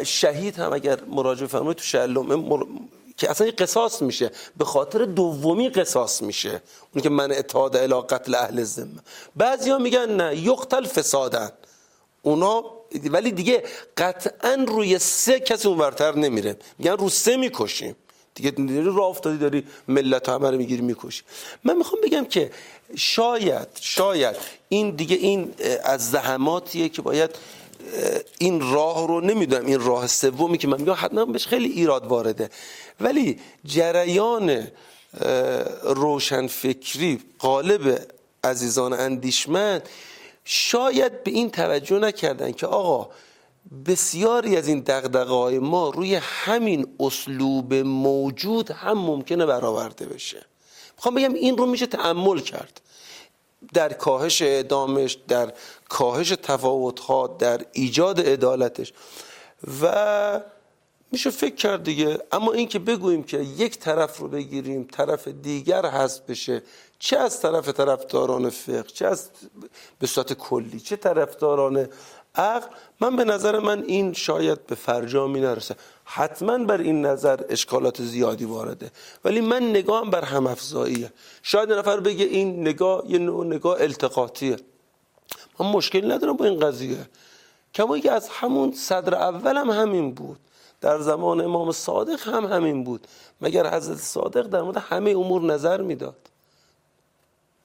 [0.04, 2.66] شهید هم اگر مراجعه فرمایید تو شعلومه
[3.16, 4.30] که اصلا قصاص میشه.
[4.56, 6.62] به خاطر دومی قصاص میشه.
[6.94, 9.00] اون که من اتحاد الی قتل اهل ذمه.
[9.36, 11.50] بعضیا میگن نه یقتل فسادن
[12.22, 12.64] اونا
[13.04, 13.62] ولی دیگه
[13.96, 16.56] قطعا روی سه کسی اونورتر نمیره.
[16.78, 17.96] میگن رو سه می‌کشیم.
[18.34, 21.22] دیگه داری راه افتادی داری ملت همه رو می‌گیری می‌کشی.
[21.64, 22.50] من می‌خوام بگم که
[22.96, 24.36] شاید شاید
[24.68, 27.30] این دیگه این از زحماتیه که باید
[28.38, 32.50] این راه رو نمی‌دونم این راه سومی که من میگم حتما بهش خیلی ایراد وارده.
[33.00, 34.66] ولی جریان
[35.82, 38.06] روشنفکری قالب
[38.44, 39.88] عزیزان اندیشمند
[40.44, 43.10] شاید به این توجه نکردن که آقا
[43.86, 50.46] بسیاری از این دقدقه ما روی همین اسلوب موجود هم ممکنه برآورده بشه.
[50.96, 52.80] می‌خوام بگم این رو میشه تعمل کرد.
[53.74, 55.52] در کاهش اعدامش در
[55.88, 58.92] کاهش تفاوتها در ایجاد عدالتش.
[59.82, 60.40] و
[61.12, 62.18] میشه فکر کرد دیگه.
[62.32, 66.62] اما اینکه بگوییم که یک طرف رو بگیریم طرف دیگر هست بشه
[66.98, 69.30] چه از طرف طرفداران فقه چه از
[69.98, 71.88] به صورت کلی چه طرفداران
[72.34, 72.68] عقل
[73.00, 75.76] من به نظر من این شاید به فرجامی نرسه.
[76.04, 78.90] حتما بر این نظر اشکالات زیادی وارده.
[79.24, 84.56] ولی من نگاهم بر هم افزاییه شاید نفر بگه این نگاه یه نوع نگاه التقاطیه.
[85.60, 87.08] من مشکل ندارم با این قضیه.
[87.74, 90.38] کما که از همون صدر اولم هم همین بود.
[90.80, 93.06] در زمان امام صادق هم همین بود.
[93.40, 96.16] مگر حضرت صادق در مورد همه امور نظر می‌داد؟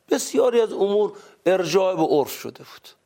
[0.10, 1.14] بسیاری از امور
[1.46, 3.01] ارجاع به عرف شده بود.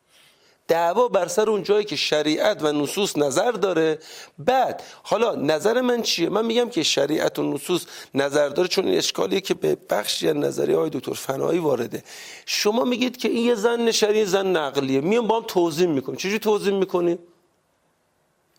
[0.68, 4.00] دعوا بر سر اون جایی که شریعت و نصوص نظر داره.
[4.40, 8.98] بعد حالا نظر من چیه؟ من میگم که شریعت و نصوص نظر داره چون این
[8.98, 12.03] اشکالیه که به بخشی از نظریه های دکتر فنایی وارده.
[12.45, 15.02] شما میگید که این یه زن شریع زن نقلیه.
[15.02, 16.18] میام با هم توضیح می‌کنیم.
[16.18, 17.19] چجوری توضیح می‌کنیم؟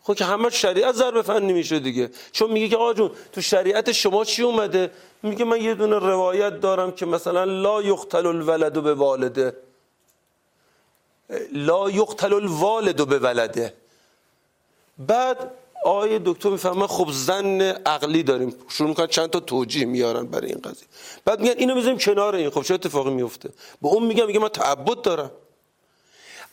[0.03, 2.09] خب که همه شریعت ضرب فنی میشه دیگه.
[2.31, 4.91] چون میگه که آقا جون تو شریعت شما چی اومده؟
[5.23, 9.66] میگه من یه دونه روایت دارم که مثلا لا یقتل الولد به والده.
[11.51, 13.73] لا یقتل الوالد به ولده
[14.97, 15.51] بعد
[15.85, 18.55] آیه دکتر می‌فهمه خب زن عقلی داریم.
[18.69, 20.87] شروع می‌کنن چند تا توجیه میارن برای این قضیه.
[21.25, 22.49] بعد میگن اینو بزنیم کنار این.
[22.49, 23.49] خب چه اتفاقی میفته
[23.81, 25.31] به اون میگم میگه من تعبد دارم.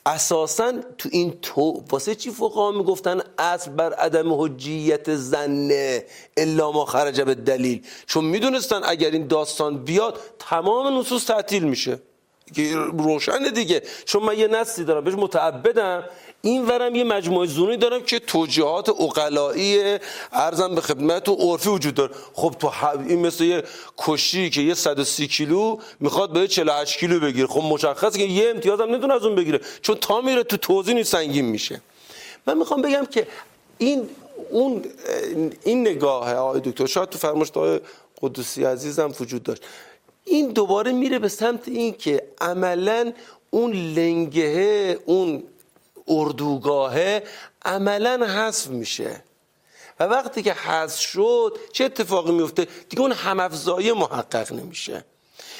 [0.06, 6.84] اساسا تو این تو واسه چی فقها می‌گفتن اصل بر عدم حجیت زنه الا ما
[6.84, 11.98] خرج به دلیل؟ چون می‌دونستن اگر این داستان بیاد تمام نصوص تعطیل میشه.
[12.92, 13.82] روشنه دیگه.
[14.04, 16.04] چون من یه نسلی دارم بهش متعبدم.
[16.42, 19.98] این ورم یه مجموعه زونی دارم که توجیهات اقلایی
[20.32, 22.14] ارزم به خدمت و عرفی وجود داره.
[22.34, 22.70] خب تو
[23.08, 23.64] این مثل یه
[23.98, 27.46] کشی که یه 130 کیلو می‌خواد به 48 کیلو بگیره.
[27.46, 29.60] خب مشخصه که یه امتیاز هم نتونه از اون بگیره.
[29.82, 31.80] چون تا میره تو توزین سنگین میشه.
[32.46, 33.26] من می‌خوام بگم که
[33.78, 34.08] این
[34.50, 34.84] اون
[35.64, 37.50] این نگاه آقای دکتر شاید تو فرمایش
[38.22, 39.62] قدوسی عزیزم وجود داشت.
[40.24, 43.12] این دوباره میره به سمت این که عملا
[43.50, 45.44] اون لنگه اون
[46.08, 47.22] اردوگاهه
[47.64, 49.24] عملا حذف میشه.
[50.00, 55.04] و وقتی که حذف شد چه اتفاقی میفته؟ دیگه اون همافزایی محقق نمیشه.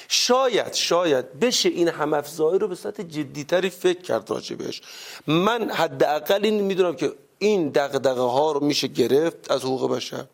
[0.09, 4.83] شاید شاید بشه این همافزایی رو به صورت جدیتری فکر کرد راجبش
[5.27, 10.25] من حداقل این می‌دونم که این دغدغه ها رو میشه گرفت از حقوق بشر.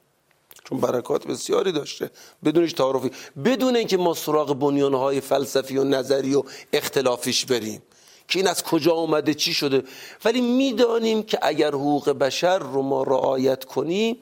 [0.70, 2.10] چون برکات بسیاری داشته.
[2.44, 3.10] بدون هیچ تعارفی.
[3.44, 6.42] بدون اینکه ما سراغ بنیانهای فلسفی و نظری و
[6.72, 7.82] اختلافیش بریم.
[8.28, 9.82] که این از کجا آمده چی شده.
[10.24, 14.16] ولی می‌دانیم که اگر حقوق بشر رو ما رعایت کنیم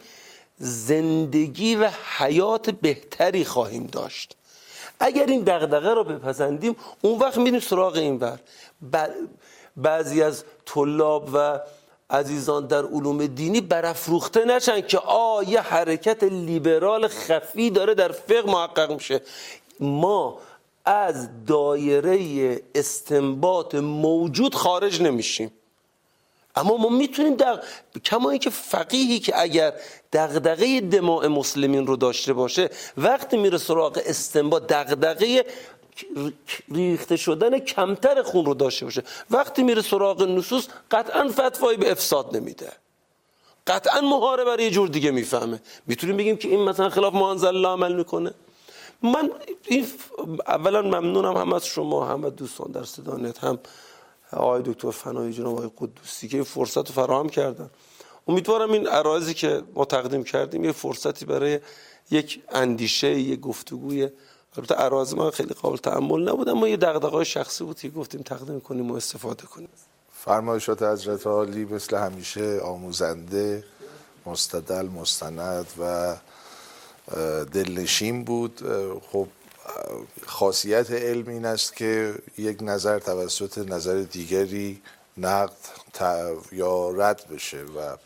[0.59, 4.37] زندگی و حیات بهتری خواهیم داشت.
[5.01, 8.19] اگر این دغدغه رو بپسندیم اون وقت میریم سراغ این
[8.83, 9.11] بر
[9.77, 11.61] بعضی از طلاب و
[12.11, 18.51] عزیزان در علوم دینی برافروخته نشن که آ یه حرکت لیبرال خفی داره در فقه
[18.51, 19.21] محقق میشه.
[19.81, 20.39] ما
[20.85, 25.53] از دایره استنباط موجود خارج نمیشیم.
[26.57, 27.63] اما ما می‌تونیم دق...
[28.05, 29.73] کما اینکه فقیهی که اگر
[30.13, 35.45] دغدغه دماع مسلمین رو داشته باشه وقتی میره سراغ استنباط دغدغه
[36.75, 39.03] ریخته شدن کمتر خون رو داشته باشه.
[39.31, 42.73] وقتی میره سراغ نصوص قطعا فتوایی به افساد نمیده.
[43.67, 45.61] قطعا مهاره برای یه جور دیگه می‌فهمه.
[45.87, 48.35] می‌تونیم بگیم که این مثلا خلاف منزل الله عمل می‌کنه؟
[49.03, 49.31] من
[49.67, 49.87] این
[50.47, 53.59] اولا ممنونم هم از شما هم از دوستان در صدانت هم
[54.33, 57.71] آقای دکتر فنایی جناب آقای قدوسی که فرصت فراهم کردن.
[58.29, 61.61] امیدوارم این عرایزی که ما تقدیم کردیم یه فرصتی برای
[62.11, 64.09] یک اندیشه یک گفتگوی
[64.59, 68.61] البته عراض من خیلی قابل تحمل نبود اما یه دغدغه‌های شخصی بود که گفتیم تقدیم
[68.61, 69.69] کنیم و استفاده کنیم.
[70.13, 73.65] فرمایشات حضرت عالی مثل همیشه آموزنده
[74.27, 76.17] مستدل مستند و
[77.45, 78.61] دلنشین بود.
[79.13, 79.29] خب
[80.27, 84.83] خاصیت علم این است که یک نظر توسط نظر دیگری
[85.17, 85.57] نقد
[86.53, 87.97] یا رد بشه و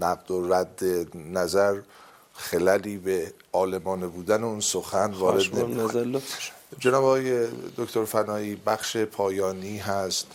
[0.00, 0.82] نقد و رد
[1.14, 1.80] نظر
[2.36, 6.20] خللی به عالمانه بودن اون سخن وارد نمی‌کنه.
[6.78, 10.26] جناب آقای دکتر فنایی بخش پایانی هست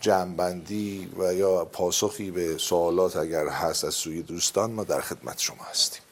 [0.00, 5.64] جمعبندی و یا پاسخی به سوالات اگر هست از سوی دوستان ما در خدمت شما
[5.70, 6.02] هستیم.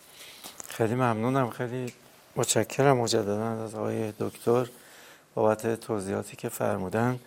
[0.68, 1.92] خیلی ممنونم خیلی
[2.36, 4.68] متشکرم مجددا از آقای دکتر
[5.34, 7.20] بابت توضیحاتی که فرمودن.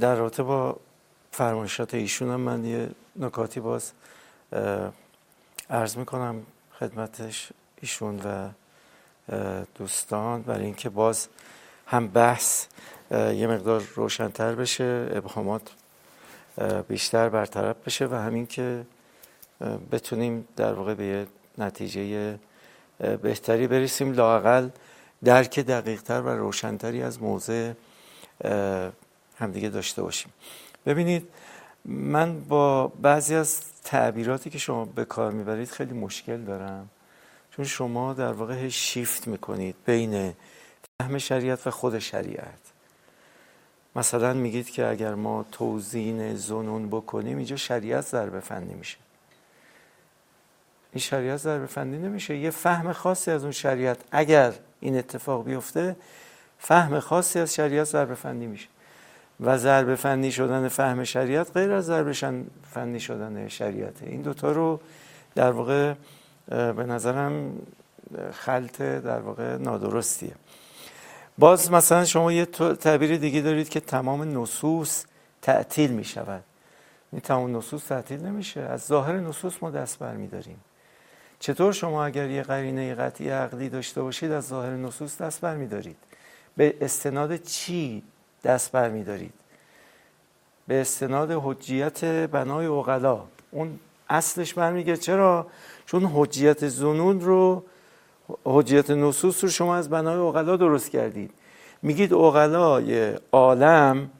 [0.00, 0.76] در رابطه با
[1.32, 3.92] فرمایشات ایشون هم من یه نکاتی باز
[5.70, 6.42] عرض می‌کنم.
[6.80, 7.48] خدمتش
[7.80, 8.48] ایشون و
[9.74, 10.42] دوستان.
[10.42, 11.28] برای اینکه باز
[11.86, 12.66] هم بحث
[13.10, 15.62] یه مقدار روشنتر بشه ابهامات
[16.88, 18.86] بیشتر برطرف بشه و همین که
[19.92, 21.26] بتونیم در واقع به
[21.58, 22.38] نتیجه
[23.22, 24.12] بهتری برسیم.
[24.12, 24.68] لاقل
[25.24, 27.72] درک دقیقتر و روشنتری از موضع
[29.38, 30.32] همدیگه داشته باشیم.
[30.86, 31.28] ببینید
[31.84, 36.88] من با بعضی از تعبیراتی که شما به کار می‌برید خیلی مشکل دارم.
[37.50, 40.34] چون شما در واقع شیفت می‌کنید بین
[41.00, 42.58] فهم شریعت و خود شریعت.
[43.96, 48.98] مثلا میگید که اگر ما توزین زنون بکنیم اینجا شریعت ضربه فنی میشه.
[50.92, 52.36] این شریعت ضربه فنی نمیشه.
[52.36, 55.96] یه فهم خاصی از اون شریعت اگر این اتفاق بیفته
[56.58, 58.68] فهم خاصی از شریعت ضربه فنی میشه.
[59.40, 62.12] و ضربه فنی شدن فهم شریعت غیر از ضربه
[62.72, 64.06] فنی شدن شریعته.
[64.06, 64.80] این دوتا رو
[65.34, 65.94] در واقع
[66.48, 67.52] به نظرم
[68.32, 70.32] خلط در واقع نادرستیه.
[71.38, 72.46] باز مثلا شما یه
[72.80, 75.04] تعبیر دیگه دارید که تمام نصوص
[75.42, 76.44] تعطیل می شود
[77.12, 78.60] این تمام نصوص تعطیل نمیشه.
[78.60, 80.60] از ظاهر نصوص ما دست برمیداریم.
[81.40, 85.96] چطور شما اگر یه قرینه قطعی عقلی داشته باشید از ظاهر نصوص دست برمیدارید؟
[86.56, 88.02] به استناد چی
[88.44, 89.32] دست برمیدارید.
[90.68, 95.46] به استناد حجیت بنای اغلا اون اصلش برمیگه چرا؟
[95.86, 97.62] چون حجیت زنون رو
[98.44, 101.30] حجیت نصوص رو شما از بنای اغلا درست کردید.
[101.82, 104.10] میگید اغلای عالم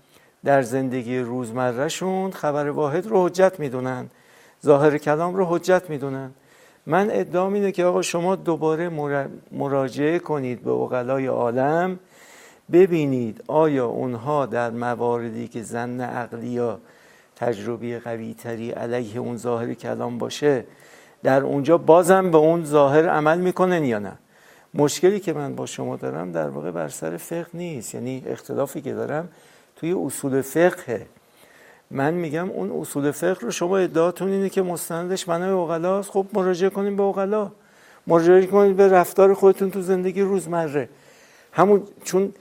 [0.44, 4.10] در زندگی روزمرهشون خبر واحد رو حجت می‌دونن.
[4.64, 6.30] ظاهر کلام رو حجت می‌دونن.
[6.86, 8.88] من ادعام اینه که آقا شما دوباره
[9.52, 11.98] مراجعه کنید به اغلای عالم
[12.72, 16.80] ببینید آیا اونها در مواردی که زن عقلی یا
[17.36, 20.64] تجربی قوی تری علیه اون ظاهر کلام باشه
[21.22, 24.18] در اونجا بازم به اون ظاهر عمل می‌کنن یا نه؟
[24.74, 27.94] مشکلی که من با شما دارم در واقع بر سر فقه نیست.
[27.94, 29.28] یعنی اختلافی که دارم
[29.76, 31.06] توی اصول فقه.
[31.90, 36.70] من میگم اون اصول فقه رو شما ادعاتون اینه که مستندش منای اوغلاست خب مراجعه
[36.70, 37.50] کنیم به اوغلا.
[38.06, 40.88] مراجعه کنید به رفتار خودتون تو زندگی روزمره.
[41.52, 42.32] همون چون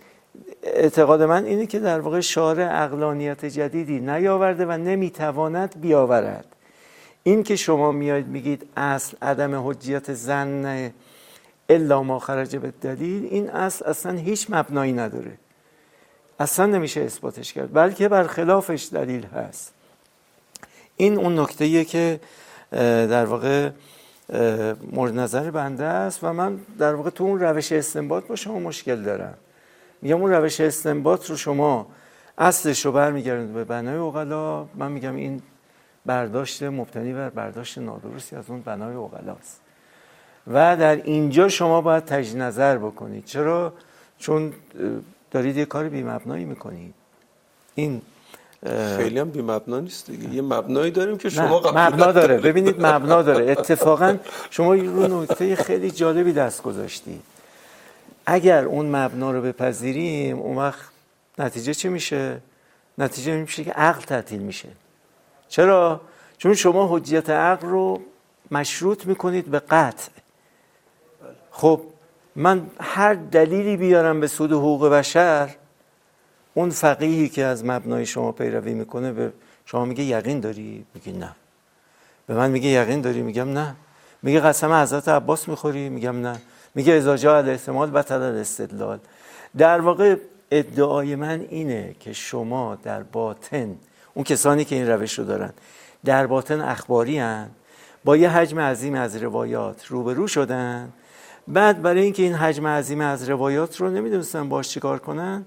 [0.64, 6.45] اعتقاد من اینه که در واقع شارع اقلانیت جدیدی نیاورده و نمی‌تواند بیاورد.
[7.24, 10.91] این که شما میاید میگید اصل عدم حجیت زن
[11.69, 15.32] الا ما خرج به دلیل این اصل اصلا هیچ مبنایی نداره.
[16.40, 19.74] اصلا نمیشه اثباتش کرد بلکه بر خلافش دلیل هست.
[20.98, 22.19] این اون نکته که
[22.72, 23.69] در واقع
[24.91, 29.01] مورد نظر بنده است و من در واقع تو اون روش استنباط با شما مشکل
[29.03, 29.38] دارم.
[30.01, 31.88] میگم اون روش استنباط رو شما
[32.38, 34.66] اصلش رو برمیگردید به بنای اوغلا.
[34.76, 35.42] من میگم این
[36.06, 39.61] برداشت مبتنی بر برداشت نادرستی از اون بنای اوغلاست.
[40.48, 43.26] و در اینجا شما باید تجدید نظر بکنید.
[43.26, 43.74] چرا؟
[44.17, 44.53] چون
[45.32, 46.93] دارید یه کار بی مبنایی می‌کنید.
[47.76, 48.01] این
[48.98, 50.34] خیلی هم بی مبنا نیست دیگه.
[50.34, 52.38] یه مبنایی داریم که شما قبول مبنا داره.
[52.38, 53.51] ببینید مبنا داره.
[53.51, 54.17] اتفاقا
[54.50, 57.19] شما رو نکته خیلی جالبی دست گذاشتی.
[58.30, 60.90] اگر اون مبنا رو بپذیریم اون وقت
[61.38, 62.42] نتیجه چی میشه؟
[62.98, 64.70] نتیجه میشه که عقل تعطیل میشه.
[65.48, 66.02] چرا؟
[66.38, 68.02] چون شما حجیت عقل رو
[68.52, 70.12] مشروط می‌کنید به قطع.
[71.52, 71.82] خب
[72.36, 75.56] من هر دلیلی بیارم به سود حقوق بشر
[76.54, 79.34] اون فقیهی که از مبنای شما پیروی می‌کنه به
[79.66, 81.36] شما میگه یقین داری؟ میگه نه.
[82.28, 83.76] به من میگه یقین داری؟ میگم نه.
[84.24, 86.42] میگه قسم حضرت عباس می‌خوری؟ میگم نه.
[86.78, 89.00] میگه اذا جاء الاحتمال بطل الاستدلال.
[89.58, 90.16] در واقع
[90.52, 93.76] ادعای من اینه که شما در باطن
[94.14, 95.54] اون کسانی که این روش رو دارن
[96.06, 97.50] در باطن اخباری هن
[98.04, 100.94] با یه حجم عظیم از روایات روبرو شدن.
[101.48, 105.46] بعد برای اینکه این حجم عظیم از روایات رو نمی‌دونستن باش چیکار کنن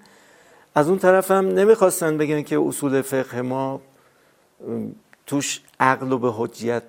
[0.75, 3.81] از اون طرف هم نمی‌خواستن بگن که اصول فقه ما
[5.26, 6.83] توش عقل و به حجیت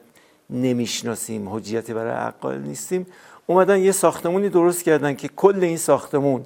[0.49, 3.05] نمی‌شناسیم حجیتی برای عقل نیستیم.
[3.51, 6.45] اومدن یه ساختمونی درست کردن که کل این ساختمون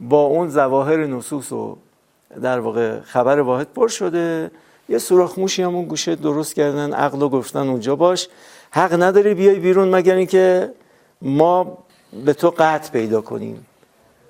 [0.00, 1.76] با اون ظواهر نصوص و
[2.42, 4.50] در واقع خبر واحد پر شده.
[4.88, 8.28] یه سوراخ موشی هم اون گوشه درست کردن عقل و گفتن اونجا باش.
[8.70, 10.72] حق نداری بیای بیرون مگر اینکه
[11.22, 11.78] ما
[12.24, 13.66] به تو قطع پیدا کنیم.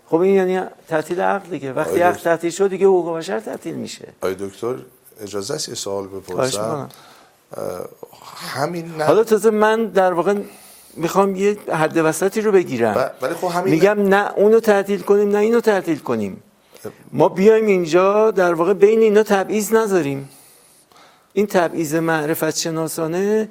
[0.07, 1.73] خب این یعنی تعطیل عقل دیگه.
[1.73, 4.09] وقتی عقل تعطیل شد دیگه حقوق بشر تعطیل میشه.
[4.21, 4.75] آقای دکتر
[5.21, 6.89] اجازه است یه سوال بپرسم؟
[8.55, 10.35] همین نه حالا تازه من در واقع
[10.97, 13.11] می‌خوام یه حد وسطی رو بگیرم.
[13.23, 16.43] ولی خب همین میگم نه اونو تعطیل کنیم نه اینو تعطیل کنیم.
[17.13, 20.29] ما بیایم اینجا در واقع بین اینا تبعیض نذاریم.
[21.33, 23.49] این تبعیض معرفت شناسانه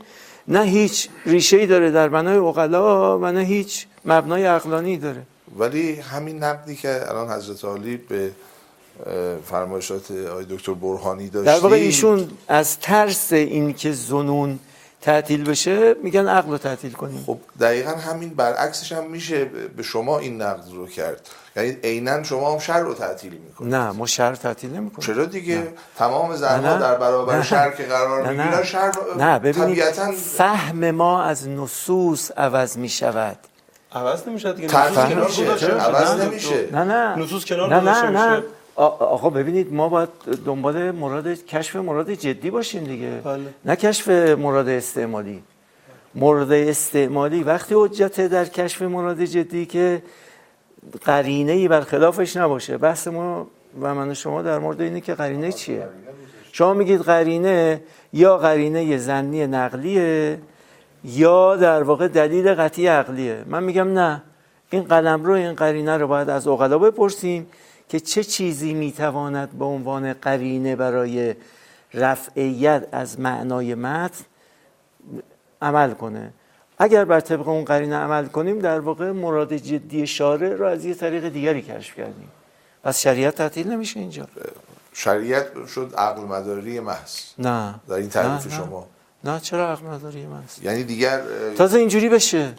[0.47, 5.21] نه هیچ ریشه ای داره در بنای عقلا و نه هیچ مبنای عقلانی داره.
[5.59, 8.31] ولی همین نقدی که الان حضرت عالی به
[9.45, 14.59] فرمایشات آقای دکتر برهانی داشتی در واقع ایشون از ترس این که زنون
[15.05, 17.23] تعطیل بشه میگن عقل رو تعطیل کنیم.
[17.25, 19.45] خب دقیقا همین برعکسش هم میشه
[19.77, 21.29] به شما این نقد رو کرد.
[21.55, 23.75] یعنی عینا شما هم شر رو تعطیل می‌کنید.
[23.75, 25.07] نه ما شهر تعطیل نمی‌کنیم.
[25.07, 26.79] چرا دیگه؟ تمام زنها نه.
[26.79, 27.43] در برابر نه.
[27.43, 28.63] شر که قرار نه می‌گیرن نه.
[28.63, 33.37] شر نه ببینید طبیعتا فهم ما از نصوص عوض می شود
[33.91, 34.67] عوض نمیشه دیگه.
[34.67, 35.25] نصوص کنار.
[35.25, 35.73] گذاشته.
[35.73, 36.69] عوض نه، نمیشه.
[36.71, 37.15] نه نه.
[37.15, 38.29] نصوص کنار نه گذاشته نه.
[38.29, 38.43] نه
[38.75, 40.09] آقا ببینید ما باید
[40.45, 43.21] دنبال مراد کشف مراد جدی باشیم دیگه.
[43.23, 43.43] بله.
[43.65, 45.43] نه کشف مراد استعمالی.
[46.15, 50.01] مراد استعمالی وقتی حجت در کشف مراد جدی که
[51.01, 53.47] قرینه ای برخلافش نباشه بحث ما
[53.81, 55.87] و من و شما در مورد اینه که قرینه چیه؟
[56.51, 57.81] شما میگید قرینه
[58.13, 60.39] یا قرینه زنی نقلیه
[61.03, 63.43] یا در واقع دلیل قطعی عقلیه.
[63.47, 64.23] من میگم نه.
[64.69, 67.47] این قلم رو این قرینه رو باید از اقلا بپرسیم.
[67.89, 71.35] که چه چیزی می‌تواند به عنوان قرینه برای
[71.93, 74.23] رفعیت از معنای متن
[75.61, 76.33] عمل کنه.
[76.79, 80.93] اگر بر طبق اون قرینه عمل کنیم در واقع مراد جدی شارع رو از یه
[80.93, 82.29] طریق دیگری کشف کردیم.
[82.83, 84.27] پس شریعت تعطیل نمیشه اینجا.
[84.93, 87.21] شریعت شد عقل مداری محض.
[87.37, 87.75] نه.
[87.87, 88.65] در این تعریف نه، نه.
[88.65, 88.87] شما.
[89.23, 91.21] نه چرا عقل نداری من یعنی دیگر
[91.57, 92.53] تازه اینجوری بشه.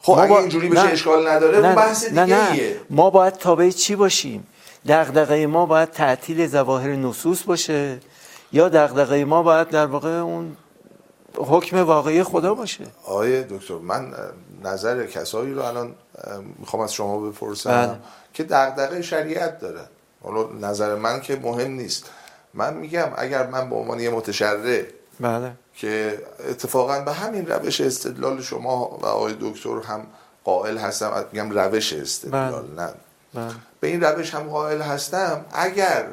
[0.00, 0.92] خب اگه با- اینجوری بشه نه.
[0.92, 2.52] اشکال نداره اون بحث دیگه نه نه.
[2.52, 2.80] ایه.
[2.90, 4.46] ما باید تابع چی باشیم؟
[4.88, 7.98] دغدغه ما باید تعطیل ظواهر نصوص باشه
[8.52, 10.56] یا دغدغه ما باید در واقع اون
[11.36, 14.14] حکم واقعی خدا باشه؟ آقای دکتر من
[14.64, 15.94] نظر کسایی رو الان
[16.58, 17.98] می‌خوام از شما بپرسم بله.
[18.34, 19.86] که دغدغه شریعت دارن
[20.22, 22.04] حالا نظر من که مهم نیست.
[22.54, 24.82] من میگم اگر من به عنوان یه متشرع
[25.20, 25.52] بله.
[25.74, 30.06] که اتفاقا به همین روش استدلال شما و آقای دکتر هم
[30.44, 32.88] قائل هستم میگم روش استدلال نه
[33.36, 33.54] بله.
[33.80, 36.06] به این روش هم قائل هستم اگر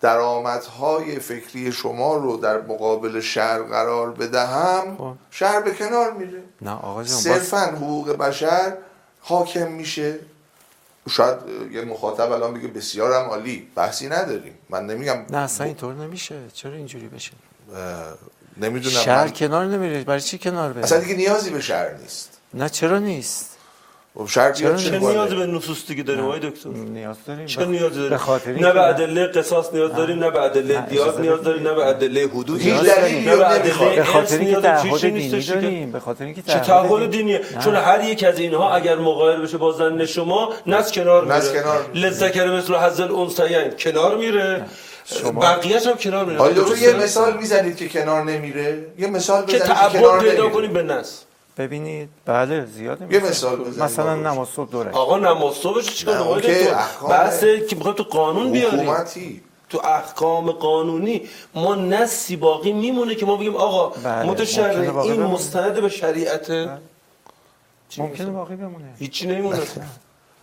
[0.00, 5.12] درآمدهای فکری شما رو در مقابل شهر قرار بدهم خب.
[5.30, 6.42] شهر به کنار میره.
[6.62, 8.76] نه آقا جان باز- صرفا حقوق بشر
[9.20, 10.18] حاکم میشه.
[11.10, 11.36] شاید
[11.72, 14.54] یه مخاطب الان بگه بسیارم عالی بحثی نداریم.
[14.70, 16.34] من نمیگم نه اصلا اینطور نمیشه.
[16.52, 17.32] چرا اینجوری بشه؟
[18.56, 18.94] نمی‌دونم.
[18.96, 20.04] شهر من- کنار نمیره.
[20.04, 22.30] برای چی کنار بره؟ اصلا دیگه نیازی به شهر نیست.
[22.54, 23.55] نه چرا نیست؟
[24.18, 27.46] خب بیاد چرا چه کنه؟ به نصوص دیگه داریم آقای دکتر؟ نیاز داریم.
[27.46, 31.20] چه نیازی داریم؟ به خاطر نه به ادله قصاص نیاز داریم نه به ادله اجازه
[31.20, 31.42] نیاز.
[31.42, 33.28] داریم نه به ادله حدود هیچ نیاز دلیلی داریم.
[33.30, 33.50] نه به.
[33.50, 34.82] ادله به خاطر اینکه نیاز داریم.
[34.82, 35.92] تعهد چیزی دینی داریم.
[35.92, 39.72] به خاطر اینکه چه تعهد دینیه چون هر یک از اینها اگر مقایر بشه با
[39.72, 41.36] زن شما نس کنار میره.
[41.36, 42.08] نس کنار میره.
[42.08, 44.64] لذکر مثل حظ الانثیین کنار میره.
[45.42, 46.48] بقیه‌اش هم کنار میره.
[46.48, 50.82] دکتر یه مثال می‌زنید که کنار نمیره؟ یه مثال بزنید که تعبد پیدا کنیم به
[50.82, 51.22] نس.
[51.56, 52.08] ببینید.
[52.26, 54.14] بله زیاده یه مثال بزنید مثلا.
[54.14, 54.94] نماز صبح دو رکعت.
[54.94, 57.14] آقا نماز صبحش چیکار نه، آقای اون که دکتر احکامه.
[57.14, 58.76] بحث که می‌خواد تو قانون بیاری.
[58.76, 59.42] حکومتی.
[59.68, 61.28] تو احکام قانونی.
[61.54, 65.26] ما نسی باقی میمونه که ما بگیم آقا بله، متشرع این بمونه.
[65.26, 66.78] مستند به شریعته
[67.98, 68.94] ممکنه باقی بمونه.
[68.98, 69.58] هیچی نمیمونه.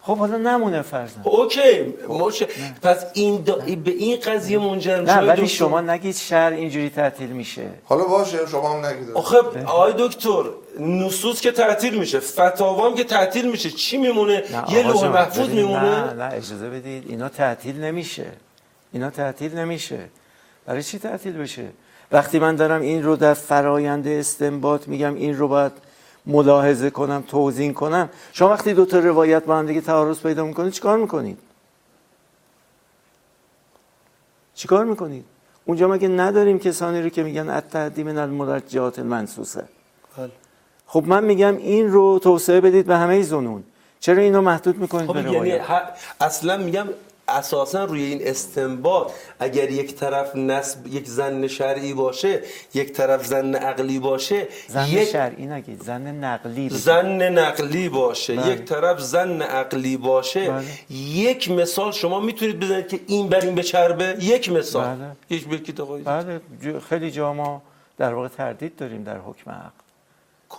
[0.02, 1.22] خب حالا نمونه فرضاً.
[1.24, 1.94] اوکی.
[2.10, 2.44] مش...
[2.82, 3.56] پس این دا...
[3.56, 5.48] به این قضیه منجر میشه نه ولی.
[5.48, 7.70] شما نگید شهر اینجوری تعطیل میشه.
[7.86, 9.12] حالا باشه شما هم نگید.
[9.12, 10.44] آخه آقای دکتر
[10.80, 16.06] نصوص که تعطیل میشه فتاوام که تعطیل میشه چی میمونه؟ نه یه لوح محفوظ میمونه
[16.06, 17.04] نه نه اجازه بدید.
[17.08, 18.26] اینا تعطیل نمیشه.
[18.92, 20.00] اینا تعطیل نمیشه.
[20.66, 21.70] برای چی تعطیل بشه؟
[22.12, 25.72] وقتی من دارم این رو در فرایند استنباط میگم این رو باید
[26.26, 28.10] ملاحظه کنم توضیح کنم.
[28.34, 31.38] شما وقتی دو تا روایت با هم دیگه تعارض پیدا می‌کنید چیکار می‌کنید؟
[34.56, 35.26] چیکار می‌کنید؟
[35.66, 39.64] اونجا مگه نداریم کسانی رو که میگن التحدی من المرجعات المنصوصه.
[40.94, 43.64] خب من میگم این رو توسعه بدید به همه زنون
[44.00, 45.60] چرا اینو محدود می‌کنید خب به یعنی
[46.22, 46.88] اصلا میگم
[47.28, 52.42] اساسا روی این استنباط اگر یک طرف نسب یک زن شرعی باشه
[52.74, 56.80] یک طرف زن عقلی باشه زن یک شرعی نگید زن نقلی بگید.
[56.80, 58.52] زن نقلی باشه بله.
[58.52, 60.66] یک طرف زن عقلی باشه بله.
[61.16, 65.38] یک مثال شما می‌تونید بزنید که این بر این بچربه یک مثال بله.
[65.38, 65.48] یک
[66.06, 66.42] بله
[66.90, 67.62] خیلی جا ما
[67.98, 69.83] در واقع تردید داریم در حکم عقل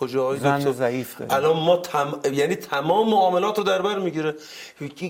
[0.01, 1.23] کجا آقای زن دکتر؟ ضعیف.
[1.31, 2.21] الان ما تم...
[2.33, 4.35] یعنی تمام معاملات رو در بر می‌گیره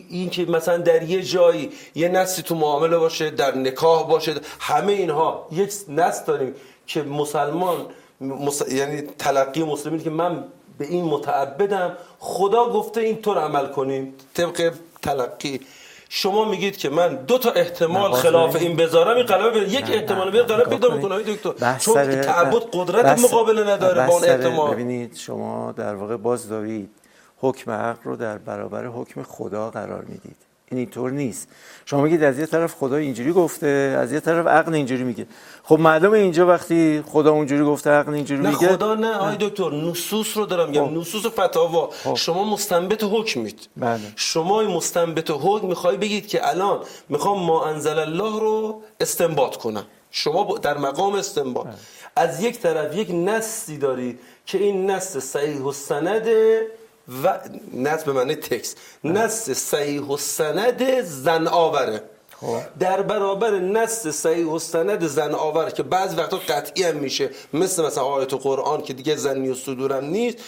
[0.08, 4.92] این که مثلا در یه جایی یه نسلی تو معامله باشه در نکاح باشه همه
[4.92, 6.54] اینها یک نسل داریم
[6.86, 7.86] که مسلمان
[8.20, 8.72] مس...
[8.72, 10.44] یعنی تلقی مسلمین که من
[10.78, 14.72] به این متعبدم خدا گفته اینطور عمل کنیم طبق
[15.02, 15.60] تلقی
[16.08, 18.57] شما میگید که من دو تا احتمال خلاف.
[18.57, 20.94] این بذارم این قلمه بده یک احتمال بیاد نگاه پیدا.
[20.94, 24.70] می‌کنه دکتر چون تعبد قدرت مقابله نداره با اون احتمال.
[24.74, 26.91] ببینید شما در واقع باز دارید
[27.39, 30.36] حکم عقل رو در برابر حکم خدا قرار می‌دید.
[30.70, 31.49] این اینطور نیست.
[31.84, 35.26] شما میگید از یه طرف خدا اینجوری گفته از یه طرف عقل اینجوری میگه.
[35.67, 39.70] خب معلومه اینجا وقتی خدا اونجوری گفته عقل اینجوری نه میگه خدا نه آقای دکتر
[39.70, 40.93] نصوص رو دارم میگم خب.
[40.93, 44.01] نصوص فتاوا شما مستنبت حکمید بله.
[44.17, 50.59] شما مستنبت حکم می‌خوای بگید که الان می‌خوام ما انزل الله رو استنباط کنم شما
[50.62, 51.75] در مقام استنباط بله.
[52.17, 56.67] از یک طرف یک نصی داری که این نص صحیح و سنده
[57.25, 57.39] و
[57.75, 59.12] نص به معنی تکس بله.
[59.12, 62.14] نص صحیح و سند زن آوره خب.
[62.78, 67.84] در برابر نص صحیح و سند زن آور که بعض وقتا قطعی هم میشه مثل
[67.84, 70.38] مثلا آیت قرآن که دیگه زنی و صدورم نیست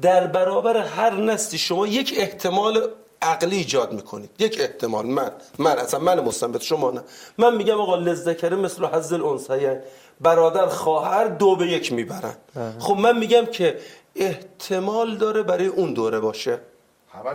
[0.00, 2.88] در برابر هر نصی شما یک احتمال
[3.22, 4.30] عقلی ایجاد می‌کنید.
[4.38, 5.06] یک احتمال.
[5.06, 5.32] من.
[5.58, 5.78] من.
[5.78, 7.00] اصلا من مستنبت شما نه.
[7.38, 9.78] من میگم آقا لذکره مثل حظ الانثیین.
[10.20, 12.34] برادر خواهر دو به یک می‌برن.
[12.78, 13.78] خب من میگم که
[14.16, 16.58] احتمال داره برای اون دوره باشه.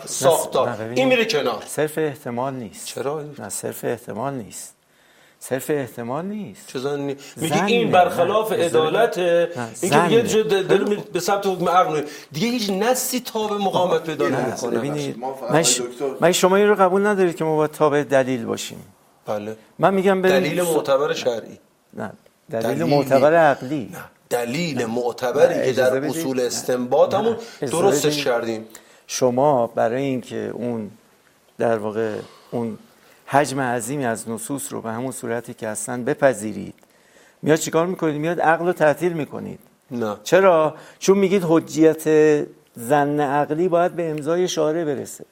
[0.05, 0.81] ساختار.
[0.95, 4.73] این میره کنار صرف احتمال نیست چرا؟ نه صرف احتمال نیست
[5.39, 7.65] صرف احتمال نیست چه زنی میگه.
[7.65, 8.51] این برخلاف.
[8.51, 9.17] عدالت.
[9.17, 9.49] اینکه
[9.87, 10.23] زنه.
[10.23, 12.01] جو دل- به سمت حکم عقل.
[12.31, 15.17] دیگه هیچ نسی تاب مقاومت پیدا نه، نمی‌کنه ببینید
[15.51, 15.81] من, ش...
[16.19, 18.85] من شما این رو قبول ندارید که ما باید تابع دلیل باشیم
[19.25, 21.59] بله من میگم دلیل معتبر شرعی
[21.93, 22.11] نه
[22.51, 26.05] دلیل, دلیل- معتبر عقلی نه دلیل معتبری که در.
[26.05, 26.41] اصول
[27.21, 28.23] نه، اجازه درستش.
[28.23, 28.65] کردیم
[29.07, 30.91] شما برای اینکه اون
[31.57, 32.15] در واقع
[32.51, 32.77] اون
[33.25, 36.73] حجم عظیمی از نصوص رو به همون صورتی که هستن بپذیرید
[37.41, 39.59] میاد چیکار می‌کنید؟ میاد عقل رو تعطیل می‌کنید.
[39.91, 40.15] نه.
[40.23, 42.03] چرا؟ چون میگید حجیت
[42.75, 45.25] زن عقلی باید به امضای شارع برسه.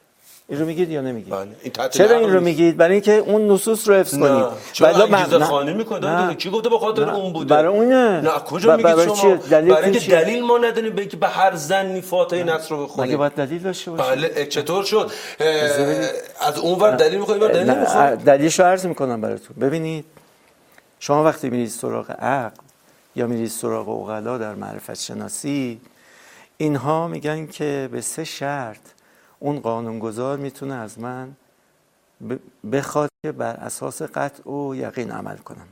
[0.52, 1.48] این رو میگید یا نمیگید؟ بله.
[1.62, 2.40] این چرا این رو.
[2.40, 4.44] میگید؟ برای اینکه اون نصوص رو حفظ کنید.
[4.80, 5.44] ولی من- انگیزه نه.
[5.44, 6.34] خانی می‌کنه؟ نه.
[6.34, 7.10] کی گفته به خاطر.
[7.10, 8.20] اون بوده؟ برای اونه.
[8.20, 11.54] نه کجا میگید برای شما؟ دلیل برای اینکه؟ دلیل ما نداریم به اینکه به هر
[11.56, 15.10] زنی فاتحه نصر رو مگه بخونیم باید دلیل داشته باشه بله چطور شد؟
[16.40, 19.56] از اون ور دلیل می‌خوایم دلیل نه، نمی‌خوایم دلیلش رو عرض می‌کنم براتون.
[19.60, 20.04] ببینید
[21.00, 22.56] شما وقتی میرید سراغ عقل
[23.16, 25.80] یا میرید سراغ اقلا در معرفت شناسی
[26.56, 28.78] اینها میگن که به سه شرط
[29.42, 31.32] اون قانونگذار می‌تونه از من
[32.72, 35.68] بخواد که بر اساس قطع و یقین عمل کنم.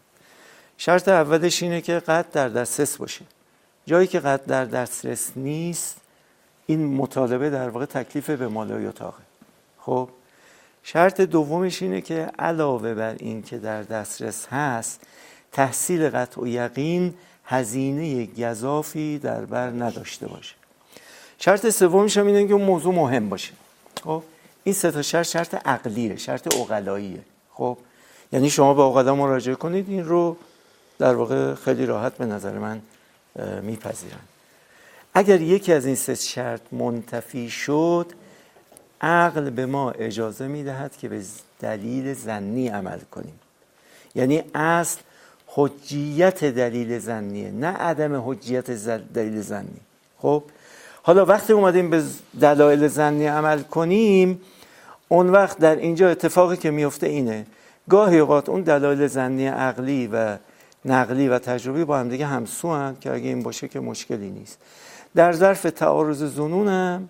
[0.77, 3.25] شرط اولش اینه که قطع در دسترس باشه.
[3.87, 5.97] جایی که قطع در دسترس نیست
[6.67, 9.23] این مطالبه در واقع تکلیف به مالای اتاقه
[9.79, 10.09] خب
[10.83, 15.01] شرط دومش اینه که علاوه بر این که در دسترس هست
[15.53, 20.60] تحصیل قطع و یقین هزینه گذافی در بر نداشته باشه.
[21.41, 23.53] شرط سومش هم اینه که موضوع مهم باشه.
[24.05, 24.23] خب
[24.65, 27.21] این سه تا شرط شرط عقلیه شرط عقلاییه
[27.55, 27.79] خب
[28.33, 30.37] یعنی شما به عقلا مراجعه کنید این رو
[30.99, 32.83] در واقع خیلی راحت به نظر من
[33.63, 34.19] میپذیرن.
[35.15, 38.07] اگر یکی از این سه شرط منتفی شد
[39.01, 41.23] عقل به ما اجازه می‌دهد که به
[41.61, 43.39] دلیل زنی عمل کنیم.
[44.15, 45.01] یعنی اصل
[45.47, 48.71] حجیت دلیل زنیه نه عدم حجیت
[49.15, 49.81] دلیل زنی
[50.19, 50.43] خب
[51.03, 52.03] حالا وقتی اومدیم به
[52.41, 54.41] دلایل زنی عمل کنیم
[55.09, 57.47] اون وقت در اینجا اتفاقی که میفته اینه.
[57.89, 60.37] گاهی اوقات اون دلایل زنی عقلی و
[60.85, 64.59] نقلی و تجربی با هم دیگه همسو هم که اگه این باشه که مشکلی نیست.
[65.15, 67.09] در ظرف تعارض زنونم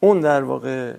[0.00, 0.92] اون در واقع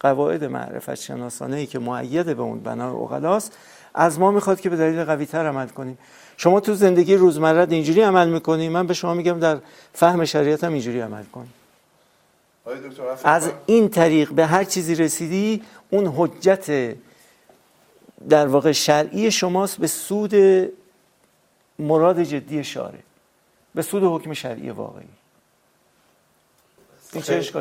[0.00, 3.52] قواعد معرفت شناسانه ای که معید به اون بنای اقلاست
[3.94, 5.98] از ما می‌خواد که به دلیل قوی تر عمل کنیم.
[6.36, 9.58] شما تو زندگی روزمره اینجوری عمل می‌کنیم من به شما میگم در
[9.92, 11.52] فهم شریعت هم اینجوری عمل کنیم
[13.24, 16.96] از این طریق به هر چیزی رسیدی اون حجت
[18.28, 20.34] در واقع شرعی شماست به سود
[21.78, 22.98] مراد جدی شاره
[23.74, 25.04] به سود حکم شرعی واقعی.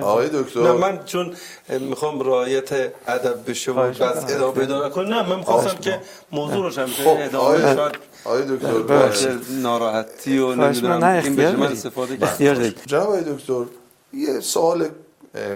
[0.02, 0.60] آقای دکتر.
[0.62, 1.36] نه من چون
[1.70, 2.74] می‌خوام رعایت
[3.08, 7.76] ادب بشه و بس ادامه پیدا نکنم نه من می‌خواستم که موضوع رو خب ادامه
[7.76, 13.66] شاید آقای دکتر ناراحتی و نمی‌دونم این بشه من استفاده کنم جناب آقای دکتر
[14.14, 14.90] یه سوال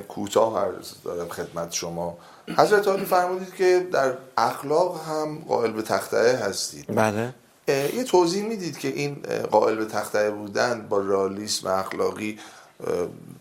[0.08, 2.18] کوتاه عرض دارم خدمت شما.
[2.58, 6.96] حضرت عالی فرمودید که در اخلاق هم قائل به تختعه هستید.
[6.96, 7.34] بله.
[7.68, 9.18] یه توضیح می‌دید که این
[9.52, 12.40] قائل به تختعه بودن با رالیسم اخلاقی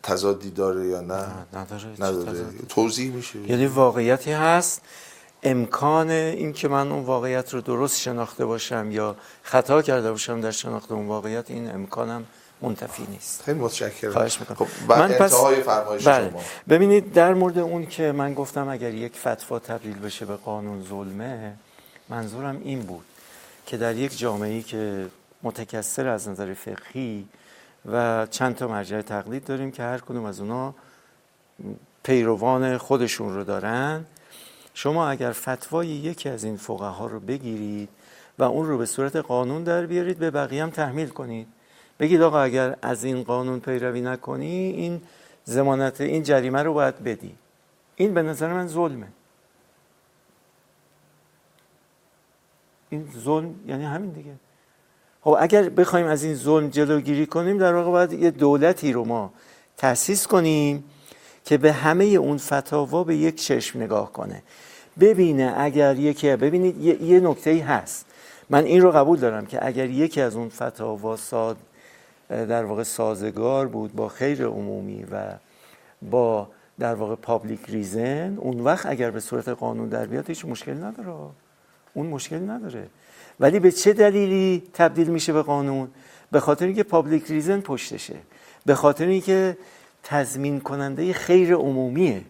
[0.03, 2.45] تضادی داره یا نه؟ نداره, نداره.
[2.69, 4.83] توضیح میشه؟ یعنی واقعیتی هست.
[5.43, 10.51] امکان این که من اون واقعیت رو درست شناخته باشم یا خطا کرده باشم در
[10.51, 12.25] شناخت اون واقعیت این امکانم
[12.65, 13.43] منتفی نیست.
[13.43, 14.13] خیلی متشکرم.
[14.13, 14.57] خواهش می‌کنم.
[14.57, 15.35] خب من پس
[15.65, 16.31] فرمایش بله.
[16.31, 16.41] شما.
[16.69, 21.55] ببینید در مورد اون که من گفتم اگر یک فتوا تبدیل بشه به قانون ظلمه
[22.09, 23.05] منظورم این بود
[23.67, 25.07] که در یک جامعه‌ای که
[25.43, 27.29] متکثر از نظر فقهی
[27.93, 30.75] و چند تا مرجع تقلید داریم که هر کدوم از اونا
[32.03, 34.05] پیروان خودشون رو دارن
[34.75, 37.89] شما اگر فتوای یکی از این فقها رو بگیرید
[38.39, 41.47] و اون رو به صورت قانون در بیارید به بقیه هم تحمیل کنید.
[42.01, 45.03] بگید آقا اگر از این قانون پیروی نکنی این
[45.45, 47.35] زمانت این جریمه رو باید بدی.
[47.97, 49.07] این به نظر من ظلمه.
[52.91, 54.35] این ظلم یعنی همین دیگه.
[55.21, 59.33] خب اگر بخوایم از این ظلم جلوگیری کنیم در واقع باید یه دولتی رو ما
[59.77, 60.85] تأسیس کنیم
[61.45, 64.43] که به همه اون فتاوا به یک چشم نگاه کنه.
[65.01, 68.07] ببینه اگر یکی ببینید یه, یه نکته ای هست.
[68.51, 71.57] من این رو قبول دارم که اگر یکی از اون فتاوا ساد
[72.29, 75.33] در واقع سازگار بود با خیر عمومی و
[76.03, 80.85] با در واقع public reason اون وقت اگر به صورت قانون در بیاد هیچ مشکل
[80.85, 81.13] نداره.
[81.95, 82.87] اون مشکل نداره.
[83.41, 85.89] ولی به چه دلیلی تبدیل میشه به قانون؟
[86.31, 88.17] به خاطر اینکه پابلیک ریزن پشتشه.
[88.67, 89.57] به خاطر اینکه
[90.03, 92.23] تضمین کننده خیر عمومیه.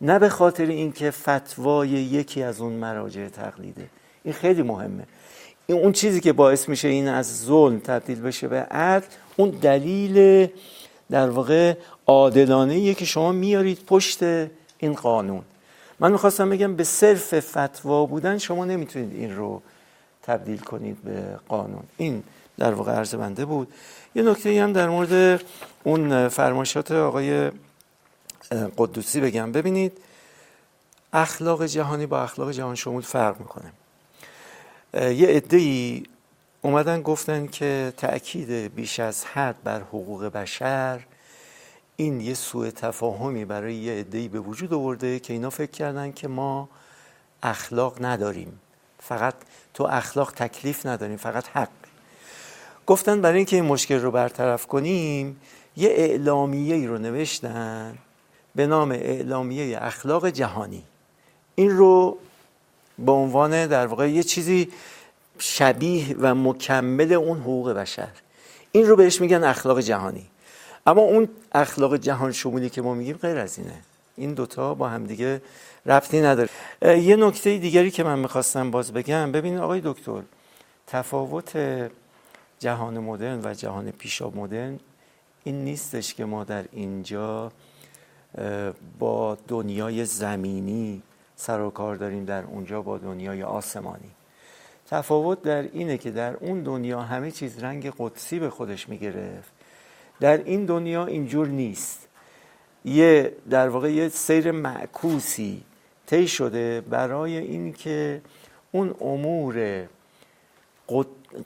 [0.00, 3.86] نه به خاطر اینکه فتوای یکی از اون مراجع تقلیده.
[4.24, 5.04] این خیلی مهمه.
[5.66, 10.48] این اون چیزی که باعث میشه این از ظلم تبدیل بشه به عدل اون دلیل
[11.10, 11.74] در واقع
[12.06, 14.22] عادلانه که شما میارید پشت
[14.78, 15.42] این قانون.
[16.00, 19.62] من می‌خواستم بگم به صرف فتوا بودن شما نمی‌تونید این رو
[20.22, 21.82] تبدیل کنید به قانون.
[21.96, 22.22] این
[22.58, 23.68] در واقع عرض بنده بود.
[24.14, 25.42] یه نکته هم در مورد
[25.84, 27.50] اون فرمایشات آقای
[28.76, 29.52] قدوسی بگم.
[29.52, 29.92] ببینید
[31.12, 33.72] اخلاق جهانی با اخلاق جهان شمول فرق می‌کنه.
[34.96, 36.02] یه عده
[36.62, 41.00] اومدن گفتن که تأکید بیش از حد بر حقوق بشر
[41.96, 46.28] این یه سوء تفاهمی برای یه عده به وجود آورده که اینا فکر کردن که
[46.28, 46.68] ما
[47.42, 48.60] اخلاق نداریم.
[48.98, 49.34] فقط
[49.74, 51.68] تو اخلاق تکلیف نداریم فقط حق.
[52.86, 55.40] گفتن برای اینکه این مشکل رو برطرف کنیم
[55.76, 57.98] یه اعلامیه ای رو نوشتن
[58.54, 60.82] به نام اعلامیه اخلاق جهانی.
[61.54, 62.18] این رو
[62.98, 64.68] به عنوان در واقع یه چیزی
[65.38, 68.08] شبیه و مکمل اون حقوق بشر.
[68.72, 70.26] این رو بهش میگن اخلاق جهانی.
[70.86, 73.78] اما اون اخلاق جهان شمولی که ما میگیم غیر از اینه.
[74.16, 75.42] این دوتا با همدیگه
[75.86, 76.48] ربطی نداره.
[76.82, 80.22] یه نکته دیگری که من می‌خواستم باز بگم ببینید آقای دکتر
[80.86, 81.52] تفاوت
[82.58, 84.78] جهان مدرن و جهان پیشا مدرن
[85.44, 87.52] این نیستش که ما در اینجا
[88.98, 91.02] با دنیای زمینی
[91.36, 94.10] سر و کار داریم در اونجا با دنیای آسمانی.
[94.90, 99.52] تفاوت در اینه که در اون دنیا همه چیز رنگ قدسی به خودش می‌گرفت.
[100.20, 102.08] در این دنیا اینجور نیست.
[102.84, 105.62] یه در واقع یه سیر معکوسی
[106.06, 108.20] طی شده برای اینکه
[108.72, 109.86] اون امور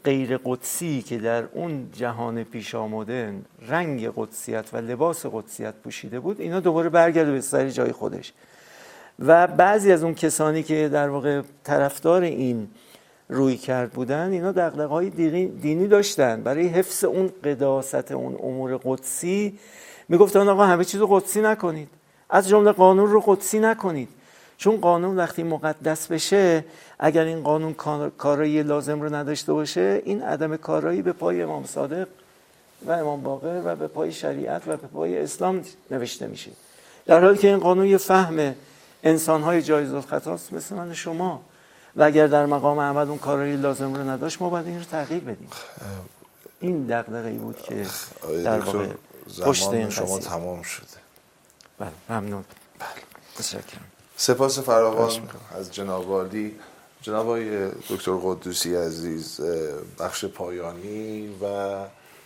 [0.05, 3.35] غیر قدسی که در اون جهان پیش آمده
[3.69, 8.33] رنگ قدسیت و لباس قدسیت پوشیده بود اینا دوباره برگرده به سر جای خودش.
[9.21, 12.69] و بعضی از اون کسانی که در واقع طرفدار این
[13.29, 15.11] روی کرد بودن اینا دقدقه های
[15.61, 16.43] دینی داشتن.
[16.43, 19.59] برای حفظ اون قداست اون امور قدسی
[20.09, 21.89] می‌گفتن آقا همه چیز رو قدسی نکنید.
[22.31, 24.09] از جمله قانون رو قدسی نکنید.
[24.57, 26.65] چون قانون وقتی مقدس بشه
[26.99, 27.75] اگر این قانون
[28.19, 32.09] کارایی لازم رو نداشته باشه این عدم کارایی به پای امام صادق
[32.87, 36.51] و امام باقر و به پای شریعت و به پای اسلام نوشته میشه.
[37.07, 38.55] در حالی که این قانون یه فهم
[39.03, 41.43] انسانهای جایز خطاست مثل من شما.
[41.97, 45.20] و اگر در مقام عمل اون کارایی لازم رو نداشت ما باید این رو تغییر
[45.20, 45.49] بدیم.
[46.61, 47.87] این دقدقه بود که
[48.45, 48.87] در واقع
[49.43, 50.87] پشت این شما تمام شده.
[51.79, 52.45] بله ممنون.
[52.79, 52.89] بله.
[53.39, 53.85] تشکرم
[54.17, 56.59] سپاس فراوان از جناب عالی.
[57.03, 59.41] جناب آقای دکتر قدوسی عزیز
[59.99, 61.77] بخش پایانی و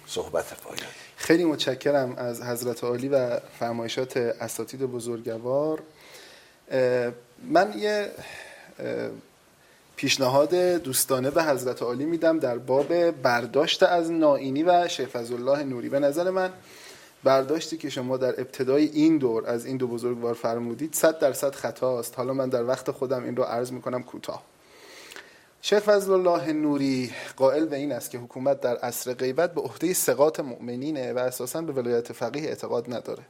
[0.06, 0.86] صحبت پایانی.
[1.16, 5.82] خیلی متشکرم از حضرت عالی و فرمایشات اساتید بزرگوار.
[7.48, 8.10] من یه
[9.96, 15.88] پیشنهاد دوستانه به حضرت عالی میدم در باب برداشت از نائینی و شیخ الله نوری.
[15.88, 16.50] به نظر من
[17.24, 22.14] برداشتی که شما در ابتدای این دور از این دو بزرگوار فرمودید صد درصد خطاست.
[22.16, 24.42] حالا من در وقت خودم این رو عرض می‌کنم کوتاه.
[25.62, 29.92] شیخ فضل الله نوری قائل به این است که حکومت در عصر غیبت به عهده
[29.92, 33.22] سقاط مؤمنینه و اساسا به ولایت فقیه اعتقاد نداره.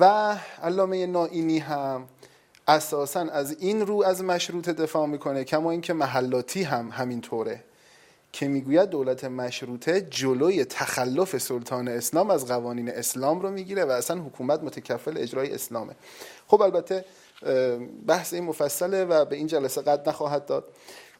[0.00, 2.08] و علامه نائینی هم
[2.68, 7.64] اساسا از این رو از مشروط دفاع می‌کنه کما اینکه محلاتی هم همین طوره
[8.32, 14.20] که می‌گوید دولت مشروطه جلوی تخلف سلطان اسلام از قوانین اسلام رو می‌گیره و اصلا
[14.20, 15.94] حکومت متکفل اجرای اسلامه.
[16.46, 17.04] خب البته
[18.06, 20.64] بحث این مفصله و به این جلسه قد نخواهد داد.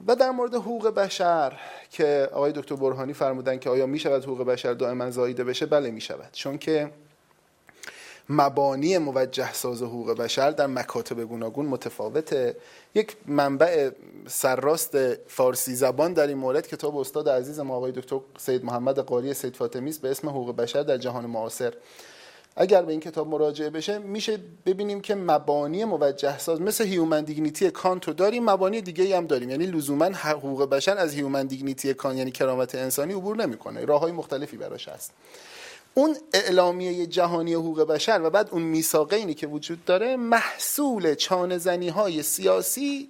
[0.06, 1.60] و در مورد حقوق بشر
[1.90, 6.28] که آقای دکتر برهانی فرمودن که آیا می‌شود حقوق بشر دائما زاییده بشه؟ بله می‌شود.
[6.32, 6.90] چون که
[8.32, 12.56] مبانی موجه ساز حقوق بشر در مکاتب گوناگون متفاوته.
[12.94, 13.90] یک منبع
[14.26, 19.34] سرراست فارسی زبان در این مورد کتاب استاد عزیز ما آقای دکتر سید محمد قاری
[19.34, 21.74] سید فاطمی است به اسم حقوق بشر در جهان معاصر.
[22.56, 27.70] اگر به این کتاب مراجعه بشه میشه ببینیم که مبانی موجه ساز مثل human dignity
[27.70, 29.50] کانت رو داریم مبانی دیگه هم داریم.
[29.50, 33.84] یعنی لزوما حقوق بشر از human dignity کانت یعنی کرامت انسانی عبور نمی‌کنه.
[33.84, 35.12] راههای مختلفی براش هست.
[35.94, 42.22] اون اعلامیه جهانی حقوق بشر و بعد اون میثاقینی که وجود داره محصول چانه های
[42.22, 43.08] سیاسی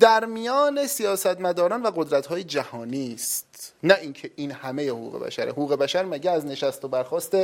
[0.00, 3.72] در میان سیاستمداران و قدرت های جهانی است.
[3.82, 5.50] نه اینکه این همه حقوق بشره.
[5.50, 7.36] حقوق بشر مگه از نشست و برخواست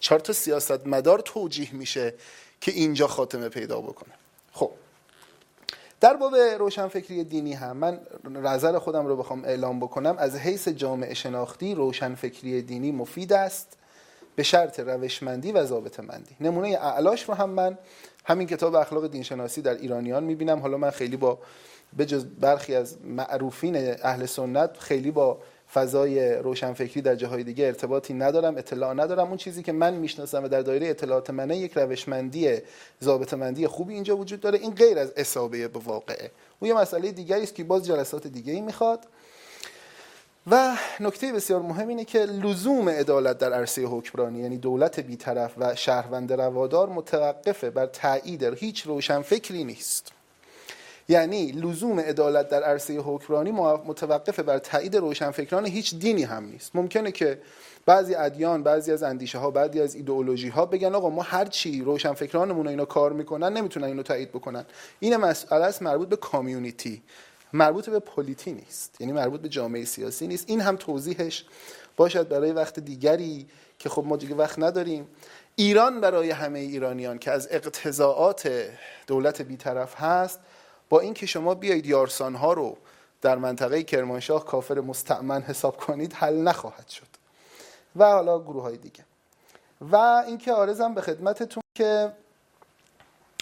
[0.00, 2.14] چهار تا سیاستمدار توجیه میشه
[2.60, 4.14] که اینجا خاتمه پیدا بکنه؟
[4.52, 4.70] خب.
[6.00, 10.16] در باب روشنفکری دینی هم من نظر خودم رو بخوام اعلام بکنم.
[10.18, 13.76] از حیث جامعه شناختی روشنفکری دینی مفید است.
[14.40, 16.36] به شرط روشمندی و ضابط مندی.
[16.40, 17.78] نمونه اعلاش رو هم من
[18.24, 20.58] همین کتاب اخلاق دینشناسی در ایرانیان می‌بینم.
[20.58, 21.38] حالا من خیلی با
[21.98, 25.38] بجز برخی از معروفین اهل سنت خیلی با
[25.74, 29.28] فضای روشنفکری در جاهای دیگه ارتباطی ندارم اطلاع ندارم.
[29.28, 32.58] اون چیزی که من می‌شناسم و در دایره اطلاعات منه یک روشمندی
[33.02, 34.58] ضابط مندی خوبی اینجا وجود داره.
[34.58, 36.30] این غیر از اصابه به واقعه.
[36.60, 39.06] اون یه مسئله دیگری است که باز جلسات دیگه ای می‌خواد.
[40.46, 45.74] و نکته بسیار مهم اینه که لزوم عدالت در عرصه حکمرانی یعنی دولت بیطرف و
[45.74, 50.12] شهروند روادار متوقفه بر تایید هیچ روشن فکری نیست.
[51.08, 53.50] یعنی لزوم عدالت در عرصه حکمرانی
[53.86, 56.76] متوقف بر تایید روشنفکران هیچ دینی هم نیست.
[56.76, 57.38] ممکنه که
[57.86, 61.82] بعضی ادیان بعضی از اندیشه ها بعضی از ایدئولوژی ها بگن آقا ما هر چی
[61.82, 64.64] روشنفکرانمون اینا کار می‌کنن نمی‌تونن اینو تایید بکنن.
[65.00, 67.02] این مسئله است مربوط به کامیونیتی.
[67.52, 69.00] مربوط به پلیتی نیست.
[69.00, 70.50] یعنی مربوط به جامعه سیاسی نیست.
[70.50, 71.44] این هم توضیحش
[71.96, 73.46] باشد برای وقت دیگری
[73.78, 75.08] که خب ما دیگه وقت نداریم.
[75.56, 78.70] ایران برای همه ایرانیان که از اقتضاعات
[79.06, 80.40] دولت بیطرف هست
[80.88, 82.76] با اینکه شما بیایید یارسان ها رو
[83.22, 87.06] در منطقه کرمانشاه کافر مستعمن حساب کنید حل نخواهد شد.
[87.96, 89.04] و حالا گروه های دیگه.
[89.80, 92.12] و اینکه آرزم به خدمتتون که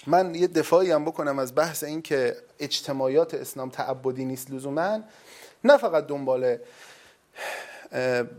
[0.09, 5.01] من یه دفاعی هم بکنم از بحث این که اجتماعیات اسلام تعبدی نیست لزوما.
[5.65, 6.57] نه فقط دنبال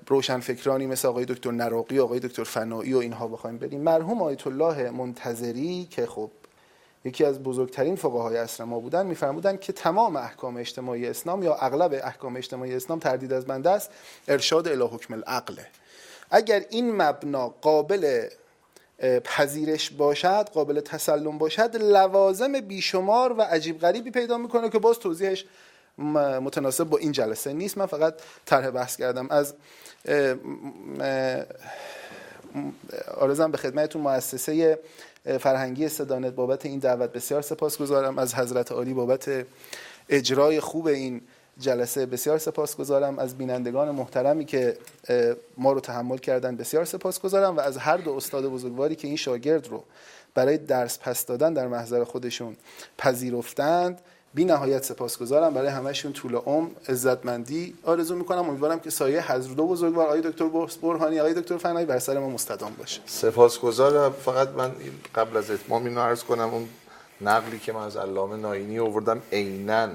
[0.07, 3.81] روشنفکرانی مثل آقای دکتر نراقی آقای دکتر فنایی و اینها بخوایم بریم.
[3.81, 6.31] مرحوم آیت الله منتظری که خب
[7.05, 11.93] یکی از بزرگترین فقهای عصر ما بودن میفرمودن که تمام احکام اجتماعی اسلام یا اغلب
[12.03, 13.91] احکام اجتماعی اسلام تردید از بنده است.
[14.27, 15.67] ارشاد الی حکم العقله
[16.31, 18.27] اگر این مبنا قابل
[19.23, 25.45] پذیرش باشد قابل تسلم باشد لوازم بیشمار و عجیب غریبی پیدا می‌کنه که باز توضیحش
[26.41, 27.77] متناسب با این جلسه نیست.
[27.77, 28.13] من فقط
[28.45, 29.27] طرح بحث کردم.
[29.29, 29.53] از
[33.17, 34.79] آرزم به خدمتتون مؤسسه
[35.39, 38.19] فرهنگی صدانت بابت این دعوت بسیار سپاسگزارم.
[38.19, 39.45] از حضرت عالی بابت
[40.09, 41.21] اجرای خوب این
[41.59, 44.77] جلسه بسیار سپاسگزارم از بینندگان محترمی که
[45.57, 46.55] ما رو تحمل کردن.
[46.55, 49.83] بسیار سپاسگزارم و از هر دو استاد بزرگواری که این شاگرد رو
[50.33, 52.55] برای درس پس دادن در محضر خودشون
[52.97, 54.01] پذیرفتند.
[54.33, 55.53] بی نهایت سپاسگزارم.
[55.53, 58.49] برای همهشون طول عمر عزتمندی آرزو می‌کنم.
[58.49, 60.45] امیدوارم که سایه حضر دو بزرگوار آقای دکتر
[60.81, 63.01] برهانی آقای دکتر فنایی بر سر ما مستدام باشه.
[63.05, 64.11] سپاسگزارم.
[64.11, 64.71] فقط من
[65.15, 66.49] قبل از اتمام اینو عرض کنم.
[66.49, 66.67] اون
[67.21, 69.89] نقلی که من از علامه ناینی آوردم عینا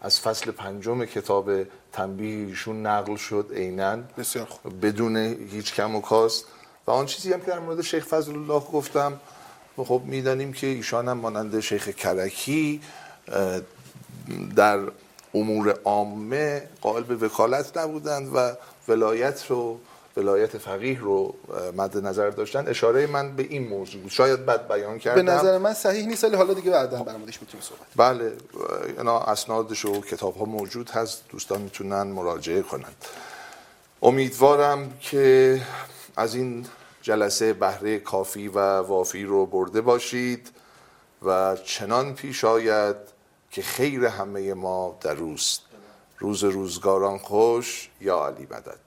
[0.00, 1.50] از فصل پنجم کتاب
[1.92, 3.96] تنبیه ایشون نقل شد عینا.
[4.18, 4.86] بسیار خوب.
[4.86, 5.16] بدون
[5.50, 6.44] هیچ کم و کاست.
[6.86, 9.20] و آن چیزی هم که در مورد شیخ فضل الله گفتم
[9.76, 12.80] خب می‌دانیم که ایشان هم مانند شیخ کرکی
[14.56, 14.80] در
[15.34, 18.52] امور عامه قائل به وکالت نبودند و
[18.88, 19.80] ولایت رو
[20.16, 21.34] ولایت فقیه رو
[21.76, 22.68] مد نظر داشتن.
[22.68, 24.10] اشاره من به این موضوع بود.
[24.10, 25.26] شاید بد بیان کردم.
[25.26, 28.32] به نظر من صحیح نیست ولی حالا دیگه بعدا موردش می‌تونیم صحبت بله
[28.98, 31.24] اینا اسنادش و کتاب ها موجود هست.
[31.28, 33.04] دوستان می‌تونن مراجعه کنند.
[34.02, 35.60] امیدوارم که
[36.16, 36.66] از این
[37.02, 40.50] جلسه بهره کافی و وافی رو برده باشید
[41.22, 42.96] و چنان پیش آید
[43.50, 45.58] که خیر همه ما در روز.
[46.18, 47.90] روز روزگاران خوش.
[48.00, 48.85] یا علی مدد.